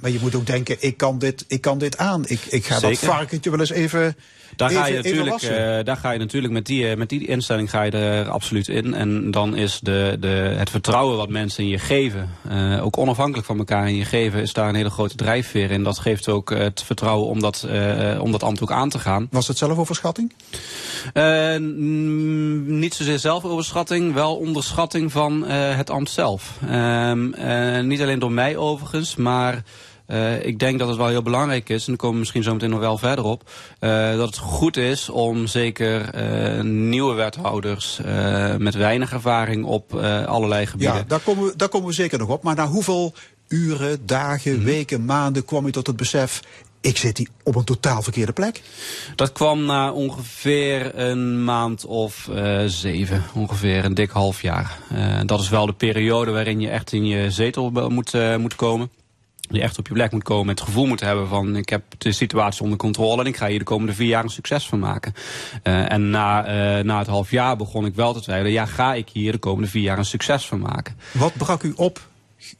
Maar 0.00 0.10
je 0.10 0.18
moet 0.20 0.34
ook 0.34 0.46
denken, 0.46 0.76
ik 0.80 0.96
kan 0.96 1.18
dit, 1.18 1.44
ik 1.48 1.60
kan 1.60 1.78
dit 1.78 1.98
aan. 1.98 2.22
Ik, 2.26 2.40
ik 2.48 2.66
ga 2.66 2.78
Zeker. 2.78 3.00
dat 3.00 3.10
varkentje 3.14 3.50
wel 3.50 3.60
eens 3.60 3.70
even 3.70 4.16
daar, 4.56 4.70
even, 4.70 4.82
ga 4.82 4.88
je 4.88 4.96
natuurlijk, 4.96 5.42
uh, 5.42 5.84
daar 5.84 5.96
ga 5.96 6.10
je 6.10 6.18
natuurlijk 6.18 6.52
met 6.52 6.66
die, 6.66 6.96
met 6.96 7.08
die 7.08 7.26
instelling 7.26 7.70
ga 7.70 7.82
je 7.82 7.90
er 7.90 8.28
absoluut 8.28 8.68
in. 8.68 8.94
En 8.94 9.30
dan 9.30 9.56
is 9.56 9.80
de, 9.82 10.16
de, 10.20 10.54
het 10.56 10.70
vertrouwen 10.70 11.16
wat 11.16 11.28
mensen 11.28 11.64
in 11.64 11.68
je 11.68 11.78
geven, 11.78 12.30
uh, 12.50 12.84
ook 12.84 12.98
onafhankelijk 12.98 13.46
van 13.46 13.58
elkaar 13.58 13.88
in 13.88 13.96
je 13.96 14.04
geven, 14.04 14.40
is 14.40 14.52
daar 14.52 14.68
een 14.68 14.74
hele 14.74 14.90
grote 14.90 15.14
drijfveer 15.14 15.70
in. 15.70 15.82
Dat 15.82 15.98
geeft 15.98 16.28
ook 16.28 16.50
het 16.50 16.82
vertrouwen 16.82 17.28
om 17.28 17.40
dat, 17.40 17.66
uh, 17.70 18.20
om 18.22 18.32
dat 18.32 18.42
ambt 18.42 18.62
ook 18.62 18.72
aan 18.72 18.88
te 18.88 18.98
gaan. 18.98 19.28
Was 19.30 19.48
het 19.48 19.58
zelfoverschatting? 19.58 20.32
niet 22.66 22.94
zozeer 22.94 23.18
zelfoverschatting, 23.18 24.14
wel 24.14 24.36
onderschatting 24.36 25.12
van 25.12 25.42
het 25.50 25.90
ambt 25.90 26.10
zelf. 26.10 26.58
niet 27.82 28.00
alleen 28.00 28.18
door 28.18 28.32
mij 28.32 28.56
overigens, 28.56 29.16
maar... 29.16 29.62
Uh, 30.08 30.44
ik 30.44 30.58
denk 30.58 30.78
dat 30.78 30.88
het 30.88 30.96
wel 30.96 31.08
heel 31.08 31.22
belangrijk 31.22 31.68
is, 31.68 31.80
en 31.80 31.86
daar 31.86 31.96
komen 31.96 32.14
we 32.14 32.20
misschien 32.20 32.42
zo 32.42 32.52
meteen 32.52 32.70
nog 32.70 32.78
wel 32.78 32.98
verder 32.98 33.24
op, 33.24 33.50
uh, 33.80 34.16
dat 34.16 34.26
het 34.26 34.38
goed 34.38 34.76
is 34.76 35.08
om 35.08 35.46
zeker 35.46 36.14
uh, 36.14 36.62
nieuwe 36.62 37.14
wethouders 37.14 38.00
met 38.58 38.74
weinig 38.74 39.12
ervaring 39.12 39.64
op 39.64 39.94
allerlei 40.26 40.66
gebieden. 40.66 40.96
Ja, 40.96 41.04
daar 41.06 41.20
komen, 41.20 41.44
we, 41.44 41.56
daar 41.56 41.68
komen 41.68 41.88
we 41.88 41.94
zeker 41.94 42.18
nog 42.18 42.28
op. 42.28 42.42
Maar 42.42 42.54
na 42.54 42.66
hoeveel 42.66 43.14
uren, 43.48 44.06
dagen, 44.06 44.50
mm 44.50 44.56
-hmm. 44.56 44.66
weken, 44.66 45.04
maanden 45.04 45.44
kwam 45.44 45.66
je 45.66 45.72
tot 45.72 45.86
het 45.86 45.96
besef, 45.96 46.42
ik 46.80 46.96
zit 46.96 47.18
hier 47.18 47.28
op 47.42 47.54
een 47.54 47.64
totaal 47.64 48.02
verkeerde 48.02 48.32
plek? 48.32 48.62
Dat 49.14 49.32
kwam 49.32 49.64
na 49.64 49.92
ongeveer 49.92 50.98
een 50.98 51.44
maand 51.44 51.84
of 51.84 52.28
uh, 52.30 52.62
zeven, 52.66 53.24
ongeveer 53.34 53.84
een 53.84 53.94
dik 53.94 54.10
half 54.10 54.42
jaar. 54.42 54.78
Uh, 54.92 55.20
dat 55.24 55.40
is 55.40 55.48
wel 55.48 55.66
de 55.66 55.72
periode 55.72 56.30
waarin 56.30 56.60
je 56.60 56.68
echt 56.68 56.92
in 56.92 57.06
je 57.06 57.30
zetel 57.30 57.70
moet, 57.70 58.14
uh, 58.14 58.36
moet 58.36 58.54
komen 58.54 58.90
die 59.48 59.62
echt 59.62 59.78
op 59.78 59.86
je 59.86 59.92
plek 59.92 60.12
moet 60.12 60.22
komen, 60.22 60.48
het 60.48 60.60
gevoel 60.60 60.86
moet 60.86 61.00
hebben 61.00 61.28
van 61.28 61.56
ik 61.56 61.68
heb 61.68 61.82
de 61.98 62.12
situatie 62.12 62.62
onder 62.62 62.78
controle 62.78 63.20
en 63.20 63.26
ik 63.26 63.36
ga 63.36 63.46
hier 63.46 63.58
de 63.58 63.64
komende 63.64 63.92
vier 63.92 64.08
jaar 64.08 64.24
een 64.24 64.30
succes 64.30 64.66
van 64.66 64.78
maken. 64.78 65.12
Uh, 65.62 65.92
en 65.92 66.10
na, 66.10 66.46
uh, 66.78 66.84
na 66.84 66.98
het 66.98 67.06
half 67.06 67.30
jaar 67.30 67.56
begon 67.56 67.86
ik 67.86 67.94
wel 67.94 68.12
te 68.12 68.20
twijfelen, 68.20 68.52
ja 68.52 68.66
ga 68.66 68.94
ik 68.94 69.08
hier 69.08 69.32
de 69.32 69.38
komende 69.38 69.68
vier 69.68 69.82
jaar 69.82 69.98
een 69.98 70.04
succes 70.04 70.46
van 70.46 70.58
maken. 70.58 70.96
Wat 71.12 71.36
brak 71.36 71.62
u 71.62 71.72
op 71.76 72.00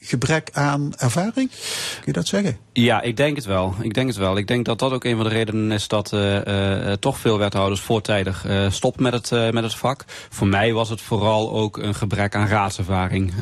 gebrek 0.01 0.51
aan 0.53 0.93
ervaring? 0.97 1.51
Kun 1.51 2.03
je 2.05 2.13
dat 2.13 2.27
zeggen? 2.27 2.59
Ja, 2.73 3.03
ik 3.03 3.17
denk 3.17 3.37
het 3.37 3.45
wel. 3.45 3.75
Ik 3.81 3.95
denk 3.95 4.09
het 4.09 4.17
wel. 4.17 4.37
Ik 4.37 4.47
denk 4.47 4.65
dat 4.65 4.79
dat 4.79 4.93
ook 4.93 5.05
een 5.05 5.17
van 5.17 5.25
de 5.25 5.31
redenen 5.31 5.73
is 5.73 5.89
dat 5.89 6.13
uh, 6.13 6.45
uh, 6.45 6.93
toch 6.93 7.19
veel 7.19 7.39
wethouders 7.39 7.81
voortijdig 7.81 8.47
uh, 8.47 8.69
met 8.97 9.13
het, 9.13 9.53
met 9.53 9.63
het 9.63 9.75
vak. 9.75 10.05
Voor 10.31 10.47
mij 10.47 10.73
was 10.73 10.89
het 10.89 11.01
vooral 11.01 11.53
ook 11.53 11.77
een 11.77 11.95
gebrek 11.95 12.35
aan 12.35 12.49
raadservaring. 12.49 13.33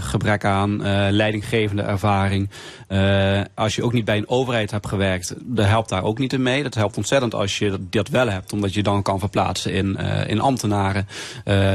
gebrek 0.00 0.44
aan 0.44 0.82
leidinggevende 1.12 1.82
ervaring. 1.82 2.50
als 3.54 3.76
je 3.76 3.82
ook 3.82 3.92
niet 3.92 4.04
bij 4.04 4.16
een 4.16 4.28
overheid 4.28 4.70
hebt 4.70 4.86
gewerkt, 4.86 5.34
dat 5.38 5.66
helpt 5.66 5.88
daar 5.88 6.02
ook 6.02 6.18
niet 6.18 6.32
in 6.32 6.42
mee. 6.42 6.62
Dat 6.62 6.74
helpt 6.74 6.96
ontzettend 6.96 7.34
als 7.34 7.58
je 7.58 7.86
dat 7.90 8.08
wel 8.08 8.28
hebt, 8.28 8.52
omdat 8.52 8.74
je 8.74 8.82
dan 8.82 9.02
kan 9.02 9.18
verplaatsen 9.18 9.72
in, 9.72 9.96
in 10.26 10.40
ambtenaren. 10.40 11.08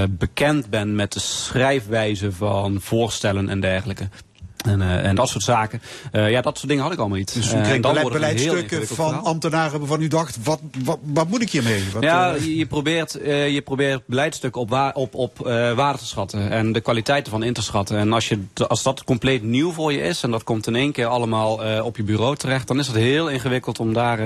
bekend 0.09 0.69
bent 0.69 0.93
met 0.93 1.13
de 1.13 1.19
schrijfwijze 1.19 2.31
van 2.31 2.81
voorstellen 2.81 3.49
en 3.49 3.59
dergelijke. 3.59 3.92
dergelijke. 3.97 4.32
En, 4.63 4.79
uh, 4.79 5.05
en 5.05 5.15
dat 5.15 5.29
soort 5.29 5.43
zaken. 5.43 5.81
Uh, 6.11 6.29
ja, 6.29 6.41
dat 6.41 6.57
soort 6.57 6.67
dingen 6.67 6.83
had 6.83 6.93
ik 6.93 6.99
allemaal 6.99 7.17
niet. 7.17 7.33
Dus 7.33 7.53
u 7.53 7.61
kreeg 7.61 7.77
uh, 7.77 8.11
beleidsstukken 8.11 8.87
van 8.87 8.95
verhaal. 8.95 9.25
ambtenaren 9.25 9.79
waarvan 9.79 10.01
u 10.01 10.07
dacht, 10.07 10.37
wat, 10.43 10.59
wat, 10.83 10.99
wat 11.01 11.27
moet 11.27 11.41
ik 11.41 11.49
hiermee? 11.49 11.83
Wat, 11.93 12.03
ja, 12.03 12.33
je 12.33 12.65
probeert, 12.65 13.11
je 13.23 13.61
probeert 13.63 14.01
beleidsstukken 14.05 14.61
op, 14.61 14.69
wa 14.69 14.91
op, 14.93 15.15
op 15.15 15.37
waarde 15.75 15.97
te 15.99 16.05
schatten. 16.05 16.49
En 16.49 16.71
de 16.71 16.81
kwaliteiten 16.81 17.31
van 17.31 17.43
in 17.43 17.53
te 17.53 17.61
schatten. 17.61 17.97
En 17.97 18.13
als, 18.13 18.27
je, 18.27 18.39
als 18.67 18.83
dat 18.83 19.03
compleet 19.03 19.43
nieuw 19.43 19.71
voor 19.71 19.93
je 19.93 20.01
is 20.01 20.23
en 20.23 20.31
dat 20.31 20.43
komt 20.43 20.67
in 20.67 20.75
één 20.75 20.91
keer 20.91 21.05
allemaal 21.05 21.81
op 21.83 21.97
je 21.97 22.03
bureau 22.03 22.35
terecht. 22.35 22.67
Dan 22.67 22.79
is 22.79 22.87
het 22.87 22.95
heel 22.95 23.29
ingewikkeld 23.29 23.79
om, 23.79 23.93
daar, 23.93 24.19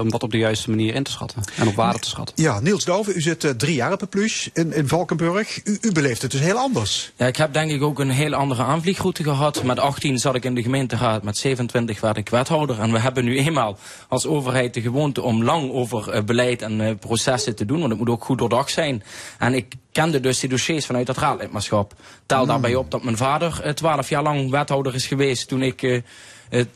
om 0.00 0.10
dat 0.10 0.22
op 0.22 0.30
de 0.30 0.38
juiste 0.38 0.70
manier 0.70 0.94
in 0.94 1.02
te 1.02 1.10
schatten. 1.10 1.42
En 1.56 1.68
op 1.68 1.74
waarde 1.74 1.98
te 1.98 2.08
schatten. 2.08 2.34
Ja, 2.42 2.60
Niels 2.60 2.84
Douwe, 2.84 3.14
u 3.14 3.20
zit 3.20 3.54
drie 3.58 3.74
jaar 3.74 3.92
op 3.92 4.06
Plush 4.10 4.46
in, 4.52 4.72
in 4.72 4.88
Valkenburg. 4.88 5.64
U, 5.64 5.78
u 5.80 5.92
beleeft 5.92 6.22
het 6.22 6.30
dus 6.30 6.40
heel 6.40 6.56
anders. 6.56 7.12
Ja, 7.16 7.26
ik 7.26 7.36
heb 7.36 7.52
denk 7.52 7.70
ik 7.70 7.82
ook 7.82 7.98
een 7.98 8.10
heel 8.10 8.34
andere 8.34 8.62
aanvliegroute 8.62 9.22
gehad 9.22 9.62
met 9.74 9.80
18 9.80 10.18
zat 10.18 10.34
ik 10.34 10.44
in 10.44 10.54
de 10.54 10.62
gemeenteraad, 10.62 11.22
met 11.22 11.36
27 11.36 12.00
werd 12.00 12.16
ik 12.16 12.28
wethouder. 12.28 12.80
En 12.80 12.92
we 12.92 12.98
hebben 12.98 13.24
nu 13.24 13.38
eenmaal 13.38 13.78
als 14.08 14.26
overheid 14.26 14.74
de 14.74 14.80
gewoonte 14.80 15.22
om 15.22 15.44
lang 15.44 15.72
over 15.72 16.14
uh, 16.14 16.22
beleid 16.22 16.62
en 16.62 16.80
uh, 16.80 16.90
processen 17.00 17.56
te 17.56 17.64
doen. 17.64 17.78
Want 17.78 17.90
het 17.90 17.98
moet 17.98 18.08
ook 18.08 18.24
goed 18.24 18.38
doordacht 18.38 18.70
zijn. 18.70 19.02
En 19.38 19.54
ik 19.54 19.74
kende 19.92 20.20
dus 20.20 20.40
die 20.40 20.48
dossiers 20.48 20.86
vanuit 20.86 21.08
het 21.08 21.16
raadlidmaatschap. 21.16 21.94
Tel 22.26 22.40
mm. 22.40 22.46
daarbij 22.46 22.74
op 22.74 22.90
dat 22.90 23.02
mijn 23.02 23.16
vader 23.16 23.62
uh, 23.64 23.72
12 23.72 24.08
jaar 24.08 24.22
lang 24.22 24.50
wethouder 24.50 24.94
is 24.94 25.06
geweest 25.06 25.48
toen 25.48 25.62
ik 25.62 26.02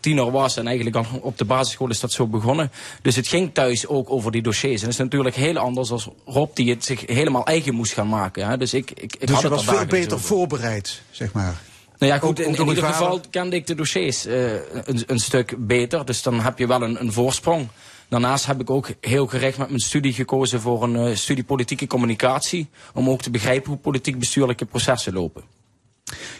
tiener 0.01 0.30
was. 0.30 0.57
En 0.57 0.66
eigenlijk 0.66 0.97
al 0.97 1.07
op 1.20 1.38
de 1.38 1.45
basisschool 1.45 1.90
is 1.90 2.01
dat 2.01 2.12
zo 2.12 2.26
begonnen. 2.26 2.70
Dus 3.03 3.16
het 3.16 3.28
ging 3.28 3.55
thuis 3.55 3.86
ook 3.86 4.11
over 4.11 4.32
die 4.32 4.42
dossiers. 4.42 4.80
En 4.80 4.86
dat 4.86 4.95
is 4.95 5.05
natuurlijk 5.05 5.34
heel 5.34 5.59
anders 5.59 5.90
als 5.90 6.09
Rob 6.26 6.55
die 6.55 6.70
het 6.70 6.84
zich 6.84 7.07
helemaal 7.07 7.47
eigen 7.47 7.74
moest 7.74 7.92
gaan 7.92 8.09
maken. 8.09 8.47
Hè. 8.49 8.57
Dus 8.57 8.74
ik, 8.74 8.90
ik, 8.90 9.03
ik 9.03 9.20
dus 9.20 9.30
had 9.30 9.42
je 9.42 9.49
het 9.49 9.64
was 9.64 9.76
veel 9.76 9.86
beter 9.86 10.20
voorbereid, 10.20 11.03
zeg 11.11 11.32
maar. 11.32 11.61
Nou 12.05 12.16
ja, 12.16 12.26
goed, 12.26 12.40
in, 12.40 12.55
in 12.55 12.68
ieder 12.68 12.84
geval 12.84 13.20
kende 13.30 13.57
ik 13.57 13.66
de 13.66 13.74
dossiers 13.74 14.26
uh, 14.26 14.52
een, 14.52 15.02
een, 15.07 15.18
stuk 15.18 15.55
beter. 15.59 16.05
Dus 16.05 16.22
dan 16.22 16.40
heb 16.40 16.59
je 16.59 16.66
wel 16.66 16.82
een, 16.82 17.00
een, 17.00 17.12
voorsprong. 17.12 17.68
Daarnaast 18.09 18.46
heb 18.46 18.61
ik 18.61 18.70
ook 18.70 18.88
heel 19.00 19.26
gericht 19.26 19.59
met 19.59 19.68
mijn 19.68 19.80
studie 19.80 20.12
gekozen 20.12 20.61
voor 20.61 20.82
een 20.82 21.09
uh, 21.09 21.16
studie 21.16 21.44
politieke 21.44 21.86
communicatie. 21.86 22.68
Om 22.94 23.11
ook 23.11 23.22
te 23.22 23.30
begrijpen 23.30 23.70
hoe 23.70 23.78
politiek 23.78 24.18
bestuurlijke 24.18 24.64
processen 24.64 25.12
lopen. 25.12 25.42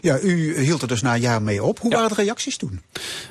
Ja, 0.01 0.21
u 0.21 0.59
hield 0.61 0.83
er 0.83 0.89
dus 0.89 1.03
na 1.03 1.15
een 1.15 1.21
jaar 1.21 1.43
mee 1.43 1.63
op. 1.63 1.79
Hoe 1.79 1.91
ja. 1.91 1.97
waren 1.97 2.17
de 2.17 2.23
reacties 2.23 2.57
toen? 2.57 2.81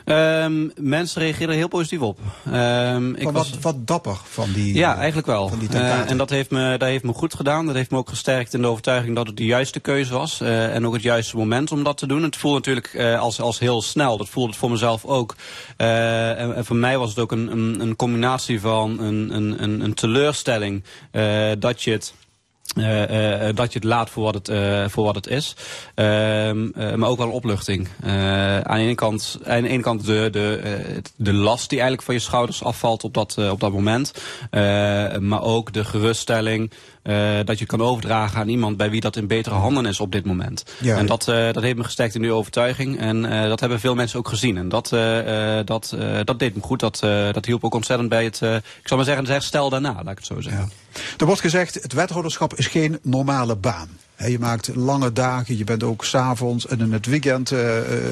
Um, 0.05 0.71
mensen 0.75 1.21
reageerden 1.21 1.55
heel 1.55 1.67
positief 1.67 1.99
op. 1.99 2.19
Um, 2.47 3.15
ik 3.15 3.23
wat, 3.23 3.33
was, 3.33 3.57
wat 3.61 3.87
dapper 3.87 4.17
van 4.23 4.51
die 4.53 4.73
Ja, 4.73 4.95
eigenlijk 4.95 5.27
wel. 5.27 5.49
Van 5.49 5.59
die 5.59 5.69
uh, 5.73 6.09
en 6.09 6.17
dat 6.17 6.29
heeft, 6.29 6.49
me, 6.49 6.77
dat 6.77 6.87
heeft 6.87 7.03
me 7.03 7.13
goed 7.13 7.33
gedaan. 7.33 7.65
Dat 7.65 7.75
heeft 7.75 7.91
me 7.91 7.97
ook 7.97 8.09
gesterkt 8.09 8.53
in 8.53 8.61
de 8.61 8.67
overtuiging 8.67 9.15
dat 9.15 9.27
het 9.27 9.37
de 9.37 9.45
juiste 9.45 9.79
keuze 9.79 10.13
was. 10.13 10.41
Uh, 10.41 10.75
en 10.75 10.87
ook 10.87 10.93
het 10.93 11.01
juiste 11.01 11.37
moment 11.37 11.71
om 11.71 11.83
dat 11.83 11.97
te 11.97 12.07
doen. 12.07 12.23
Het 12.23 12.35
voelde 12.35 12.57
natuurlijk 12.57 12.93
uh, 12.93 13.19
als, 13.19 13.41
als 13.41 13.59
heel 13.59 13.81
snel. 13.81 14.17
Dat 14.17 14.29
voelde 14.29 14.49
het 14.49 14.59
voor 14.59 14.71
mezelf 14.71 15.05
ook. 15.05 15.35
En, 15.77 16.55
en, 16.55 16.65
voor 16.65 16.75
mij 16.75 16.97
was 16.97 17.09
het 17.09 17.19
ook 17.19 17.31
een, 17.31 17.51
een, 17.51 17.79
een 17.79 17.95
combinatie 17.95 18.59
van 18.59 18.99
een, 18.99 19.35
een, 19.35 19.81
een 19.81 19.93
teleurstelling. 19.93 20.83
dat 21.59 21.83
je 21.83 21.91
het 21.91 22.13
uh, 22.77 23.47
uh, 23.47 23.55
dat 23.55 23.73
je 23.73 23.79
het 23.79 23.87
laat 23.87 24.09
voor 24.09 24.23
wat 24.23 24.33
het, 24.33 24.51
voor 24.91 25.03
wat 25.03 25.15
het 25.15 25.27
is. 25.27 25.55
maar 26.95 27.09
ook 27.09 27.17
wel 27.17 27.27
een 27.27 27.33
opluchting. 27.33 27.87
aan, 28.63 28.77
de 28.77 28.83
ene 28.83 28.95
kant, 28.95 29.39
aan 29.43 29.63
de 29.63 29.79
kant 29.79 30.05
de, 30.05 30.29
de, 30.31 31.01
de 31.15 31.33
last 31.33 31.69
die 31.69 31.79
eigenlijk 31.79 32.07
van 32.07 32.15
je 32.15 32.21
schouders 32.21 32.63
afvalt 32.63 33.03
op 33.03 33.13
dat, 33.13 33.37
op 33.37 33.59
dat 33.59 33.71
moment. 33.71 34.13
maar 35.19 35.41
ook 35.41 35.73
de 35.73 35.85
geruststelling 35.85 36.71
uh, 37.03 37.39
dat 37.43 37.59
je 37.59 37.65
kan 37.65 37.81
overdragen 37.81 38.39
aan 38.39 38.47
iemand 38.47 38.77
bij 38.77 38.89
wie 38.89 39.01
dat 39.01 39.15
in 39.15 39.27
betere 39.27 39.55
handen 39.55 39.85
is 39.85 39.99
op 39.99 40.11
dit 40.11 40.25
moment. 40.25 40.63
Ja. 40.79 40.97
En 40.97 41.05
dat, 41.05 41.27
uh, 41.27 41.51
dat 41.51 41.63
heeft 41.63 41.77
me 41.77 41.83
gesterkt 41.83 42.15
in 42.15 42.23
uw 42.23 42.33
overtuiging. 42.33 42.99
En 42.99 43.23
uh, 43.23 43.43
dat 43.43 43.59
hebben 43.59 43.79
veel 43.79 43.95
mensen 43.95 44.19
ook 44.19 44.27
gezien. 44.27 44.57
En 44.57 44.69
dat, 44.69 44.89
dat, 45.65 45.95
dat 46.23 46.39
deed 46.39 46.55
me 46.55 46.61
goed. 46.61 46.79
Dat, 46.79 46.99
dat 47.31 47.45
hielp 47.45 47.63
ook 47.63 47.73
ontzettend 47.73 48.09
bij 48.09 48.23
het, 48.23 48.41
ik 48.41 48.87
zal 48.87 48.97
maar 48.97 49.05
zeggen, 49.05 49.23
het 49.23 49.33
herstel 49.33 49.69
daarna, 49.69 49.93
laat 49.93 50.11
ik 50.11 50.17
het 50.17 50.25
zo 50.25 50.41
zeggen. 50.41 50.71
Ja. 50.93 50.99
Er 51.17 51.25
wordt 51.25 51.41
gezegd, 51.41 51.73
het 51.73 51.93
wethouderschap 51.93 52.53
is 52.53 52.67
geen 52.67 52.99
normale 53.01 53.55
baan. 53.55 53.89
Je 54.17 54.39
maakt 54.39 54.75
lange 54.75 55.13
dagen, 55.13 55.57
je 55.57 55.63
bent 55.63 55.83
ook 55.83 56.05
s'avonds 56.05 56.67
en 56.67 56.79
in 56.79 56.93
het 56.93 57.05
weekend 57.05 57.53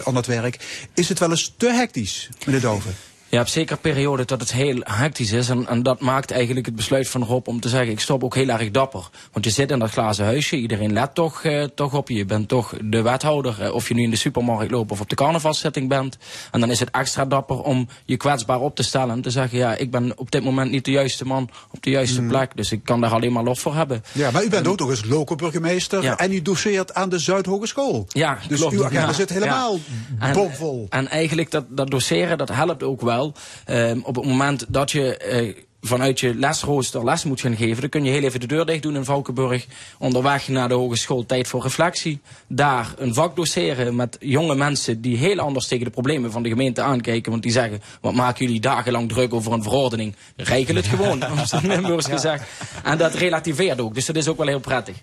aan 0.03 0.15
het 0.15 0.25
werk. 0.25 0.87
Is 0.93 1.09
het 1.09 1.19
wel 1.19 1.29
eens 1.29 1.53
te 1.57 1.67
hectisch, 1.67 2.29
meneer 2.45 2.61
Doven? 2.61 2.95
Je 3.31 3.37
hebt 3.37 3.49
zeker 3.49 3.77
perioden 3.77 4.27
dat 4.27 4.39
het 4.39 4.51
heel 4.51 4.79
hectisch 4.83 5.31
is. 5.31 5.49
En, 5.49 5.67
en 5.67 5.83
dat 5.83 5.99
maakt 6.01 6.31
eigenlijk 6.31 6.65
het 6.65 6.75
besluit 6.75 7.09
van 7.09 7.23
Rob 7.23 7.47
om 7.47 7.59
te 7.59 7.69
zeggen... 7.69 7.91
ik 7.91 7.99
stop 7.99 8.23
ook 8.23 8.35
heel 8.35 8.47
erg 8.47 8.71
dapper. 8.71 9.09
Want 9.31 9.45
je 9.45 9.51
zit 9.51 9.71
in 9.71 9.79
dat 9.79 9.89
glazen 9.91 10.25
huisje. 10.25 10.55
Iedereen 10.55 10.93
let 10.93 11.13
toch, 11.15 11.43
eh, 11.43 11.63
toch 11.63 11.93
op 11.93 12.09
je. 12.09 12.15
Je 12.15 12.25
bent 12.25 12.47
toch 12.47 12.73
de 12.83 13.01
wethouder. 13.01 13.61
Eh, 13.61 13.73
of 13.73 13.87
je 13.87 13.93
nu 13.93 14.03
in 14.03 14.09
de 14.09 14.15
supermarkt 14.15 14.71
loopt 14.71 14.91
of 14.91 15.01
op 15.01 15.09
de 15.09 15.15
carnavalszitting 15.15 15.89
bent. 15.89 16.17
En 16.51 16.59
dan 16.59 16.69
is 16.69 16.79
het 16.79 16.91
extra 16.91 17.25
dapper 17.25 17.61
om 17.61 17.87
je 18.05 18.17
kwetsbaar 18.17 18.59
op 18.59 18.75
te 18.75 18.83
stellen. 18.83 19.09
En 19.15 19.21
te 19.21 19.29
zeggen, 19.29 19.57
ja, 19.57 19.75
ik 19.75 19.91
ben 19.91 20.17
op 20.17 20.31
dit 20.31 20.43
moment 20.43 20.71
niet 20.71 20.85
de 20.85 20.91
juiste 20.91 21.25
man 21.25 21.49
op 21.71 21.83
de 21.83 21.89
juiste 21.89 22.21
Mhm. 22.21 22.29
plek. 22.29 22.55
Dus 22.55 22.71
ik 22.71 22.83
kan 22.83 23.01
daar 23.01 23.11
alleen 23.11 23.31
maar 23.31 23.43
lof 23.43 23.59
voor 23.59 23.75
hebben. 23.75 24.03
Ja, 24.11 24.31
maar 24.31 24.43
u 24.43 24.49
bent 24.49 24.67
ook 24.67 24.79
nog 24.79 24.89
eens 24.89 25.05
local 25.05 25.35
burgemeester 25.35 26.03
Ja. 26.03 26.17
en 26.17 26.31
u 26.31 26.41
doceert 26.41 26.93
aan 26.93 27.09
de 27.09 27.19
Zuidhogeschool. 27.19 28.05
Ja, 28.09 28.37
Dus 28.47 28.59
klopt. 28.59 28.73
uw 28.73 28.85
agenda 28.85 29.07
Ja, 29.07 29.13
zit 29.13 29.29
helemaal 29.29 29.73
ja. 30.19 30.27
En- 30.27 30.33
bomvol. 30.33 30.85
En 30.89 31.07
eigenlijk 31.09 31.51
dat, 31.51 31.65
dat 31.69 31.89
doseren, 31.91 32.37
dat 32.37 32.49
helpt 32.49 32.83
ook 32.83 33.01
wel. 33.01 33.19
Ehm, 33.65 33.99
op 34.03 34.15
het 34.15 34.25
moment 34.25 34.65
dat 34.67 34.91
je 34.91 35.17
eh, 35.17 35.55
vanuit 35.81 36.19
je 36.19 36.35
lesrooster 36.35 37.03
les 37.03 37.23
moet 37.23 37.41
gaan 37.41 37.55
geven... 37.55 37.81
dan 37.81 37.89
kun 37.89 38.03
je 38.03 38.11
heel 38.11 38.23
even 38.23 38.39
de 38.39 38.47
deur 38.47 38.65
dicht 38.65 38.81
doen 38.81 38.95
in 38.95 39.05
Valkenburg. 39.05 39.65
Onderweg 39.99 40.47
naar 40.47 40.67
de 40.67 40.73
hogeschool, 40.73 41.25
tijd 41.25 41.47
voor 41.47 41.61
reflectie. 41.61 42.19
Daar 42.47 42.93
een 42.97 43.13
vak 43.13 43.35
doseren 43.35 43.95
met 43.95 44.17
jonge 44.19 44.55
mensen... 44.55 45.01
die 45.01 45.17
heel 45.17 45.39
anders 45.39 45.67
tegen 45.67 45.85
de 45.85 45.91
problemen 45.91 46.31
van 46.31 46.43
de 46.43 46.49
gemeente 46.49 46.81
aankijken. 46.81 47.31
Want 47.31 47.43
die 47.43 47.51
zeggen, 47.51 47.81
wat 48.01 48.13
maken 48.13 48.45
jullie 48.45 48.61
dagenlang 48.61 49.09
druk 49.09 49.33
over 49.33 49.51
een 49.51 49.63
verordening? 49.63 50.15
Regel 50.35 50.75
het 50.75 50.87
gewoon, 50.87 51.25
om 51.31 51.37
het 51.37 51.61
Limburgs 51.63 52.07
gezegd. 52.07 52.43
En 52.83 52.97
dat 52.97 53.13
relativeert 53.13 53.81
ook, 53.81 53.93
dus 53.93 54.05
dat 54.05 54.15
is 54.15 54.27
ook 54.27 54.37
wel 54.37 54.47
heel 54.47 54.59
prettig. 54.59 54.95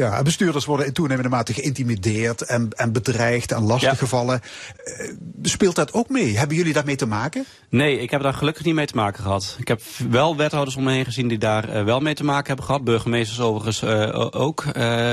Ja, 0.00 0.22
bestuurders 0.22 0.64
worden 0.64 0.86
in 0.86 0.92
toenemende 0.92 1.28
mate 1.28 1.54
geïntimideerd 1.54 2.42
en, 2.42 2.68
en 2.70 2.92
bedreigd 2.92 3.52
en 3.52 3.62
lastiggevallen. 3.62 4.40
Eh, 4.84 5.10
Speelt 5.42 5.74
dat 5.74 5.92
ook 5.92 6.08
mee? 6.08 6.38
Hebben 6.38 6.56
jullie 6.56 6.72
daarmee 6.72 6.96
te 6.96 7.06
maken? 7.06 7.44
Nee, 7.68 7.98
ik 7.98 8.10
heb 8.10 8.22
daar 8.22 8.34
gelukkig 8.34 8.64
niet 8.64 8.74
mee 8.74 8.86
te 8.86 8.96
maken 8.96 9.22
gehad. 9.22 9.56
Ik 9.58 9.68
heb 9.68 9.80
wel 10.10 10.36
wethouders 10.36 10.76
om 10.76 10.84
me 10.84 10.92
heen 10.92 11.04
gezien 11.04 11.28
die 11.28 11.38
daar 11.38 11.68
eh, 11.68 11.84
wel 11.84 12.00
mee 12.00 12.14
te 12.14 12.24
maken 12.24 12.46
hebben 12.46 12.64
gehad. 12.64 12.84
Burgemeesters 12.84 13.40
overigens 13.40 13.82
eh, 13.82 14.26
ook. 14.30 14.64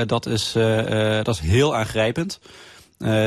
Dat, 0.06 0.26
is, 0.26 0.52
dat 1.22 1.34
is 1.34 1.40
heel 1.40 1.76
aangrijpend. 1.76 2.40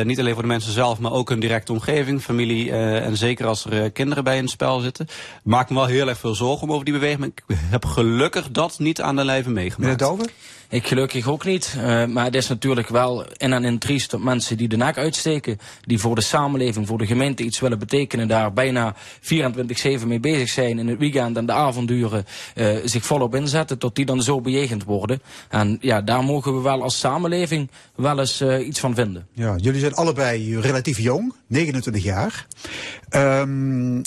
Niet 0.03 0.19
alleen 0.19 0.33
voor 0.33 0.41
de 0.41 0.47
mensen 0.47 0.71
zelf, 0.71 0.99
maar 0.99 1.11
ook 1.11 1.29
hun 1.29 1.39
directe 1.39 1.71
omgeving, 1.71 2.21
familie 2.21 2.71
en 2.71 3.17
zeker 3.17 3.45
als 3.45 3.65
er 3.65 3.91
kinderen 3.91 4.23
bij 4.23 4.38
in 4.38 4.41
het 4.41 4.51
spel 4.51 4.79
zitten. 4.79 5.07
Maakt 5.43 5.69
me 5.69 5.75
wel 5.75 5.85
heel 5.85 6.07
erg 6.09 6.17
veel 6.17 6.35
zorgen 6.35 6.67
om 6.67 6.73
over 6.73 6.85
die 6.85 6.93
beweging. 6.93 7.19
maar 7.19 7.29
Ik 7.47 7.57
heb 7.69 7.85
gelukkig 7.85 8.51
dat 8.51 8.79
niet 8.79 9.01
aan 9.01 9.15
de 9.15 9.25
lijve 9.25 9.49
meegemaakt. 9.49 9.79
Meneer 9.79 9.97
Douwe? 9.97 10.25
Ik 10.72 10.88
gelukkig 10.88 11.27
ook 11.27 11.45
niet. 11.45 11.76
Eh, 11.77 12.06
maar 12.06 12.26
het 12.26 12.35
is 12.35 12.48
natuurlijk 12.48 12.88
wel 12.88 13.26
in 13.38 13.53
en 13.53 13.64
in 13.64 13.77
triest 13.77 14.11
dat 14.11 14.19
mensen 14.19 14.57
die 14.57 14.68
de 14.68 14.77
nek 14.77 14.98
uitsteken, 14.98 15.60
die 15.81 15.99
voor 15.99 16.15
de 16.15 16.22
samenleving, 16.22 16.88
voor 16.88 16.98
de 16.98 17.06
gemeente 17.06 17.43
iets 17.43 17.60
willen 17.60 17.80
betekenen, 17.80 18.27
daar 18.27 18.53
bijna 18.53 18.95
24-7 19.22 20.07
mee 20.07 20.19
bezig 20.19 20.49
zijn 20.49 20.80
in 20.80 20.88
het 20.88 20.99
weekend 20.99 21.38
en 21.38 21.45
de 21.45 21.52
avonduren, 21.52 22.26
eh, 22.56 22.76
zich 22.84 23.06
volop 23.06 23.35
inzetten, 23.35 23.77
tot 23.77 23.95
die 23.95 24.06
dan 24.06 24.22
zo 24.22 24.41
bejegend 24.41 24.84
worden. 24.84 25.22
En 25.49 25.77
ja, 25.81 26.02
daar 26.02 26.23
mogen 26.23 26.56
we 26.56 26.61
wel 26.61 26.84
als 26.84 26.99
samenleving 26.99 27.69
wel 27.95 28.19
eens 28.19 28.41
eh, 28.41 28.68
iets 28.68 28.80
van 28.80 28.95
vinden. 28.95 29.27
Ja, 29.34 29.56
jullie 29.57 29.80
zijn 29.80 29.93
allebei 29.93 30.60
relatief 30.60 30.99
jong, 30.99 31.34
29 31.48 32.03
jaar. 32.03 32.48
Ehm, 33.10 34.02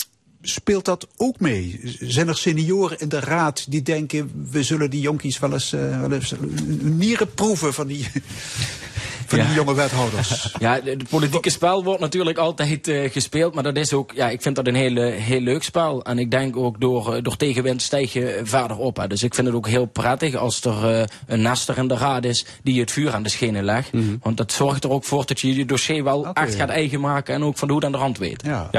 speelt 0.47 0.85
dat 0.85 1.07
ook 1.17 1.39
mee? 1.39 1.79
Zijn 1.99 2.27
er 2.27 2.37
senioren 2.37 2.99
in 2.99 3.09
de 3.09 3.19
raad 3.19 3.65
die 3.69 3.81
denken... 3.81 4.47
we 4.51 4.63
zullen 4.63 4.89
die 4.89 5.01
jonkies 5.01 5.39
wel 5.39 5.53
eens, 5.53 5.73
eh, 5.73 5.99
wel 5.99 6.11
eens 6.11 6.33
nieren 6.81 7.33
proeven 7.33 7.73
van 7.73 7.87
die, 7.87 8.07
van 9.25 9.39
die 9.39 9.53
jonge 9.53 9.73
wethouders? 9.73 10.33
Ja, 10.59 10.79
het 10.83 11.09
politieke 11.09 11.49
spel 11.49 11.83
wordt 11.83 11.99
natuurlijk 11.99 12.37
altijd 12.37 12.87
eh, 12.87 13.11
gespeeld, 13.11 13.53
maar 13.53 13.63
dat 13.63 13.77
is 13.77 13.93
ook, 13.93 14.11
ja, 14.15 14.29
ik 14.29 14.41
vind 14.41 14.55
dat 14.55 14.67
een 14.67 14.75
heel, 14.75 14.95
heel 15.11 15.39
leuk 15.39 15.63
spel. 15.63 16.03
En 16.03 16.19
ik 16.19 16.31
denk 16.31 16.57
ook 16.57 16.79
door, 16.79 17.15
eh, 17.15 17.23
door 17.23 17.37
tegenwind 17.37 17.81
stijg 17.81 18.13
je 18.13 18.41
verder 18.43 18.77
op. 18.77 18.97
Hè. 18.97 19.07
Dus 19.07 19.23
ik 19.23 19.35
vind 19.35 19.47
het 19.47 19.55
ook 19.55 19.67
heel 19.67 19.85
prettig 19.85 20.35
als 20.35 20.63
er 20.63 20.99
eh, 20.99 21.07
een 21.27 21.41
nester 21.41 21.77
in 21.77 21.87
de 21.87 21.97
raad 21.97 22.25
is 22.25 22.45
die 22.63 22.79
het 22.79 22.91
vuur 22.91 23.13
aan 23.13 23.23
de 23.23 23.29
schenen 23.29 23.63
legt. 23.63 23.89
Want 24.21 24.37
dat 24.37 24.51
zorgt 24.51 24.83
er 24.83 24.89
ook 24.89 25.03
voor 25.03 25.25
dat 25.25 25.39
je 25.39 25.55
je 25.55 25.65
dossier 25.65 26.03
wel 26.03 26.33
echt 26.33 26.55
gaat 26.55 26.69
eigen 26.69 26.99
maken 26.99 27.35
en 27.35 27.43
ook 27.43 27.57
van 27.57 27.67
de 27.67 27.73
hoed 27.73 27.85
aan 27.85 27.91
de 27.91 27.97
rand 27.97 28.17
weet. 28.17 28.43
Ja. 28.45 28.69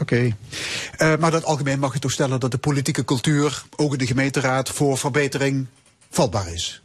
Oké. 0.00 0.36
Eh, 0.96 1.16
maar 1.16 1.30
dat 1.30 1.44
algemeen 1.44 1.78
mag 1.78 1.92
je 1.92 1.98
toch 1.98 2.10
stellen 2.10 2.40
dat 2.40 2.50
de 2.50 2.58
politieke 2.58 3.04
cultuur, 3.04 3.62
ook 3.76 3.92
in 3.92 3.98
de 3.98 4.06
gemeenteraad, 4.06 4.68
voor 4.68 4.98
verbetering 4.98 5.66
vatbaar 6.10 6.52
is. 6.52 6.82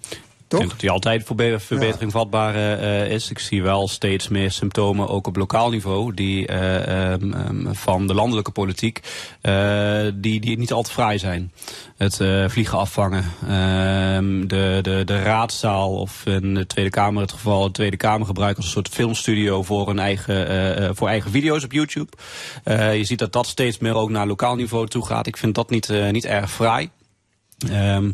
Ik 0.49 0.57
denk 0.57 0.69
dat 0.69 0.79
die 0.79 0.89
altijd 0.91 1.23
voor 1.23 1.35
be- 1.35 1.59
verbetering 1.59 2.11
vatbaar 2.11 2.55
eh, 2.55 3.01
eh, 3.01 3.11
is. 3.11 3.29
Ik 3.29 3.39
zie 3.39 3.63
wel 3.63 3.87
steeds 3.87 4.27
meer 4.27 4.51
symptomen, 4.51 5.07
ook 5.07 5.27
op 5.27 5.35
lokaal 5.35 5.69
niveau, 5.69 6.13
die 6.13 6.47
eh, 6.47 7.11
ehm, 7.13 7.33
ehm, 7.33 7.73
van 7.73 8.07
de 8.07 8.13
landelijke 8.13 8.51
politiek, 8.51 8.99
die, 10.13 10.39
die 10.39 10.57
niet 10.57 10.71
al 10.71 10.81
te 10.83 10.91
fraai 10.91 11.19
zijn. 11.19 11.51
Het 11.97 12.15
vliegen 12.47 12.77
afvangen, 12.77 13.25
ehm, 13.47 14.47
de, 14.47 14.79
de, 14.81 15.01
de 15.05 15.21
raadzaal 15.21 15.95
of 15.95 16.25
in 16.25 16.53
de 16.53 16.67
Tweede 16.67 16.91
Kamer 16.91 17.21
het 17.21 17.31
geval, 17.31 17.63
de 17.63 17.71
Tweede 17.71 17.97
Kamer 17.97 18.27
gebruiken 18.27 18.57
als 18.57 18.65
een 18.65 18.83
soort 18.83 18.95
filmstudio 18.95 19.63
voor, 19.63 19.89
een 19.89 19.99
eigen, 19.99 20.95
voor 20.95 21.07
eigen 21.07 21.31
video's 21.31 21.63
op 21.63 21.71
YouTube. 21.71 22.11
Je 22.65 23.03
ziet 23.03 23.19
dat 23.19 23.33
dat 23.33 23.47
steeds 23.47 23.77
meer 23.77 23.95
ook 23.95 24.09
naar 24.09 24.27
lokaal 24.27 24.55
niveau 24.55 24.87
toe 24.87 25.05
gaat. 25.05 25.27
Ik 25.27 25.37
vind 25.37 25.55
dat 25.55 25.69
niet, 25.69 25.93
niet 26.11 26.25
erg 26.25 26.51
fraai. 26.51 26.89
Ehm, 27.71 28.11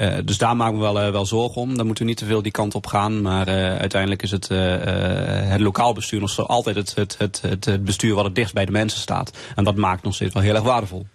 eh, 0.00 0.16
dus 0.24 0.38
daar 0.38 0.56
maken 0.56 0.74
we 0.74 0.80
wel, 0.80 1.00
eh, 1.00 1.10
wel 1.10 1.26
zorgen 1.26 1.60
om. 1.60 1.76
Daar 1.76 1.86
moeten 1.86 2.04
we 2.04 2.10
niet 2.10 2.18
te 2.18 2.24
veel 2.24 2.42
die 2.42 2.52
kant 2.52 2.74
op 2.74 2.86
gaan. 2.86 3.22
Maar 3.22 3.48
eh, 3.48 3.76
uiteindelijk 3.76 4.22
is 4.22 4.30
het, 4.30 4.48
het 4.48 5.60
lokaal 5.60 5.92
bestuur 5.92 6.20
nog 6.20 6.48
altijd 6.48 6.76
het, 6.76 6.94
het, 6.94 7.16
het, 7.18 7.40
het, 7.42 7.84
bestuur 7.84 8.14
wat 8.14 8.24
het 8.24 8.34
dichtst 8.34 8.54
bij 8.54 8.64
de 8.64 8.72
mensen 8.72 9.00
staat. 9.00 9.30
En 9.54 9.64
dat 9.64 9.76
maakt 9.76 10.02
nog 10.02 10.14
steeds 10.14 10.34
wel 10.34 10.42
heel 10.42 10.54
erg 10.54 10.62
waardevol. 10.62 11.06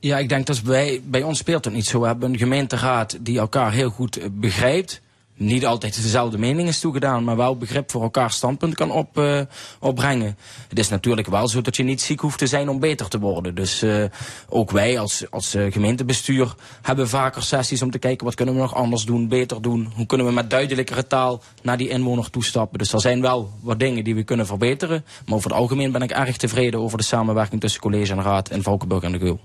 Ja, 0.00 0.18
ik 0.18 0.28
denk 0.28 0.46
dat 0.46 0.62
bij, 0.62 1.00
bij 1.04 1.22
ons 1.22 1.38
speelt 1.38 1.64
het 1.64 1.74
niet 1.74 1.86
zo. 1.86 2.00
We 2.00 2.06
hebben 2.06 2.32
een 2.32 2.38
gemeenteraad 2.38 3.18
die 3.20 3.38
elkaar 3.38 3.72
heel 3.72 3.90
goed 3.90 4.18
begrijpt. 4.32 5.00
Niet 5.38 5.66
altijd 5.66 6.02
dezelfde 6.02 6.38
mening 6.38 6.68
is 6.68 6.80
toegedaan, 6.80 7.24
maar 7.24 7.36
wel 7.36 7.56
begrip 7.56 7.90
voor 7.90 8.02
elkaar 8.02 8.30
standpunt 8.30 8.74
kan 8.74 8.90
op, 8.90 9.18
eh, 9.18 9.40
opbrengen. 9.80 10.36
Het 10.68 10.78
is 10.78 10.88
natuurlijk 10.88 11.28
wel 11.28 11.48
zo 11.48 11.60
dat 11.60 11.76
je 11.76 11.82
niet 11.82 12.00
ziek 12.00 12.20
hoeft 12.20 12.38
te 12.38 12.46
zijn 12.46 12.68
om 12.68 12.80
beter 12.80 13.08
te 13.08 13.18
worden. 13.18 13.54
Dus 13.54 13.82
eh, 13.82 14.04
ook 14.48 14.70
wij 14.70 14.98
als, 14.98 15.30
als 15.30 15.54
eh, 15.54 15.72
gemeentebestuur 15.72 16.54
hebben 16.82 17.08
vaker 17.08 17.42
sessies 17.42 17.82
om 17.82 17.90
te 17.90 17.98
kijken 17.98 18.26
wat 18.26 18.34
kunnen 18.34 18.54
we 18.54 18.60
nog 18.60 18.74
anders 18.74 19.04
doen, 19.04 19.28
beter 19.28 19.62
doen. 19.62 19.92
Hoe 19.94 20.06
kunnen 20.06 20.26
we 20.26 20.32
met 20.32 20.50
duidelijkere 20.50 21.06
taal 21.06 21.42
naar 21.62 21.76
die 21.76 21.88
inwoner 21.88 22.30
toestappen. 22.30 22.78
Dus 22.78 22.92
er 22.92 23.00
zijn 23.00 23.20
wel 23.20 23.50
wat 23.60 23.78
dingen 23.78 24.04
die 24.04 24.14
we 24.14 24.22
kunnen 24.22 24.46
verbeteren. 24.46 25.04
Maar 25.26 25.36
over 25.36 25.50
het 25.50 25.58
algemeen 25.58 25.92
ben 25.92 26.02
ik 26.02 26.10
erg 26.10 26.36
tevreden 26.36 26.80
over 26.80 26.98
de 26.98 27.04
samenwerking 27.04 27.60
tussen 27.60 27.80
college 27.80 28.12
en 28.12 28.22
raad 28.22 28.50
in 28.50 28.62
Valkenburg 28.62 29.02
en 29.02 29.12
de 29.12 29.18
Geul. 29.18 29.40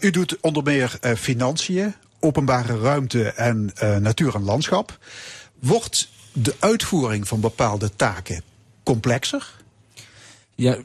U 0.00 0.10
doet 0.10 0.36
onder 0.40 0.62
meer 0.62 0.98
financiën, 1.16 1.94
openbare 2.20 2.78
ruimte 2.78 3.24
en 3.24 3.70
eh, 3.74 3.96
natuur 3.96 4.34
en 4.34 4.42
landschap. 4.42 4.98
Wordt 5.60 6.08
de 6.32 6.54
uitvoering 6.58 7.28
van 7.28 7.40
bepaalde 7.40 7.96
taken 7.96 8.42
complexer? 8.82 9.50
Ja, 10.54 10.76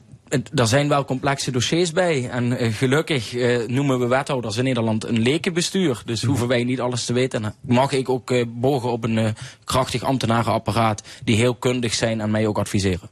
er 0.56 0.68
zijn 0.68 0.88
wel 0.88 1.06
complexe 1.06 1.52
dossiers 1.52 1.92
bij. 1.92 2.30
En 2.30 2.58
eh, 2.58 2.74
gelukkig 2.74 3.36
eh, 3.36 3.68
noemen 3.68 4.00
we 4.00 4.08
wethouders 4.08 4.58
in 4.58 4.64
Nederland 4.64 5.06
een 5.06 5.20
lekenbestuur. 5.20 6.02
Dus 6.06 6.24
hoeven 6.24 6.48
wij 6.48 6.64
niet 6.64 6.80
alles 6.80 7.06
te 7.06 7.14
weten. 7.14 7.44
En 7.44 7.56
mag 7.62 7.92
ik 7.92 8.10
ook 8.10 8.32
eh, 8.32 8.46
bogen 8.48 8.92
op 8.92 9.04
een 9.04 9.18
eh, 9.18 9.32
krachtig 9.64 10.04
ambtenarenapparaat 10.04 11.04
die 11.24 11.36
heel 11.36 11.56
kundig 11.56 11.94
zijn 11.94 12.22
en 12.22 12.32
mij 12.32 12.48
ook 12.48 12.58
adviseren. 12.58 13.10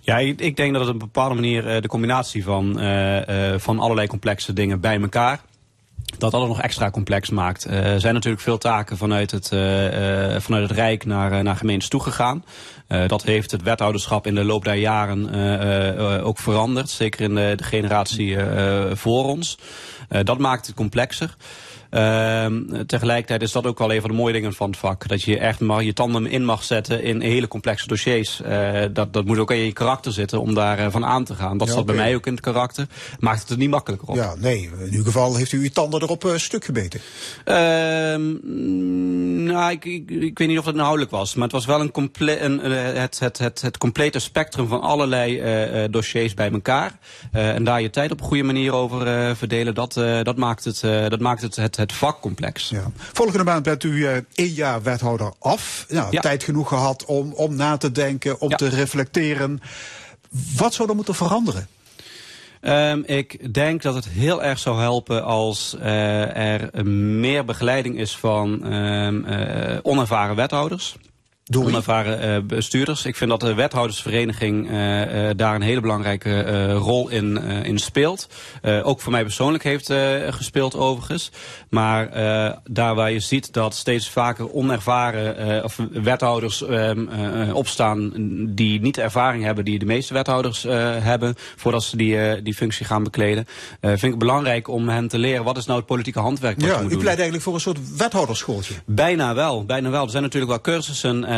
Ja, 0.00 0.18
ik, 0.18 0.40
ik 0.40 0.56
denk 0.56 0.72
dat 0.72 0.80
het 0.80 0.94
op 0.94 1.00
een 1.00 1.06
bepaalde 1.06 1.34
manier 1.34 1.68
eh, 1.68 1.82
de 1.82 1.88
combinatie 1.88 2.44
van, 2.44 2.80
eh, 2.80 3.52
eh, 3.52 3.60
van 3.60 3.78
allerlei 3.78 4.06
complexe 4.06 4.52
dingen 4.52 4.80
bij 4.80 5.00
elkaar. 5.00 5.40
Dat 6.18 6.32
het 6.32 6.46
nog 6.46 6.60
extra 6.60 6.90
complex 6.90 7.30
maakt. 7.30 7.64
Eh, 7.64 7.92
er 7.92 8.00
zijn 8.00 8.14
natuurlijk 8.14 8.42
veel 8.42 8.58
taken 8.58 8.96
vanuit 8.96 9.30
het, 9.30 9.52
eh, 9.52 10.34
eh, 10.34 10.40
vanuit 10.40 10.68
het 10.68 10.78
Rijk 10.78 11.04
naar, 11.04 11.42
naar 11.42 11.56
gemeentes 11.56 11.88
toegegaan. 11.88 12.44
Eh, 12.86 13.08
dat 13.08 13.22
heeft 13.22 13.50
het 13.50 13.62
wethouderschap 13.62 14.26
in 14.26 14.34
de 14.34 14.44
loop 14.44 14.64
der 14.64 14.74
jaren 14.74 16.22
ook 16.22 16.38
veranderd. 16.38 16.90
Zeker 16.90 17.20
in 17.20 17.34
de, 17.34 17.52
de 17.56 17.64
generatie 17.64 18.36
voor 18.92 19.24
ons. 19.24 19.58
Dat 20.22 20.38
maakt 20.38 20.66
het 20.66 20.74
complexer. 20.74 21.36
Ehm, 21.94 22.84
tegelijkertijd 22.86 23.42
is 23.42 23.52
dat 23.52 23.66
ook 23.66 23.78
wel 23.78 23.92
een 23.92 24.00
van 24.00 24.10
de 24.10 24.16
mooie 24.16 24.32
dingen 24.32 24.52
van 24.52 24.70
het 24.70 24.78
vak. 24.78 25.08
Dat 25.08 25.22
je 25.22 25.38
echt 25.38 25.60
maar 25.60 25.82
je 25.82 25.92
tanden 25.92 26.26
in 26.26 26.44
mag 26.44 26.64
zetten 26.64 27.02
in 27.02 27.20
hele 27.20 27.48
complexe 27.48 27.86
dossiers. 27.86 28.42
Eh, 28.42 28.82
dat, 28.92 29.12
dat 29.12 29.24
moet 29.24 29.38
ook 29.38 29.50
in 29.50 29.56
je 29.56 29.72
karakter 29.72 30.12
zitten 30.12 30.40
om 30.40 30.54
daar 30.54 30.78
eh, 30.78 30.86
van 30.90 31.04
aan 31.04 31.24
te 31.24 31.34
gaan. 31.34 31.58
Dat 31.58 31.66
Ja, 31.66 31.72
staat 31.72 31.86
bij 31.86 31.94
mij 31.94 32.14
ook 32.14 32.26
in 32.26 32.32
het 32.32 32.42
karakter. 32.42 32.86
Maakt 33.18 33.40
het 33.40 33.50
er 33.50 33.56
niet 33.56 33.70
makkelijker 33.70 34.08
op. 34.08 34.14
Ja, 34.14 34.34
nee. 34.38 34.70
In 34.78 34.92
uw 34.92 35.04
geval 35.04 35.36
heeft 35.36 35.52
u 35.52 35.62
uw 35.62 35.68
tanden 35.68 36.02
erop 36.02 36.24
eh, 36.24 36.36
stuk 36.36 36.64
gebeten. 36.64 37.00
Ehm, 37.44 38.20
mm, 38.42 39.42
nou, 39.42 39.70
ik, 39.70 39.84
ik, 39.84 40.10
ik 40.10 40.38
weet 40.38 40.48
niet 40.48 40.58
of 40.58 40.64
het 40.64 40.74
inhoudelijk 40.74 41.10
was, 41.10 41.34
maar 41.34 41.44
het 41.44 41.52
was 41.52 41.66
wel 41.66 41.80
een 41.80 41.90
comple 41.90 42.40
een, 42.40 42.60
eh, 42.60 43.00
het, 43.00 43.18
het, 43.18 43.38
het, 43.38 43.60
het 43.60 43.78
complete 43.78 44.18
spectrum 44.18 44.68
van 44.68 44.80
allerlei 44.80 45.42
dossiers 45.90 46.34
bij 46.34 46.50
elkaar. 46.50 46.98
En 47.32 47.64
daar 47.64 47.80
je 47.80 47.90
tijd 47.90 48.10
op 48.10 48.20
een 48.20 48.26
goede 48.26 48.42
manier 48.42 48.72
over 48.72 49.36
verdelen, 49.36 49.74
dat, 49.74 49.92
dat 50.22 50.36
maakt 50.36 50.64
het, 50.64 50.80
dat 50.80 51.20
maakt 51.20 51.42
het, 51.42 51.56
het, 51.56 51.83
het 51.84 51.92
vak 51.92 52.20
complex. 52.20 52.68
Ja. 52.68 52.90
Volgende 53.12 53.44
maand 53.44 53.62
bent 53.62 53.84
u 53.84 54.06
eh, 54.06 54.16
één 54.34 54.52
jaar 54.52 54.82
wethouder 54.82 55.32
af. 55.38 55.86
Nou, 55.88 56.06
Ja. 56.10 56.20
Tijd 56.20 56.42
genoeg 56.42 56.68
gehad 56.68 57.04
om, 57.04 57.32
om 57.32 57.54
na 57.54 57.76
te 57.76 57.92
denken, 57.92 58.40
om 58.40 58.50
te 58.50 58.68
reflecteren. 58.68 59.60
Wat 60.56 60.74
zou 60.74 60.88
er 60.88 60.94
moeten 60.94 61.14
veranderen? 61.14 61.68
Um, 62.60 63.02
ik 63.06 63.54
denk 63.54 63.82
dat 63.82 63.94
het 63.94 64.08
heel 64.08 64.42
erg 64.42 64.58
zou 64.58 64.80
helpen 64.80 65.24
als 65.24 65.76
uh, 65.78 66.36
er 66.36 66.86
meer 66.86 67.44
begeleiding 67.44 67.98
is 67.98 68.16
van 68.16 68.72
um, 68.74 69.24
uh, 69.28 69.78
onervaren 69.82 70.36
wethouders. 70.36 70.96
Doei. 71.46 71.66
onervaren 71.66 72.28
uh, 72.28 72.46
bestuurders. 72.46 73.04
Ik 73.04 73.16
vind 73.16 73.30
dat 73.30 73.40
de 73.40 73.54
wethoudersvereniging 73.54 74.70
uh, 74.70 75.28
uh, 75.28 75.30
daar 75.36 75.54
een 75.54 75.62
hele 75.62 75.80
belangrijke 75.80 76.72
rol 76.72 77.08
in, 77.08 77.42
in 77.42 77.78
speelt. 77.78 78.28
ook 78.82 79.00
voor 79.00 79.12
mij 79.12 79.22
persoonlijk 79.22 79.64
heeft 79.64 79.92
gespeeld 80.30 80.76
overigens. 80.76 81.30
Maar 81.68 82.10
daar 82.70 82.94
waar 82.94 83.10
je 83.10 83.20
ziet 83.20 83.52
dat 83.52 83.74
steeds 83.74 84.08
vaker 84.08 84.52
onervaren 84.52 85.64
of 85.64 85.78
wethouders 85.92 86.60
um, 86.60 87.08
opstaan 87.52 88.12
die 88.54 88.80
niet 88.80 88.94
de 88.94 89.02
ervaring 89.02 89.44
hebben 89.44 89.64
die 89.64 89.78
de 89.78 89.84
meeste 89.84 90.14
wethouders 90.14 90.62
hebben 91.02 91.34
voordat 91.56 91.82
ze 91.82 91.96
die, 91.96 92.42
die 92.42 92.54
functie 92.54 92.86
gaan 92.86 93.02
bekleden. 93.02 93.46
vind 93.80 94.02
ik 94.02 94.10
het 94.10 94.18
belangrijk 94.18 94.68
om 94.68 94.88
hen 94.88 95.08
te 95.08 95.18
leren 95.18 95.44
wat 95.44 95.56
is 95.56 95.66
nou 95.66 95.78
het 95.78 95.88
politieke 95.88 96.20
handwerk 96.20 96.60
wat 96.60 96.70
ja, 96.70 96.80
u 96.80 96.96
pleit 96.96 97.06
eigenlijk 97.06 97.42
voor 97.42 97.54
een 97.54 97.60
soort 97.60 97.96
wethouderschooltje. 97.96 98.74
Bijna 98.86 99.34
wel, 99.34 99.64
bijna 99.64 99.90
wel. 99.90 100.04
Er 100.04 100.10
zijn 100.10 100.22
natuurlijk 100.22 100.52
wel 100.52 100.60
cursussen 100.74 101.33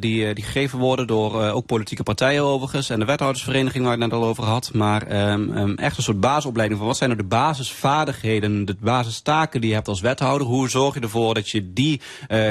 die, 0.00 0.34
die 0.34 0.44
gegeven 0.44 0.78
worden 0.78 1.06
door 1.06 1.42
ook 1.42 1.66
politieke 1.66 2.02
partijen 2.02 2.42
overigens. 2.42 2.90
En 2.90 2.98
de 2.98 3.04
wethoudersvereniging 3.04 3.84
waar 3.84 3.94
ik 3.94 4.00
het 4.00 4.10
net 4.10 4.20
al 4.20 4.26
over 4.26 4.44
had. 4.44 4.70
Maar 4.72 5.30
um, 5.32 5.56
um, 5.56 5.74
echt 5.74 5.96
een 5.96 6.02
soort 6.02 6.20
basisopleiding 6.20 6.78
van 6.78 6.88
wat 6.88 6.96
zijn 6.96 7.10
nou 7.10 7.22
de 7.22 7.28
basisvaardigheden, 7.28 8.64
de 8.64 8.76
basistaken 8.80 9.60
die 9.60 9.68
je 9.68 9.74
hebt 9.76 9.88
als 9.88 10.00
wethouder. 10.00 10.46
Hoe 10.46 10.68
zorg 10.68 10.94
je 10.94 11.00
ervoor 11.00 11.34
dat 11.34 11.48
je 11.48 11.72
die 11.72 12.00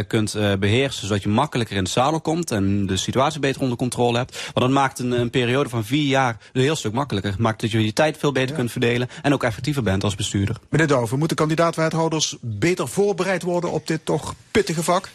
kunt 0.07 0.38
beheersen 0.60 1.07
zodat 1.07 1.23
je 1.23 1.30
makkelijker 1.30 1.76
in 1.76 1.84
de 1.84 1.89
zadel 1.89 2.22
komt 2.22 2.52
en 2.52 2.85
de 2.85 2.97
situatie 2.97 3.39
beter 3.39 3.61
onder 3.61 3.77
controle 3.77 4.18
hebt. 4.18 4.52
Want 4.53 4.65
dat 4.65 4.69
maakt 4.69 4.99
een, 4.99 5.11
een 5.11 5.30
periode 5.30 5.69
van 5.69 5.85
vier 5.85 6.07
jaar 6.07 6.38
een 6.53 6.61
heel 6.61 6.76
stuk 6.76 6.93
makkelijker. 6.93 7.35
Maakt 7.38 7.61
dat 7.61 7.72
je 7.72 7.85
je 7.85 7.93
tijd 7.93 8.18
veel 8.18 8.31
beter 8.31 8.49
ja. 8.49 8.56
kunt 8.56 8.72
verdelen 8.72 9.07
en 9.22 9.34
ook 9.34 9.43
effectiever 9.43 9.84
bent 9.84 10.03
als 10.03 10.15
bestuurder. 10.15 10.56
Meneer 10.69 10.88
Douwen, 10.88 11.19
moeten 11.19 11.38
kandidaat-wethouders 11.38 12.38
beter 12.41 12.88
voorbereid 12.88 13.43
worden 13.43 13.72
op 13.72 13.88
dit 13.88 14.06
toch 14.06 14.35
pittige 14.52 14.84
vak? 14.84 15.10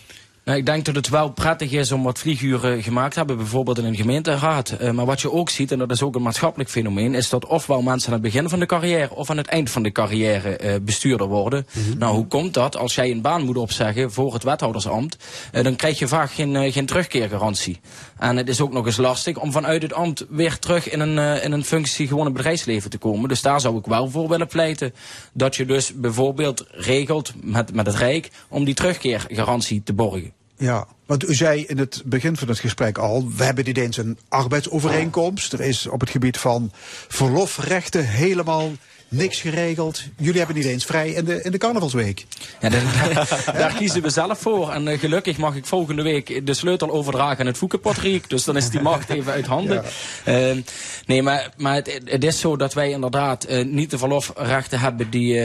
Nou, 0.45 0.59
ik 0.59 0.67
denk 0.67 0.85
dat 0.85 0.95
het 0.95 1.09
wel 1.09 1.31
prettig 1.31 1.73
is 1.73 1.93
om 1.93 2.03
wat 2.03 2.19
vlieguren 2.19 2.83
gemaakt 2.83 3.13
te 3.13 3.19
hebben, 3.19 3.37
bijvoorbeeld 3.37 3.79
in 3.79 3.85
een 3.85 3.97
gemeenteraad. 3.97 4.77
Uh, 4.81 4.91
maar 4.91 5.07
wat 5.07 5.21
je 5.21 5.33
ook 5.33 5.51
ziet, 5.51 5.73
en 5.73 5.79
dat 5.79 5.91
is 5.91 6.03
ook 6.03 6.15
een 6.15 6.23
maatschappelijk 6.23 6.71
fenomeen, 6.71 7.15
is 7.15 7.29
dat 7.29 7.47
ofwel 7.47 7.83
mensen 7.83 8.09
aan 8.09 8.23
het 8.23 8.33
begin 8.33 8.49
van 8.49 8.59
de 8.59 8.67
carrière 8.67 9.15
of 9.15 9.31
aan 9.31 9.37
het 9.37 9.47
eind 9.47 9.71
van 9.71 9.83
de 9.83 9.93
carrière 9.93 10.61
uh, 10.65 10.75
bestuurder 10.83 11.27
worden. 11.27 11.67
Mm 11.73 11.83
-hmm. 11.83 11.99
Nou, 11.99 12.15
hoe 12.15 12.27
komt 12.27 12.55
dat? 12.55 12.77
Als 12.77 12.95
jij 12.95 13.11
een 13.11 13.21
baan 13.21 13.45
moet 13.45 13.57
opzeggen 13.57 14.13
voor 14.13 14.33
het 14.33 14.43
wethoudersambt, 14.43 15.17
uh, 15.53 15.63
dan 15.63 15.77
krijg 15.77 15.99
je 15.99 16.09
vaak 16.09 16.31
geen, 16.31 16.73
geen 16.73 16.87
terugkeergarantie. 16.87 17.81
En 18.21 18.37
het 18.37 18.49
is 18.49 18.61
ook 18.61 18.73
nog 18.73 18.87
eens 18.87 18.97
lastig 18.97 19.37
om 19.37 19.53
vanuit 19.53 19.83
het 19.83 19.93
ambt 19.93 20.27
weer 20.29 20.59
terug 20.59 20.91
in 20.91 21.01
een, 21.01 21.43
in 21.43 21.53
een 21.53 21.65
functie 21.65 22.07
gewoon 22.07 22.25
het 22.25 22.35
bedrijfsleven 22.35 22.91
te 22.91 22.99
komen. 22.99 23.29
Dus 23.29 23.43
daar 23.43 23.61
zou 23.61 23.79
ik 23.79 23.87
wel 23.87 24.11
voor 24.11 24.29
willen 24.29 24.47
pleiten 24.47 24.95
dat 25.33 25.57
je 25.57 25.67
dus 25.67 25.95
bijvoorbeeld 25.95 26.65
regelt 26.71 27.33
met, 27.43 27.75
met 27.75 27.87
het 27.87 27.97
Rijk 27.97 28.31
om 28.49 28.65
die 28.65 28.75
terugkeergarantie 28.75 29.83
te 29.83 29.93
borgen. 29.93 30.33
Ja, 30.57 30.87
want 31.07 31.29
u 31.29 31.35
zei 31.35 31.65
in 31.65 31.79
het 31.79 32.03
begin 32.05 32.37
van 32.37 32.49
het 32.49 32.59
gesprek 32.59 32.99
al, 32.99 33.29
we 33.37 33.45
hebben 33.45 33.65
niet 33.65 33.79
eens 33.79 33.97
een 33.97 34.19
arbeidsovereenkomst. 34.29 35.53
Er 35.53 35.61
is 35.61 35.87
op 35.87 36.01
het 36.01 36.11
gebied 36.11 36.39
van 36.39 36.71
verlofrechten 37.09 38.07
helemaal 38.07 38.71
niks 39.11 39.41
geregeld. 39.41 40.03
Jullie 40.17 40.39
hebben 40.39 40.57
niet 40.57 40.65
eens 40.65 40.85
vrij 40.85 41.11
in 41.11 41.25
de, 41.25 41.43
in 41.43 41.51
de 41.51 41.59
carnavalsweek. 41.59 42.27
Ja, 42.61 42.69
daar, 42.69 42.83
daar 43.59 43.75
kiezen 43.75 44.03
we 44.03 44.11
zelf 44.11 44.39
voor. 44.39 44.71
En 44.71 44.87
uh, 44.87 44.99
gelukkig 44.99 45.39
mag 45.39 45.57
ik 45.57 45.67
volgende 45.67 46.03
week 46.03 46.47
de 46.47 46.55
sleutel 46.55 46.91
overdragen 46.91 47.39
aan 47.39 47.47
het 47.47 47.59
Voekenpatriek. 47.59 48.31
Dus 48.31 48.45
dan 48.45 48.57
is 48.57 48.71
die 48.71 48.81
macht 48.81 49.11
even 49.17 49.33
uit 49.33 49.47
handen. 49.47 49.85
Ja. 50.25 50.51
Uh, 50.51 50.63
nee, 51.07 51.23
maar, 51.23 51.51
maar 51.57 51.75
het, 51.75 52.01
het, 52.05 52.25
is 52.25 52.41
zo 52.41 52.57
dat 52.57 52.75
wij 52.75 52.91
inderdaad 52.91 53.51
uh, 53.51 53.65
niet 53.65 53.91
de 53.91 53.99
verlofrechten 53.99 54.81
hebben 54.81 55.11
die, 55.11 55.41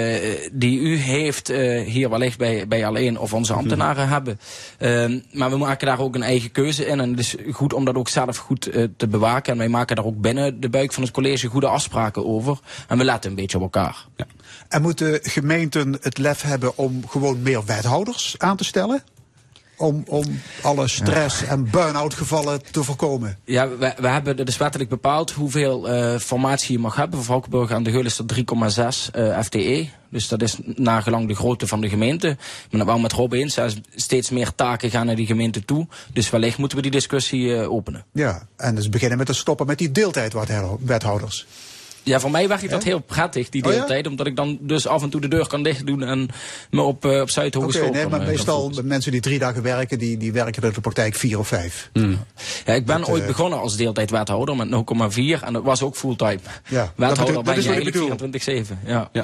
die 0.52 0.80
u 0.80 0.98
heeft 0.98 1.48
hier 1.86 2.10
wellicht 2.10 2.38
bij, 2.38 2.68
bij 2.68 2.86
alleen 2.86 3.20
of 3.20 3.34
onze 3.34 3.54
ambtenaren 3.54 4.08
hebben. 4.08 4.40
maar 5.32 5.50
we 5.50 5.58
maken 5.58 5.88
daar 5.88 6.00
ook 6.00 6.16
een 6.16 6.24
eigen 6.24 6.52
keuze 6.52 6.86
in. 6.86 7.00
En 7.00 7.10
het 7.10 7.20
is 7.20 7.36
goed 7.52 7.74
om 7.74 7.86
dat 7.86 7.96
ook 7.96 8.10
zelf 8.10 8.38
goed 8.38 8.62
te 8.98 9.08
bewaken. 9.08 9.52
En 9.52 9.58
wij 9.58 9.68
maken 9.68 9.96
daar 9.96 10.06
ook 10.06 10.22
binnen 10.22 10.60
de 10.60 10.70
buik 10.70 10.94
van 10.94 11.04
het 11.04 11.12
college 11.12 11.48
goede 11.48 11.68
afspraken 11.68 12.26
over. 12.26 12.60
En 12.88 12.98
we 12.98 13.04
letten 13.04 13.30
een 13.30 13.36
beetje 13.36 13.55
op 13.56 13.62
elkaar. 13.62 14.06
Ja. 14.16 14.26
En 14.70 14.82
moeten 14.82 15.20
gemeenten 15.22 15.98
het 16.02 16.18
lef 16.18 16.42
hebben 16.42 16.78
om 16.78 17.08
gewoon 17.08 17.42
meer 17.42 17.66
wethouders 17.66 18.36
aan 18.38 18.58
te 18.58 18.64
stellen? 18.64 19.04
Om, 19.78 20.04
om 20.08 20.42
alle 20.62 20.88
stress 20.88 21.40
ja. 21.40 21.48
en 21.48 21.70
burn-out 21.70 22.14
gevallen 22.14 22.72
te 22.72 22.84
voorkomen? 22.84 23.38
Ja, 23.44 23.70
we, 23.70 23.94
we 23.98 24.08
hebben 24.08 24.46
dus 24.46 24.58
wettelijk 24.58 24.90
bepaald 24.90 25.32
hoeveel 25.32 25.94
uh, 25.94 26.20
formatie 26.20 26.72
je 26.72 26.80
mag 26.80 26.96
hebben. 26.96 27.18
Voor 27.18 27.26
Valkenburg 27.26 27.72
aan 27.72 27.84
de 27.84 27.92
Geul 27.92 28.06
is 28.06 28.16
dat 28.16 28.34
3,6 28.34 28.42
uh, 29.16 29.42
FTE. 29.42 29.88
Dus 30.10 30.28
dat 30.28 30.42
is 30.42 30.58
nagelang 30.64 31.28
de 31.28 31.36
grootte 31.36 31.68
van 31.68 31.82
de 31.82 31.90
gemeente. 31.90 32.28
Ik 32.28 32.68
ben 32.70 32.80
het 32.80 32.90
wel 32.90 33.00
met 33.00 33.12
Rob 33.12 33.34
eens. 33.34 33.58
Steeds 33.96 34.30
meer 34.30 34.56
taken 34.56 34.90
gaan 34.90 35.06
naar 35.06 35.16
die 35.16 35.26
gemeente 35.26 35.66
toe. 35.66 35.88
Dus 36.14 36.30
wellicht 36.30 36.58
moeten 36.58 36.78
we 36.78 36.84
die 36.84 36.92
discussie 36.92 37.48
uh, 37.48 37.72
openen. 37.72 38.06
Ja, 38.12 38.48
en 38.58 38.76
dus 38.76 38.90
beginnen 38.90 39.18
met 39.18 39.28
te 39.28 39.34
stoppen 39.34 39.68
met 39.68 39.78
die 39.78 39.92
deeltijdwethouders. 39.92 41.46
Ja, 42.06 42.20
voor 42.20 42.32
mij 42.32 42.48
werkt 42.48 42.70
dat 42.70 42.84
heel 42.84 43.00
prettig, 43.00 43.50
die 43.50 43.62
deeltijd. 43.62 43.90
Oh 43.90 44.04
ja? 44.04 44.10
Omdat 44.10 44.28
ik 44.28 44.36
dan 44.36 44.58
dus 44.62 44.88
af 44.88 45.04
en 45.04 45.10
toe 45.10 45.22
de 45.22 45.28
deur 45.28 45.48
kan 45.48 45.64
dicht 45.64 45.86
doen 45.86 46.04
en 46.04 46.30
me 46.70 46.82
op, 46.82 47.06
uh, 47.06 47.22
op 47.22 47.30
Zuidhogeschool 47.30 47.88
okay, 47.88 48.02
nee, 48.02 48.10
maar 48.10 48.22
meestal 48.22 48.72
mensen 48.84 49.12
die 49.12 49.22
drie 49.22 49.40
dagen 49.40 49.62
werken, 49.62 50.00
die, 50.00 50.18
die 50.18 50.32
werken 50.32 50.64
in 50.64 50.72
de 50.74 50.82
praktijk 50.82 51.16
vier 51.16 51.40
of 51.40 51.48
vijf. 51.48 51.90
Mm. 51.94 52.20
Ja, 52.66 52.74
ik 52.74 52.86
ben 52.86 53.00
dat, 53.00 53.10
ooit 53.10 53.22
uh, 53.22 53.28
begonnen 53.28 53.60
als 53.60 53.78
deeltijdwethouder 53.78 54.56
met 54.56 54.68
0,4 54.68 55.44
en 55.44 55.54
dat 55.54 55.64
was 55.64 55.82
ook 55.82 55.96
fulltime. 55.96 56.40
Ja, 56.68 56.94
wethouder 56.96 57.36
dat, 57.36 57.44
ben 57.44 57.56
dat 57.56 57.64
je 57.64 57.72
eigenlijk 57.72 58.68
24-7. 58.76 58.86
Ja. 58.86 59.10
ja. 59.12 59.24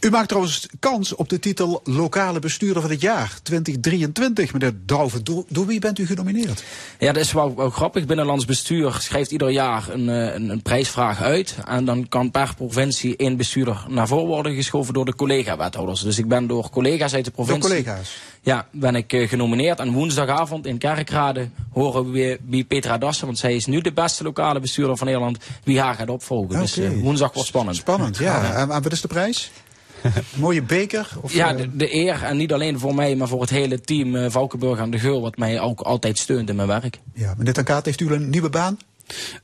U 0.00 0.10
maakt 0.10 0.28
trouwens 0.28 0.68
kans 0.78 1.14
op 1.14 1.28
de 1.28 1.38
titel 1.38 1.80
Lokale 1.84 2.38
Bestuurder 2.38 2.82
van 2.82 2.90
het 2.90 3.00
Jaar 3.00 3.38
2023, 3.42 4.52
meneer 4.52 4.72
Douwen. 4.86 5.24
Door, 5.24 5.44
door 5.48 5.66
wie 5.66 5.80
bent 5.80 5.98
u 5.98 6.06
genomineerd? 6.06 6.64
Ja, 6.98 7.12
dat 7.12 7.22
is 7.22 7.32
wel, 7.32 7.56
wel 7.56 7.70
grappig. 7.70 8.06
Binnenlands 8.06 8.44
Bestuur 8.44 8.96
schrijft 9.00 9.30
ieder 9.30 9.50
jaar 9.50 9.88
een, 9.88 10.08
een, 10.08 10.48
een 10.48 10.62
prijsvraag 10.62 11.22
uit 11.22 11.56
en 11.66 11.84
dan 11.84 11.97
kan 12.06 12.30
per 12.30 12.54
provincie 12.56 13.16
één 13.16 13.36
bestuurder 13.36 13.84
naar 13.88 14.08
voren 14.08 14.26
worden 14.26 14.54
geschoven 14.54 14.94
door 14.94 15.04
de 15.04 15.14
collega-wethouders. 15.14 16.00
Dus 16.00 16.18
ik 16.18 16.28
ben 16.28 16.46
door 16.46 16.70
collega's 16.70 17.14
uit 17.14 17.24
de 17.24 17.30
provincie... 17.30 17.60
Door 17.60 17.70
collega's? 17.70 18.16
Ja, 18.42 18.66
ben 18.72 18.94
ik 18.94 19.12
uh, 19.12 19.28
genomineerd. 19.28 19.78
En 19.78 19.92
woensdagavond 19.92 20.66
in 20.66 20.78
Kerkrade 20.78 21.48
horen 21.72 22.04
we 22.04 22.10
weer 22.10 22.38
wie 22.46 22.64
Petra 22.64 22.98
Dassen, 22.98 23.26
want 23.26 23.38
zij 23.38 23.54
is 23.54 23.66
nu 23.66 23.80
de 23.80 23.92
beste 23.92 24.22
lokale 24.22 24.60
bestuurder 24.60 24.96
van 24.96 25.06
Nederland, 25.06 25.38
wie 25.64 25.80
haar 25.80 25.94
gaat 25.94 26.10
opvolgen. 26.10 26.48
Okay. 26.48 26.60
Dus 26.60 26.78
uh, 26.78 27.00
woensdag 27.02 27.32
wordt 27.32 27.48
spannend. 27.48 27.76
Spannend, 27.76 28.18
ja. 28.18 28.42
ja. 28.42 28.54
En, 28.54 28.70
en 28.70 28.82
wat 28.82 28.92
is 28.92 29.00
de 29.00 29.08
prijs? 29.08 29.50
Mooie 30.34 30.62
beker? 30.62 31.08
Of 31.20 31.32
ja, 31.32 31.52
de, 31.52 31.76
de, 31.76 31.94
eer. 31.94 32.22
En 32.22 32.36
niet 32.36 32.52
alleen 32.52 32.78
voor 32.78 32.94
mij, 32.94 33.16
maar 33.16 33.28
voor 33.28 33.40
het 33.40 33.50
hele 33.50 33.80
team 33.80 34.14
uh, 34.14 34.30
Valkenburg 34.30 34.78
aan 34.78 34.90
de 34.90 34.98
Geul, 34.98 35.20
wat 35.20 35.36
mij 35.36 35.60
ook 35.60 35.80
altijd 35.80 36.18
steunt 36.18 36.48
in 36.48 36.56
mijn 36.56 36.68
werk. 36.68 37.00
Ja, 37.14 37.34
meneer 37.36 37.52
Tankaat, 37.52 37.84
heeft 37.84 38.00
u 38.00 38.12
een 38.12 38.30
nieuwe 38.30 38.50
baan? 38.50 38.78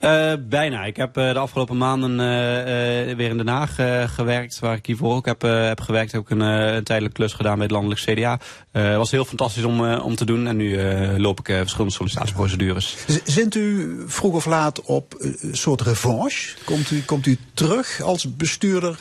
Uh, 0.00 0.32
bijna. 0.48 0.84
Ik 0.84 0.96
heb 0.96 1.18
uh, 1.18 1.32
de 1.32 1.38
afgelopen 1.38 1.76
maanden 1.76 2.10
uh, 2.10 3.16
weer 3.16 3.28
in 3.28 3.36
Den 3.36 3.48
Haag 3.48 3.74
gewerkt, 4.14 4.58
waar 4.58 4.76
ik 4.76 4.86
hiervoor 4.86 5.14
ook 5.14 5.26
heb, 5.26 5.42
heb 5.42 5.80
gewerkt. 5.80 6.12
Heb 6.12 6.20
ik 6.20 6.30
een, 6.30 6.40
een 6.40 6.84
tijdelijke 6.84 7.16
klus 7.16 7.32
gedaan 7.32 7.54
bij 7.54 7.62
het 7.62 7.70
landelijk 7.70 8.00
CDA. 8.00 8.38
Het 8.72 8.96
was 8.96 9.10
heel 9.10 9.24
fantastisch 9.24 9.64
om, 9.64 9.94
om 9.94 10.14
te 10.14 10.24
doen 10.24 10.46
en 10.46 10.56
nu 10.56 10.78
loop 11.18 11.38
ik 11.38 11.46
verschillende 11.46 11.94
sollicitatieprocedures. 11.94 12.96
Zint 13.24 13.54
u 13.54 13.96
vroeg 14.06 14.34
of 14.34 14.46
laat 14.46 14.80
op 14.80 15.14
een 15.18 15.56
soort 15.56 15.80
revanche? 15.80 16.54
Komt 16.64 16.90
u, 16.90 17.02
komt 17.02 17.26
u 17.26 17.38
terug 17.54 18.02
als 18.02 18.36
bestuurder 18.36 18.98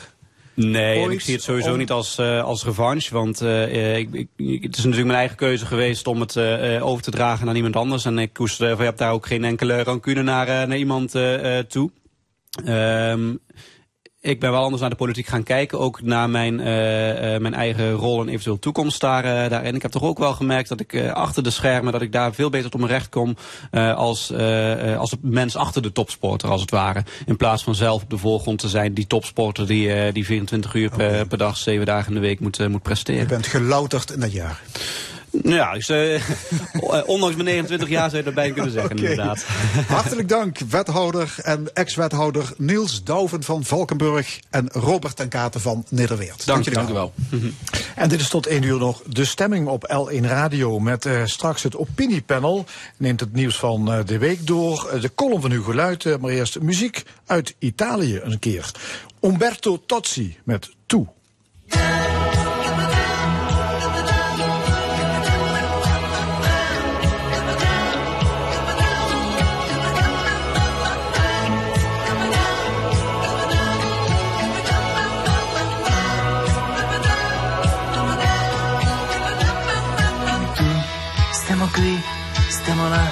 Nee, 0.54 1.02
en 1.02 1.10
ik 1.10 1.20
zie 1.20 1.34
het 1.34 1.42
sowieso 1.42 1.72
om... 1.72 1.78
niet 1.78 1.90
als, 1.90 2.18
uh, 2.18 2.44
als 2.44 2.64
revanche. 2.64 3.14
Want 3.14 3.42
uh, 3.42 3.96
ik, 3.96 4.14
ik, 4.36 4.62
het 4.62 4.76
is 4.76 4.84
natuurlijk 4.84 5.06
mijn 5.06 5.18
eigen 5.18 5.36
keuze 5.36 5.66
geweest 5.66 6.06
om 6.06 6.20
het 6.20 6.34
uh, 6.34 6.86
over 6.86 7.02
te 7.02 7.10
dragen 7.10 7.48
aan 7.48 7.56
iemand 7.56 7.76
anders. 7.76 8.04
En 8.04 8.18
ik 8.18 8.32
koester, 8.32 8.70
uh, 8.70 8.78
heb 8.78 8.96
daar 8.96 9.12
ook 9.12 9.26
geen 9.26 9.44
enkele 9.44 9.82
rancune 9.82 10.22
naar, 10.22 10.46
naar 10.46 10.76
iemand 10.76 11.10
toe. 11.68 11.90
Um, 12.66 13.40
ik 14.24 14.40
ben 14.40 14.50
wel 14.50 14.62
anders 14.62 14.80
naar 14.80 14.90
de 14.90 14.96
politiek 14.96 15.26
gaan 15.26 15.42
kijken. 15.42 15.78
Ook 15.78 16.02
naar 16.02 16.30
mijn, 16.30 16.60
uh, 16.60 17.34
uh, 17.34 17.40
mijn 17.40 17.54
eigen 17.54 17.92
rol 17.92 18.20
en 18.20 18.28
eventueel 18.28 18.58
toekomst 18.58 19.00
daar, 19.00 19.24
uh, 19.24 19.50
daarin. 19.50 19.74
Ik 19.74 19.82
heb 19.82 19.90
toch 19.90 20.02
ook 20.02 20.18
wel 20.18 20.32
gemerkt 20.32 20.68
dat 20.68 20.80
ik 20.80 21.10
achter 21.10 21.42
de 21.42 21.50
schermen... 21.50 21.92
dat 21.92 22.02
ik 22.02 22.12
daar 22.12 22.34
veel 22.34 22.50
beter 22.50 22.70
tot 22.70 22.80
mijn 22.80 22.92
recht 22.92 23.08
kom... 23.08 23.36
als, 23.94 24.32
als 24.98 25.14
mens 25.20 25.56
achter 25.56 25.82
de 25.82 25.92
topsporter, 25.92 26.48
als 26.48 26.60
het 26.60 26.70
ware. 26.70 27.04
In 27.26 27.36
plaats 27.36 27.64
van 27.64 27.74
zelf 27.74 28.02
op 28.02 28.10
de 28.10 28.18
voorgrond 28.18 28.58
te 28.58 28.68
zijn. 28.68 28.94
Die 28.94 29.06
topsporter 29.06 29.66
die, 29.66 30.12
die 30.12 30.24
24 30.24 30.74
uur 30.74 30.92
okay. 30.92 31.08
per, 31.08 31.26
per, 31.26 31.38
dag, 31.38 31.56
7 31.56 31.86
dagen 31.86 32.08
in 32.08 32.14
de 32.14 32.26
week 32.26 32.40
moet, 32.40 32.68
moet 32.68 32.82
presteren. 32.82 33.20
Je 33.20 33.26
bent 33.26 33.46
gelouterd 33.46 34.10
in 34.10 34.20
dat 34.20 34.32
jaar. 34.32 34.60
Ja, 35.42 35.72
dus, 35.72 35.88
uh, 35.90 36.20
ondanks 37.06 37.34
mijn 37.34 37.46
29 37.46 37.88
jaar 37.88 38.10
zou 38.10 38.22
je 38.22 38.28
erbij 38.28 38.50
kunnen 38.50 38.72
zeggen, 38.72 38.98
okay. 38.98 39.10
inderdaad. 39.10 39.44
Hartelijk 39.88 40.28
dank, 40.28 40.58
wethouder 40.58 41.34
en 41.42 41.74
ex-wethouder 41.74 42.52
Niels 42.56 43.04
Douwen 43.04 43.42
van 43.42 43.64
Valkenburg 43.64 44.40
en 44.50 44.68
Robert 44.72 45.16
ten 45.16 45.28
Katen 45.28 45.60
van 45.60 45.84
Nederweert. 45.88 46.46
Dank, 46.46 46.64
dank, 46.64 46.76
dank 46.76 46.88
u 46.88 46.92
wel. 46.92 47.12
En 47.94 48.08
dit 48.08 48.20
is 48.20 48.28
tot 48.28 48.46
één 48.46 48.62
uur 48.62 48.78
nog 48.78 49.02
de 49.06 49.24
stemming 49.24 49.68
op 49.68 50.08
L1 50.10 50.20
Radio 50.20 50.78
met 50.78 51.04
uh, 51.04 51.22
straks 51.24 51.62
het 51.62 51.76
opiniepanel. 51.76 52.64
Neemt 52.96 53.20
het 53.20 53.32
nieuws 53.32 53.56
van 53.56 53.92
uh, 53.92 54.04
de 54.04 54.18
week 54.18 54.46
door, 54.46 54.98
de 55.00 55.14
column 55.14 55.40
van 55.40 55.50
Hugo 55.50 55.74
Luiten, 55.74 56.20
maar 56.20 56.30
eerst 56.30 56.60
muziek 56.60 57.02
uit 57.26 57.54
Italië 57.58 58.20
een 58.22 58.38
keer. 58.38 58.70
Umberto 59.20 59.82
Tozzi 59.86 60.36
met 60.44 60.70
Toe. 60.86 61.06
Là, 82.88 83.06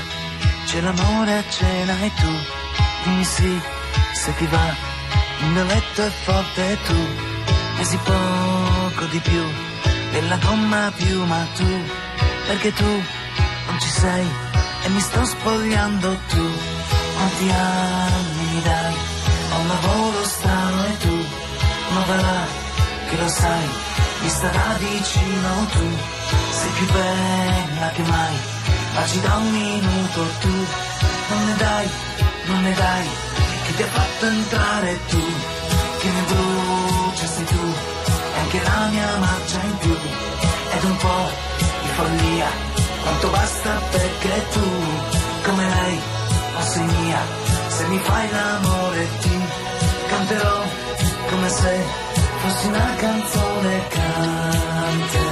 c'è 0.66 0.80
l'amore 0.80 1.38
a 1.38 1.44
cena 1.48 1.94
e 2.00 2.10
tu 2.14 2.32
dimmi 3.04 3.24
sì, 3.24 3.60
se 4.12 4.34
ti 4.36 4.46
va, 4.46 4.74
il 5.40 5.46
mio 5.48 5.64
letto 5.64 6.02
è 6.02 6.10
forte 6.24 6.70
e 6.72 6.78
tu 6.82 7.30
pesi 7.76 7.98
poco 7.98 9.04
di 9.06 9.18
più 9.18 9.44
della 10.12 10.36
gomma 10.36 10.92
più, 10.94 11.24
ma 11.24 11.46
tu, 11.56 11.66
perché 12.46 12.72
tu 12.72 12.84
non 13.66 13.80
ci 13.80 13.88
sei 13.88 14.26
e 14.84 14.88
mi 14.90 15.00
sto 15.00 15.24
spogliando 15.24 16.08
tu, 16.28 16.46
quanti 17.16 17.50
anni 17.50 18.62
dai, 18.62 18.94
ho 19.52 19.58
un 19.58 19.68
lavoro 19.68 20.24
strano 20.24 20.84
e 20.84 20.96
tu, 20.98 21.16
ma 21.94 22.16
là, 22.16 22.46
che 23.08 23.16
lo 23.16 23.28
sai, 23.28 23.68
mi 24.22 24.28
starà 24.28 24.76
vicino 24.78 25.66
tu, 25.72 25.88
sei 26.50 26.70
più 26.70 26.86
bella 26.92 27.88
che 27.94 28.02
mai, 28.02 28.36
baci 28.94 29.20
da 29.20 29.34
un 29.36 29.50
minuto 29.50 30.20
tu, 30.40 30.54
non 31.28 31.46
ne 31.46 31.54
dai, 31.56 31.90
non 32.46 32.62
ne 32.62 32.74
dai, 32.74 33.08
chi 33.64 33.74
ti 33.74 33.82
ha 33.82 33.86
fatto 33.86 34.26
entrare 34.26 34.98
tu, 35.08 35.22
che 36.00 36.08
mi 36.08 36.22
brucia 36.30 37.26
sei 37.26 37.44
tu, 37.44 37.74
e 38.34 38.38
anche 38.38 38.62
la 38.62 38.86
mia 38.90 39.16
marcia 39.18 39.60
in 39.62 39.78
più, 39.78 39.96
ed 40.74 40.84
un 40.84 40.96
po' 40.96 41.28
di 41.82 41.88
follia, 41.96 42.50
quanto 43.02 43.28
basta 43.28 43.70
perché 43.90 44.46
tu, 44.52 44.66
come 45.42 45.68
lei, 45.68 46.00
non 46.54 46.62
sei 46.62 46.84
mia, 46.84 47.20
se 47.68 47.86
mi 47.86 47.98
fai 47.98 48.30
l'amore 48.30 49.08
ti 49.20 49.40
canterò 50.08 50.62
come 51.30 51.48
se 51.48 51.84
fossi 52.42 52.66
una 52.66 52.94
canzone 52.96 53.88
canterò 53.88 55.31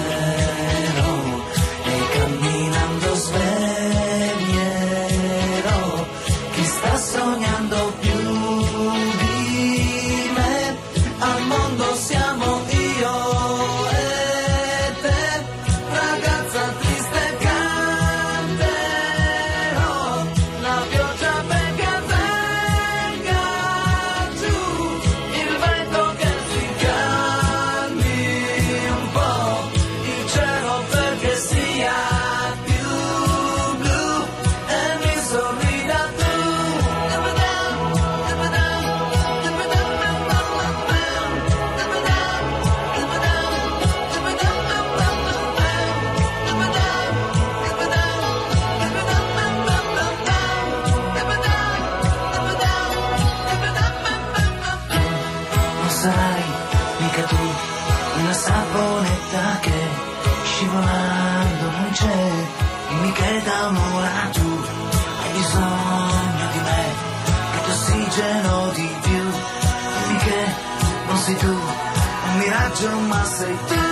Eu 72.82 72.96
uma 72.96 73.20
aceitei. 73.20 73.89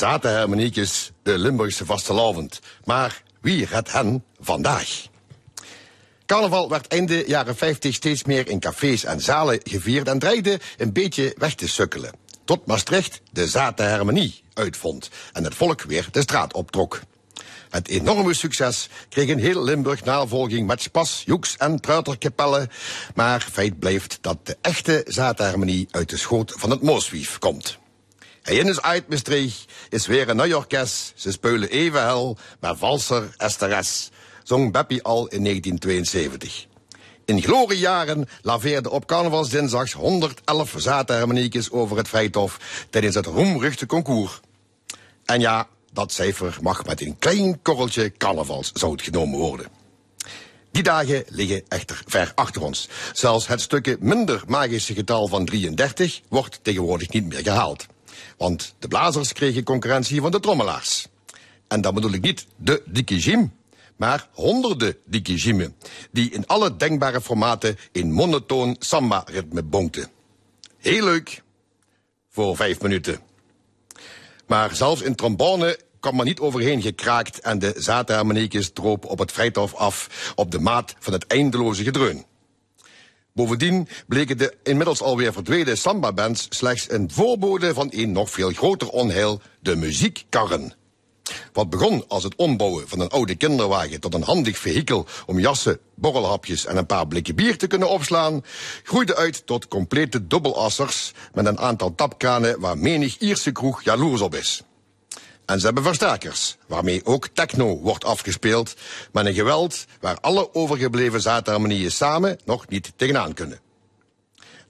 De 0.00 0.06
zaterhermaniekjes, 0.06 1.12
de 1.22 1.38
Limburgse 1.38 1.84
vastelavond. 1.84 2.60
Maar 2.84 3.22
wie 3.40 3.66
redt 3.66 3.92
hen 3.92 4.24
vandaag? 4.38 5.06
Carnaval 6.26 6.68
werd 6.68 6.86
einde 6.86 7.24
jaren 7.26 7.56
50 7.56 7.94
steeds 7.94 8.24
meer 8.24 8.48
in 8.48 8.60
cafés 8.60 9.04
en 9.04 9.20
zalen 9.20 9.60
gevierd 9.62 10.08
en 10.08 10.18
dreigde 10.18 10.60
een 10.76 10.92
beetje 10.92 11.34
weg 11.38 11.54
te 11.54 11.68
sukkelen. 11.68 12.12
Tot 12.44 12.66
Maastricht 12.66 13.20
de 13.32 13.48
zaterhermanie 13.48 14.42
uitvond 14.54 15.10
en 15.32 15.44
het 15.44 15.54
volk 15.54 15.82
weer 15.82 16.08
de 16.10 16.20
straat 16.20 16.52
optrok. 16.52 17.00
Het 17.70 17.88
enorme 17.88 18.34
succes 18.34 18.88
kreeg 19.08 19.28
in 19.28 19.38
heel 19.38 19.62
Limburg 19.62 20.04
navolging 20.04 20.66
met 20.66 20.82
spas, 20.82 21.22
joeks 21.26 21.56
en 21.56 21.80
truiterkapellen. 21.80 22.70
Maar 23.14 23.48
feit 23.52 23.78
blijft 23.78 24.18
dat 24.20 24.46
de 24.46 24.56
echte 24.60 25.04
zaadharmonie 25.06 25.88
uit 25.90 26.08
de 26.08 26.16
schoot 26.16 26.52
van 26.56 26.70
het 26.70 26.82
Mooswief 26.82 27.38
komt. 27.38 27.78
Hij 28.42 28.56
is 28.56 28.80
uit 28.80 29.08
Maastricht, 29.08 29.64
is 29.88 30.06
weer 30.06 30.28
een 30.28 30.36
nieuw 30.36 30.56
orkest. 30.56 31.12
Ze 31.14 31.32
spelen 31.32 31.68
even 31.68 32.02
hel, 32.02 32.38
maar 32.60 32.76
valser 32.76 33.34
STRS, 33.36 34.10
zong 34.42 34.72
Beppie 34.72 35.02
al 35.02 35.26
in 35.28 35.44
1972. 35.44 36.66
In 37.24 37.42
gloriejaren 37.42 38.28
laveerden 38.42 38.92
op 38.92 39.06
carnavalsdinsdags 39.06 39.92
111 39.92 40.74
zaadharmoniekjes 40.76 41.70
over 41.70 41.96
het 41.96 42.08
Vrijthof 42.08 42.58
tijdens 42.90 43.14
het 43.14 43.26
roemruchte 43.26 43.86
concours. 43.86 44.40
En 45.24 45.40
ja, 45.40 45.68
dat 45.92 46.12
cijfer 46.12 46.58
mag 46.60 46.84
met 46.84 47.00
een 47.00 47.18
klein 47.18 47.62
korreltje 47.62 48.12
carnavalszout 48.16 49.02
genomen 49.02 49.38
worden. 49.38 49.66
Die 50.70 50.82
dagen 50.82 51.24
liggen 51.28 51.62
echter 51.68 52.02
ver 52.06 52.32
achter 52.34 52.62
ons. 52.62 52.88
Zelfs 53.12 53.46
het 53.46 53.60
stukje 53.60 53.96
minder 54.00 54.42
magische 54.46 54.94
getal 54.94 55.26
van 55.26 55.44
33 55.44 56.20
wordt 56.28 56.58
tegenwoordig 56.62 57.08
niet 57.08 57.28
meer 57.28 57.42
gehaald. 57.42 57.86
Want 58.40 58.74
de 58.78 58.88
blazers 58.88 59.32
kregen 59.32 59.62
concurrentie 59.62 60.20
van 60.20 60.30
de 60.30 60.40
trommelaars. 60.40 61.06
En 61.68 61.80
dan 61.80 61.94
bedoel 61.94 62.12
ik 62.12 62.20
niet 62.20 62.46
de 62.56 62.82
dikijim, 62.86 63.52
maar 63.96 64.28
honderden 64.32 64.96
dikijimmen, 65.04 65.76
die 66.10 66.30
in 66.30 66.46
alle 66.46 66.76
denkbare 66.76 67.20
formaten 67.20 67.76
in 67.92 68.12
monotoon 68.12 68.76
samba-ritme 68.78 69.62
bonkten. 69.62 70.10
Heel 70.78 71.04
leuk, 71.04 71.42
voor 72.28 72.56
vijf 72.56 72.80
minuten. 72.80 73.20
Maar 74.46 74.74
zelfs 74.74 75.02
in 75.02 75.14
trombone 75.14 75.78
kwam 76.00 76.18
er 76.18 76.24
niet 76.24 76.40
overheen 76.40 76.82
gekraakt 76.82 77.40
en 77.40 77.58
de 77.58 77.74
zaterharmoniekjes 77.76 78.72
droop 78.72 79.04
op 79.04 79.18
het 79.18 79.32
vrijthof 79.32 79.74
af 79.74 80.32
op 80.34 80.50
de 80.50 80.60
maat 80.60 80.94
van 80.98 81.12
het 81.12 81.26
eindeloze 81.26 81.84
gedreun. 81.84 82.24
Bovendien 83.32 83.88
bleken 84.06 84.38
de 84.38 84.56
inmiddels 84.62 85.02
alweer 85.02 85.32
verdwenen 85.32 85.78
samba-bands 85.78 86.46
slechts 86.48 86.90
een 86.90 87.10
voorbode 87.12 87.74
van 87.74 87.88
een 87.90 88.12
nog 88.12 88.30
veel 88.30 88.50
groter 88.50 88.88
onheil, 88.88 89.40
de 89.60 89.76
muziekkarren. 89.76 90.74
Wat 91.52 91.70
begon 91.70 92.04
als 92.08 92.22
het 92.22 92.36
ombouwen 92.36 92.88
van 92.88 93.00
een 93.00 93.08
oude 93.08 93.34
kinderwagen 93.34 94.00
tot 94.00 94.14
een 94.14 94.22
handig 94.22 94.58
vehikel 94.58 95.06
om 95.26 95.38
jassen, 95.38 95.78
borrelhapjes 95.94 96.66
en 96.66 96.76
een 96.76 96.86
paar 96.86 97.06
blikken 97.06 97.34
bier 97.34 97.58
te 97.58 97.66
kunnen 97.66 97.88
opslaan, 97.88 98.44
groeide 98.82 99.16
uit 99.16 99.46
tot 99.46 99.68
complete 99.68 100.26
dubbelassers 100.26 101.12
met 101.34 101.46
een 101.46 101.58
aantal 101.58 101.94
tapkranen 101.94 102.60
waar 102.60 102.78
menig 102.78 103.18
Ierse 103.18 103.52
kroeg 103.52 103.82
jaloers 103.82 104.20
op 104.20 104.34
is. 104.34 104.62
En 105.50 105.58
ze 105.58 105.64
hebben 105.64 105.82
versterkers, 105.82 106.56
waarmee 106.66 107.04
ook 107.04 107.28
techno 107.28 107.78
wordt 107.78 108.04
afgespeeld, 108.04 108.74
met 109.12 109.26
een 109.26 109.34
geweld 109.34 109.84
waar 110.00 110.18
alle 110.20 110.54
overgebleven 110.54 111.20
zaadharmonieën 111.20 111.90
samen 111.90 112.38
nog 112.44 112.68
niet 112.68 112.92
tegenaan 112.96 113.34
kunnen. 113.34 113.60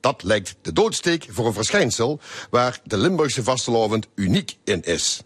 Dat 0.01 0.23
lijkt 0.23 0.57
de 0.63 0.73
doodsteek 0.73 1.27
voor 1.31 1.47
een 1.47 1.53
verschijnsel 1.53 2.21
waar 2.51 2.81
de 2.85 2.97
Limburgse 2.97 3.43
vastelovend 3.43 4.07
uniek 4.15 4.57
in 4.65 4.83
is. 4.83 5.23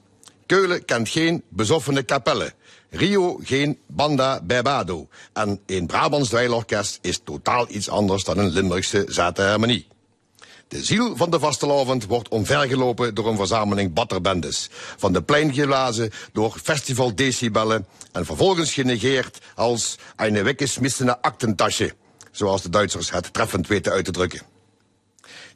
Keulen 0.46 0.84
kent 0.84 1.08
geen 1.08 1.42
bezoffene 1.48 2.02
kapellen. 2.02 2.52
Rio 2.90 3.40
geen 3.42 3.78
banda 3.86 4.40
Bado. 4.42 5.08
En 5.32 5.60
een 5.66 5.86
Brabants 5.86 6.28
dweilorkest 6.28 6.98
is 7.02 7.20
totaal 7.24 7.66
iets 7.68 7.88
anders 7.88 8.24
dan 8.24 8.38
een 8.38 8.50
Limburgse 8.50 9.04
zaterharmonie. 9.08 9.86
De 10.68 10.84
ziel 10.84 11.16
van 11.16 11.30
de 11.30 11.38
vastelovend 11.38 12.06
wordt 12.06 12.28
omvergelopen 12.28 13.14
door 13.14 13.26
een 13.26 13.36
verzameling 13.36 13.92
batterbendes. 13.92 14.68
Van 14.96 15.12
de 15.12 15.22
plein 15.22 15.54
geblazen 15.54 16.10
door 16.32 16.58
festivaldecibellen 16.62 17.86
en 18.12 18.26
vervolgens 18.26 18.72
genegeerd 18.72 19.38
als 19.54 19.98
een 20.16 20.42
weggesmissene 20.42 21.22
aktentasje. 21.22 21.94
Zoals 22.30 22.62
de 22.62 22.70
Duitsers 22.70 23.10
het 23.10 23.32
treffend 23.32 23.66
weten 23.66 23.92
uit 23.92 24.04
te 24.04 24.10
drukken. 24.10 24.42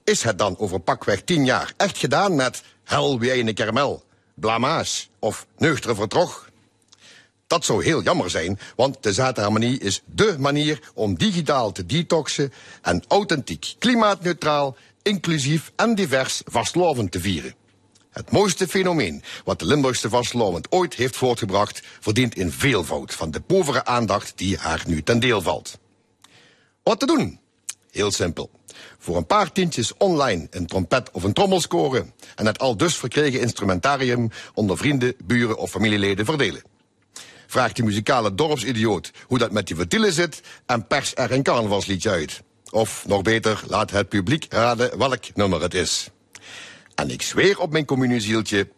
Is 0.05 0.23
het 0.23 0.39
dan 0.39 0.59
over 0.59 0.81
pakweg 0.81 1.23
tien 1.23 1.45
jaar 1.45 1.73
echt 1.77 1.99
gedaan 1.99 2.35
met 2.37 2.63
hel 2.85 3.19
wie 3.19 3.39
een 3.39 3.55
kermel, 3.55 4.05
blamage 4.35 5.07
of 5.19 5.47
nuchtere 5.57 5.95
vertrog? 5.95 6.49
Dat 7.47 7.65
zou 7.65 7.85
heel 7.85 8.03
jammer 8.03 8.31
zijn, 8.31 8.59
want 8.77 9.03
de 9.03 9.13
zaterharmonie 9.13 9.79
is 9.79 10.03
dé 10.05 10.39
manier 10.39 10.81
om 10.95 11.15
digitaal 11.15 11.73
te 11.73 11.87
detoxen 11.87 12.53
en 12.83 13.05
authentiek, 13.09 13.75
klimaatneutraal, 13.79 14.77
inclusief 15.09 15.73
en 15.77 15.95
divers 15.95 16.43
vastlovend 16.45 17.13
te 17.13 17.21
vieren. 17.21 17.55
Het 18.11 18.31
mooiste 18.31 18.69
fenomeen 18.69 19.23
wat 19.45 19.59
de 19.59 19.67
Limburgse 19.67 20.09
vastlovend 20.09 20.73
ooit 20.73 20.95
heeft 20.95 21.17
voortgebracht, 21.17 21.83
verdient 22.01 22.35
in 22.35 22.53
veelvoud 22.53 23.15
van 23.15 23.31
de 23.31 23.41
povere 23.41 23.85
aandacht 23.85 24.33
die 24.39 24.57
haar 24.59 24.83
nu 24.87 25.03
ten 25.03 25.21
deel 25.21 25.43
valt. 25.43 25.79
Wat 26.83 27.01
te 27.01 27.07
doen? 27.07 27.41
Heel 27.91 28.11
simpel. 28.11 28.51
Voor 28.99 29.17
een 29.17 29.27
paar 29.27 29.53
tientjes 29.53 29.97
online 29.97 30.47
een 30.51 30.67
trompet 30.67 31.11
of 31.11 31.23
een 31.23 31.33
trommel 31.33 31.61
scoren 31.61 32.13
en 32.35 32.47
het 32.47 32.59
al 32.59 32.77
dus 32.77 32.97
verkregen 32.97 33.41
instrumentarium 33.41 34.31
onder 34.55 34.77
vrienden, 34.77 35.15
buren 35.25 35.59
of 35.59 35.71
familieleden 35.71 36.25
verdelen. 36.25 36.63
Vraag 37.47 37.73
die 37.73 37.85
muzikale 37.85 38.35
dorpsidioot 38.35 39.11
hoe 39.27 39.39
dat 39.39 39.53
met 39.53 39.67
die 39.67 39.77
vertielen 39.77 40.13
zit 40.13 40.41
en 40.67 40.87
pers 40.87 41.15
er 41.15 41.33
een 41.33 41.43
carnavalsliedje 41.43 42.11
uit. 42.11 42.43
Of 42.71 43.05
nog 43.07 43.23
beter, 43.23 43.63
laat 43.67 43.91
het 43.91 44.09
publiek 44.09 44.47
raden 44.49 44.99
welk 44.99 45.25
nummer 45.35 45.63
het 45.63 45.75
is. 45.75 46.11
En 46.95 47.11
ik 47.11 47.23
zweer 47.23 47.59
op 47.59 47.73
mijn 47.73 47.85
communiezieltje, 47.85 48.69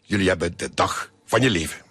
jullie 0.00 0.28
hebben 0.28 0.56
de 0.56 0.70
dag 0.74 1.10
van 1.24 1.40
je 1.40 1.50
leven. 1.50 1.89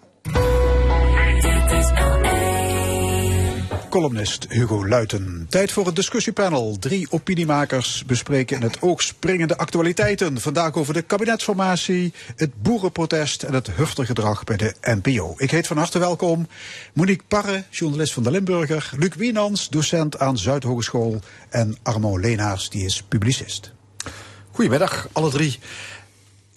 Columnist 3.90 4.46
Hugo 4.48 4.86
Luiten. 4.86 5.46
Tijd 5.48 5.72
voor 5.72 5.86
het 5.86 5.96
discussiepanel. 5.96 6.76
Drie 6.78 7.06
opiniemakers 7.10 8.04
bespreken 8.04 8.56
in 8.56 8.62
het 8.62 8.82
oog 8.82 9.02
springende 9.02 9.56
actualiteiten. 9.56 10.40
Vandaag 10.40 10.74
over 10.74 10.94
de 10.94 11.02
kabinetsformatie, 11.02 12.12
het 12.36 12.62
boerenprotest 12.62 13.42
en 13.42 13.54
het 13.54 13.70
huftergedrag 13.70 14.44
bij 14.44 14.56
de 14.56 14.74
NPO. 14.80 15.34
Ik 15.36 15.50
heet 15.50 15.66
van 15.66 15.76
harte 15.76 15.98
welkom 15.98 16.48
Monique 16.92 17.24
Parre, 17.28 17.64
journalist 17.70 18.12
van 18.12 18.22
de 18.22 18.30
Limburger. 18.30 18.90
Luc 18.96 19.14
Wienans, 19.14 19.68
docent 19.68 20.18
aan 20.18 20.38
Zuidhogeschool. 20.38 21.20
En 21.48 21.76
Armo 21.82 22.18
Leenaars, 22.18 22.70
die 22.70 22.84
is 22.84 23.02
publicist. 23.02 23.72
Goedemiddag, 24.50 25.08
alle 25.12 25.30
drie. 25.30 25.58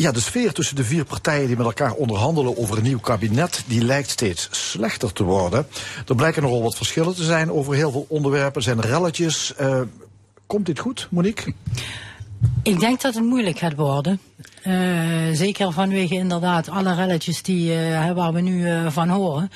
Ja, 0.04 0.12
de 0.12 0.20
sfeer 0.20 0.54
tussen 0.54 0.76
de 0.76 0.84
vier 0.84 1.06
partijen 1.06 1.48
die 1.48 1.58
met 1.58 1.66
elkaar 1.66 1.92
onderhandelen 1.92 2.58
over 2.58 2.78
een 2.78 2.84
nieuw 2.84 3.00
kabinet, 3.00 3.64
die 3.68 3.84
lijkt 3.84 4.10
steeds 4.10 4.48
slechter 4.52 5.14
te 5.14 5.24
worden. 5.24 5.68
Er 6.08 6.16
blijken 6.16 6.42
nogal 6.42 6.62
wat 6.62 6.76
verschillen 6.76 7.16
te 7.16 7.24
zijn 7.24 7.52
over 7.52 7.76
heel 7.76 7.92
veel 7.92 8.06
onderwerpen, 8.10 8.56
er 8.56 8.62
zijn 8.62 8.82
relletjes. 8.82 9.54
Uh, 9.62 9.82
komt 10.48 10.66
dit 10.66 10.80
goed, 10.80 11.08
Monique? 11.12 11.54
Ik 12.64 12.80
denk 12.80 13.02
dat 13.02 13.14
het 13.14 13.24
moeilijk 13.24 13.58
gaat 13.58 13.76
worden. 13.76 14.20
Uh, 14.68 14.74
zeker 15.32 15.72
vanwege 15.72 16.16
inderdaad 16.16 16.70
alle 16.70 16.96
relletjes 16.96 17.42
die, 17.42 17.72
uh, 17.72 18.12
waar 18.12 18.34
we 18.34 18.42
nu 18.42 18.68
uh, 18.68 18.88
van 18.90 19.10
horen. 19.10 19.52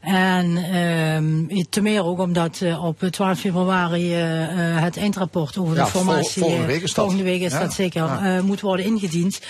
En 0.00 0.56
ehm, 0.56 1.64
te 1.70 1.80
meer 1.80 2.04
ook 2.04 2.18
omdat 2.18 2.62
op 2.82 3.00
12 3.10 3.38
februari 3.38 4.12
het 4.12 4.96
eindrapport 4.96 5.58
over 5.58 5.76
ja, 5.76 5.84
de 5.84 5.90
formatie... 5.90 6.42
Vol, 6.42 6.48
volgende 6.48 6.66
week 6.66 6.82
is 6.82 6.94
dat, 6.94 7.04
volgende 7.04 7.22
week 7.22 7.40
is 7.40 7.52
ja, 7.52 7.60
dat 7.60 7.72
zeker, 7.72 8.02
ja. 8.02 8.42
moet 8.42 8.60
worden 8.60 8.86
ingediend. 8.86 9.40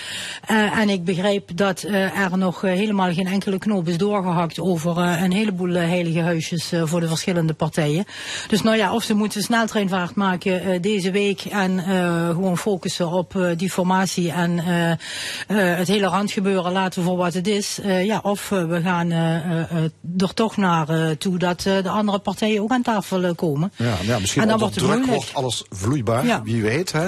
en 0.73 0.89
ik 0.89 1.03
begrijp 1.03 1.57
dat 1.57 1.81
er 1.81 2.37
nog 2.37 2.61
helemaal 2.61 3.13
geen 3.13 3.27
enkele 3.27 3.57
knoop 3.57 3.87
is 3.87 3.97
doorgehakt 3.97 4.59
over 4.59 4.97
een 4.97 5.31
heleboel 5.31 5.73
heilige 5.73 6.21
huisjes 6.21 6.71
voor 6.83 6.99
de 6.99 7.07
verschillende 7.07 7.53
partijen. 7.53 8.05
Dus 8.47 8.61
nou 8.61 8.77
ja, 8.77 8.93
of 8.93 9.03
ze 9.03 9.13
moeten 9.13 9.41
sneltreinvaart 9.41 10.15
maken 10.15 10.81
deze 10.81 11.11
week 11.11 11.41
en 11.41 11.79
gewoon 12.31 12.57
focussen 12.57 13.11
op 13.11 13.53
die 13.57 13.71
formatie 13.71 14.31
en 14.31 14.61
het 15.47 15.87
hele 15.87 16.07
randgebeuren 16.07 16.71
laten 16.71 17.03
voor 17.03 17.17
wat 17.17 17.33
het 17.33 17.47
is. 17.47 17.79
Uh, 17.85 18.05
ja, 18.05 18.19
of 18.23 18.51
uh, 18.51 18.65
we 18.65 18.81
gaan 18.81 19.11
er 19.11 20.33
toch 20.33 20.57
naar 20.57 21.17
toe 21.17 21.37
dat 21.37 21.61
de 21.61 21.89
andere 21.89 22.19
partijen 22.19 22.61
ook 22.61 22.71
aan 22.71 22.81
tafel 22.81 23.35
komen. 23.35 23.71
Ja, 23.75 23.95
ja 24.01 24.19
misschien 24.19 24.41
en 24.41 24.47
dan 24.47 24.59
wordt 24.59 24.75
het 24.75 24.83
druk 24.83 24.95
moeilijk. 24.97 25.17
wordt 25.17 25.33
alles 25.35 25.63
vloeibaar, 25.69 26.25
Ja. 26.25 26.41
wie 26.43 26.61
weet. 26.61 26.91
Hè? 26.91 27.07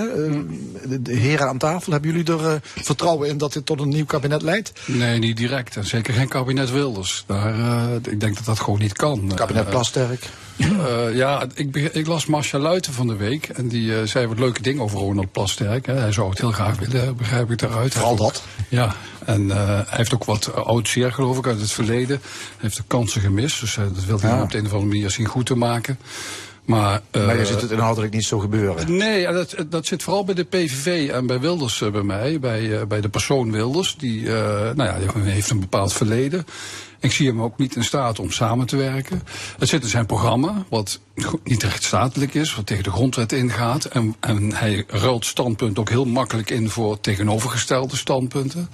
de, 0.88 1.02
de 1.02 1.16
heren 1.16 1.48
aan 1.48 1.58
tafel, 1.58 1.92
hebben 1.92 2.12
jullie 2.12 2.44
er 2.44 2.60
vertrouwen 2.62 3.30
in 3.30 3.38
dat 3.38 3.54
dit 3.54 3.66
tot 3.66 3.80
een 3.80 3.90
nieuw 3.90 4.06
kabinet 4.06 4.42
leidt? 4.42 4.72
Nee, 4.86 5.20
niet 5.20 5.38
direct. 5.38 5.76
En 5.76 5.86
zeker 5.86 6.14
geen 6.14 6.28
kabinet 6.28 6.72
Wilders. 6.72 7.24
Daar, 7.28 7.56
uh, 7.60 7.84
ik 8.10 8.20
denk 8.20 8.36
dat 8.36 8.46
dat 8.46 8.60
gewoon 8.60 8.80
niet 8.80 8.94
kan. 8.94 9.32
Kabinet 9.36 9.64
Uh, 9.64 9.70
Plasterk. 9.70 10.30
Uh, 10.58 11.16
ja, 11.16 11.46
ik, 11.56 11.76
ik 11.76 12.08
las 12.08 12.26
Marcia 12.26 12.60
Luiten 12.60 12.94
van 12.94 13.08
de 13.08 13.16
week. 13.16 13.46
En 13.48 13.68
die 13.68 13.88
uh, 13.88 13.98
zei 14.04 14.28
wat 14.28 14.40
leuke 14.40 14.62
dingen 14.62 14.84
over 14.84 15.00
Ronald 15.00 15.32
Plasterk. 15.32 15.86
Hè. 15.86 15.94
Hij 15.94 16.12
zou 16.12 16.30
het 16.30 16.40
heel 16.40 16.52
graag 16.52 16.78
willen, 16.80 17.16
begrijp 17.18 17.52
ik 17.52 17.58
daaruit. 17.58 17.94
Vooral 17.94 18.20
ook- 18.20 18.34
Ja, 18.70 18.96
en 19.26 19.42
uh, 19.42 19.56
hij 19.66 19.84
heeft 19.88 20.14
ook 20.14 20.24
wat 20.24 20.54
oud 20.54 20.88
zeer, 20.88 21.14
geloof 21.14 21.38
ik, 21.38 21.48
uit 21.48 21.60
het 21.62 21.72
verleden. 21.72 22.20
Hij 22.22 22.58
heeft 22.58 22.78
de 22.78 22.84
kansen 22.88 23.22
gemist. 23.22 23.60
Dus 23.60 23.76
dat 23.76 24.06
wil 24.06 24.20
hij 24.20 24.30
Ja. 24.30 24.42
op 24.42 24.52
de 24.52 24.58
een 24.58 24.66
of 24.66 24.72
andere 24.74 24.92
manier 24.92 25.10
zien 25.12 25.26
goed 25.26 25.46
te 25.46 25.56
maken. 25.56 25.98
Maar, 26.66 27.02
uh, 27.12 27.26
maar 27.26 27.38
je 27.38 27.46
ziet 27.46 27.62
het 27.62 27.72
inhoudelijk 27.72 28.14
niet 28.14 28.26
zo 28.26 28.40
gebeuren. 28.40 28.98
Nee, 28.98 29.28
dat, 29.32 29.56
dat 29.70 29.86
zit 29.86 30.04
vooral 30.04 30.24
bij 30.26 30.36
de 30.36 30.44
PVV 30.44 31.10
en 31.10 31.28
bij 31.28 31.40
Wilders 31.40 31.80
bij 31.92 32.02
mij. 32.02 32.40
Bij, 32.40 32.88
bij 32.88 33.02
de 33.02 33.10
persoon 33.10 33.52
Wilders. 33.52 33.96
Die, 33.98 34.22
uh, 34.22 34.34
nou 34.76 34.84
ja, 34.84 34.98
die 35.00 35.32
heeft 35.32 35.50
een 35.50 35.60
bepaald 35.60 35.94
verleden. 35.94 36.46
Ik 37.06 37.12
zie 37.12 37.28
hem 37.28 37.42
ook 37.42 37.58
niet 37.58 37.76
in 37.76 37.84
staat 37.84 38.20
om 38.20 38.32
samen 38.32 38.66
te 38.66 38.76
werken. 38.76 39.24
Het 39.60 39.70
zit 39.70 39.84
in 39.84 39.90
zijn 39.90 40.06
programma, 40.06 40.66
wat 40.70 41.00
niet 41.44 41.64
rechtsstatelijk 41.64 42.34
is, 42.34 42.56
wat 42.56 42.66
tegen 42.66 42.84
de 42.84 42.92
grondwet 42.92 43.32
ingaat. 43.32 43.86
En, 43.86 44.16
en 44.20 44.54
hij 44.54 44.84
ruilt 44.88 45.26
standpunt 45.26 45.80
ook 45.80 45.90
heel 45.90 46.06
makkelijk 46.06 46.50
in 46.50 46.70
voor 46.70 47.00
tegenovergestelde 47.00 47.96
standpunten. 47.96 48.70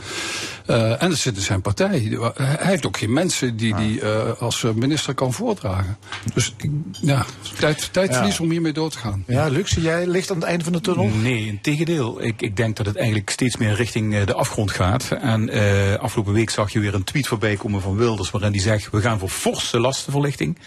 Uh, 0.67 1.01
en 1.01 1.09
het 1.09 1.17
zit 1.17 1.35
in 1.35 1.41
zijn 1.41 1.61
partij. 1.61 2.17
Hij 2.33 2.67
heeft 2.67 2.85
ook 2.85 2.97
geen 2.97 3.13
mensen 3.13 3.57
die 3.57 3.73
hij 3.73 3.89
uh, 3.89 4.31
als 4.39 4.65
minister 4.75 5.13
kan 5.13 5.33
voordragen. 5.33 5.97
Dus 6.33 6.55
ja, 7.01 7.25
tijd, 7.59 7.89
tijdverlies 7.93 8.37
ja. 8.37 8.43
om 8.43 8.51
hiermee 8.51 8.73
door 8.73 8.89
te 8.89 8.97
gaan. 8.97 9.23
Ja, 9.27 9.47
Lux, 9.47 9.71
jij 9.71 10.07
ligt 10.07 10.31
aan 10.31 10.37
het 10.37 10.45
einde 10.45 10.63
van 10.63 10.73
de 10.73 10.81
tunnel? 10.81 11.07
Nee, 11.07 11.45
in 11.45 11.61
tegendeel. 11.61 12.23
Ik, 12.23 12.41
ik 12.41 12.55
denk 12.55 12.75
dat 12.75 12.85
het 12.85 12.95
eigenlijk 12.95 13.29
steeds 13.29 13.57
meer 13.57 13.73
richting 13.73 14.23
de 14.23 14.33
afgrond 14.33 14.71
gaat. 14.71 15.11
En 15.21 15.55
uh, 15.55 15.93
afgelopen 15.95 16.33
week 16.33 16.49
zag 16.49 16.71
je 16.71 16.79
weer 16.79 16.93
een 16.93 17.03
tweet 17.03 17.27
voorbij 17.27 17.55
komen 17.55 17.81
van 17.81 17.97
Wilders 18.21 18.31
waarin 18.31 18.51
die 18.51 18.61
zegt 18.61 18.89
we 18.91 19.01
gaan 19.01 19.19
voor 19.19 19.29
forse 19.29 19.79
lastenverlichting. 19.79 20.57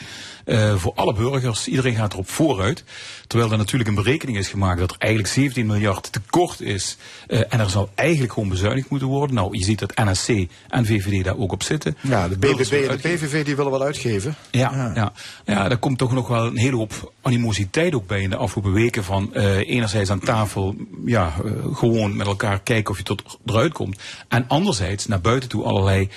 Uh, 0.46 0.74
voor 0.76 0.92
alle 0.94 1.14
burgers. 1.14 1.68
Iedereen 1.68 1.94
gaat 1.94 2.12
erop 2.12 2.28
vooruit. 2.28 2.84
Terwijl 3.26 3.50
er 3.50 3.56
natuurlijk 3.56 3.88
een 3.88 3.94
berekening 3.94 4.38
is 4.38 4.48
gemaakt 4.48 4.78
dat 4.78 4.90
er 4.90 4.96
eigenlijk 4.98 5.32
17 5.32 5.66
miljard 5.66 6.12
tekort 6.12 6.60
is. 6.60 6.96
Uh, 7.28 7.38
en 7.48 7.60
er 7.60 7.70
zal 7.70 7.90
eigenlijk 7.94 8.32
gewoon 8.32 8.48
bezuinigd 8.48 8.90
moeten 8.90 9.08
worden. 9.08 9.36
Nou, 9.36 9.58
je 9.58 9.64
ziet 9.64 9.78
dat 9.78 9.94
NSC 9.94 10.28
en 10.68 10.86
VVD 10.86 11.24
daar 11.24 11.36
ook 11.36 11.52
op 11.52 11.62
zitten. 11.62 11.96
Ja, 12.00 12.28
de 12.28 12.38
BBB 12.38 12.72
en 12.72 12.96
de 12.96 13.08
PVV 13.08 13.44
die 13.44 13.56
willen 13.56 13.70
wel 13.70 13.82
uitgeven. 13.82 14.34
Ja, 14.50 14.70
ja. 14.74 14.92
ja. 14.94 15.12
ja 15.44 15.68
daar 15.68 15.78
komt 15.78 15.98
toch 15.98 16.12
nog 16.12 16.28
wel 16.28 16.46
een 16.46 16.58
hele 16.58 16.76
hoop 16.76 17.12
animositeit 17.22 17.94
ook 17.94 18.06
bij 18.06 18.22
in 18.22 18.30
de 18.30 18.36
afgelopen 18.36 18.72
weken. 18.72 19.04
Van 19.04 19.30
uh, 19.34 19.56
enerzijds 19.56 20.10
aan 20.10 20.20
tafel, 20.20 20.74
ja, 21.04 21.34
gewoon 21.72 22.16
met 22.16 22.26
elkaar 22.26 22.60
kijken 22.60 22.90
of 22.90 22.98
je 22.98 23.04
tot 23.04 23.38
eruit 23.46 23.72
komt. 23.72 23.98
En 24.28 24.44
anderzijds 24.48 25.06
naar 25.06 25.20
buiten 25.20 25.48
toe 25.48 25.64
allerlei 25.64 26.08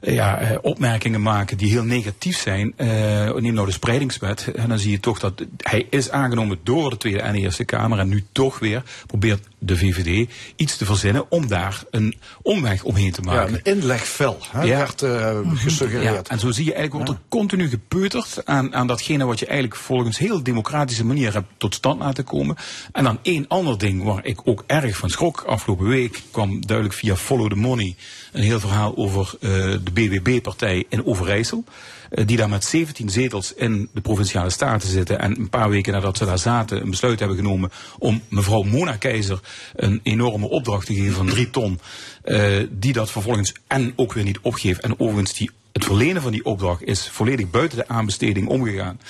ja, 0.00 0.58
opmerkingen 0.62 1.22
maken 1.22 1.56
die 1.56 1.70
heel 1.70 1.84
negatief 1.84 2.38
zijn. 2.38 2.74
Uh, 2.76 2.86
neem 3.34 3.54
nou 3.54 3.66
de 3.66 3.72
spreidingswet. 3.72 4.52
En 4.54 4.68
dan 4.68 4.78
zie 4.78 4.90
je 4.90 5.00
toch 5.00 5.18
dat 5.18 5.44
hij 5.56 5.86
is 5.90 6.10
aangenomen 6.10 6.58
door 6.62 6.90
de 6.90 6.96
Tweede 6.96 7.20
en 7.20 7.34
Eerste 7.34 7.64
Kamer. 7.64 7.98
En 7.98 8.08
nu 8.08 8.24
toch 8.32 8.58
weer 8.58 8.82
probeert 9.06 9.47
de 9.58 9.76
VVD 9.76 10.30
iets 10.56 10.76
te 10.76 10.84
verzinnen 10.84 11.30
om 11.30 11.46
daar 11.46 11.82
een 11.90 12.14
omweg 12.42 12.82
omheen 12.82 13.12
te 13.12 13.20
maken. 13.20 13.52
Ja, 13.52 13.60
een 13.62 13.74
inlegvel 13.74 14.38
hè, 14.50 14.62
ja. 14.62 14.76
werd 14.76 15.02
uh, 15.02 15.38
gesuggereerd. 15.54 16.26
Ja, 16.26 16.32
en 16.32 16.38
zo 16.38 16.50
zie 16.50 16.64
je 16.64 16.74
eigenlijk 16.74 17.04
wordt 17.04 17.20
er 17.20 17.26
continu 17.28 17.68
gepeuterd 17.68 18.42
aan, 18.44 18.74
aan 18.74 18.86
datgene 18.86 19.24
wat 19.24 19.38
je 19.38 19.46
eigenlijk 19.46 19.80
volgens 19.80 20.18
heel 20.18 20.42
democratische 20.42 21.04
manier 21.04 21.32
hebt 21.32 21.48
tot 21.56 21.74
stand 21.74 22.00
laten 22.00 22.24
komen. 22.24 22.56
En 22.92 23.04
dan 23.04 23.18
één 23.22 23.48
ander 23.48 23.78
ding 23.78 24.02
waar 24.02 24.24
ik 24.24 24.40
ook 24.44 24.64
erg 24.66 24.96
van 24.96 25.10
schrok 25.10 25.40
afgelopen 25.46 25.86
week 25.86 26.22
kwam 26.30 26.66
duidelijk 26.66 26.98
via 26.98 27.16
Follow 27.16 27.48
the 27.48 27.56
Money 27.56 27.96
een 28.32 28.42
heel 28.42 28.60
verhaal 28.60 28.96
over 28.96 29.34
uh, 29.40 29.50
de 29.84 29.90
BBB-partij 29.92 30.84
in 30.88 31.06
Overijssel. 31.06 31.64
Uh, 32.10 32.26
die 32.26 32.36
daar 32.36 32.48
met 32.48 32.64
17 32.64 33.10
zetels 33.10 33.54
in 33.54 33.88
de 33.92 34.00
provinciale 34.00 34.50
staten 34.50 34.88
zitten. 34.88 35.18
En 35.18 35.38
een 35.38 35.48
paar 35.48 35.70
weken 35.70 35.92
nadat 35.92 36.16
ze 36.16 36.24
daar 36.24 36.38
zaten 36.38 36.80
een 36.80 36.90
besluit 36.90 37.18
hebben 37.18 37.36
genomen 37.36 37.70
om 37.98 38.22
mevrouw 38.28 38.62
Mona 38.62 38.96
Keizer 38.96 39.40
een 39.74 40.00
enorme 40.02 40.48
opdracht 40.48 40.86
te 40.86 40.94
geven 40.94 41.14
van 41.14 41.26
drie 41.26 41.50
ton. 41.50 41.80
Uh, 42.24 42.66
die 42.70 42.92
dat 42.92 43.10
vervolgens 43.10 43.54
en 43.66 43.92
ook 43.96 44.12
weer 44.12 44.24
niet 44.24 44.38
opgeeft. 44.42 44.80
En 44.80 45.00
overigens 45.00 45.34
die, 45.34 45.50
het 45.72 45.84
verlenen 45.84 46.22
van 46.22 46.32
die 46.32 46.44
opdracht 46.44 46.82
is 46.82 47.08
volledig 47.08 47.50
buiten 47.50 47.78
de 47.78 47.88
aanbesteding 47.88 48.48
omgegaan. 48.48 49.00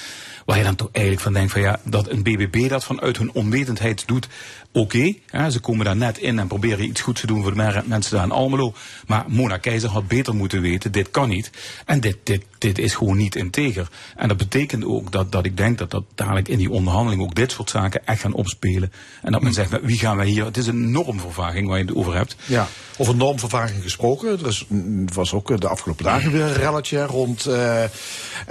Waar 0.45 0.59
je 0.59 0.65
dan 0.65 0.75
toch 0.75 0.89
eigenlijk 0.93 1.25
van 1.25 1.33
denkt 1.33 1.53
van 1.53 1.61
ja, 1.61 1.81
dat 1.85 2.09
een 2.09 2.23
BBB 2.23 2.69
dat 2.69 2.85
vanuit 2.85 3.19
hun 3.19 3.33
onwetendheid 3.33 4.07
doet, 4.07 4.29
oké. 4.73 5.13
Okay, 5.31 5.51
ze 5.51 5.61
komen 5.61 5.85
daar 5.85 5.97
net 5.97 6.19
in 6.19 6.39
en 6.39 6.47
proberen 6.47 6.85
iets 6.85 7.01
goeds 7.01 7.21
te 7.21 7.27
doen 7.27 7.43
voor 7.43 7.55
de 7.55 7.83
mensen 7.87 8.17
daar 8.17 8.25
in 8.25 8.31
Almelo. 8.31 8.75
Maar 9.07 9.25
Mona 9.27 9.57
Keizer 9.57 9.91
had 9.91 10.09
beter 10.09 10.35
moeten 10.35 10.61
weten, 10.61 10.93
dit 10.93 11.11
kan 11.11 11.29
niet. 11.29 11.51
En 11.87 12.01
dit, 12.01 12.17
dit, 12.23 12.43
dit 12.59 12.79
is 12.79 12.95
gewoon 12.95 13.17
niet 13.17 13.37
integer. 13.37 13.89
En 14.17 14.29
dat 14.29 14.37
betekent 14.37 14.85
ook 14.85 15.13
dat, 15.13 15.33
dat 15.33 15.45
ik 15.45 15.57
denk 15.57 15.79
dat 15.79 15.91
dat 15.91 16.05
dadelijk 16.15 16.49
in 16.49 16.59
die 16.59 16.71
onderhandeling 16.71 17.23
ook 17.23 17.35
dit 17.35 17.53
soort 17.53 17.71
zaken 17.71 18.07
echt 18.07 18.21
gaan 18.21 18.33
opspelen. 18.33 18.93
En 19.23 19.33
dat 19.33 19.43
men 19.43 19.53
zegt, 19.53 19.81
wie 19.83 19.99
gaan 19.99 20.17
wij 20.17 20.27
hier, 20.27 20.45
het 20.45 20.57
is 20.57 20.67
een 20.67 20.91
normvervaging 20.91 21.69
waar 21.69 21.79
je 21.79 21.85
het 21.85 21.95
over 21.95 22.15
hebt. 22.15 22.37
Ja, 22.47 22.69
over 22.97 23.17
normvervaging 23.17 23.83
gesproken. 23.83 24.39
Er 24.39 24.47
is, 24.47 24.67
was 25.15 25.33
ook 25.33 25.61
de 25.61 25.69
afgelopen 25.69 26.05
dagen 26.05 26.33
weer 26.33 26.43
een 26.43 26.55
relletje 26.55 27.03
rond 27.05 27.47
uh, 27.47 27.83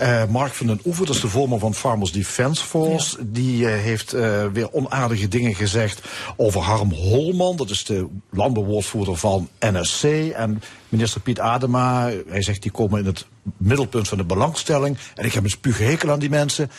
uh, 0.02 0.26
Mark 0.26 0.53
van 0.53 0.68
den 0.68 0.80
Oever, 0.85 1.06
dat 1.06 1.15
is 1.15 1.22
de 1.22 1.27
voorman 1.27 1.60
van 1.60 1.73
Farmers 1.73 2.11
Defence 2.11 2.65
Force. 2.65 3.18
Ja. 3.18 3.23
Die 3.27 3.61
uh, 3.61 3.68
heeft 3.69 4.11
weer 4.52 4.72
onaardige 4.72 5.27
dingen 5.27 5.56
gezegd 5.56 6.06
over 6.35 6.61
Harm 6.61 6.91
Holman. 6.91 7.55
Dat 7.55 7.69
is 7.69 7.85
de 7.85 8.07
landbouwwoordvoerder 8.29 9.17
van 9.17 9.49
NSC. 9.59 10.03
En 10.34 10.61
minister 10.89 11.21
Piet 11.21 11.39
Adema, 11.39 12.11
hij 12.27 12.41
zegt 12.41 12.61
die 12.61 12.71
komen 12.71 12.99
in 12.99 13.05
het 13.05 13.25
middelpunt 13.57 14.07
van 14.07 14.17
de 14.17 14.23
belangstelling. 14.23 14.97
En 15.15 15.25
ik 15.25 15.34
heb 15.34 15.43
een 15.43 15.49
spuughekel 15.49 16.11
aan 16.11 16.19
die 16.19 16.29
mensen. 16.29 16.71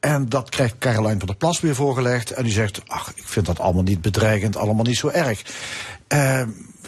En 0.00 0.28
dat 0.28 0.48
krijgt 0.48 0.78
Caroline 0.78 1.18
van 1.18 1.26
der 1.26 1.36
Plas 1.36 1.60
weer 1.60 1.74
voorgelegd. 1.74 2.30
En 2.30 2.44
die 2.44 2.52
zegt, 2.52 2.80
ach, 2.86 3.12
ik 3.14 3.28
vind 3.28 3.46
dat 3.46 3.60
allemaal 3.60 3.82
niet 3.82 4.00
bedreigend, 4.00 4.56
allemaal 4.56 4.84
niet 4.84 4.98
zo 4.98 5.08
erg. 5.08 5.42
Uh, 6.08 6.42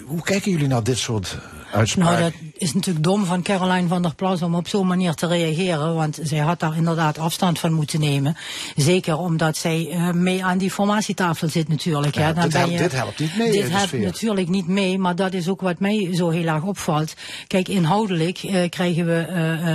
hoe 0.05 0.23
kijken 0.23 0.51
jullie 0.51 0.69
naar 0.69 0.83
dit 0.83 0.99
soort 0.99 1.39
uitspraken? 1.73 2.21
Nou, 2.21 2.33
dat 2.33 2.51
is 2.57 2.75
natuurlijk 2.75 3.05
dom 3.05 3.25
van 3.25 3.43
Caroline 3.43 3.89
van 3.89 4.03
der 4.03 4.15
Plas 4.15 4.43
om 4.43 4.55
op 4.55 4.69
zo'n 4.69 4.87
manier 4.87 5.15
te 5.15 5.27
reageren. 5.27 5.95
Want 5.95 6.19
zij 6.23 6.39
had 6.39 6.61
daar 6.61 6.77
inderdaad 6.77 7.19
afstand 7.19 7.59
van 7.59 7.73
moeten 7.73 8.01
nemen. 8.01 8.37
Zeker 8.77 9.19
omdat 9.19 9.57
zij 9.57 9.89
uh, 9.93 10.11
mee 10.11 10.45
aan 10.45 10.59
die 10.59 10.71
formatietafel 10.71 11.49
zit 11.49 11.69
natuurlijk. 11.69 12.15
Ja, 12.15 12.27
ja. 12.27 12.33
Dan 12.33 12.43
dit, 12.43 12.53
helpt, 12.53 12.73
je, 12.73 12.79
dit 12.79 12.93
helpt 12.93 13.19
niet 13.19 13.37
mee. 13.37 13.53
Dit 13.53 13.71
helpt 13.71 13.93
natuurlijk 13.93 14.49
niet 14.49 14.67
mee, 14.67 14.99
maar 14.99 15.17
dat 15.17 15.33
is 15.33 15.49
ook 15.49 15.61
wat 15.61 15.79
mij 15.79 16.09
zo 16.15 16.29
heel 16.29 16.47
erg 16.47 16.63
opvalt. 16.63 17.15
Kijk, 17.47 17.69
inhoudelijk 17.69 18.43
uh, 18.43 18.69
krijgen 18.69 19.07
we 19.07 19.27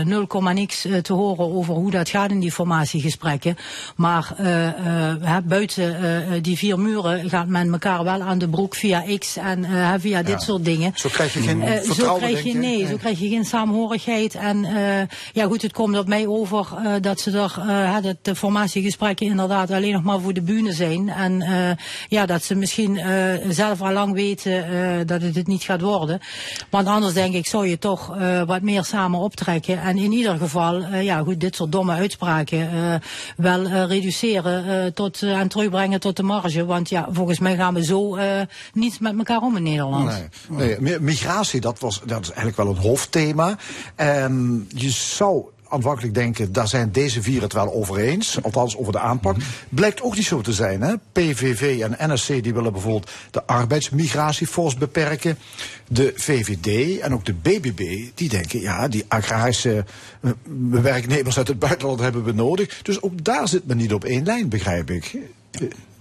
uh, 0.05 0.39
0, 0.39 0.53
niks 0.53 0.87
te 1.01 1.13
horen 1.13 1.53
over 1.53 1.73
hoe 1.73 1.91
dat 1.91 2.09
gaat 2.09 2.31
in 2.31 2.39
die 2.39 2.51
formatiegesprekken. 2.51 3.57
Maar 3.95 4.33
buiten 5.45 6.43
die 6.43 6.57
vier 6.57 6.79
muren 6.79 7.29
gaat 7.29 7.47
men 7.47 7.71
elkaar 7.71 8.03
wel 8.03 8.21
aan 8.21 8.37
de 8.37 8.49
broek 8.49 8.75
via 8.75 9.03
X 9.17 9.37
en 9.37 9.65
via 9.99 10.23
dit 10.23 10.41
soort 10.41 10.65
dingen. 10.65 10.91
Zo 10.95 11.09
krijg 11.09 11.33
je 11.33 11.41
geen 11.41 11.61
zo 11.93 12.15
krijg 12.15 12.43
je, 12.43 12.53
nee, 12.53 12.77
nee, 12.77 12.87
zo 12.87 12.95
krijg 12.95 13.19
je 13.19 13.29
geen 13.29 13.45
saamhorigheid. 13.45 14.35
En 14.35 14.57
uh, 14.57 14.97
ja 15.33 15.45
goed, 15.45 15.61
het 15.61 15.73
komt 15.73 15.97
op 15.97 16.07
mij 16.07 16.27
over 16.27 16.67
uh, 16.83 16.93
dat 17.01 17.19
ze 17.19 17.31
er, 17.31 17.55
uh, 17.67 18.01
dat 18.01 18.15
de 18.21 18.35
formatiegesprekken 18.35 19.25
inderdaad 19.25 19.71
alleen 19.71 19.93
nog 19.93 20.03
maar 20.03 20.19
voor 20.19 20.33
de 20.33 20.41
bühne 20.41 20.73
zijn. 20.73 21.09
En 21.09 21.41
uh, 21.41 21.71
ja, 22.07 22.25
dat 22.25 22.43
ze 22.43 22.55
misschien 22.55 22.95
uh, 22.95 23.33
zelf 23.49 23.81
al 23.81 23.91
lang 23.91 24.13
weten 24.13 24.73
uh, 24.73 24.97
dat 25.05 25.21
het 25.21 25.35
het 25.35 25.47
niet 25.47 25.63
gaat 25.63 25.81
worden. 25.81 26.19
Want 26.69 26.87
anders 26.87 27.13
denk 27.13 27.33
ik, 27.33 27.47
zou 27.47 27.67
je 27.67 27.79
toch 27.79 28.17
uh, 28.17 28.41
wat 28.43 28.61
meer 28.61 28.83
samen 28.83 29.19
optrekken. 29.19 29.81
En 29.81 29.97
in 29.97 30.11
ieder 30.11 30.37
geval, 30.37 30.81
uh, 30.81 31.03
ja 31.03 31.19
goed, 31.19 31.39
dit 31.39 31.55
soort 31.55 31.71
domme 31.71 31.93
uitspraken 31.93 32.73
uh, 32.73 32.95
wel 33.37 33.61
uh, 33.61 33.85
reduceren 33.85 34.65
uh, 34.65 34.91
tot, 34.91 35.21
uh, 35.21 35.39
en 35.39 35.47
terugbrengen 35.47 35.99
tot 35.99 36.17
de 36.17 36.23
marge. 36.23 36.65
Want 36.65 36.89
ja, 36.89 37.07
volgens 37.11 37.39
mij 37.39 37.55
gaan 37.55 37.73
we 37.73 37.83
zo 37.83 38.17
uh, 38.17 38.23
niet 38.73 38.99
met 38.99 39.17
elkaar 39.17 39.41
om 39.41 39.55
in 39.55 39.63
Nederland. 39.63 40.27
Nee, 40.49 40.75
nee, 40.79 40.99
migratie, 40.99 41.61
dat, 41.61 41.74
was, 41.79 42.01
dat 42.05 42.21
is 42.21 42.27
eigenlijk 42.27 42.57
wel 42.57 42.67
een 42.67 42.81
hoofdthema. 42.81 43.57
En 43.95 44.65
je 44.75 44.89
zou 44.89 45.45
aanvankelijk 45.69 46.13
denken, 46.13 46.53
daar 46.53 46.67
zijn 46.67 46.91
deze 46.91 47.21
vier 47.21 47.41
het 47.41 47.53
wel 47.53 47.73
over 47.73 47.97
eens. 47.97 48.43
Althans, 48.43 48.77
over 48.77 48.91
de 48.91 48.99
aanpak. 48.99 49.35
Blijkt 49.69 50.01
ook 50.01 50.15
niet 50.15 50.25
zo 50.25 50.41
te 50.41 50.53
zijn. 50.53 50.81
Hè? 50.81 50.93
PVV 51.11 51.79
en 51.81 52.13
NSC 52.13 52.27
die 52.27 52.53
willen 52.53 52.71
bijvoorbeeld 52.71 53.11
de 53.31 53.45
arbeidsmigratiefors 53.45 54.75
beperken. 54.75 55.37
De 55.87 56.13
VVD 56.15 56.99
en 56.99 57.13
ook 57.13 57.25
de 57.25 57.33
BBB, 57.33 58.09
die 58.15 58.29
denken, 58.29 58.61
ja, 58.61 58.87
die 58.87 59.05
agrarische 59.07 59.85
uh, 60.21 60.31
werknemers 60.69 61.37
uit 61.37 61.47
het 61.47 61.59
buitenland 61.59 61.99
hebben 61.99 62.23
we 62.23 62.31
nodig. 62.31 62.81
Dus 62.81 63.01
ook 63.01 63.23
daar 63.23 63.47
zit 63.47 63.67
men 63.67 63.77
niet 63.77 63.93
op 63.93 64.03
één 64.03 64.25
lijn, 64.25 64.49
begrijp 64.49 64.89
ik. 64.89 65.17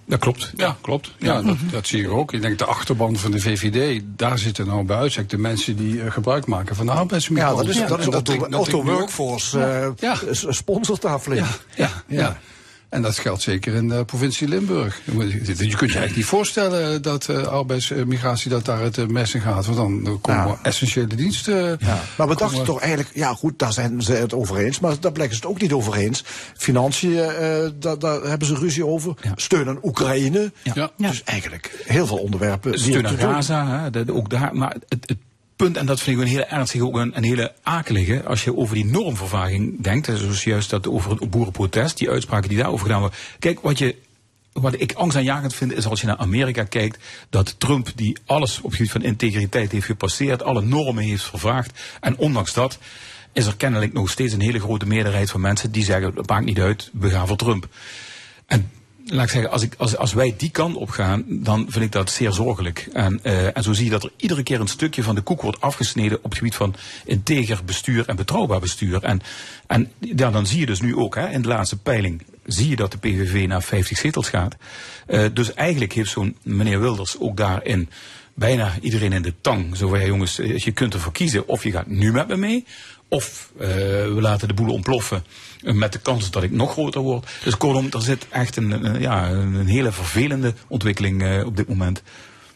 Dat 0.07 0.19
klopt, 0.19 0.51
ja, 0.55 0.77
klopt. 0.81 1.11
Ja, 1.17 1.41
dat, 1.41 1.57
dat 1.71 1.87
zie 1.87 2.01
je 2.01 2.09
ook. 2.09 2.33
Ik 2.33 2.41
denk 2.41 2.57
de 2.59 2.65
achterban 2.65 3.17
van 3.17 3.31
de 3.31 3.39
VVD, 3.39 4.01
daar 4.05 4.37
zitten 4.37 4.67
nou 4.67 4.83
bij 4.83 4.97
uitstek 4.97 5.29
de 5.29 5.37
mensen 5.37 5.75
die 5.75 5.93
uh, 5.93 6.11
gebruik 6.11 6.45
maken 6.45 6.75
van 6.75 6.85
de 6.85 6.91
arbeidsmiddelen. 6.91 7.55
Ja, 7.55 7.61
dat 7.61 7.69
is, 7.69 7.77
ja, 7.77 7.87
dat 7.87 8.29
is 8.29 8.57
Otto 8.57 8.83
Workforce 8.83 9.57
uh, 9.57 9.87
ja. 9.97 10.17
sponsort 10.49 11.01
daar 11.01 11.19
flink. 11.19 11.45
Ja, 11.75 11.87
ja, 12.07 12.17
ja. 12.17 12.37
En 12.95 13.01
dat 13.01 13.17
geldt 13.17 13.41
zeker 13.41 13.73
in 13.73 13.87
de 13.87 14.05
provincie 14.05 14.47
Limburg. 14.47 15.01
Je 15.05 15.11
kunt 15.55 15.69
je 15.69 15.77
eigenlijk 15.79 16.15
niet 16.15 16.25
voorstellen 16.25 17.01
dat 17.01 17.27
uh, 17.29 17.43
arbeidsmigratie 17.43 18.49
dat 18.49 18.65
daar 18.65 18.79
het 18.79 19.11
mes 19.11 19.33
in 19.33 19.41
gaat. 19.41 19.65
Want 19.65 19.77
dan 19.77 20.21
komen 20.21 20.47
ja. 20.47 20.59
essentiële 20.61 21.15
diensten. 21.15 21.77
Ja. 21.79 22.01
Maar 22.17 22.27
we 22.27 22.35
dachten 22.35 22.63
toch 22.63 22.79
eigenlijk, 22.79 23.15
ja 23.15 23.33
goed, 23.33 23.59
daar 23.59 23.73
zijn 23.73 24.01
ze 24.01 24.13
het 24.13 24.33
over 24.33 24.57
eens. 24.57 24.79
Maar 24.79 24.99
daar 24.99 25.11
blijken 25.11 25.35
ze 25.35 25.41
het 25.41 25.51
ook 25.51 25.61
niet 25.61 25.73
over 25.73 25.95
eens. 25.95 26.23
Financiën, 26.57 27.11
uh, 27.11 27.67
daar, 27.79 27.99
daar, 27.99 28.21
hebben 28.21 28.47
ze 28.47 28.55
ruzie 28.55 28.85
over. 28.85 29.13
Ja. 29.21 29.31
Steun 29.35 29.67
aan 29.67 29.79
Oekraïne. 29.83 30.51
Ja. 30.73 30.91
Dus 30.97 31.23
eigenlijk 31.23 31.83
heel 31.85 32.07
veel 32.07 32.17
onderwerpen. 32.17 32.79
Steun 32.79 33.07
aan 33.07 33.17
Gaza, 33.17 33.89
hè, 33.91 34.11
ook 34.11 34.29
daar. 34.29 34.55
Maar 34.55 34.75
het, 34.87 35.09
het 35.09 35.17
punt, 35.55 35.77
en 35.77 35.85
dat 35.85 36.01
vind 36.01 36.17
ik 36.17 36.23
een 36.23 36.29
hele 36.29 36.45
ernstige, 36.45 36.85
ook 36.85 36.95
een, 36.95 37.23
hele 37.23 37.53
akelige, 37.63 38.23
als 38.23 38.43
je 38.43 38.55
over 38.55 38.75
die 38.75 38.85
normvervaging 38.85 39.81
denkt, 39.81 40.05
zoals 40.13 40.43
juist 40.43 40.69
dat 40.69 40.87
over 40.87 41.11
het 41.11 41.29
boerenprotest, 41.29 41.97
die 41.97 42.09
uitspraken 42.09 42.49
die 42.49 42.57
daarover 42.57 42.85
gedaan 42.85 42.99
worden. 42.99 43.19
Kijk, 43.39 43.59
wat 43.59 43.77
je 43.77 43.95
wat 44.61 44.81
ik 44.81 44.93
angstaanjagend 44.93 45.55
vind 45.55 45.73
is 45.73 45.85
als 45.85 46.01
je 46.01 46.07
naar 46.07 46.17
Amerika 46.17 46.63
kijkt, 46.63 47.03
dat 47.29 47.59
Trump 47.59 47.91
die 47.95 48.17
alles 48.25 48.57
op 48.57 48.63
het 48.63 48.75
gebied 48.75 48.91
van 48.91 49.03
integriteit 49.03 49.71
heeft 49.71 49.85
gepasseerd, 49.85 50.43
alle 50.43 50.61
normen 50.61 51.03
heeft 51.03 51.23
vervaagd 51.23 51.79
en 51.99 52.17
ondanks 52.17 52.53
dat 52.53 52.77
is 53.33 53.45
er 53.45 53.55
kennelijk 53.55 53.93
nog 53.93 54.09
steeds 54.09 54.33
een 54.33 54.41
hele 54.41 54.59
grote 54.59 54.85
meerderheid 54.85 55.31
van 55.31 55.41
mensen 55.41 55.71
die 55.71 55.83
zeggen, 55.83 56.15
het 56.15 56.29
maakt 56.29 56.45
niet 56.45 56.59
uit, 56.59 56.89
we 56.93 57.09
gaan 57.09 57.27
voor 57.27 57.37
Trump. 57.37 57.67
En 58.45 58.71
laat 59.05 59.25
ik 59.25 59.31
zeggen, 59.31 59.51
als, 59.51 59.61
ik, 59.61 59.75
als, 59.77 59.97
als 59.97 60.13
wij 60.13 60.33
die 60.37 60.49
kant 60.49 60.75
op 60.75 60.89
gaan, 60.89 61.23
dan 61.27 61.65
vind 61.69 61.85
ik 61.85 61.91
dat 61.91 62.09
zeer 62.09 62.31
zorgelijk. 62.31 62.87
En, 62.93 63.19
uh, 63.23 63.57
en 63.57 63.63
zo 63.63 63.73
zie 63.73 63.85
je 63.85 63.91
dat 63.91 64.03
er 64.03 64.11
iedere 64.17 64.43
keer 64.43 64.59
een 64.59 64.67
stukje 64.67 65.03
van 65.03 65.15
de 65.15 65.21
koek 65.21 65.41
wordt 65.41 65.61
afgesneden 65.61 66.17
op 66.17 66.23
het 66.23 66.37
gebied 66.37 66.55
van 66.55 66.75
integer 67.05 67.65
bestuur 67.65 68.07
en 68.07 68.15
betrouwbaar 68.15 68.59
bestuur. 68.59 69.03
En, 69.03 69.21
en 69.67 69.91
ja, 69.99 70.31
dan 70.31 70.47
zie 70.47 70.59
je 70.59 70.65
dus 70.65 70.81
nu 70.81 70.95
ook, 70.95 71.15
hè, 71.15 71.29
in 71.29 71.41
de 71.41 71.47
laatste 71.47 71.77
peiling, 71.77 72.23
zie 72.45 72.69
je 72.69 72.75
dat 72.75 72.91
de 72.91 72.97
PVV 72.97 73.47
naar 73.47 73.63
50 73.63 73.97
zetels 73.97 74.29
gaat. 74.29 74.55
Uh, 75.07 75.25
dus 75.33 75.53
eigenlijk 75.53 75.93
heeft 75.93 76.11
zo'n 76.11 76.37
meneer 76.41 76.79
Wilders 76.79 77.19
ook 77.19 77.37
daarin 77.37 77.89
bijna 78.33 78.73
iedereen 78.81 79.13
in 79.13 79.21
de 79.21 79.33
tang. 79.41 79.77
Zo 79.77 79.97
ja, 79.97 80.05
jongens, 80.05 80.35
je 80.35 80.71
kunt 80.71 80.93
ervoor 80.93 81.11
kiezen 81.11 81.47
of 81.47 81.63
je 81.63 81.71
gaat 81.71 81.87
nu 81.87 82.11
met 82.11 82.27
me 82.27 82.35
mee, 82.35 82.65
of 83.07 83.51
uh, 83.55 83.67
we 83.67 84.17
laten 84.19 84.47
de 84.47 84.53
boel 84.53 84.73
ontploffen 84.73 85.23
met 85.61 85.93
de 85.93 85.99
kans 85.99 86.31
dat 86.31 86.43
ik 86.43 86.51
nog 86.51 86.71
groter 86.71 87.01
word. 87.01 87.29
Dus 87.43 87.57
kortom, 87.57 87.87
er 87.91 88.01
zit 88.01 88.25
echt 88.29 88.57
een, 88.57 88.85
een 88.85 89.01
ja, 89.01 89.29
een 89.29 89.65
hele 89.65 89.91
vervelende 89.91 90.53
ontwikkeling 90.67 91.21
uh, 91.21 91.45
op 91.45 91.57
dit 91.57 91.67
moment. 91.67 92.01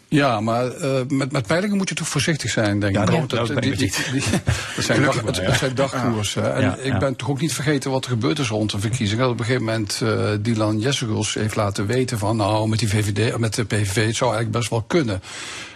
Ja, 0.09 0.39
maar 0.39 0.65
uh, 0.65 0.99
met, 1.07 1.31
met 1.31 1.47
peilingen 1.47 1.77
moet 1.77 1.89
je 1.89 1.95
toch 1.95 2.07
voorzichtig 2.07 2.51
zijn, 2.51 2.79
denk 2.79 2.93
ik. 2.93 2.99
Ja, 2.99 3.05
dat, 3.05 3.29
dat, 3.29 3.47
dat, 3.47 3.61
die, 3.61 3.75
die, 3.75 3.93
die, 4.11 4.23
dat 4.75 4.85
zijn, 4.85 5.01
dag, 5.01 5.21
het, 5.21 5.41
het 5.41 5.57
zijn 5.57 5.75
dagkoersen. 5.75 6.55
En 6.55 6.61
Ja, 6.61 6.77
ik 6.77 6.99
ben 6.99 7.15
toch 7.15 7.29
ook 7.29 7.41
niet 7.41 7.53
vergeten 7.53 7.91
wat 7.91 8.05
er 8.05 8.11
gebeurd 8.11 8.39
is 8.39 8.47
rond 8.47 8.71
de 8.71 8.79
verkiezingen. 8.79 9.23
Dat 9.23 9.31
op 9.33 9.39
een 9.39 9.45
gegeven 9.45 9.65
moment 9.65 9.99
uh, 10.03 10.29
Dylan 10.41 10.79
Jessegels 10.79 11.33
heeft 11.33 11.55
laten 11.55 11.85
weten 11.85 12.17
van... 12.17 12.35
nou, 12.37 12.69
met 12.69 12.79
die 12.79 12.89
VVD, 12.89 13.37
met 13.37 13.53
de 13.53 13.65
PVV, 13.65 14.05
het 14.05 14.15
zou 14.15 14.33
eigenlijk 14.33 14.51
best 14.51 14.69
wel 14.69 14.83
kunnen. 14.87 15.21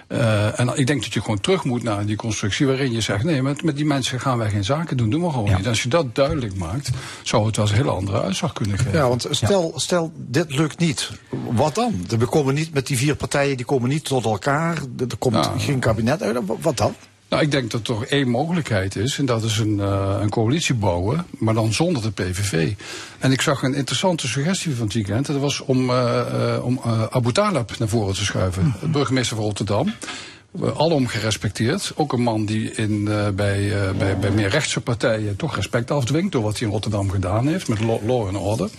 Uh, 0.07 0.59
en 0.59 0.77
ik 0.77 0.88
denk 0.88 1.01
dat 1.03 1.13
je 1.13 1.21
gewoon 1.21 1.39
terug 1.39 1.63
moet 1.63 1.84
naar 1.84 2.05
die 2.05 2.15
constructie 2.15 2.65
waarin 2.67 2.91
je 2.91 3.01
zegt: 3.01 3.23
nee, 3.23 3.41
met, 3.41 3.63
met 3.63 3.75
die 3.75 3.85
mensen 3.85 4.19
gaan 4.19 4.38
wij 4.38 4.49
geen 4.49 4.63
zaken 4.63 4.97
doen, 4.97 5.09
doen 5.09 5.21
we 5.23 5.30
gewoon 5.30 5.55
niet. 5.55 5.67
Als 5.67 5.84
je 5.84 5.89
dat 5.89 6.15
duidelijk 6.15 6.55
maakt, 6.55 6.89
zou 7.23 7.45
het 7.45 7.55
wel 7.55 7.65
eens 7.65 7.73
een 7.73 7.81
hele 7.84 7.95
andere 7.95 8.21
uitslag 8.21 8.53
kunnen 8.53 8.77
geven. 8.77 8.93
Ja, 8.93 9.07
want 9.07 9.27
stel, 9.30 9.73
stel 9.75 10.11
dit 10.15 10.55
lukt 10.55 10.80
niet. 10.80 11.09
Wat 11.51 11.75
dan? 11.75 12.05
We 12.17 12.25
komen 12.25 12.53
niet 12.53 12.73
met 12.73 12.88
die 12.88 12.97
vier 12.97 13.15
partijen, 13.15 13.57
die 13.57 13.65
komen 13.65 13.89
niet 13.89 14.03
tot 14.05 14.25
elkaar. 14.25 14.77
Er 14.97 15.17
komt 15.19 15.35
Ja. 15.35 15.51
geen 15.57 15.80
kabinet 15.80 16.21
uit. 16.21 16.38
Wat 16.61 16.77
dan? 16.77 16.95
Nou, 17.34 17.45
ik 17.45 17.51
denk 17.51 17.72
dat 17.72 17.80
er 17.80 17.85
toch 17.85 18.05
één 18.05 18.30
mogelijkheid 18.30 18.95
is. 18.95 19.18
En 19.18 19.26
dat 19.26 19.43
is 19.43 19.57
een, 19.57 19.77
uh, 19.77 20.18
een 20.22 20.30
coalitie 20.30 20.76
bouwen, 20.76 21.26
maar 21.38 21.53
dan 21.53 21.73
zonder 21.73 22.01
de 22.01 22.11
PVV. 22.11 22.73
En 23.19 23.31
ik 23.31 23.41
zag 23.41 23.64
een 23.64 23.73
interessante 23.73 24.27
suggestie 24.27 24.76
van 24.76 24.85
het 24.85 24.93
weekend. 24.93 25.26
Dat 25.26 25.38
was 25.38 25.60
om, 25.60 25.89
uh, 25.89 26.22
uh, 26.34 26.65
om 26.65 26.81
Abu 27.10 27.31
Talib 27.31 27.77
naar 27.77 27.88
voren 27.88 28.14
te 28.14 28.23
schuiven. 28.23 28.76
De 28.81 28.88
burgemeester 28.88 29.35
van 29.35 29.45
Rotterdam. 29.45 29.93
Alom 30.76 31.07
gerespecteerd. 31.07 31.91
Ook 31.95 32.14
een 32.14 32.22
man 32.22 32.45
die 32.45 32.72
in, 32.72 33.03
bij, 33.35 33.73
bij, 33.97 34.18
bij 34.18 34.31
meer 34.31 34.49
rechtse 34.49 34.81
partijen 34.81 35.35
toch 35.35 35.55
respect 35.55 35.91
afdwingt. 35.91 36.31
door 36.31 36.43
wat 36.43 36.57
hij 36.57 36.68
in 36.68 36.73
Rotterdam 36.73 37.10
gedaan 37.10 37.47
heeft 37.47 37.68
met 37.68 37.80
law, 37.80 38.07
law 38.07 38.27
and 38.27 38.38
order. 38.38 38.69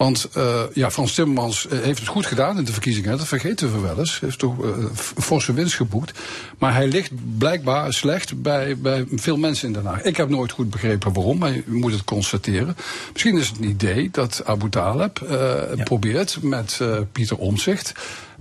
Want 0.00 0.28
uh, 0.36 0.60
ja, 0.74 0.90
Frans 0.90 1.14
Timmermans 1.14 1.66
uh, 1.72 1.80
heeft 1.80 1.98
het 1.98 2.08
goed 2.08 2.26
gedaan 2.26 2.58
in 2.58 2.64
de 2.64 2.72
verkiezingen. 2.72 3.18
Dat 3.18 3.26
vergeten 3.26 3.72
we 3.72 3.80
wel 3.80 3.98
eens. 3.98 4.10
Hij 4.10 4.28
heeft 4.28 4.38
toch 4.38 4.64
uh, 4.64 4.84
forse 5.18 5.52
winst 5.52 5.74
geboekt. 5.74 6.18
Maar 6.58 6.74
hij 6.74 6.88
ligt 6.88 7.10
blijkbaar 7.38 7.92
slecht 7.92 8.42
bij, 8.42 8.76
bij 8.78 9.06
veel 9.14 9.36
mensen 9.36 9.66
in 9.66 9.72
Den 9.72 9.84
Haag. 9.84 10.02
Ik 10.02 10.16
heb 10.16 10.28
nooit 10.28 10.52
goed 10.52 10.70
begrepen 10.70 11.12
waarom, 11.12 11.38
maar 11.38 11.52
je 11.52 11.62
moet 11.66 11.92
het 11.92 12.04
constateren. 12.04 12.76
Misschien 13.12 13.38
is 13.38 13.48
het 13.48 13.58
een 13.58 13.68
idee 13.68 14.08
dat 14.12 14.42
Abu 14.44 14.68
Talib 14.68 15.20
ja. 15.28 15.82
probeert 15.84 16.38
met 16.42 16.80
Pieter 17.12 17.36
Omtzigt 17.36 17.92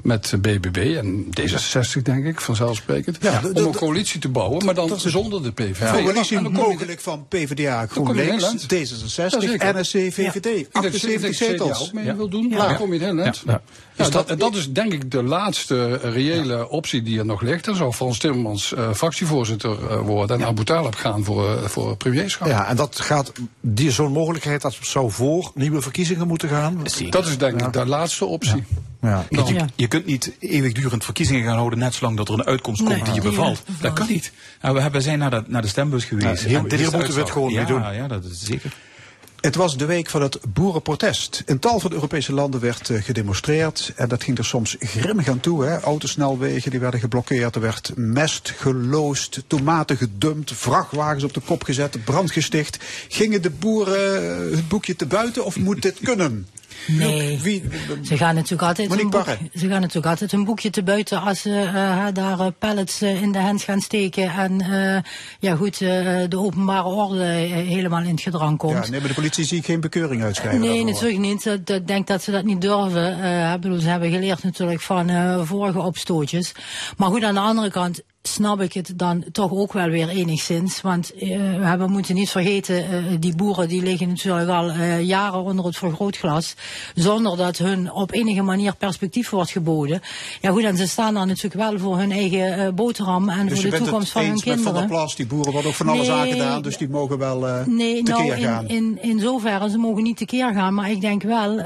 met 0.03 0.33
BBB 0.41 0.95
en 0.97 1.25
D66, 1.25 2.01
denk 2.03 2.25
ik, 2.25 2.41
vanzelfsprekend. 2.41 3.17
Ja, 3.21 3.41
om 3.53 3.65
een 3.65 3.75
coalitie 3.75 4.19
te 4.19 4.29
bouwen, 4.29 4.65
maar 4.65 4.75
dan 4.75 4.99
zonder 4.99 5.43
de 5.43 5.51
PVV. 5.51 5.79
Ja, 5.79 5.91
coalitie 5.91 6.39
mogelijk 6.39 6.99
van 6.99 7.25
PvdA, 7.27 7.85
GroenLinks, 7.85 8.53
D66, 8.63 9.37
NSC, 9.75 9.91
VVD. 9.91 10.67
Ja, 10.71 10.79
78 10.81 11.35
zetels. 11.49 11.81
ook 11.81 11.93
mee 11.93 12.05
ja. 12.05 12.15
wil 12.15 12.29
doen, 12.29 12.49
ja. 12.49 12.67
dan 12.67 12.75
kom 12.75 12.93
je 12.93 12.99
heel. 12.99 13.15
Ja. 13.15 13.61
Dus 13.95 14.09
dat, 14.09 14.27
dat, 14.27 14.39
dat 14.39 14.55
is 14.55 14.71
denk 14.71 14.93
ik 14.93 15.11
de 15.11 15.23
laatste 15.23 15.95
reële 15.95 16.69
optie 16.69 17.01
die 17.01 17.19
er 17.19 17.25
nog 17.25 17.41
ligt. 17.41 17.65
Dan 17.65 17.75
zou 17.75 17.93
Frans 17.93 18.17
Timmermans 18.17 18.73
uh, 18.77 18.93
fractievoorzitter 18.93 19.77
uh, 19.81 19.99
worden 19.99 20.39
en 20.39 20.47
Abu 20.47 20.63
Talib 20.63 20.95
gaan 20.95 21.23
voor, 21.23 21.55
uh, 21.55 21.63
voor 21.63 21.97
premierschap. 21.97 22.47
Ja, 22.47 22.67
en 22.67 22.75
dat 22.75 22.99
gaat, 22.99 23.31
die 23.61 23.91
zo'n 23.91 24.11
mogelijkheid, 24.11 24.61
dat 24.61 24.77
zou 24.81 25.11
voor 25.11 25.51
nieuwe 25.53 25.81
verkiezingen 25.81 26.27
moeten 26.27 26.49
gaan? 26.49 26.81
Dat 27.09 27.27
is 27.27 27.37
denk 27.37 27.61
ik 27.61 27.73
de 27.73 27.85
laatste 27.85 28.25
optie. 28.25 28.63
Ja. 29.01 29.25
Je, 29.29 29.43
je, 29.43 29.65
je, 29.75 29.87
kunt 29.87 30.05
niet 30.05 30.31
eeuwigdurend 30.39 31.03
verkiezingen 31.03 31.43
gaan 31.43 31.55
houden, 31.55 31.79
net 31.79 31.93
zolang 31.93 32.17
dat 32.17 32.27
er 32.27 32.33
een 32.33 32.45
uitkomst 32.45 32.83
komt 32.83 32.95
nee, 32.95 33.03
die 33.03 33.13
je 33.13 33.21
bevalt. 33.21 33.63
Dat 33.81 33.93
kan 33.93 34.07
niet. 34.07 34.31
Nou, 34.61 34.75
we 34.75 34.81
hebben, 34.81 35.01
zijn 35.01 35.19
naar 35.19 35.29
de, 35.29 35.43
naar 35.47 35.61
de 35.61 35.67
stembus 35.67 36.05
geweest. 36.05 36.41
Ja, 36.41 36.47
hier, 36.47 36.57
en 36.57 36.67
dit 36.67 36.79
hier 36.79 36.91
moeten 36.91 37.13
we 37.13 37.19
het 37.19 37.29
gewoon 37.29 37.51
ja, 37.51 37.57
mee 37.57 37.65
doen. 37.65 37.93
Ja, 37.93 38.07
dat 38.07 38.23
is 38.23 38.39
zeker. 38.39 38.73
Het 39.41 39.55
was 39.55 39.77
de 39.77 39.85
week 39.85 40.09
van 40.09 40.21
het 40.21 40.39
boerenprotest. 40.53 41.43
In 41.45 41.59
tal 41.59 41.79
van 41.79 41.93
Europese 41.93 42.33
landen 42.33 42.59
werd 42.59 42.89
uh, 42.89 43.01
gedemonstreerd. 43.03 43.93
En 43.95 44.09
dat 44.09 44.23
ging 44.23 44.37
er 44.37 44.45
soms 44.45 44.75
grimmig 44.79 45.27
aan 45.27 45.39
toe. 45.39 45.65
Hè. 45.65 45.79
Autosnelwegen 45.79 46.71
die 46.71 46.79
werden 46.79 46.99
geblokkeerd. 46.99 47.55
Er 47.55 47.61
werd 47.61 47.91
mest 47.95 48.53
geloosd, 48.57 49.43
tomaten 49.47 49.97
gedumpt, 49.97 50.53
vrachtwagens 50.53 51.23
op 51.23 51.33
de 51.33 51.39
kop 51.39 51.63
gezet, 51.63 52.03
brand 52.03 52.31
gesticht. 52.31 52.77
Gingen 53.07 53.41
de 53.41 53.49
boeren 53.49 54.23
uh, 54.23 54.55
het 54.55 54.67
boekje 54.67 54.95
te 54.95 55.05
buiten 55.05 55.45
of 55.45 55.57
moet 55.57 55.81
dit 55.81 55.99
kunnen? 56.03 56.47
Nee, 56.87 57.39
Wie, 57.41 57.63
ze 58.03 58.17
gaan 58.17 58.35
natuurlijk 58.35 58.61
altijd 58.61 58.91
een 58.91 59.09
boek, 59.09 59.25
ze 59.53 59.67
gaan 59.67 59.81
natuurlijk 59.81 60.05
altijd 60.05 60.31
een 60.31 60.45
boekje 60.45 60.69
te 60.69 60.83
buiten 60.83 61.21
als 61.21 61.41
ze 61.41 61.49
uh, 61.49 62.07
daar 62.13 62.39
uh, 62.39 62.47
pallets 62.59 63.01
uh, 63.01 63.21
in 63.21 63.31
de 63.31 63.39
hand 63.39 63.61
gaan 63.61 63.81
steken 63.81 64.31
en 64.31 65.03
ja 65.39 65.55
goed 65.55 65.77
de 65.77 66.37
openbare 66.37 66.87
orde 66.87 67.23
helemaal 67.23 68.01
in 68.01 68.09
het 68.09 68.21
gedrang 68.21 68.57
komt. 68.57 68.85
Ja, 68.85 68.91
nee, 68.91 68.99
maar 68.99 69.09
de 69.09 69.15
politie 69.15 69.45
zie 69.45 69.57
ik 69.57 69.65
geen 69.65 69.79
bekeuring 69.79 70.23
uitschrijven. 70.23 70.59
nee, 70.59 70.83
natuurlijk 70.83 71.19
niet. 71.19 71.45
Ik 71.45 71.87
denk 71.87 72.07
dat 72.07 72.23
ze 72.23 72.31
dat 72.31 72.43
niet 72.43 72.61
durven. 72.61 73.61
bedoel, 73.61 73.79
ze 73.79 73.89
hebben 73.89 74.11
geleerd 74.11 74.43
natuurlijk 74.43 74.81
van 74.81 75.11
vorige 75.47 75.79
opstootjes. 75.79 76.51
Maar 76.97 77.09
goed, 77.09 77.23
aan 77.23 77.33
de 77.33 77.39
andere 77.39 77.69
kant 77.69 78.01
snap 78.21 78.61
ik 78.61 78.73
het 78.73 78.93
dan 78.95 79.23
toch 79.31 79.51
ook 79.51 79.73
wel 79.73 79.89
weer 79.89 80.09
enigszins. 80.09 80.81
Want 80.81 81.11
uh, 81.23 81.73
we 81.73 81.87
moeten 81.87 82.15
niet 82.15 82.29
vergeten, 82.29 82.75
uh, 82.75 83.15
die 83.19 83.35
boeren 83.35 83.67
die 83.67 83.81
liggen 83.81 84.07
natuurlijk 84.07 84.49
al 84.49 84.69
uh, 84.69 85.01
jaren 85.01 85.43
onder 85.43 85.65
het 85.65 85.77
vergrootglas. 85.77 86.55
Zonder 86.95 87.37
dat 87.37 87.57
hun 87.57 87.91
op 87.91 88.13
enige 88.13 88.41
manier 88.41 88.75
perspectief 88.75 89.29
wordt 89.29 89.51
geboden. 89.51 90.01
Ja 90.41 90.51
goed, 90.51 90.63
en 90.63 90.77
ze 90.77 90.87
staan 90.87 91.13
dan 91.13 91.27
natuurlijk 91.27 91.69
wel 91.69 91.79
voor 91.79 91.97
hun 91.97 92.11
eigen 92.11 92.75
boterham 92.75 93.29
en 93.29 93.47
dus 93.47 93.61
voor 93.61 93.69
de 93.69 93.77
toekomst 93.77 94.11
van 94.11 94.25
hun 94.25 94.39
kinderen. 94.39 94.63
Met 94.63 94.63
van 94.63 94.73
der 94.73 94.85
Plas, 94.85 95.15
die 95.15 95.27
boeren 95.27 95.51
worden 95.51 95.69
ook 95.71 95.77
van 95.77 95.87
alles 95.87 96.07
nee, 96.07 96.15
aangedaan, 96.15 96.61
dus 96.61 96.77
die 96.77 96.89
mogen 96.89 97.17
wel 97.17 97.63
nee, 97.65 98.03
tekeer 98.03 98.25
nou, 98.25 98.33
in, 98.33 98.43
gaan. 98.43 98.67
In, 98.67 98.97
in 99.01 99.19
zoverre, 99.19 99.69
ze 99.69 99.77
mogen 99.77 100.03
niet 100.03 100.17
tekeer 100.17 100.53
gaan. 100.53 100.73
Maar 100.73 100.91
ik 100.91 101.01
denk 101.01 101.23
wel 101.23 101.61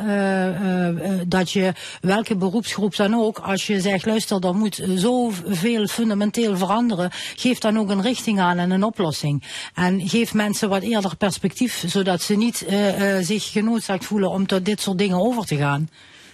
dat 1.27 1.51
je, 1.51 1.73
welke 2.01 2.35
beroepsgroep 2.35 2.95
dan 2.95 3.13
ook, 3.15 3.39
als 3.39 3.67
je 3.67 3.81
zegt, 3.81 4.05
luister, 4.05 4.45
er 4.45 4.55
moet 4.55 4.83
zoveel 4.95 5.87
fundamenteel 5.87 6.42
veranderen, 6.51 7.11
geef 7.35 7.59
dan 7.59 7.77
ook 7.77 7.89
een 7.89 8.01
richting 8.01 8.39
aan 8.39 8.57
en 8.57 8.71
een 8.71 8.83
oplossing. 8.83 9.43
En 9.73 10.09
geef 10.09 10.33
mensen 10.33 10.69
wat 10.69 10.81
eerder 10.81 11.15
perspectief, 11.15 11.83
zodat 11.87 12.21
ze 12.21 12.35
niet 12.35 12.65
uh, 12.69 13.17
uh, 13.17 13.25
zich 13.25 13.51
genoodzaakt 13.51 14.05
voelen 14.05 14.29
om 14.29 14.47
tot 14.47 14.65
dit 14.65 14.81
soort 14.81 14.97
dingen 14.97 15.17
over 15.17 15.45
te 15.45 15.55
gaan. 15.55 15.89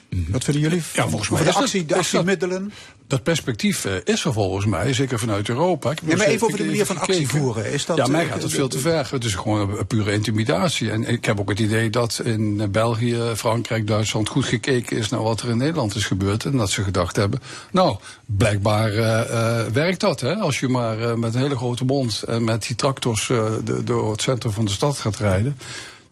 Wat 0.10 0.44
vinden 0.44 0.64
jullie? 0.64 0.82
Ja, 0.94 1.08
volgens 1.08 1.30
mij 1.30 1.44
de, 1.44 1.54
actie, 1.54 1.86
de 1.86 1.96
actiemiddelen. 1.96 2.72
Dat 3.10 3.24
perspectief 3.24 3.86
uh, 3.86 3.94
is 4.04 4.26
er 4.26 4.34
volgens 4.34 4.66
mij, 4.66 4.94
zeker 4.94 5.20
vanuit 5.20 5.50
Europa. 5.50 5.92
Ik 5.92 6.00
ja, 6.06 6.16
maar 6.16 6.26
even 6.26 6.48
over 6.48 6.58
de 6.58 6.66
manier 6.66 6.86
van 6.86 6.98
actie 6.98 7.28
voeren. 7.28 7.72
Is 7.72 7.86
dat, 7.86 7.98
ja, 7.98 8.08
mij 8.08 8.26
gaat 8.26 8.44
het 8.44 8.52
veel 8.52 8.68
te 8.68 8.80
ver. 8.80 9.08
Het 9.12 9.24
is 9.24 9.36
gewoon 9.36 9.78
een 9.78 9.88
pure 9.88 10.12
intimidatie. 10.12 10.92
En 10.92 11.04
ik 11.04 11.26
heb 11.26 11.40
ook 11.40 11.50
het 11.50 11.60
idee 11.60 11.90
dat 11.90 12.22
in 12.24 12.72
België, 12.72 13.18
Frankrijk, 13.36 13.88
Duitsland 13.88 14.30
goed 14.30 14.46
gekeken 14.46 14.98
is 14.98 15.10
naar 15.10 15.24
wat 15.24 15.42
er 15.42 15.50
in 15.50 15.58
Nederland 15.58 15.96
is 15.96 16.06
gebeurd. 16.06 16.46
En 16.46 16.58
dat 16.58 16.70
ze 16.70 16.84
gedacht 16.84 17.16
hebben, 17.16 17.42
nou, 17.72 17.98
blijkbaar 18.26 18.94
uh, 18.94 19.00
uh, 19.00 19.62
werkt 19.74 20.00
dat. 20.00 20.20
Hè? 20.20 20.36
Als 20.36 20.60
je 20.60 20.68
maar 20.68 21.20
met 21.20 21.34
een 21.34 21.42
hele 21.42 21.58
grote 21.58 21.86
mond 21.86 22.24
en 22.24 22.44
met 22.44 22.68
die 22.68 22.76
tractors 22.76 23.28
de, 23.28 23.82
door 23.84 24.12
het 24.12 24.22
centrum 24.22 24.52
van 24.52 24.66
de 24.66 24.72
stad 24.72 24.98
gaat 24.98 25.18
rijden. 25.18 25.58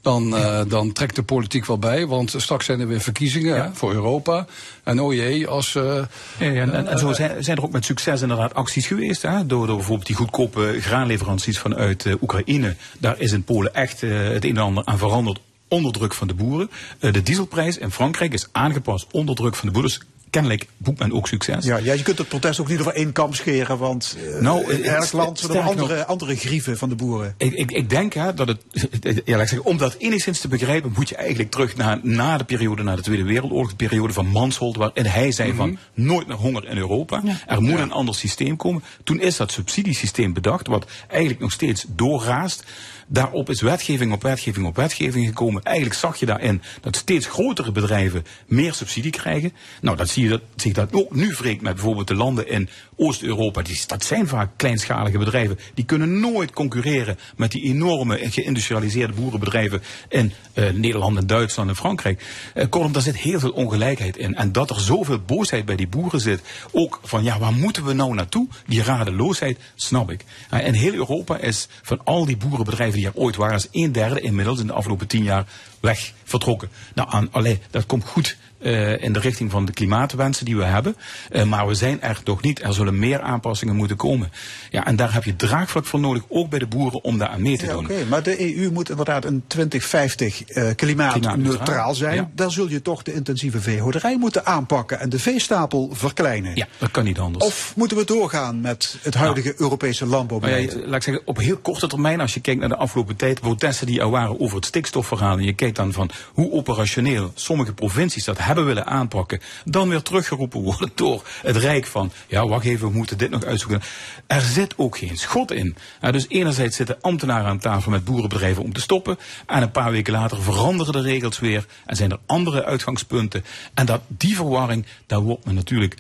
Dan, 0.08 0.34
uh, 0.34 0.62
dan 0.68 0.92
trekt 0.92 1.16
de 1.16 1.24
politiek 1.24 1.66
wel 1.66 1.78
bij. 1.78 2.06
Want 2.06 2.34
straks 2.38 2.66
zijn 2.66 2.80
er 2.80 2.88
weer 2.88 3.02
verkiezingen 3.02 3.56
ja. 3.56 3.64
hè, 3.64 3.74
voor 3.74 3.94
Europa. 3.94 4.46
En 4.84 5.00
oh 5.00 5.14
jee, 5.14 5.48
als... 5.48 5.76
Uh, 5.76 5.84
ja, 5.84 6.46
ja, 6.46 6.62
en, 6.62 6.88
en, 6.88 7.00
zo 7.00 7.14
zijn, 7.14 7.44
zijn, 7.44 7.58
er 7.58 7.64
ook 7.64 7.72
met 7.72 7.86
succes 7.86 8.22
inderdaad 8.22 8.54
acties 8.54 8.88
geweest. 8.88 9.22
Hè, 9.22 9.46
door, 9.46 9.68
door 9.68 9.76
bijvoorbeeld 9.76 10.08
die 10.08 10.16
goedkope 10.16 10.78
graanleveranties 10.80 11.60
vanuit 11.60 12.06
uh, 12.06 12.22
Oekraïne. 12.22 12.76
Daar 13.00 13.20
is 13.20 13.32
in 13.32 13.44
Polen 13.44 13.74
echt 13.74 14.02
het 14.02 14.46
een 14.46 14.56
en 14.56 14.64
ander 14.64 14.86
aan 14.86 14.98
veranderd 14.98 15.40
onder 15.68 15.92
druk 15.92 16.14
van 16.14 16.28
de 16.28 16.34
boeren. 16.34 16.70
de 17.00 17.24
dieselprijs 17.24 17.78
in 17.78 17.92
Frankrijk 17.92 18.34
is 18.34 18.48
aangepast 18.52 19.08
onder 19.12 19.36
druk 19.36 19.56
van 19.56 19.68
de 19.68 19.74
boeren. 19.74 19.92
Dus 19.92 20.08
kennelijk 20.38 20.68
boekt 20.78 21.00
men 21.00 21.14
ook 21.14 21.28
succes. 21.28 21.66
Ja, 21.66 21.78
ja, 21.78 21.94
je 21.94 22.04
kunt 22.04 22.18
het 22.18 22.28
protest 22.28 22.60
ook 22.60 22.68
niet 22.68 22.80
over 22.80 22.94
één 22.94 23.12
kam 23.12 23.34
scheren, 23.34 23.78
want 23.78 24.18
uh, 24.24 24.42
nou, 24.42 24.74
in 24.74 24.84
elk 24.84 25.12
land 25.12 25.40
zijn 25.40 25.52
er 25.52 25.62
andere, 25.64 25.98
nog- 25.98 26.06
andere 26.06 26.36
grieven 26.36 26.78
van 26.78 26.90
de 26.90 26.96
boeren. 26.96 27.34
Ik, 27.38 27.54
ik, 27.54 27.72
ik 27.72 27.90
denk 27.90 28.14
hè, 28.14 28.34
dat 28.34 28.48
het, 28.48 28.62
ja, 29.26 29.38
zeggen, 29.38 29.64
om 29.64 29.78
dat 29.78 29.96
enigszins 29.98 30.40
te 30.40 30.48
begrijpen, 30.48 30.92
moet 30.96 31.10
je 31.10 31.16
eigenlijk 31.16 31.52
terug 31.52 31.76
naar 31.76 32.00
na 32.02 32.38
de 32.38 32.44
periode, 32.44 32.84
na 32.84 32.96
de 32.96 33.02
Tweede 33.02 33.24
Wereldoorlog, 33.24 33.70
de 33.70 33.76
periode 33.76 34.14
van 34.14 34.28
Mansholt, 34.28 34.76
waarin 34.76 35.06
hij 35.06 35.32
zei 35.32 35.54
van 35.54 35.78
nooit 35.94 36.28
meer 36.28 36.38
honger 36.38 36.68
in 36.70 36.78
Europa. 36.78 37.22
Er 37.48 37.62
moet 37.62 37.80
een 37.80 37.92
ander 37.92 38.16
systeem 38.16 38.56
komen. 38.56 38.84
Toen 39.04 39.20
is 39.20 39.38
dat 39.38 39.52
subsidiesysteem 39.52 40.34
bedacht, 40.34 40.68
wat 40.68 40.86
eigenlijk 41.08 41.42
nog 41.42 41.52
steeds 41.52 41.86
doorraast. 41.88 42.64
Daarop 43.10 43.50
is 43.50 43.62
wetgeving 43.62 44.12
op 44.12 44.22
wetgeving 44.22 44.66
op 44.66 44.76
wetgeving 44.76 45.28
gekomen. 45.28 45.64
Eigenlijk 45.64 45.96
zag 45.96 46.20
je 46.20 46.26
daarin 46.26 46.62
dat 46.82 46.96
steeds 46.96 47.26
grotere 47.26 47.72
bedrijven 47.72 48.26
meer 48.46 48.74
subsidie 48.74 49.12
krijgen. 49.12 49.54
Nou, 49.82 49.98
dat 49.98 50.10
zie 50.10 50.24
je 50.24 50.30
dat, 50.30 50.42
je 50.56 50.74
dat 50.74 50.94
ook 50.94 51.16
nu 51.16 51.34
wreekt 51.38 51.62
met 51.62 51.74
bijvoorbeeld 51.74 52.08
de 52.08 52.16
landen 52.16 52.48
in 52.48 52.70
Oost-Europa. 52.96 53.62
Dat 53.88 54.04
zijn 54.04 54.28
vaak 54.28 54.50
kleinschalige 54.56 55.18
bedrijven. 55.18 55.60
Die 55.74 55.86
kunnen 55.86 56.20
nooit 56.20 56.52
concurreren 56.52 57.18
met 57.36 57.52
die 57.52 57.64
enorme 57.64 58.18
en 58.18 58.32
geïndustrialiseerde 58.32 59.14
boerenbedrijven 59.14 59.82
in 60.10 60.34
eh, 60.54 60.70
Nederland 60.70 61.18
en 61.18 61.28
Duitsland 61.28 61.70
en 61.70 61.76
Frankrijk. 61.76 62.26
Eh, 62.54 62.66
kortom, 62.70 62.92
daar 62.92 63.02
zit 63.02 63.18
heel 63.18 63.40
veel 63.40 63.52
ongelijkheid 63.52 64.18
in. 64.18 64.36
En 64.36 64.52
dat 64.52 64.70
er 64.70 64.80
zoveel 64.80 65.20
boosheid 65.20 65.66
bij 65.66 65.76
die 65.76 65.88
boeren 65.88 66.20
zit. 66.20 66.42
Ook 66.72 67.00
van, 67.04 67.24
ja, 67.24 67.40
waar 67.40 67.54
moeten 67.54 67.86
we 67.86 67.94
nou 67.94 68.14
naartoe? 68.14 68.48
Die 68.66 68.84
radeloosheid, 68.84 69.60
snap 69.76 70.12
ik. 70.12 70.26
Eh, 70.50 70.68
en 70.68 70.74
heel 70.74 70.94
Europa 70.94 71.38
is 71.38 71.68
van 71.82 72.04
al 72.04 72.26
die 72.26 72.38
boerenbedrijven 72.38 72.97
die 72.98 73.06
er 73.06 73.16
ooit 73.16 73.36
waren, 73.36 73.56
is 73.56 73.68
een 73.72 73.92
derde 73.92 74.22
inmiddels 74.22 74.60
in 74.60 74.68
de 74.68 74.74
afgelopen 74.74 75.08
tien 75.08 75.24
jaar 75.24 75.46
weg 75.80 76.14
vertrokken. 76.24 76.70
Nou, 76.94 77.10
aan, 77.12 77.28
allee, 77.32 77.60
dat 77.70 77.86
komt 77.86 78.06
goed 78.06 78.38
eh, 78.60 79.04
in 79.04 79.14
de 79.14 79.20
richting 79.20 79.52
van 79.52 79.66
de 79.66 79.72
klimaatwensen 79.72 80.46
die 80.46 80.58
we 80.58 80.64
hebben. 80.64 80.96
Eh, 81.32 81.44
maar 81.44 81.68
we 81.68 81.74
zijn 81.74 82.02
er 82.02 82.20
nog 82.24 82.42
niet. 82.42 82.62
Er 82.64 82.74
zullen 82.74 83.00
meer 83.00 83.22
aanpassingen 83.22 83.76
moeten 83.76 83.98
komen. 83.98 84.32
Ja, 84.70 84.86
en 84.86 84.96
daar 84.96 85.14
heb 85.14 85.24
je 85.24 85.36
draagvlak 85.36 85.86
voor 85.86 86.00
nodig, 86.00 86.24
ook 86.30 86.50
bij 86.50 86.60
de 86.60 86.68
boeren, 86.68 87.04
om 87.04 87.18
daar 87.18 87.28
aan 87.28 87.42
mee 87.42 87.58
te 87.58 87.66
Ja, 87.66 87.72
doen. 87.72 87.84
Oké, 87.84 88.06
maar 88.10 88.24
de 88.24 88.56
EU 88.58 88.72
moet 88.72 88.90
inderdaad 88.90 89.26
in 89.26 89.44
2050 89.48 90.44
eh, 90.44 90.70
klimaatneutraal 90.76 91.96
zijn. 91.96 92.16
ja. 92.16 92.30
Dan 92.36 92.52
zul 92.52 92.70
je 92.70 92.82
toch 92.82 93.04
de 93.04 93.14
intensieve 93.14 93.62
veehouderij 93.62 94.18
moeten 94.18 94.46
aanpakken 94.46 95.00
en 95.00 95.10
de 95.10 95.20
veestapel 95.20 95.90
verkleinen. 95.94 96.56
Ja, 96.56 96.68
dat 96.78 96.92
kan 96.92 97.04
niet 97.04 97.20
anders. 97.20 97.46
Of 97.46 97.74
moeten 97.76 97.98
we 97.98 98.06
doorgaan 98.06 98.62
met 98.62 98.98
het 99.02 99.14
huidige 99.14 99.54
Europese 99.58 100.02
Maar 100.06 100.12
ja, 100.12 100.18
landbouwbeleid? 100.18 100.76
laat 100.86 100.96
ik 100.96 101.04
zeggen, 101.04 101.22
op 101.26 101.38
heel 101.38 101.58
korte 101.58 101.88
termijn, 101.88 102.22
als 102.22 102.34
je 102.34 102.40
kijkt 102.40 102.60
naar 102.60 102.70
de 102.70 102.76
afgelopen 102.78 103.16
tijd, 103.16 103.40
protesten 103.40 103.88
die 103.88 104.00
er 104.00 104.10
waren 104.10 104.40
over 104.40 104.56
het 104.56 104.66
stikstofverhaal, 104.66 105.38
en 105.38 105.44
je 105.44 105.54
kijkt 105.54 105.76
dan 105.76 105.94
van 105.94 106.10
hoe 106.34 106.52
operationeel 106.52 107.32
sommige 107.36 107.74
provincies 107.74 108.24
dat 108.24 108.38
hebben 108.38 108.46
willen 108.56 108.86
aanpakken, 108.86 109.42
dan 109.66 109.90
weer 109.90 110.02
teruggeroepen 110.02 110.62
worden 110.62 110.92
door 110.96 111.24
het 111.42 111.56
Rijk 111.56 111.86
van, 111.86 112.12
ja, 112.28 112.48
wacht 112.48 112.66
even, 112.66 112.88
we 112.88 112.96
moeten 112.96 113.18
dit 113.18 113.30
nog 113.30 113.44
uitzoeken. 113.44 113.82
Er 114.28 114.42
zit 114.42 114.74
ook 114.78 114.98
geen 114.98 115.18
schot 115.18 115.52
in. 115.52 115.76
Ja, 116.02 116.12
dus 116.12 116.26
enerzijds 116.28 116.76
zitten 116.76 117.02
ambtenaren 117.02 117.48
aan 117.48 117.60
tafel 117.60 117.92
met 117.92 118.06
boerenbedrijven 118.06 118.64
om 118.64 118.74
te 118.74 118.82
stoppen, 118.82 119.18
en 119.46 119.62
een 119.62 119.72
paar 119.72 119.92
weken 119.92 120.14
later 120.14 120.42
veranderen 120.42 120.94
de 120.94 121.02
regels 121.02 121.40
weer, 121.40 121.66
en 121.86 121.96
zijn 121.96 122.12
er 122.12 122.20
andere 122.26 122.66
uitgangspunten. 122.66 123.44
En 123.74 123.86
dat, 123.86 124.02
die 124.08 124.36
verwarring, 124.36 124.86
daar 125.06 125.22
wordt 125.22 125.46
men 125.46 125.56
natuurlijk 125.56 125.96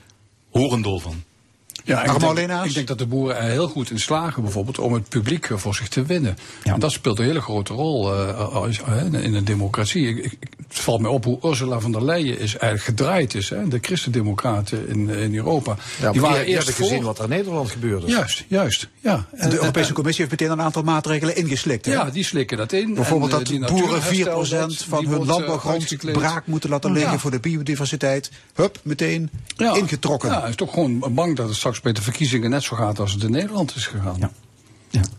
horendol 0.51 0.99
van. 0.99 1.23
Ja, 1.87 2.03
ik 2.03 2.19
denk, 2.35 2.65
ik 2.65 2.73
denk 2.73 2.87
dat 2.87 2.97
de 2.97 3.05
boeren 3.05 3.37
er 3.37 3.49
heel 3.49 3.67
goed 3.67 3.91
in 3.91 3.99
slagen 3.99 4.41
bijvoorbeeld 4.43 4.79
om 4.79 4.93
het 4.93 5.09
publiek 5.09 5.49
eh, 5.49 5.57
voor 5.57 5.75
zich 5.75 5.87
te 5.87 6.05
winnen. 6.05 6.37
En 6.63 6.79
dat 6.79 6.91
speelt 6.91 7.19
een 7.19 7.25
hele 7.25 7.41
grote 7.41 7.73
rol 7.73 8.13
eh, 8.13 8.65
eh, 8.87 9.23
in 9.23 9.33
een 9.33 9.45
democratie. 9.45 10.07
Ik, 10.07 10.17
ik- 10.25 10.37
het 10.67 10.79
valt 10.79 11.01
mij 11.01 11.11
op 11.11 11.23
hoe 11.23 11.39
Ursula 11.45 11.79
von 11.79 11.91
der 11.91 12.03
Leyen 12.05 12.39
is 12.39 12.57
eigenlijk 12.57 12.83
gedraaid 12.83 13.33
is. 13.33 13.49
Hè, 13.49 13.67
de 13.67 13.77
christendemocraten 13.81 14.87
in, 14.89 15.09
in 15.09 15.35
Europa. 15.35 15.75
Ja, 16.01 16.11
die 16.11 16.21
waren 16.21 16.45
eerst 16.45 16.67
hebt 16.67 16.77
gezien 16.79 16.95
voor. 16.95 17.05
wat 17.05 17.17
er 17.17 17.23
in 17.23 17.29
Nederland 17.29 17.69
gebeurde. 17.71 18.07
Juist, 18.07 18.43
juist. 18.47 18.87
Ja. 18.99 19.25
En 19.35 19.49
de 19.49 19.55
Europese 19.55 19.93
Commissie 19.93 20.25
heeft 20.25 20.39
meteen 20.39 20.57
een 20.57 20.63
aantal 20.65 20.83
maatregelen 20.83 21.35
ingeslikt. 21.35 21.85
hè? 21.85 21.91
Ja, 21.91 22.09
die 22.09 22.23
slikken 22.23 22.57
dat 22.57 22.71
in. 22.71 22.93
Bijvoorbeeld 22.93 23.31
En, 23.31 23.37
dat 23.37 23.47
die 23.47 23.59
boeren 23.59 24.01
4% 24.01 24.03
natuurherstelwet, 24.03 24.83
van 24.89 25.05
hun 25.07 25.25
landbouwgrond 25.25 25.95
braak 26.11 26.47
moeten 26.47 26.69
laten 26.69 26.91
liggen 26.91 27.11
Ja. 27.11 27.17
voor 27.19 27.31
de 27.31 27.39
biodiversiteit. 27.39 28.31
Hup, 28.55 28.79
meteen 28.83 29.29
Ja. 29.57 29.75
ingetrokken. 29.75 30.29
Ja, 30.29 30.39
hij 30.39 30.49
is 30.49 30.55
toch 30.55 30.73
gewoon 30.73 31.13
bang 31.13 31.35
dat 31.35 31.47
het 31.47 31.55
straks 31.57 31.76
bij 31.81 31.93
de 31.93 32.01
verkiezingen 32.01 32.49
net 32.49 32.63
zo 32.63 32.75
gaat 32.75 32.99
als 32.99 33.13
het 33.13 33.23
in 33.23 33.31
Nederland 33.31 33.75
is 33.75 33.85
gegaan. 33.87 34.31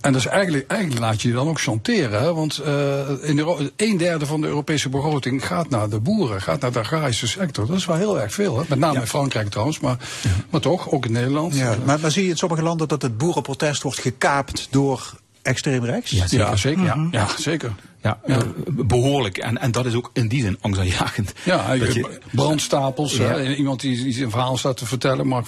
En 0.00 0.12
dus 0.12 0.26
eigenlijk, 0.26 0.70
eigenlijk 0.70 1.00
laat 1.00 1.22
je 1.22 1.28
je 1.28 1.34
dan 1.34 1.48
ook 1.48 1.60
chanteren. 1.60 2.20
Hè? 2.20 2.34
Want 2.34 2.58
eh 2.58 3.08
in 3.22 3.38
Euro- 3.38 3.58
een 3.76 3.96
derde 3.96 4.26
van 4.26 4.40
de 4.40 4.46
Europese 4.46 4.88
begroting 4.88 5.46
gaat 5.46 5.68
naar 5.68 5.88
de 5.88 6.00
boeren, 6.00 6.42
gaat 6.42 6.60
naar 6.60 6.72
de 6.72 6.78
agrarische 6.78 7.26
sector. 7.26 7.66
Dat 7.66 7.76
is 7.76 7.86
wel 7.86 7.96
heel 7.96 8.20
erg 8.20 8.32
veel. 8.34 8.58
Hè? 8.58 8.64
Met 8.68 8.78
name 8.78 9.00
in 9.00 9.06
Frankrijk 9.06 9.48
trouwens, 9.48 9.80
maar, 9.80 9.96
maar 10.50 10.60
toch, 10.60 10.90
ook 10.90 11.06
in 11.06 11.12
Nederland. 11.12 11.54
Ja, 11.54 11.76
maar, 11.84 12.00
maar 12.00 12.10
zie 12.10 12.24
je 12.24 12.30
in 12.30 12.36
sommige 12.36 12.62
landen 12.62 12.88
dat 12.88 13.02
het 13.02 13.18
boerenprotest 13.18 13.82
wordt 13.82 13.98
gekaapt 13.98 14.68
door 14.70 15.14
extreem 15.42 15.84
rechts? 15.84 16.10
Ja, 16.10 16.26
zeker. 16.26 16.46
Ja, 16.46 16.56
zeker. 16.56 16.84
Ja. 16.84 17.08
Ja, 17.10 17.26
zeker. 17.38 17.72
Ja, 18.02 18.20
eh, 18.24 18.38
behoorlijk. 18.66 19.38
En, 19.38 19.58
en 19.58 19.70
dat 19.72 19.86
is 19.86 19.94
ook 19.94 20.10
in 20.12 20.28
die 20.28 20.42
zin 20.42 20.58
angstaanjagend. 20.60 21.32
Ja, 21.44 21.76
Dat 21.76 21.94
je, 21.94 22.00
je- 22.00 22.18
brandstapels. 22.32 23.16
Ja. 23.16 23.24
Hè? 23.24 23.54
Iemand 23.54 23.80
die, 23.80 24.02
die 24.04 24.24
een 24.24 24.30
verhaal 24.30 24.56
staat 24.56 24.76
te 24.76 24.86
vertellen, 24.86 25.28
maar 25.28 25.44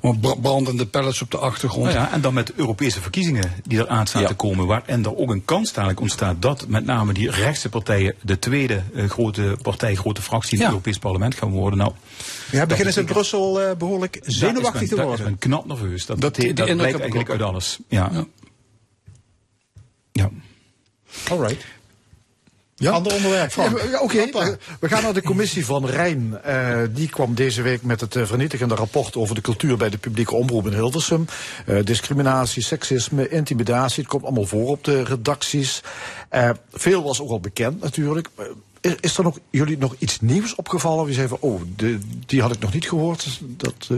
bra- 0.00 0.34
brandende 0.34 0.86
pallets 0.86 1.22
op 1.22 1.30
de 1.30 1.38
achtergrond. 1.38 1.84
Nou 1.84 1.96
ja, 1.96 2.12
en 2.12 2.20
dan 2.20 2.34
met 2.34 2.46
de 2.46 2.52
Europese 2.56 3.00
verkiezingen 3.00 3.52
die 3.64 3.78
er 3.78 3.88
aan 3.88 4.06
staan 4.06 4.22
Ja. 4.22 4.28
te 4.28 4.34
komen. 4.34 4.66
Waar, 4.66 4.82
en 4.86 5.04
er 5.04 5.16
ook 5.16 5.30
een 5.30 5.44
kans 5.44 5.72
dadelijk 5.72 6.00
ontstaat 6.00 6.42
dat 6.42 6.64
met 6.68 6.84
name 6.84 7.12
die 7.12 7.30
rechtse 7.30 7.68
partijen 7.68 8.14
de 8.22 8.38
tweede 8.38 8.82
eh, 8.94 9.08
grote 9.08 9.56
partij, 9.62 9.94
grote 9.94 10.22
fractie 10.22 10.52
in 10.56 10.58
het. 10.62 10.68
Europees 10.70 10.98
parlement 10.98 11.34
gaan 11.34 11.50
worden. 11.50 11.78
Nou, 11.78 11.92
Ja, 12.50 12.66
beginnen 12.66 12.92
ze 12.92 13.00
in 13.00 13.06
dat 13.06 13.14
Brussel 13.14 13.60
eh, 13.60 13.76
behoorlijk 13.76 14.18
zenuwachtig 14.22 14.88
te 14.88 14.94
Dat 14.94 15.04
worden. 15.04 15.24
is 15.24 15.30
men 15.30 15.38
knap 15.38 15.66
nerveus. 15.66 16.06
Dat, 16.06 16.20
Dat- 16.20 16.20
dat, 16.20 16.34
die- 16.34 16.54
die 16.54 16.64
dat 16.66 16.76
blijkt 16.76 16.98
eigenlijk 17.00 17.30
uit 17.30 17.42
alles. 17.42 17.78
Ja. 17.88 18.10
Ja. 18.12 18.24
Ja. 20.12 20.30
Alright. 21.30 21.64
Ja? 22.80 22.90
Ander 22.90 23.12
onderwerp. 23.14 23.52
Ja, 23.52 24.00
Oké, 24.00 24.26
we- 24.32 24.58
we 24.80 24.88
gaan 24.88 25.02
naar 25.02 25.14
de 25.14 25.22
commissie 25.22 25.64
van 25.64 25.86
Rijn. 25.86 26.42
Eh, 26.42 26.80
die 26.90 27.08
kwam 27.08 27.34
deze 27.34 27.62
week 27.62 27.82
met 27.82 28.00
het 28.00 28.16
eh, 28.16 28.24
vernietigende 28.26 28.74
rapport 28.74 29.16
over 29.16 29.34
de 29.34 29.40
cultuur 29.40 29.76
bij 29.76 29.90
de 29.90 29.98
publieke 29.98 30.34
omroep 30.34 30.66
in 30.66 30.72
Hilversum. 30.72 31.24
Eh, 31.66 31.84
discriminatie, 31.84 32.62
seksisme, 32.62 33.28
intimidatie, 33.28 34.02
het 34.02 34.10
komt 34.12 34.24
allemaal 34.24 34.46
voor 34.46 34.68
op 34.68 34.84
de 34.84 35.04
redacties. 35.04 35.80
Veel 36.72 37.02
was 37.02 37.20
ook 37.20 37.30
al 37.30 37.40
bekend 37.40 37.80
natuurlijk. 37.80 38.28
Is, 38.80 38.94
is 39.00 39.16
er 39.18 39.24
nog, 39.24 39.38
jullie 39.50 39.78
nog 39.78 39.94
iets 39.98 40.20
nieuws 40.20 40.54
opgevallen? 40.54 41.04
Wie 41.04 41.14
zei 41.14 41.28
van, 41.28 41.38
oh, 41.40 41.60
de, 41.76 41.98
die 42.26 42.40
had 42.42 42.52
ik 42.54 42.60
nog 42.60 42.72
niet 42.72 42.88
gehoord. 42.88 43.40
Dat, 43.42 43.88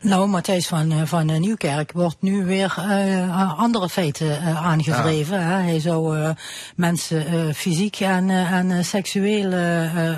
Nou, 0.00 0.28
Matthijs 0.28 0.66
van, 0.66 0.92
eh, 0.92 1.02
van 1.04 1.30
eh, 1.30 1.38
Nieuwkerk 1.38 1.92
wordt 1.92 2.16
nu 2.20 2.44
weer 2.44 2.74
eh, 2.76 3.58
andere 3.58 3.88
feiten 3.88 4.40
eh, 4.40 4.66
aangedreven. 4.66 5.42
Hè. 5.42 5.62
Hij 5.62 5.80
zou 5.80 6.34
mensen 6.76 7.54
fysiek 7.54 8.00
en, 8.00 8.30
en 8.30 8.84
seksueel 8.84 9.52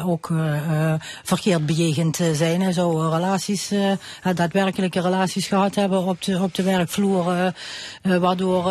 ook 0.05 0.33
verkeerd 1.23 1.67
bejegend 1.67 2.19
zijn. 2.33 2.61
Hij 2.63 2.73
zou 2.73 3.11
relaties, 3.11 3.73
daadwerkelijke 4.35 5.01
relaties 5.01 5.47
gehad 5.47 5.75
hebben 5.75 6.03
op 6.03 6.23
de, 6.23 6.43
op 6.43 6.55
de 6.55 6.63
werkvloer, 6.63 7.53
waardoor 8.03 8.63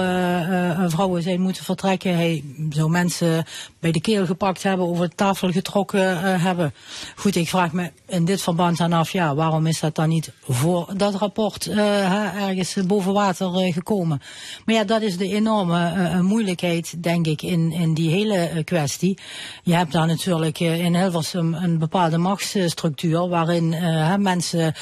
vrouwen 0.90 1.22
zijn 1.22 1.42
moeten 1.42 1.64
vertrekken. 1.64 2.16
Hij 2.16 2.44
zou 2.70 2.90
mensen 2.90 3.46
bij 3.80 3.92
de 3.92 4.02
keel 4.02 4.26
gepakt 4.26 4.64
hebben, 4.64 4.88
over 4.88 5.10
de 5.10 5.16
tafel 5.16 5.52
getrokken 5.52 6.24
eh, 6.24 6.44
hebben. 6.44 6.74
Goed, 7.16 7.36
ik 7.36 7.48
vraag 7.48 7.72
me 7.72 7.92
in 8.08 8.26
dit 8.26 8.42
verband 8.42 8.80
aan 8.80 8.94
af, 8.94 9.12
ja, 9.12 9.36
waarom 9.36 9.68
is 9.68 9.80
dat 9.80 9.96
dan 9.96 10.10
niet 10.10 10.32
voor 10.48 10.94
dat 10.98 11.16
rapport 11.16 11.68
eh, 11.68 12.48
ergens 12.48 12.74
boven 12.86 13.14
water 13.14 13.56
eh, 13.56 13.74
gekomen? 13.74 14.22
Maar 14.66 14.76
ja, 14.76 14.84
dat 14.84 15.02
is 15.02 15.18
de 15.18 15.28
enorme 15.28 16.22
moeilijkheid, 16.22 17.04
denk 17.04 17.28
ik, 17.28 17.42
in, 17.42 17.72
in 17.72 17.94
die 17.94 18.10
hele 18.10 18.64
kwestie. 18.64 19.18
Je 19.64 19.74
hebt 19.74 19.92
daar 19.92 20.08
natuurlijk 20.08 20.60
in 20.60 20.96
Hilversum 20.96 21.54
een 21.54 21.78
bepaalde 21.78 22.18
machtsstructuur 22.18 23.28
waarin 23.28 23.76
mensen 24.18 24.74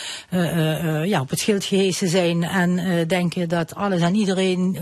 ja, 1.06 1.22
op 1.22 1.30
het 1.30 1.40
schild 1.40 1.64
gehesen 1.64 2.10
zijn 2.10 2.44
en 2.44 3.08
denken 3.08 3.50
dat 3.50 3.76
alles 3.76 4.02
en 4.02 4.16
iedereen 4.16 4.78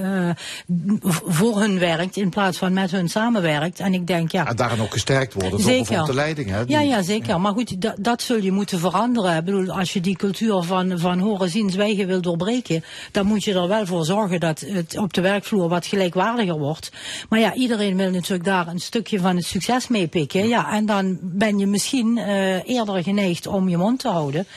voor 1.25 1.59
hun 1.59 1.79
werkt 1.79 2.17
in 2.17 2.29
plaats 2.29 2.57
van 2.57 2.73
met 2.73 2.91
hun 2.91 3.09
samenwerkt. 3.09 3.79
En 3.79 3.93
ik 3.93 4.04
denk, 4.07 4.31
ja, 4.31 4.47
en 4.47 4.55
daarin 4.55 4.81
ook 4.81 4.91
gesterkt 4.91 5.33
worden 5.33 5.51
door 5.51 5.67
bijvoorbeeld 5.67 6.07
de 6.07 6.13
leiding. 6.13 6.49
Hè, 6.49 6.65
die- 6.65 6.75
ja, 6.75 6.81
ja, 6.81 7.01
zeker. 7.01 7.41
Maar 7.41 7.53
goed, 7.53 7.81
dat, 7.81 7.95
dat 7.97 8.21
zul 8.21 8.37
je 8.41 8.51
moeten 8.51 8.79
veranderen. 8.79 9.37
Ik 9.37 9.43
bedoel, 9.45 9.71
als 9.71 9.93
je 9.93 10.01
die 10.01 10.15
cultuur 10.17 10.61
van, 10.61 10.99
van 10.99 11.19
horen, 11.19 11.49
zien, 11.49 11.69
zwijgen 11.69 12.07
wil 12.07 12.21
doorbreken, 12.21 12.83
dan 13.11 13.25
moet 13.25 13.43
je 13.43 13.53
er 13.53 13.67
wel 13.67 13.85
voor 13.85 14.05
zorgen 14.05 14.39
dat 14.39 14.59
het 14.67 14.97
op 14.97 15.13
de 15.13 15.21
werkvloer 15.21 15.69
wat 15.69 15.85
gelijkwaardiger 15.85 16.57
wordt. 16.57 16.91
Maar 17.29 17.39
ja, 17.39 17.53
iedereen 17.53 17.97
wil 17.97 18.09
natuurlijk 18.11 18.43
daar 18.43 18.67
een 18.67 18.79
stukje 18.79 19.19
van 19.19 19.35
het 19.35 19.45
succes 19.45 19.87
mee 19.87 20.07
pikken. 20.07 20.47
Ja, 20.47 20.71
en 20.71 20.85
dan 20.85 21.17
ben 21.21 21.57
je 21.59 21.67
misschien 21.67 22.17
eh, 22.17 22.69
eerder 22.69 23.03
geneigd 23.03 23.47
om 23.47 23.69
je 23.69 23.77
mond 23.77 23.99
te 23.99 24.07
houden. 24.07 24.47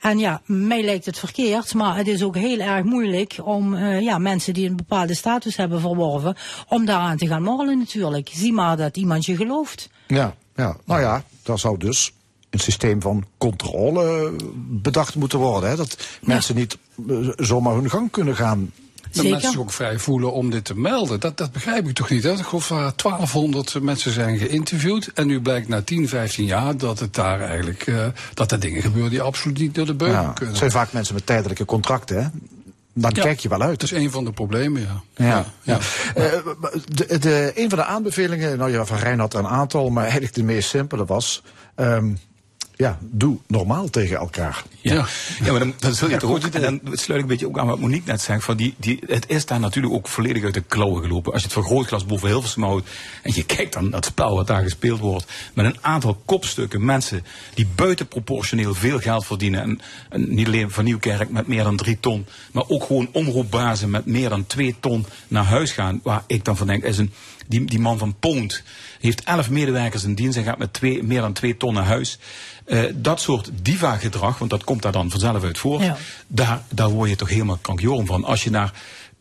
En 0.00 0.18
ja, 0.18 0.42
mij 0.44 0.82
lijkt 0.82 1.06
het 1.06 1.18
verkeerd, 1.18 1.74
maar 1.74 1.96
het 1.96 2.08
is 2.08 2.22
ook 2.22 2.36
heel 2.36 2.58
erg 2.58 2.84
moeilijk 2.84 3.36
om 3.42 3.74
eh, 3.74 4.00
ja, 4.00 4.18
mensen 4.18 4.54
die 4.54 4.68
een 4.68 4.76
bepaalde 4.76 5.14
status 5.14 5.56
hebben 5.56 5.80
verworven, 5.80 6.36
om 6.68 6.84
daaraan 6.84 7.16
te 7.16 7.26
gaan 7.26 7.42
morrelen 7.42 7.78
natuurlijk. 7.78 8.30
Zie 8.32 8.52
maar 8.52 8.76
dat 8.76 8.96
iemand 8.96 9.24
je 9.26 9.36
gelooft. 9.36 9.90
Ja, 10.06 10.34
ja, 10.56 10.76
nou 10.84 11.00
ja, 11.00 11.24
dat 11.42 11.60
zou 11.60 11.78
dus 11.78 12.12
een 12.50 12.58
systeem 12.58 13.00
van 13.02 13.24
controle 13.38 14.32
bedacht 14.56 15.14
moeten 15.14 15.38
worden. 15.38 15.70
Hè? 15.70 15.76
Dat 15.76 15.96
mensen 16.20 16.54
niet 16.54 16.78
eh, 17.08 17.16
zomaar 17.36 17.74
hun 17.74 17.90
gang 17.90 18.10
kunnen 18.10 18.36
gaan. 18.36 18.72
Dat 19.12 19.24
mensen 19.24 19.50
zich 19.50 19.60
ook 19.60 19.72
vrij 19.72 19.98
voelen 19.98 20.32
om 20.32 20.50
dit 20.50 20.64
te 20.64 20.78
melden. 20.78 21.20
Dat, 21.20 21.36
dat 21.38 21.52
begrijp 21.52 21.88
ik 21.88 21.94
toch 21.94 22.10
niet. 22.10 22.22
Hè? 22.22 22.30
Ik 22.32 22.44
geloof 22.44 22.66
dat 22.68 22.98
1200 23.02 23.80
mensen 23.82 24.12
zijn 24.12 24.38
geïnterviewd. 24.38 25.10
En 25.14 25.26
nu 25.26 25.40
blijkt 25.40 25.68
na 25.68 25.82
10, 25.82 26.08
15 26.08 26.44
jaar 26.44 26.76
dat 26.76 26.98
het 26.98 27.14
daar 27.14 27.40
eigenlijk 27.40 27.86
uh, 27.86 28.06
dat 28.34 28.52
er 28.52 28.60
dingen 28.60 28.82
gebeuren 28.82 29.10
die 29.10 29.22
absoluut 29.22 29.58
niet 29.58 29.74
door 29.74 29.86
de 29.86 29.94
beugel 29.94 30.22
Ja, 30.22 30.28
kunnen. 30.28 30.48
het 30.48 30.58
zijn 30.58 30.70
vaak 30.70 30.92
mensen 30.92 31.14
met 31.14 31.26
tijdelijke 31.26 31.64
contracten. 31.64 32.22
Hè? 32.22 32.28
Dan 32.94 33.10
Ja, 33.14 33.22
kijk 33.22 33.40
je 33.40 33.48
wel 33.48 33.62
uit. 33.62 33.80
Dat 33.80 33.90
is 33.92 33.98
een 33.98 34.10
van 34.10 34.24
de 34.24 34.32
problemen, 34.32 34.80
ja. 34.80 35.02
Ja, 35.24 35.44
ja. 35.62 35.78
Eh, 36.14 36.24
de, 36.94 37.18
de, 37.18 37.52
een 37.54 37.68
van 37.68 37.78
de 37.78 37.84
aanbevelingen, 37.84 38.58
nou 38.58 38.70
ja, 38.70 38.84
van 38.84 38.98
Rijn 38.98 39.18
had 39.18 39.32
er 39.34 39.38
een 39.40 39.46
aantal, 39.46 39.90
maar 39.90 40.02
eigenlijk 40.02 40.34
de 40.34 40.42
meest 40.42 40.68
simpele 40.68 41.04
was. 41.04 41.42
ehm, 41.74 42.12
ja, 42.80 42.98
doe 43.00 43.38
normaal 43.46 43.88
tegen 43.88 44.16
elkaar. 44.16 44.64
Ja, 44.80 45.06
ja 45.42 45.50
maar 45.50 45.58
dan, 45.60 45.74
dan 45.78 45.94
zul 45.94 46.10
je 46.10 46.16
toch 46.16 46.30
ook, 46.30 46.42
en 46.42 46.80
dan 46.82 46.96
sluit 46.96 47.18
ik 47.18 47.20
een 47.20 47.26
beetje 47.26 47.46
ook 47.46 47.58
aan 47.58 47.66
wat 47.66 47.78
Monique 47.78 48.10
net 48.10 48.20
zegt, 48.20 48.44
van 48.44 48.56
die, 48.56 48.74
die, 48.78 48.98
het 49.06 49.28
is 49.28 49.46
daar 49.46 49.60
natuurlijk 49.60 49.94
ook 49.94 50.08
volledig 50.08 50.44
uit 50.44 50.54
de 50.54 50.60
klauwen 50.60 51.02
gelopen. 51.02 51.32
Als 51.32 51.40
je 51.42 51.46
het 51.48 51.56
vergrootglas 51.56 52.06
boven 52.06 52.28
Hilversum 52.28 52.62
houdt 52.62 52.88
en 53.22 53.32
je 53.34 53.44
kijkt 53.44 53.72
dan 53.72 53.84
naar 53.84 53.92
het 53.92 54.04
spel 54.04 54.34
wat 54.34 54.46
daar 54.46 54.62
gespeeld 54.62 55.00
wordt, 55.00 55.32
met 55.54 55.64
een 55.64 55.76
aantal 55.80 56.20
kopstukken 56.24 56.84
mensen 56.84 57.24
die 57.54 57.66
buitenproportioneel 57.74 58.74
veel 58.74 58.98
geld 58.98 59.26
verdienen. 59.26 59.60
En, 59.60 59.80
en 60.08 60.34
niet 60.34 60.46
alleen 60.46 60.70
van 60.70 60.84
Nieuwkerk 60.84 61.30
met 61.30 61.46
meer 61.46 61.64
dan 61.64 61.76
drie 61.76 62.00
ton, 62.00 62.26
maar 62.52 62.64
ook 62.68 62.84
gewoon 62.84 63.08
omroepbazen 63.12 63.90
met 63.90 64.06
meer 64.06 64.28
dan 64.28 64.46
twee 64.46 64.76
ton 64.80 65.06
naar 65.28 65.44
huis 65.44 65.72
gaan. 65.72 66.00
Waar 66.02 66.24
ik 66.26 66.44
dan 66.44 66.56
van 66.56 66.66
denk, 66.66 66.84
is 66.84 66.98
een, 66.98 67.12
die, 67.50 67.64
die 67.64 67.80
man 67.80 67.98
van 67.98 68.14
Poont 68.20 68.62
heeft 69.00 69.22
elf 69.22 69.50
medewerkers 69.50 70.04
in 70.04 70.14
dienst 70.14 70.36
en 70.38 70.44
gaat 70.44 70.58
met 70.58 70.72
twee, 70.72 71.02
meer 71.02 71.20
dan 71.20 71.32
twee 71.32 71.56
ton 71.56 71.74
naar 71.74 71.84
huis. 71.84 72.18
Eh, 72.64 72.82
dat 72.94 73.20
soort 73.20 73.50
diva-gedrag, 73.62 74.38
want 74.38 74.50
dat 74.50 74.64
komt 74.64 74.82
daar 74.82 74.92
dan 74.92 75.10
vanzelf 75.10 75.42
uit 75.44 75.58
voort, 75.58 75.82
Ja. 75.82 75.96
daar, 76.26 76.62
daar 76.74 76.88
word 76.88 77.10
je 77.10 77.16
toch 77.16 77.28
helemaal 77.28 77.58
krankjoren 77.60 78.06
van. 78.06 78.24
Als 78.24 78.44
je 78.44 78.50
naar 78.50 78.72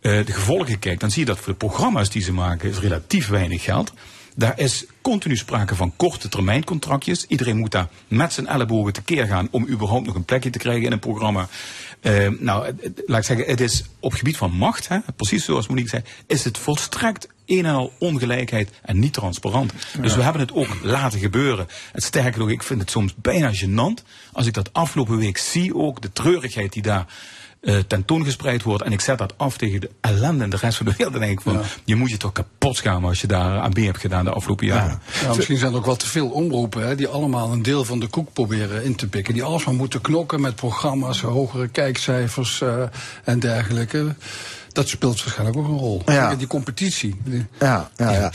eh, 0.01 0.25
de 0.25 0.31
gevolgen 0.31 0.79
kijkt, 0.79 1.01
dan 1.01 1.11
zie 1.11 1.19
je 1.19 1.25
dat 1.27 1.37
voor 1.37 1.53
de 1.53 1.57
programma's 1.57 2.09
die 2.09 2.21
ze 2.21 2.33
maken 2.33 2.69
is 2.69 2.77
relatief 2.79 3.27
weinig 3.27 3.63
geld. 3.63 3.93
Daar 4.35 4.59
is 4.59 4.85
continu 5.01 5.37
sprake 5.37 5.75
van 5.75 5.93
korte 5.95 6.29
termijn 6.29 6.63
contractjes. 6.63 7.25
Iedereen 7.27 7.57
moet 7.57 7.71
daar 7.71 7.87
met 8.07 8.33
zijn 8.33 8.47
ellebogen 8.47 8.93
tekeer 8.93 9.25
gaan 9.27 9.47
om 9.51 9.67
überhaupt 9.67 10.05
nog 10.05 10.15
een 10.15 10.25
plekje 10.25 10.49
te 10.49 10.59
krijgen 10.59 10.85
in 10.85 10.91
een 10.91 10.99
programma. 10.99 11.47
Eh, 12.01 12.27
nou, 12.39 12.75
laat 13.05 13.19
ik 13.19 13.25
zeggen, 13.25 13.45
het 13.45 13.61
is 13.61 13.83
op 13.99 14.13
gebied 14.13 14.37
van 14.37 14.51
macht, 14.51 14.87
hè, 14.87 14.97
precies 15.15 15.45
zoals 15.45 15.67
Monique 15.67 15.89
zei, 15.89 16.03
is 16.27 16.43
het 16.43 16.57
volstrekt 16.57 17.27
een 17.49 17.65
en 17.65 17.73
al 17.73 17.93
ongelijkheid 17.99 18.69
en 18.81 18.99
niet 18.99 19.13
transparant. 19.13 19.73
Dus 20.01 20.15
we 20.15 20.21
hebben 20.21 20.41
het 20.41 20.53
ook 20.53 20.67
laten 20.83 21.19
gebeuren. 21.19 21.67
Het 21.91 22.03
sterker 22.03 22.39
nog, 22.39 22.49
ik 22.49 22.63
vind 22.63 22.81
het 22.81 22.91
soms 22.91 23.13
bijna 23.15 23.51
gênant 23.53 24.03
als 24.33 24.45
ik 24.45 24.53
dat 24.53 24.73
afgelopen 24.73 25.17
week 25.17 25.37
zie 25.37 25.75
ook, 25.75 26.01
de 26.01 26.11
treurigheid 26.11 26.73
die 26.73 26.81
daar 26.81 27.05
eh, 27.59 27.77
tentoongespreid 27.87 28.63
wordt. 28.63 28.83
En 28.83 28.91
ik 28.91 29.01
zet 29.01 29.17
dat 29.17 29.33
af 29.37 29.57
tegen 29.57 29.81
de 29.81 29.89
ellende 30.01 30.43
en 30.43 30.49
de 30.49 30.57
rest 30.57 30.77
van 30.77 30.85
de 30.85 30.93
wereld. 30.97 31.13
Dan 31.13 31.21
denk 31.21 31.39
ik 31.39 31.41
van, 31.41 31.61
je 31.83 31.95
moet 31.95 32.09
je 32.09 32.17
toch 32.17 32.31
kapot 32.31 32.75
schamen 32.75 33.09
als 33.09 33.21
je 33.21 33.27
daar 33.27 33.59
aan 33.59 33.71
mee 33.73 33.85
hebt 33.85 33.99
gedaan 33.99 34.23
de 34.25 34.31
afgelopen 34.31 34.65
jaren. 34.65 35.01
Ja, 35.21 35.33
misschien 35.35 35.57
zijn 35.57 35.71
er 35.71 35.77
ook 35.77 35.85
wel 35.85 35.95
te 35.95 36.07
veel 36.07 36.29
omroepen 36.29 36.87
hè, 36.87 36.95
die 36.95 37.07
allemaal 37.07 37.51
een 37.51 37.61
deel 37.61 37.85
van 37.85 37.99
de 37.99 38.07
koek 38.07 38.33
proberen 38.33 38.83
in 38.83 38.95
te 38.95 39.07
pikken. 39.07 39.33
Die 39.33 39.43
alsmaar 39.43 39.75
moeten 39.75 40.01
knokken 40.01 40.41
met 40.41 40.55
programma's, 40.55 41.21
hogere 41.21 41.67
kijkcijfers 41.67 42.61
eh, 42.61 42.83
en 43.23 43.39
dergelijke. 43.39 44.15
Dat 44.71 44.87
speelt 44.87 45.23
waarschijnlijk 45.23 45.57
ook 45.57 45.67
een 45.67 45.77
rol. 45.77 46.01
Ja. 46.05 46.35
Die 46.35 46.47
competitie. 46.47 47.21
Ja, 47.59 47.89
ja, 47.95 48.11
ja. 48.11 48.31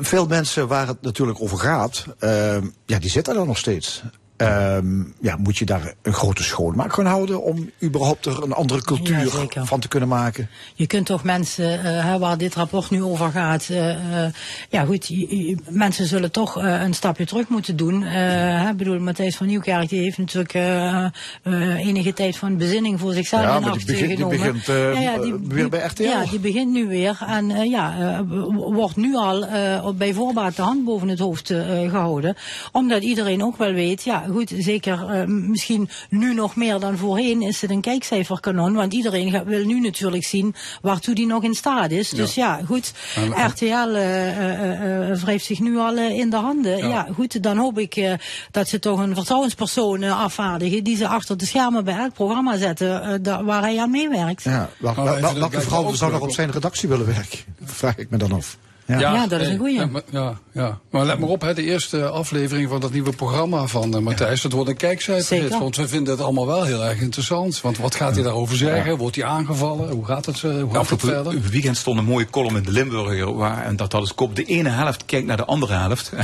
Veel 0.00 0.26
mensen 0.26 0.68
waar 0.68 0.86
het 0.86 1.02
natuurlijk 1.02 1.40
over 1.42 1.58
gaat, 1.58 2.04
ehm, 2.18 2.66
ja, 2.86 2.98
die 2.98 3.10
zitten 3.10 3.36
er 3.36 3.46
nog 3.46 3.58
steeds. 3.58 4.02
Ehm, 4.36 5.00
ja, 5.20 5.36
moet 5.36 5.56
je 5.56 5.64
daar 5.64 5.94
een 6.02 6.12
grote 6.12 6.42
schoonmaak 6.42 6.92
gaan 6.92 7.06
houden 7.06 7.42
om 7.42 7.70
überhaupt 7.82 8.26
er 8.26 8.42
een 8.42 8.52
andere 8.52 8.78
Ja, 8.78 8.84
cultuur 8.86 9.48
van 9.66 9.80
te 9.80 9.88
kunnen 9.88 10.08
maken? 10.08 10.48
Je 10.74 10.86
kunt 10.86 11.06
toch 11.06 11.24
mensen, 11.24 11.84
eh, 11.84 12.16
waar 12.16 12.38
dit 12.38 12.54
rapport 12.54 12.90
nu 12.90 13.02
over 13.02 13.30
gaat, 13.30 13.68
eh, 13.70 14.24
eh, 14.24 14.32
ja 14.70 14.84
goed, 14.84 15.06
je- 15.06 15.46
je- 15.48 15.56
mensen 15.68 16.06
zullen 16.06 16.30
toch 16.30 16.54
een 16.56 16.94
stapje 16.94 17.26
terug 17.26 17.48
moeten 17.48 17.76
doen. 17.76 18.02
Ik 18.70 18.76
bedoel, 18.76 18.98
Matthijs 19.00 19.36
van 19.36 19.46
Nieuwkerk 19.46 19.88
die 19.88 20.00
heeft 20.00 20.18
natuurlijk 20.18 20.54
enige 21.78 22.12
tijd 22.12 22.36
van 22.36 22.56
bezinning 22.56 23.00
voor 23.00 23.12
zichzelf 23.12 23.42
Ja, 23.42 23.46
in 23.56 23.62
maar 23.62 23.70
die 23.72 23.78
acht 23.78 23.86
begint- 23.86 24.06
die 24.08 24.16
genomen. 24.16 24.36
begint, 24.38 24.68
eh, 24.68 25.54
weer 25.54 25.68
bij 25.68 25.80
RTL. 25.86 26.02
Ja, 26.02 26.24
die 26.24 26.38
begint 26.38 26.72
nu 26.72 26.86
weer 26.88 27.18
en 27.28 27.48
ja, 27.70 28.24
wordt 28.54 28.96
nu 28.96 29.16
al 29.16 29.46
op- 29.84 29.98
bij 29.98 30.12
voorbaat 30.14 30.56
de 30.56 30.62
hand 30.62 30.84
boven 30.84 31.08
het 31.08 31.18
hoofd 31.18 31.50
eh, 31.50 31.60
gehouden. 31.90 32.34
Omdat 32.72 33.02
iedereen 33.02 33.42
ook 33.44 33.56
wel 33.56 33.72
weet, 33.72 34.04
ja 34.04 34.24
goed, 34.32 34.52
zeker 34.58 35.08
eh, 35.10 35.26
misschien 35.26 35.88
nu 36.10 36.34
nog 36.34 36.56
meer 36.56 36.78
dan 36.78 36.96
voorheen 36.96 37.42
is 37.42 37.60
het 37.60 37.70
een 37.70 37.80
kijkcijferkanon. 37.80 38.74
Want 38.74 38.92
iedereen 38.92 39.30
gaat- 39.30 39.44
wil 39.44 39.64
nu 39.64 39.80
natuurlijk 39.80 40.24
zien 40.24 40.54
waartoe 40.82 41.14
die 41.14 41.26
nog 41.26 41.42
in 41.42 41.54
staat 41.54 41.90
is. 41.90 42.08
Dus 42.10 42.34
ja, 42.34 42.60
goed, 42.66 42.92
En- 43.16 43.46
RTL 43.46 43.64
eh, 43.64 44.28
eh, 44.28 45.10
eh, 45.10 45.18
wrijft 45.20 45.44
zich 45.44 45.60
nu 45.60 45.78
al 45.78 45.96
in 45.98 46.30
de 46.30 46.36
handen. 46.36 46.76
Ja. 46.76 46.86
Ja, 46.88 47.06
goed, 47.14 47.42
dan 47.42 47.56
hoop 47.56 47.78
ik 47.78 47.96
eh, 47.96 48.12
dat 48.50 48.68
ze 48.68 48.78
toch 48.78 48.98
een 48.98 49.14
vertrouwenspersoon 49.14 50.02
afvaardigen 50.02 50.84
die 50.84 50.96
ze 50.96 51.08
achter 51.08 51.36
de 51.36 51.46
schermen 51.46 51.84
bij 51.84 51.96
elk 51.98 52.12
programma 52.12 52.56
zetten 52.56 53.22
da- 53.22 53.44
waar 53.44 53.62
hij 53.62 53.78
aan 53.80 53.90
meewerkt. 53.90 54.42
Ja, 54.42 54.70
welke 55.34 55.60
vrouw 55.60 55.92
zou 55.92 56.12
nog 56.12 56.20
op 56.20 56.32
zijn 56.32 56.50
redactie 56.50 56.88
willen 56.88 57.06
werken? 57.06 57.38
Vraag 57.64 57.96
ik 57.96 58.10
me 58.10 58.16
dan 58.16 58.32
af. 58.32 58.56
Ja. 58.86 58.98
Ja, 58.98 59.26
dat 59.26 59.40
is 59.40 59.48
een 59.48 59.58
goeie. 59.58 59.74
Ja, 59.74 59.86
maar, 59.86 60.02
ja, 60.10 60.38
ja. 60.52 60.78
maar 60.90 61.04
let 61.04 61.18
maar 61.18 61.28
op, 61.28 61.40
hè, 61.40 61.54
de 61.54 61.62
eerste 61.62 62.08
aflevering 62.08 62.68
van 62.68 62.80
dat 62.80 62.92
nieuwe 62.92 63.12
programma 63.12 63.66
van 63.66 63.94
eh, 63.94 64.00
Matthijs, 64.00 64.42
dat 64.42 64.52
wordt 64.52 64.70
een 64.70 64.76
kijkcijfer. 64.76 65.48
Want 65.48 65.76
we 65.76 65.88
vinden 65.88 66.12
het 66.12 66.22
allemaal 66.22 66.46
wel 66.46 66.64
heel 66.64 66.84
erg 66.84 67.00
interessant. 67.00 67.60
Want 67.60 67.78
wat 67.78 67.94
gaat 67.94 68.14
hij 68.14 68.22
daarover 68.22 68.56
zeggen? 68.56 68.96
Wordt 68.96 69.16
hij 69.16 69.24
aangevallen? 69.24 69.90
Hoe 69.90 70.04
gaat 70.04 70.26
het, 70.26 70.42
eh, 70.42 70.60
hoe 70.62 70.74
gaat 70.74 70.90
het 70.90 71.00
verder? 71.00 71.40
weekend 71.50 71.76
stond 71.76 71.98
een 71.98 72.04
mooie 72.04 72.30
column 72.30 72.56
in 72.56 72.62
de 72.62 72.72
Limburger. 72.72 73.34
Waar, 73.34 73.64
en 73.64 73.76
dat 73.76 73.92
had 73.92 74.00
als 74.00 74.14
kop. 74.14 74.36
De 74.36 74.44
ene 74.44 74.68
helft 74.68 75.04
kijkt 75.04 75.26
naar 75.26 75.36
de 75.36 75.44
andere 75.44 75.72
helft. 75.74 76.12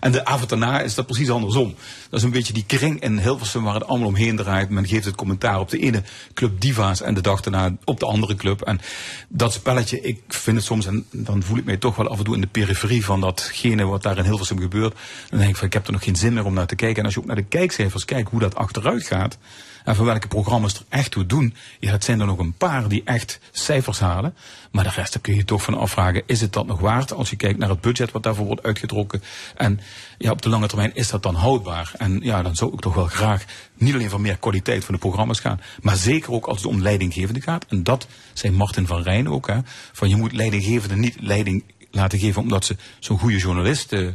en 0.00 0.12
de 0.12 0.24
avond 0.24 0.48
daarna 0.48 0.80
is 0.80 0.94
dat 0.94 1.06
precies 1.06 1.30
andersom. 1.30 1.74
Dat 2.10 2.18
is 2.18 2.24
een 2.24 2.30
beetje 2.30 2.52
die 2.52 2.64
kring 2.66 3.00
in 3.00 3.18
Hilversum 3.18 3.62
waar 3.62 3.74
het 3.74 3.86
allemaal 3.86 4.08
omheen 4.08 4.36
draait. 4.36 4.70
Men 4.70 4.86
geeft 4.86 5.04
het 5.04 5.14
commentaar 5.14 5.60
op 5.60 5.70
de 5.70 5.78
ene 5.78 6.02
club 6.34 6.60
Diva's. 6.60 7.00
En 7.00 7.14
de 7.14 7.20
dag 7.20 7.40
daarna 7.40 7.76
op 7.84 8.00
de 8.00 8.06
andere 8.06 8.34
club. 8.34 8.60
En 8.60 8.80
dat 9.28 9.52
spelletje, 9.52 10.00
ik 10.00 10.22
vind 10.28 10.56
het 10.56 10.66
soms. 10.66 10.86
En 10.86 11.06
dan 11.10 11.42
voel 11.42 11.56
ik 11.56 11.64
mij 11.64 11.76
toch 11.76 11.96
wel 11.96 12.08
af 12.08 12.18
en 12.18 12.24
toe 12.24 12.34
in 12.34 12.40
de 12.40 12.46
periferie 12.46 13.04
van 13.04 13.20
datgene 13.20 13.84
wat 13.84 14.02
daar 14.02 14.18
in 14.18 14.24
Hilversum 14.24 14.60
gebeurt. 14.60 14.96
Dan 15.30 15.38
denk 15.38 15.50
ik 15.50 15.56
van 15.56 15.66
ik 15.66 15.72
heb 15.72 15.86
er 15.86 15.92
nog 15.92 16.04
geen 16.04 16.16
zin 16.16 16.32
meer 16.32 16.44
om 16.44 16.54
naar 16.54 16.66
te 16.66 16.76
kijken. 16.76 16.98
En 16.98 17.04
als 17.04 17.14
je 17.14 17.20
ook 17.20 17.26
naar 17.26 17.36
de 17.36 17.42
kijkcijfers 17.42 18.04
kijkt 18.04 18.30
hoe 18.30 18.40
dat 18.40 18.54
achteruit 18.54 19.06
gaat. 19.06 19.38
En 19.84 19.96
van 19.96 20.04
welke 20.04 20.28
programma's 20.28 20.74
er 20.74 20.84
echt 20.88 21.10
toe 21.10 21.26
doen. 21.26 21.54
Ja, 21.80 21.90
dat 21.90 22.04
zijn 22.04 22.20
er 22.20 22.26
nog 22.26 22.38
een 22.38 22.52
paar 22.52 22.88
die 22.88 23.02
echt 23.04 23.38
cijfers 23.50 23.98
halen. 23.98 24.34
Maar 24.70 24.84
de 24.84 24.90
rest 24.90 25.20
kun 25.20 25.34
je 25.34 25.44
toch 25.44 25.62
van 25.62 25.74
afvragen. 25.74 26.22
Is 26.26 26.40
het 26.40 26.52
dat 26.52 26.66
nog 26.66 26.80
waard 26.80 27.12
als 27.12 27.30
je 27.30 27.36
kijkt 27.36 27.58
naar 27.58 27.68
het 27.68 27.80
budget 27.80 28.12
wat 28.12 28.22
daarvoor 28.22 28.46
wordt 28.46 28.62
uitgetrokken? 28.62 29.22
En 29.56 29.80
ja, 30.18 30.30
op 30.30 30.42
de 30.42 30.48
lange 30.48 30.66
termijn 30.66 30.94
is 30.94 31.08
dat 31.08 31.22
dan 31.22 31.34
houdbaar? 31.34 31.92
En 31.96 32.20
ja, 32.22 32.42
dan 32.42 32.56
zou 32.56 32.72
ik 32.72 32.80
toch 32.80 32.94
wel 32.94 33.06
graag 33.06 33.44
niet 33.74 33.94
alleen 33.94 34.10
voor 34.10 34.20
meer 34.20 34.38
kwaliteit 34.38 34.84
van 34.84 34.94
de 34.94 35.00
programma's 35.00 35.40
gaan. 35.40 35.60
Maar 35.82 35.96
zeker 35.96 36.32
ook 36.32 36.46
als 36.46 36.56
het 36.56 36.66
om 36.66 36.82
leidinggevende 36.82 37.40
gaat. 37.40 37.64
En 37.68 37.82
dat 37.82 38.06
zei 38.32 38.52
Martin 38.52 38.86
van 38.86 39.02
Rijn 39.02 39.28
ook. 39.28 39.46
Hè, 39.46 39.58
van 39.92 40.08
je 40.08 40.16
moet 40.16 40.32
leidinggevende 40.32 40.96
niet 40.96 41.16
leiding 41.20 41.64
laten 41.90 42.18
geven 42.18 42.42
omdat 42.42 42.64
ze 42.64 42.76
zo'n 42.98 43.18
goede 43.18 43.38
journalist 43.38 43.92
eh, 43.92 44.08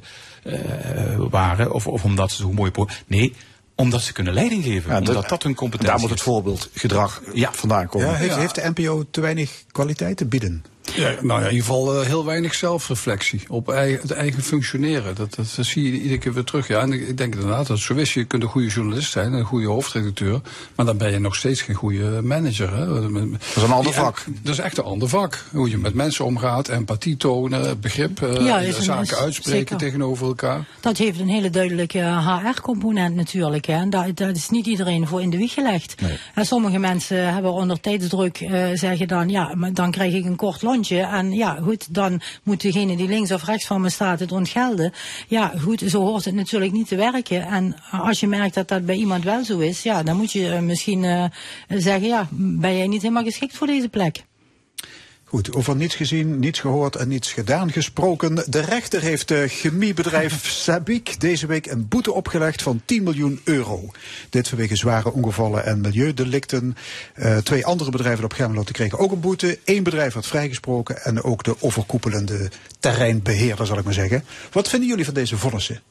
eh, 0.43 1.19
waren. 1.29 1.73
Of, 1.73 1.87
of 1.87 2.03
omdat 2.03 2.31
ze 2.31 2.41
zo'n 2.41 2.53
mooie... 2.53 2.71
Nee, 3.07 3.33
omdat 3.75 4.01
ze 4.01 4.13
kunnen 4.13 4.33
leiding 4.33 4.63
geven. 4.63 4.91
Ja, 4.91 4.97
omdat 4.97 5.13
dat- 5.15 5.29
dat 5.29 5.43
hun 5.43 5.55
competentie 5.55 5.89
Daar 5.91 5.99
moet 5.99 6.09
het 6.09 6.19
is. 6.19 6.25
voorbeeldgedrag 6.25 7.21
vandaan 7.51 7.87
komen. 7.87 8.07
Ja, 8.07 8.13
heeft, 8.15 8.35
heeft 8.35 8.55
de 8.55 8.71
NPO 8.75 9.03
te 9.11 9.21
weinig 9.21 9.63
kwaliteit 9.71 10.17
te 10.17 10.25
bieden? 10.25 10.65
Ja, 10.95 11.15
nou 11.21 11.41
ja, 11.41 11.47
in 11.47 11.53
ieder 11.53 11.65
geval 11.67 11.99
eh, 12.01 12.05
heel 12.07 12.25
weinig 12.25 12.53
zelfreflectie 12.53 13.41
op 13.47 13.69
eigen, 13.71 14.01
het 14.01 14.11
eigen 14.11 14.43
functioneren. 14.43 15.15
Dat, 15.15 15.35
dat, 15.35 15.53
dat 15.55 15.65
zie 15.65 15.83
je 15.83 15.91
iedere 16.01 16.17
keer 16.17 16.33
weer 16.33 16.43
terug. 16.43 16.67
Ja, 16.67 16.79
en 16.79 16.91
ik, 16.93 17.07
ik 17.07 17.17
denk 17.17 17.33
inderdaad 17.35 17.67
dat 17.67 17.79
zo 17.79 17.93
is. 17.93 18.13
Je 18.13 18.23
kunt 18.25 18.43
een 18.43 18.49
goede 18.49 18.67
journalist 18.67 19.11
zijn, 19.11 19.33
een 19.33 19.43
goede 19.45 19.67
hoofdredacteur, 19.67 20.41
maar 20.75 20.85
dan 20.85 20.97
ben 20.97 21.11
je 21.11 21.19
nog 21.19 21.35
steeds 21.35 21.61
geen 21.61 21.75
goede 21.75 22.21
manager. 22.21 22.75
Hè. 22.75 22.85
Dat 22.85 23.03
is 23.55 23.61
een 23.63 23.71
ander 23.71 23.93
vak. 23.93 24.23
Dat 24.41 24.53
is 24.53 24.59
echt 24.59 24.77
een 24.77 24.83
ander 24.83 25.09
vak. 25.09 25.43
Hoe 25.51 25.69
je 25.69 25.77
met 25.77 25.93
mensen 25.93 26.25
omgaat, 26.25 26.67
empathie 26.69 27.17
tonen, 27.17 27.79
begrip, 27.79 28.21
eh, 28.21 28.45
Ja, 28.45 28.59
is 28.59 28.77
een- 28.77 28.83
zaken 28.83 29.01
is- 29.03 29.15
uitspreken 29.15 29.57
zeker. 29.59 29.77
tegenover 29.77 30.27
elkaar. 30.27 30.65
Dat 30.79 30.97
heeft 30.97 31.19
een 31.19 31.27
hele 31.29 31.49
duidelijke 31.49 31.99
HR-component 31.99 33.15
natuurlijk. 33.15 33.65
Hè. 33.65 33.89
Dat, 33.89 34.17
dat 34.17 34.35
is 34.35 34.49
niet 34.49 34.65
iedereen 34.65 35.07
voor 35.07 35.21
in 35.21 35.29
de 35.29 35.37
wieg 35.37 35.53
gelegd. 35.53 35.95
En 36.33 36.45
sommige 36.45 36.77
mensen 36.79 37.33
hebben 37.33 37.51
onder 37.53 37.79
tijdsdruk 37.79 38.39
eh, 38.39 38.65
zeggen 38.73 39.07
dan, 39.07 39.29
ja, 39.29 39.51
maar 39.55 39.73
dan 39.73 39.91
krijg 39.91 40.13
ik 40.13 40.25
een 40.25 40.35
kort 40.35 40.61
En 40.81 41.31
ja, 41.31 41.59
goed, 41.63 41.93
dan 41.93 42.21
moet 42.43 42.61
degene 42.61 42.95
die 42.95 43.07
links 43.07 43.31
of 43.31 43.45
rechts 43.45 43.65
van 43.65 43.81
me 43.81 43.89
staat 43.89 44.19
het 44.19 44.31
ontgelden. 44.31 44.93
Ja, 45.27 45.53
goed, 45.61 45.83
zo 45.87 46.01
hoort 46.01 46.25
het 46.25 46.35
natuurlijk 46.35 46.71
niet 46.71 46.87
te 46.87 46.95
werken. 46.95 47.47
En 47.47 47.75
als 47.91 48.19
je 48.19 48.27
merkt 48.27 48.53
dat 48.53 48.67
dat 48.67 48.85
bij 48.85 48.95
iemand 48.95 49.23
wel 49.23 49.43
zo 49.43 49.59
is, 49.59 49.83
ja, 49.83 50.03
dan 50.03 50.17
moet 50.17 50.31
je 50.31 50.49
eh, 50.49 50.59
misschien 50.59 51.03
eh, 51.03 51.25
zeggen, 51.67 52.07
ja, 52.07 52.27
ben 52.31 52.77
jij 52.77 52.87
niet 52.87 53.01
helemaal 53.01 53.23
geschikt 53.23 53.57
voor 53.57 53.67
deze 53.67 53.89
plek? 53.89 54.23
Goed, 55.33 55.55
over 55.55 55.75
niets 55.75 55.95
gezien, 55.95 56.39
niets 56.39 56.59
gehoord 56.59 56.95
en 56.95 57.07
niets 57.07 57.31
gedaan 57.31 57.71
gesproken. 57.71 58.35
De 58.47 58.59
rechter 58.59 59.01
heeft 59.01 59.31
uh, 59.31 59.43
chemiebedrijf 59.47 60.47
Sabic 60.63 61.19
deze 61.19 61.47
week 61.47 61.65
een 61.65 61.87
boete 61.87 62.11
opgelegd 62.11 62.61
van 62.61 62.81
10 62.85 63.03
miljoen 63.03 63.39
euro. 63.43 63.91
Dit 64.29 64.47
vanwege 64.47 64.75
zware 64.75 65.11
ongevallen 65.11 65.65
en 65.65 65.81
milieudelicten. 65.81 66.75
Uh, 67.15 67.37
twee 67.37 67.65
andere 67.65 67.91
bedrijven 67.91 68.23
op 68.23 68.33
Gemmelotte 68.33 68.71
kregen 68.71 68.99
ook 68.99 69.11
een 69.11 69.19
boete. 69.19 69.59
Eén 69.65 69.83
bedrijf 69.83 70.13
werd 70.13 70.27
vrijgesproken 70.27 71.03
en 71.03 71.23
ook 71.23 71.43
de 71.43 71.55
overkoepelende 71.59 72.51
terreinbeheerder, 72.79 73.65
zal 73.65 73.77
ik 73.77 73.83
maar 73.83 73.93
zeggen. 73.93 74.23
Wat 74.51 74.69
vinden 74.69 74.89
jullie 74.89 75.05
van 75.05 75.13
deze 75.13 75.37
vonnissen? 75.37 75.81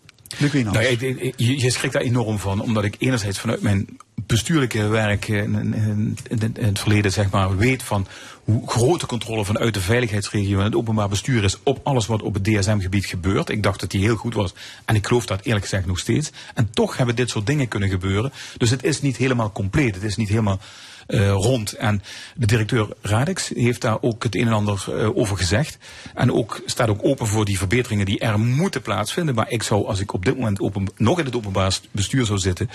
Nou, 0.52 0.84
ik, 0.84 1.32
je 1.36 1.70
schrikt 1.70 1.92
daar 1.92 2.02
enorm 2.02 2.38
van, 2.38 2.60
omdat 2.60 2.84
ik 2.84 2.96
enerzijds 2.98 3.38
vanuit 3.38 3.62
mijn 3.62 3.86
bestuurlijke 4.32 4.86
werk 4.86 5.28
in, 5.28 5.74
in, 5.74 6.56
het 6.60 6.78
verleden 6.78 7.12
zeg 7.12 7.30
maar, 7.30 7.56
weet 7.56 7.82
van 7.82 8.06
hoe 8.44 8.68
grote 8.68 9.06
controle 9.06 9.44
vanuit 9.44 9.74
de 9.74 9.80
veiligheidsregio 9.80 10.58
en 10.58 10.64
het 10.64 10.74
openbaar 10.74 11.08
bestuur 11.08 11.44
is 11.44 11.58
op 11.62 11.80
alles 11.82 12.06
wat 12.06 12.22
op 12.22 12.34
het 12.34 12.44
DSM-gebied 12.44 13.06
gebeurt. 13.06 13.48
Ik 13.48 13.62
dacht 13.62 13.80
dat 13.80 13.90
die 13.90 14.00
heel 14.00 14.16
goed 14.16 14.34
was 14.34 14.54
en 14.84 14.94
ik 14.94 15.06
geloof 15.06 15.26
dat 15.26 15.44
eerlijk 15.44 15.64
gezegd 15.64 15.86
nog 15.86 15.98
steeds. 15.98 16.30
En 16.54 16.70
toch 16.70 16.96
hebben 16.96 17.16
dit 17.16 17.30
soort 17.30 17.46
dingen 17.46 17.68
kunnen 17.68 17.88
gebeuren. 17.88 18.32
Dus 18.56 18.70
het 18.70 18.84
is 18.84 19.00
niet 19.00 19.16
helemaal 19.16 19.52
compleet, 19.52 19.94
het 19.94 20.04
is 20.04 20.16
niet 20.16 20.28
helemaal 20.28 20.60
uh, 21.08 21.30
rond. 21.30 21.72
En 21.72 22.02
de 22.34 22.46
directeur 22.46 22.88
Radix 23.00 23.48
heeft 23.54 23.80
daar 23.80 23.98
ook 24.00 24.22
het 24.22 24.34
een 24.34 24.46
en 24.46 24.52
ander 24.52 24.84
uh, 24.88 25.16
over 25.16 25.36
gezegd. 25.36 25.78
En 26.14 26.32
ook, 26.32 26.62
staat 26.66 26.88
ook 26.88 27.04
open 27.04 27.26
voor 27.26 27.44
die 27.44 27.58
verbeteringen 27.58 28.06
die 28.06 28.18
er 28.18 28.40
moeten 28.40 28.82
plaatsvinden. 28.82 29.34
Maar 29.34 29.50
ik 29.50 29.62
zou, 29.62 29.86
als 29.86 30.00
ik 30.00 30.12
op 30.12 30.24
dit 30.24 30.36
moment 30.36 30.60
open, 30.60 30.86
nog 30.96 31.18
in 31.18 31.24
het 31.24 31.36
openbaar 31.36 31.78
bestuur 31.90 32.26
zou 32.26 32.38
zitten, 32.38 32.70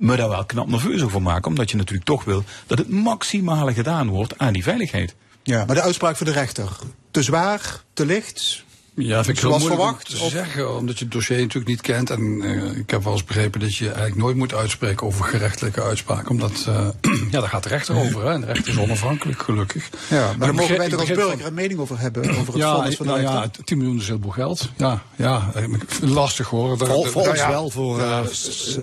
me 0.00 0.16
daar 0.16 0.28
wel 0.28 0.44
knap 0.44 0.68
nerveus 0.68 1.02
over 1.02 1.22
maken. 1.22 1.50
Omdat 1.50 1.70
je 1.70 1.76
natuurlijk 1.76 2.06
toch 2.06 2.24
wil 2.24 2.44
dat 2.66 2.78
het 2.78 2.88
maximale 2.88 3.72
gedaan 3.74 4.08
wordt 4.08 4.38
aan 4.38 4.52
die 4.52 4.62
veiligheid. 4.62 5.14
Ja, 5.42 5.64
maar 5.64 5.74
de 5.74 5.82
uitspraak 5.82 6.16
van 6.16 6.26
de 6.26 6.32
rechter. 6.32 6.68
Te 7.10 7.22
zwaar, 7.22 7.82
te 7.92 8.06
licht, 8.06 8.64
ja, 8.94 9.24
vind 9.24 9.36
ik 9.36 9.42
Zoals 9.42 9.66
verwacht? 9.66 10.10
te 10.10 10.28
zeggen, 10.28 10.76
omdat 10.76 10.98
je 10.98 11.04
het 11.04 11.12
dossier 11.12 11.38
natuurlijk 11.38 11.66
niet 11.66 11.80
kent. 11.80 12.10
En 12.10 12.20
uh, 12.20 12.76
ik 12.76 12.90
heb 12.90 13.04
wel 13.04 13.12
eens 13.12 13.24
begrepen 13.24 13.60
dat 13.60 13.76
je 13.76 13.84
eigenlijk 13.84 14.16
nooit 14.16 14.36
moet 14.36 14.54
uitspreken 14.54 15.06
over 15.06 15.24
gerechtelijke 15.24 15.82
uitspraken. 15.82 16.30
Omdat, 16.30 16.66
uh, 16.68 16.88
ja, 17.30 17.40
daar 17.40 17.48
gaat 17.48 17.62
de 17.62 17.68
rechter 17.68 17.96
over. 17.96 18.24
Hè, 18.24 18.32
en 18.32 18.40
de 18.40 18.46
rechter 18.46 18.72
is 18.72 18.78
onafhankelijk, 18.78 19.42
gelukkig. 19.42 19.88
Ja, 20.08 20.16
maar, 20.16 20.38
maar 20.38 20.46
daar 20.46 20.54
mogen 20.54 20.76
wij 20.76 20.88
toch 20.88 21.00
als 21.00 21.08
burger 21.08 21.46
een 21.46 21.54
mening 21.54 21.80
over 21.80 21.98
hebben? 21.98 22.30
Over 22.30 22.46
het 22.46 22.62
ja, 22.62 22.74
vonnis 22.74 22.96
van 22.96 23.06
de 23.06 23.12
nou, 23.12 23.22
ja, 23.22 23.50
10 23.64 23.78
miljoen 23.78 23.98
is 23.98 24.06
heel 24.06 24.18
veel 24.20 24.30
geld. 24.30 24.70
Ja, 24.76 25.02
ja 25.16 25.52
lastig 26.00 26.48
hoor. 26.48 26.78
Vol, 26.78 27.04
volgens 27.04 27.40
nou, 27.40 27.50
wel 27.50 27.70
voor... 27.70 28.00
Uh, 28.00 28.20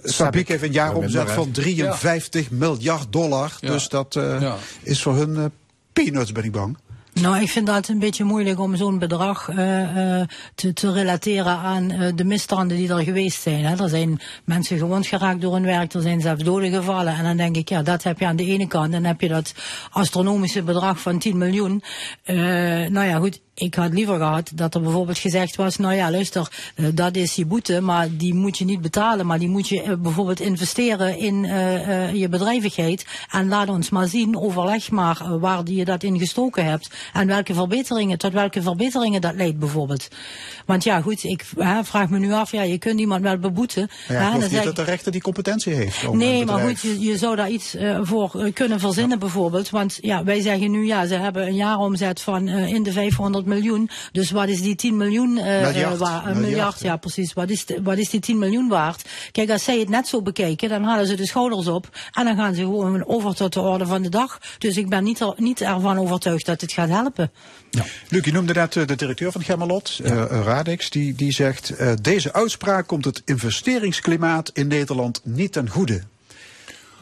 Sabiek 0.03 0.47
heeft 0.47 0.63
een 0.63 0.71
jaaromzet 0.71 1.31
van 1.31 1.51
53 1.51 2.51
miljard 2.51 3.13
dollar. 3.13 3.51
Dus 3.59 3.89
dat 3.89 4.19
is 4.81 5.01
voor 5.01 5.15
hun 5.15 5.51
peanuts, 5.93 6.31
ben 6.31 6.43
ik 6.43 6.51
bang. 6.51 6.77
Nou, 7.21 7.41
ik 7.41 7.49
vind 7.49 7.67
dat 7.67 7.87
een 7.87 7.99
beetje 7.99 8.23
moeilijk 8.23 8.59
om 8.59 8.75
zo'n 8.75 8.99
bedrag 8.99 9.49
uh, 9.49 9.55
te, 10.55 10.73
te, 10.73 10.91
relateren 10.91 11.57
aan 11.57 11.91
uh, 11.91 12.07
de 12.15 12.23
misstanden 12.23 12.77
die 12.77 12.89
er 12.89 13.03
geweest 13.03 13.41
zijn. 13.41 13.65
Hè. 13.65 13.83
Er 13.83 13.89
zijn 13.89 14.19
mensen 14.43 14.77
gewond 14.77 15.07
geraakt 15.07 15.41
door 15.41 15.53
hun 15.53 15.65
werk, 15.65 15.93
er 15.93 16.01
zijn 16.01 16.21
zelfs 16.21 16.43
doden 16.43 16.71
gevallen. 16.71 17.15
En 17.15 17.23
dan 17.23 17.37
denk 17.37 17.55
ik, 17.55 17.69
ja, 17.69 17.81
dat 17.81 18.03
heb 18.03 18.19
je 18.19 18.25
aan 18.25 18.35
de 18.35 18.45
ene 18.45 18.67
kant. 18.67 18.91
Dan 18.91 19.03
heb 19.03 19.21
je 19.21 19.27
dat 19.27 19.53
astronomische 19.91 20.63
bedrag 20.63 20.99
van 20.99 21.19
10 21.19 21.37
miljoen. 21.37 21.83
nou 22.25 23.03
ja, 23.03 23.17
goed, 23.17 23.41
ik 23.57 23.75
had 23.75 23.93
liever 23.93 24.17
gehad 24.17 24.51
dat 24.53 24.75
er 24.75 24.81
bijvoorbeeld 24.81 25.17
gezegd 25.17 25.55
was, 25.55 25.77
nou 25.77 25.93
ja, 25.93 26.11
luister, 26.11 26.51
uh, 26.75 26.87
dat 26.93 27.15
is 27.15 27.33
die 27.33 27.45
boete, 27.45 27.81
maar 27.81 28.07
die 28.11 28.33
moet 28.33 28.57
je 28.57 28.65
niet 28.65 28.81
betalen, 28.81 29.25
maar 29.25 29.39
die 29.39 29.49
moet 29.49 29.67
je 29.67 29.83
uh, 29.83 29.93
bijvoorbeeld 29.97 30.39
investeren 30.39 31.17
in 31.17 31.43
uh, 31.43 32.13
je 32.13 32.29
bedrijvigheid 32.29 33.05
en 33.31 33.47
laat 33.47 33.69
ons 33.69 33.89
maar 33.89 34.07
zien, 34.07 34.37
overleg 34.37 34.91
maar 34.91 35.39
waar 35.39 35.61
je 35.69 35.85
dat 35.85 36.03
in 36.03 36.19
gestoken 36.19 36.65
hebt 36.65 36.89
en 37.13 37.27
welke 37.27 37.53
verbeteringen, 37.53 38.17
tot 38.17 38.33
welke 38.33 38.61
verbeteringen 38.61 39.21
dat 39.21 39.35
leidt 39.35 39.59
bijvoorbeeld. 39.59 40.07
Want 40.65 40.83
ja, 40.83 41.01
goed, 41.01 41.23
ik 41.23 41.45
vraag 41.83 42.09
me 42.09 42.19
nu 42.19 42.33
af, 42.33 42.51
ja, 42.51 42.61
je 42.61 42.77
kunt 42.77 42.99
iemand 42.99 43.21
wel 43.21 43.37
beboeten. 43.37 43.89
Ja, 44.07 44.35
ik 44.35 44.51
niet 44.51 44.63
dat 44.63 44.75
de 44.75 44.83
rechter 44.83 45.11
die 45.11 45.21
competentie 45.21 45.73
heeft. 45.73 46.11
nee, 46.13 46.45
maar 46.45 46.59
goed, 46.59 46.81
je, 46.81 46.99
je 46.99 47.17
zou 47.17 47.35
daar 47.35 47.49
iets 47.49 47.75
voor 48.01 48.51
kunnen 48.53 48.79
verzinnen 48.79 49.19
bijvoorbeeld, 49.19 49.69
want 49.69 49.97
ja, 50.01 50.23
wij 50.23 50.41
zeggen 50.41 50.71
nu, 50.71 50.85
ja, 50.85 51.05
ze 51.05 51.15
hebben 51.15 51.47
een 51.47 51.55
jaaromzet 51.55 52.21
van 52.21 52.47
in 52.47 52.83
de 52.83 52.91
500 52.91 53.45
miljoen. 53.47 53.89
Dus 54.11 54.31
wat 54.31 54.47
is 54.47 54.61
die 54.61 54.75
10 54.75 54.97
miljoen 54.97 55.37
uh, 55.37 55.43
miljard, 55.43 55.97
waar, 55.97 56.27
een 56.27 56.41
miljard, 56.41 56.79
ja 56.79 56.97
precies. 56.97 57.33
Wat 57.33 57.49
is, 57.49 57.65
de, 57.65 57.81
wat 57.81 57.97
is 57.97 58.09
die 58.09 58.19
10 58.19 58.37
miljoen 58.39 58.67
waard? 58.67 59.09
Kijk, 59.31 59.49
als 59.49 59.63
zij 59.63 59.79
het 59.79 59.89
net 59.89 60.07
zo 60.07 60.21
bekijken, 60.21 60.69
dan 60.69 60.83
halen 60.83 61.07
ze 61.07 61.15
de 61.15 61.27
schouders 61.27 61.67
op 61.67 61.89
en 62.11 62.25
dan 62.25 62.35
gaan 62.35 62.53
ze 62.53 62.61
gewoon 62.61 63.05
over 63.07 63.35
tot 63.35 63.53
de 63.53 63.59
orde 63.61 63.85
van 63.85 64.01
de 64.01 64.09
dag. 64.09 64.39
Dus 64.57 64.77
ik 64.77 64.89
ben 64.89 65.03
niet, 65.03 65.19
er, 65.19 65.33
niet 65.35 65.61
ervan 65.61 65.97
overtuigd 65.97 66.45
dat 66.45 66.61
het 66.61 66.71
gaat 66.71 66.89
helpen. 66.89 67.31
Ja. 67.69 67.85
Luc, 68.09 68.25
je 68.25 68.31
noemde 68.31 68.53
net 68.53 68.73
de 68.73 68.95
directeur 68.95 69.31
van 69.31 69.43
Gemmelot, 69.43 69.99
ja. 70.03 70.29
uh, 70.29 70.41
Radix, 70.43 70.89
die, 70.89 71.15
die 71.15 71.31
zegt... 71.31 71.79
Uh, 71.79 71.91
deze 72.01 72.33
uitspraak 72.33 72.87
komt 72.87 73.05
het 73.05 73.21
investeringsklimaat 73.25 74.49
in 74.53 74.67
Nederland 74.67 75.21
niet 75.23 75.51
ten 75.51 75.69
goede. 75.69 76.01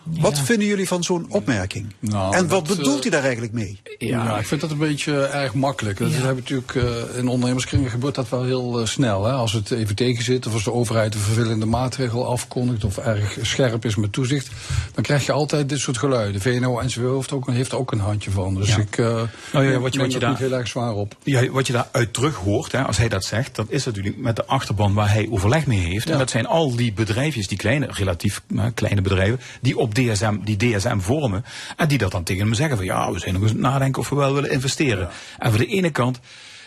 Wat 0.05 0.39
vinden 0.39 0.67
jullie 0.67 0.87
van 0.87 1.03
zo'n 1.03 1.25
opmerking? 1.29 1.93
Nou, 1.99 2.35
en 2.35 2.47
wat 2.47 2.67
bedoelt 2.67 3.01
hij 3.01 3.11
daar 3.11 3.23
eigenlijk 3.23 3.53
mee? 3.53 3.79
Ja, 3.97 4.37
ik 4.37 4.45
vind 4.45 4.61
dat 4.61 4.71
een 4.71 4.77
beetje 4.77 5.25
erg 5.25 5.53
makkelijk. 5.53 5.97
Dat 5.97 6.11
hebben 6.11 6.35
natuurlijk 6.35 6.73
uh, 6.73 6.83
in 7.17 7.27
ondernemerskringen 7.27 7.89
gebeurt 7.89 8.15
dat 8.15 8.29
wel 8.29 8.43
heel 8.43 8.79
uh, 8.79 8.85
snel. 8.85 9.25
Hè? 9.25 9.31
Als 9.31 9.53
het 9.53 9.71
even 9.71 9.95
tegen 9.95 10.23
zit 10.23 10.47
of 10.47 10.53
als 10.53 10.63
de 10.63 10.71
overheid 10.71 11.13
een 11.13 11.19
vervelende 11.19 11.65
maatregel 11.65 12.27
afkondigt 12.27 12.83
of 12.83 12.97
erg 12.97 13.37
scherp 13.41 13.85
is 13.85 13.95
met 13.95 14.13
toezicht, 14.13 14.49
dan 14.93 15.03
krijg 15.03 15.25
je 15.25 15.31
altijd 15.31 15.69
dit 15.69 15.79
soort 15.79 15.97
geluiden. 15.97 16.41
VNO-NCW 16.41 17.15
heeft 17.15 17.31
ook, 17.31 17.51
heeft 17.51 17.73
ook 17.73 17.91
een 17.91 17.99
handje 17.99 18.31
van. 18.31 18.55
Dus 18.55 18.77
ik 18.77 18.97
uh, 18.97 19.21
nou 19.53 19.65
ja, 19.65 19.79
wat 19.79 19.93
je, 19.93 19.99
wat 19.99 20.11
je 20.11 20.19
daar 20.19 20.29
niet 20.29 20.39
heel 20.39 20.53
erg 20.53 20.67
zwaar 20.67 20.93
op. 20.93 21.15
Ja, 21.23 21.49
wat 21.49 21.67
je 21.67 21.73
daar 21.73 21.87
uit 21.91 22.13
terug 22.13 22.35
hoort, 22.35 22.71
hè, 22.71 22.83
als 22.83 22.97
hij 22.97 23.09
dat 23.09 23.23
zegt, 23.23 23.55
dat 23.55 23.65
is 23.69 23.85
natuurlijk 23.85 24.17
met 24.17 24.35
de 24.35 24.45
achterban 24.45 24.93
waar 24.93 25.11
hij 25.11 25.27
overleg 25.29 25.65
mee 25.65 25.79
heeft. 25.79 26.09
En 26.09 26.17
dat 26.17 26.29
zijn 26.29 26.47
al 26.47 26.75
die 26.75 26.93
bedrijfjes, 26.93 27.47
die 27.47 27.57
kleine, 27.57 27.87
relatief 27.91 28.41
kleine 28.73 29.01
bedrijven, 29.01 29.39
die 29.61 29.77
op 29.77 29.94
DSM, 29.95 30.37
die 30.43 30.57
DSM 30.57 30.99
vormen. 30.99 31.45
En 31.77 31.87
die 31.87 31.97
dat 31.97 32.11
dan 32.11 32.23
tegen 32.23 32.45
hem 32.45 32.53
zeggen 32.53 32.77
van 32.77 32.85
ja, 32.85 33.11
we 33.11 33.19
zijn 33.19 33.33
nog 33.33 33.43
eens 33.43 33.53
nadenken 33.53 34.01
of 34.01 34.09
we 34.09 34.15
wel 34.15 34.33
willen 34.33 34.51
investeren. 34.51 35.09
En 35.37 35.49
voor 35.49 35.59
de 35.59 35.67
ene 35.67 35.89
kant 35.89 36.19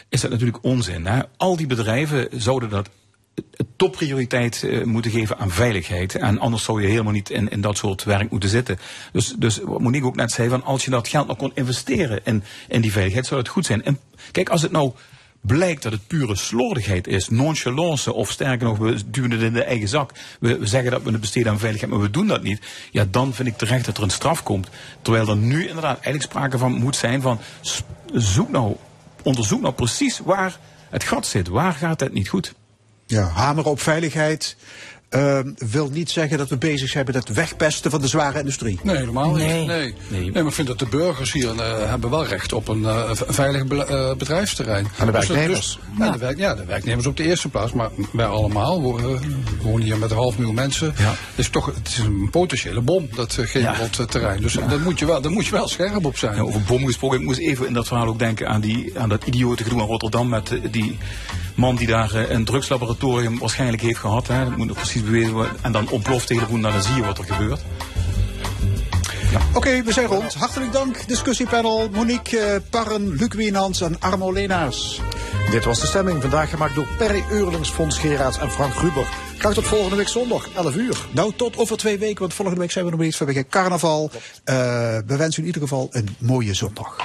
is 0.08 0.20
dat 0.20 0.30
natuurlijk 0.30 0.58
onzin. 0.62 1.06
Hè? 1.06 1.20
Al 1.36 1.56
die 1.56 1.66
bedrijven 1.66 2.28
zouden 2.32 2.68
dat 2.68 2.88
topprioriteit 3.76 4.62
uh, 4.64 4.84
moeten 4.84 5.10
geven 5.10 5.38
aan 5.38 5.50
veiligheid. 5.50 6.14
En 6.14 6.38
anders 6.38 6.64
zou 6.64 6.82
je 6.82 6.88
helemaal 6.88 7.12
niet 7.12 7.30
in, 7.30 7.48
in 7.48 7.60
dat 7.60 7.76
soort 7.76 8.04
werk 8.04 8.30
moeten 8.30 8.48
zitten. 8.48 8.78
Dus, 9.12 9.34
dus 9.38 9.58
wat 9.58 9.80
Monique 9.80 10.06
ook 10.06 10.16
net 10.16 10.32
zei, 10.32 10.48
van 10.48 10.64
als 10.64 10.84
je 10.84 10.90
dat 10.90 11.08
geld 11.08 11.26
nog 11.26 11.36
kon 11.36 11.52
investeren 11.54 12.20
in, 12.24 12.44
in 12.68 12.80
die 12.80 12.92
veiligheid, 12.92 13.26
zou 13.26 13.42
dat 13.42 13.52
goed 13.52 13.66
zijn. 13.66 13.84
En 13.84 13.98
kijk, 14.32 14.48
als 14.48 14.62
het 14.62 14.70
nou 14.70 14.92
blijkt 15.40 15.82
dat 15.82 15.92
het 15.92 16.06
pure 16.06 16.36
slordigheid 16.36 17.06
is, 17.06 17.28
nonchalance 17.28 18.12
of 18.12 18.30
sterker 18.30 18.66
nog, 18.66 18.78
we 18.78 19.00
duwen 19.06 19.30
het 19.30 19.40
in 19.40 19.52
de 19.52 19.62
eigen 19.62 19.88
zak. 19.88 20.12
We, 20.40 20.58
zeggen 20.62 20.90
dat 20.90 21.02
we 21.02 21.10
het 21.10 21.20
besteden 21.20 21.52
aan 21.52 21.58
veiligheid, 21.58 21.92
maar 21.92 22.00
we 22.00 22.10
doen 22.10 22.26
dat 22.26 22.42
niet. 22.42 22.60
Ja, 22.90 23.06
dan 23.10 23.34
vind 23.34 23.48
ik 23.48 23.56
terecht 23.56 23.84
dat 23.84 23.96
er 23.96 24.02
een 24.02 24.10
straf 24.10 24.42
komt. 24.42 24.68
Terwijl 25.02 25.28
er 25.28 25.36
nu 25.36 25.60
inderdaad 25.66 25.94
eigenlijk 25.94 26.22
sprake 26.22 26.58
van 26.58 26.72
moet 26.72 26.96
zijn 26.96 27.20
van 27.20 27.40
zoek 28.12 28.48
nou, 28.48 28.76
onderzoek 29.22 29.60
nou 29.60 29.74
precies 29.74 30.18
waar 30.18 30.58
het 30.90 31.04
gat 31.04 31.26
zit. 31.26 31.48
Waar 31.48 31.72
gaat 31.72 32.00
het 32.00 32.12
niet 32.12 32.28
goed? 32.28 32.54
Ja, 33.06 33.22
hamer 33.22 33.66
op 33.66 33.80
veiligheid. 33.80 34.56
Uh, 35.10 35.38
wil 35.58 35.88
niet 35.92 36.10
zeggen 36.10 36.38
dat 36.38 36.48
we 36.48 36.56
bezig 36.56 36.88
zijn 36.88 37.04
met 37.06 37.14
het 37.14 37.28
wegpesten 37.28 37.90
van 37.90 38.00
de 38.00 38.08
zware 38.08 38.38
industrie. 38.38 38.78
Nee, 38.82 38.96
helemaal 38.96 39.34
niet. 39.34 39.46
Nee. 39.46 39.66
Nee. 39.66 39.94
nee. 40.08 40.32
maar 40.32 40.46
ik 40.46 40.52
vind 40.52 40.68
dat 40.68 40.78
de 40.78 40.86
burgers 40.86 41.32
hier 41.32 41.54
uh, 41.54 41.88
hebben 41.90 42.10
wel 42.10 42.26
recht 42.26 42.52
op 42.52 42.68
een 42.68 42.80
uh, 42.80 43.10
veilig 43.12 43.66
be 43.66 43.86
uh, 43.90 44.16
bedrijfsterrein. 44.16 44.86
En 44.98 45.06
de 45.06 45.12
werknemers. 45.12 45.58
Dus, 45.58 45.78
ja. 45.98 46.10
de 46.10 46.18
werk, 46.18 46.38
ja, 46.38 46.54
de 46.54 46.64
werknemers 46.64 47.06
op 47.06 47.16
de 47.16 47.22
eerste 47.22 47.48
plaats. 47.48 47.72
Maar 47.72 47.90
wij 48.12 48.26
allemaal, 48.26 48.96
we 48.96 49.18
wonen 49.62 49.82
hier 49.82 49.98
met 49.98 50.10
een 50.10 50.16
half 50.16 50.36
miljoen 50.36 50.54
mensen. 50.54 50.94
Ja. 50.98 51.14
is 51.34 51.48
toch, 51.48 51.66
het 51.66 51.88
is 51.88 51.98
een 51.98 52.28
potentiële 52.30 52.80
bom, 52.80 53.08
dat 53.14 53.38
Genelot-terrein. 53.40 54.36
Ja. 54.36 54.42
Dus 54.42 54.52
ja. 54.52 54.66
daar, 54.66 54.80
moet 54.80 54.98
je 54.98 55.06
wel, 55.06 55.20
daar 55.20 55.32
moet 55.32 55.46
je 55.46 55.52
wel 55.52 55.68
scherp 55.68 56.04
op 56.04 56.18
zijn. 56.18 56.34
Ja, 56.34 56.42
over 56.42 56.62
bom 56.62 56.86
gesproken, 56.86 57.18
ik 57.18 57.24
moest 57.24 57.40
even 57.40 57.66
in 57.66 57.72
dat 57.72 57.86
verhaal 57.86 58.06
ook 58.06 58.18
denken 58.18 58.48
aan, 58.48 58.60
die, 58.60 58.98
aan 58.98 59.08
dat 59.08 59.24
idiote 59.24 59.62
gedoe 59.62 59.80
in 59.80 59.86
Rotterdam 59.86 60.28
met 60.28 60.50
die 60.70 60.98
man 61.58 61.76
die 61.76 61.86
daar 61.86 62.14
een 62.14 62.44
drugslaboratorium 62.44 63.38
waarschijnlijk 63.38 63.82
heeft 63.82 63.98
gehad. 63.98 64.26
Hè. 64.26 64.44
Dat 64.44 64.56
moet 64.56 64.66
nog 64.66 64.76
precies 64.76 65.04
bewezen 65.04 65.32
worden. 65.32 65.56
En 65.62 65.72
dan 65.72 65.90
ontploft 65.90 66.28
de 66.28 66.34
hele 66.34 66.46
boel, 66.46 66.58
nou, 66.58 66.72
dan 66.72 66.82
zie 66.82 66.94
je 66.94 67.04
wat 67.04 67.18
er 67.18 67.24
gebeurt. 67.24 67.60
Ja. 69.30 69.38
Oké, 69.48 69.56
okay, 69.56 69.84
we 69.84 69.92
zijn 69.92 70.06
rond. 70.06 70.34
Hartelijk 70.34 70.72
dank, 70.72 71.08
discussiepanel. 71.08 71.88
Monique 71.92 72.38
uh, 72.38 72.56
Parren, 72.70 73.08
Luc 73.08 73.34
Wienans 73.34 73.80
en 73.80 74.00
Armo 74.00 74.32
Leenaars. 74.32 75.00
Dit 75.50 75.64
was 75.64 75.80
de 75.80 75.86
stemming, 75.86 76.20
vandaag 76.20 76.50
gemaakt 76.50 76.74
door 76.74 76.86
Perry 76.98 77.24
Eurlings, 77.30 77.70
Fons 77.70 77.98
Geraerts 77.98 78.38
en 78.38 78.50
Frank 78.50 78.74
Ruber. 78.74 79.06
Graag 79.38 79.54
tot 79.54 79.64
volgende 79.64 79.96
week 79.96 80.08
zondag, 80.08 80.48
11 80.54 80.74
uur. 80.74 81.06
Nou, 81.12 81.32
tot 81.36 81.56
over 81.56 81.76
twee 81.76 81.98
weken, 81.98 82.20
want 82.20 82.34
volgende 82.34 82.60
week 82.60 82.70
zijn 82.70 82.84
we 82.84 82.90
nog 82.90 83.00
eens 83.00 83.16
vanwege 83.16 83.46
carnaval. 83.48 84.10
Uh, 84.12 84.54
we 85.06 85.16
wensen 85.16 85.42
u 85.42 85.46
in 85.46 85.54
ieder 85.54 85.62
geval 85.62 85.88
een 85.90 86.16
mooie 86.18 86.54
zondag. 86.54 86.96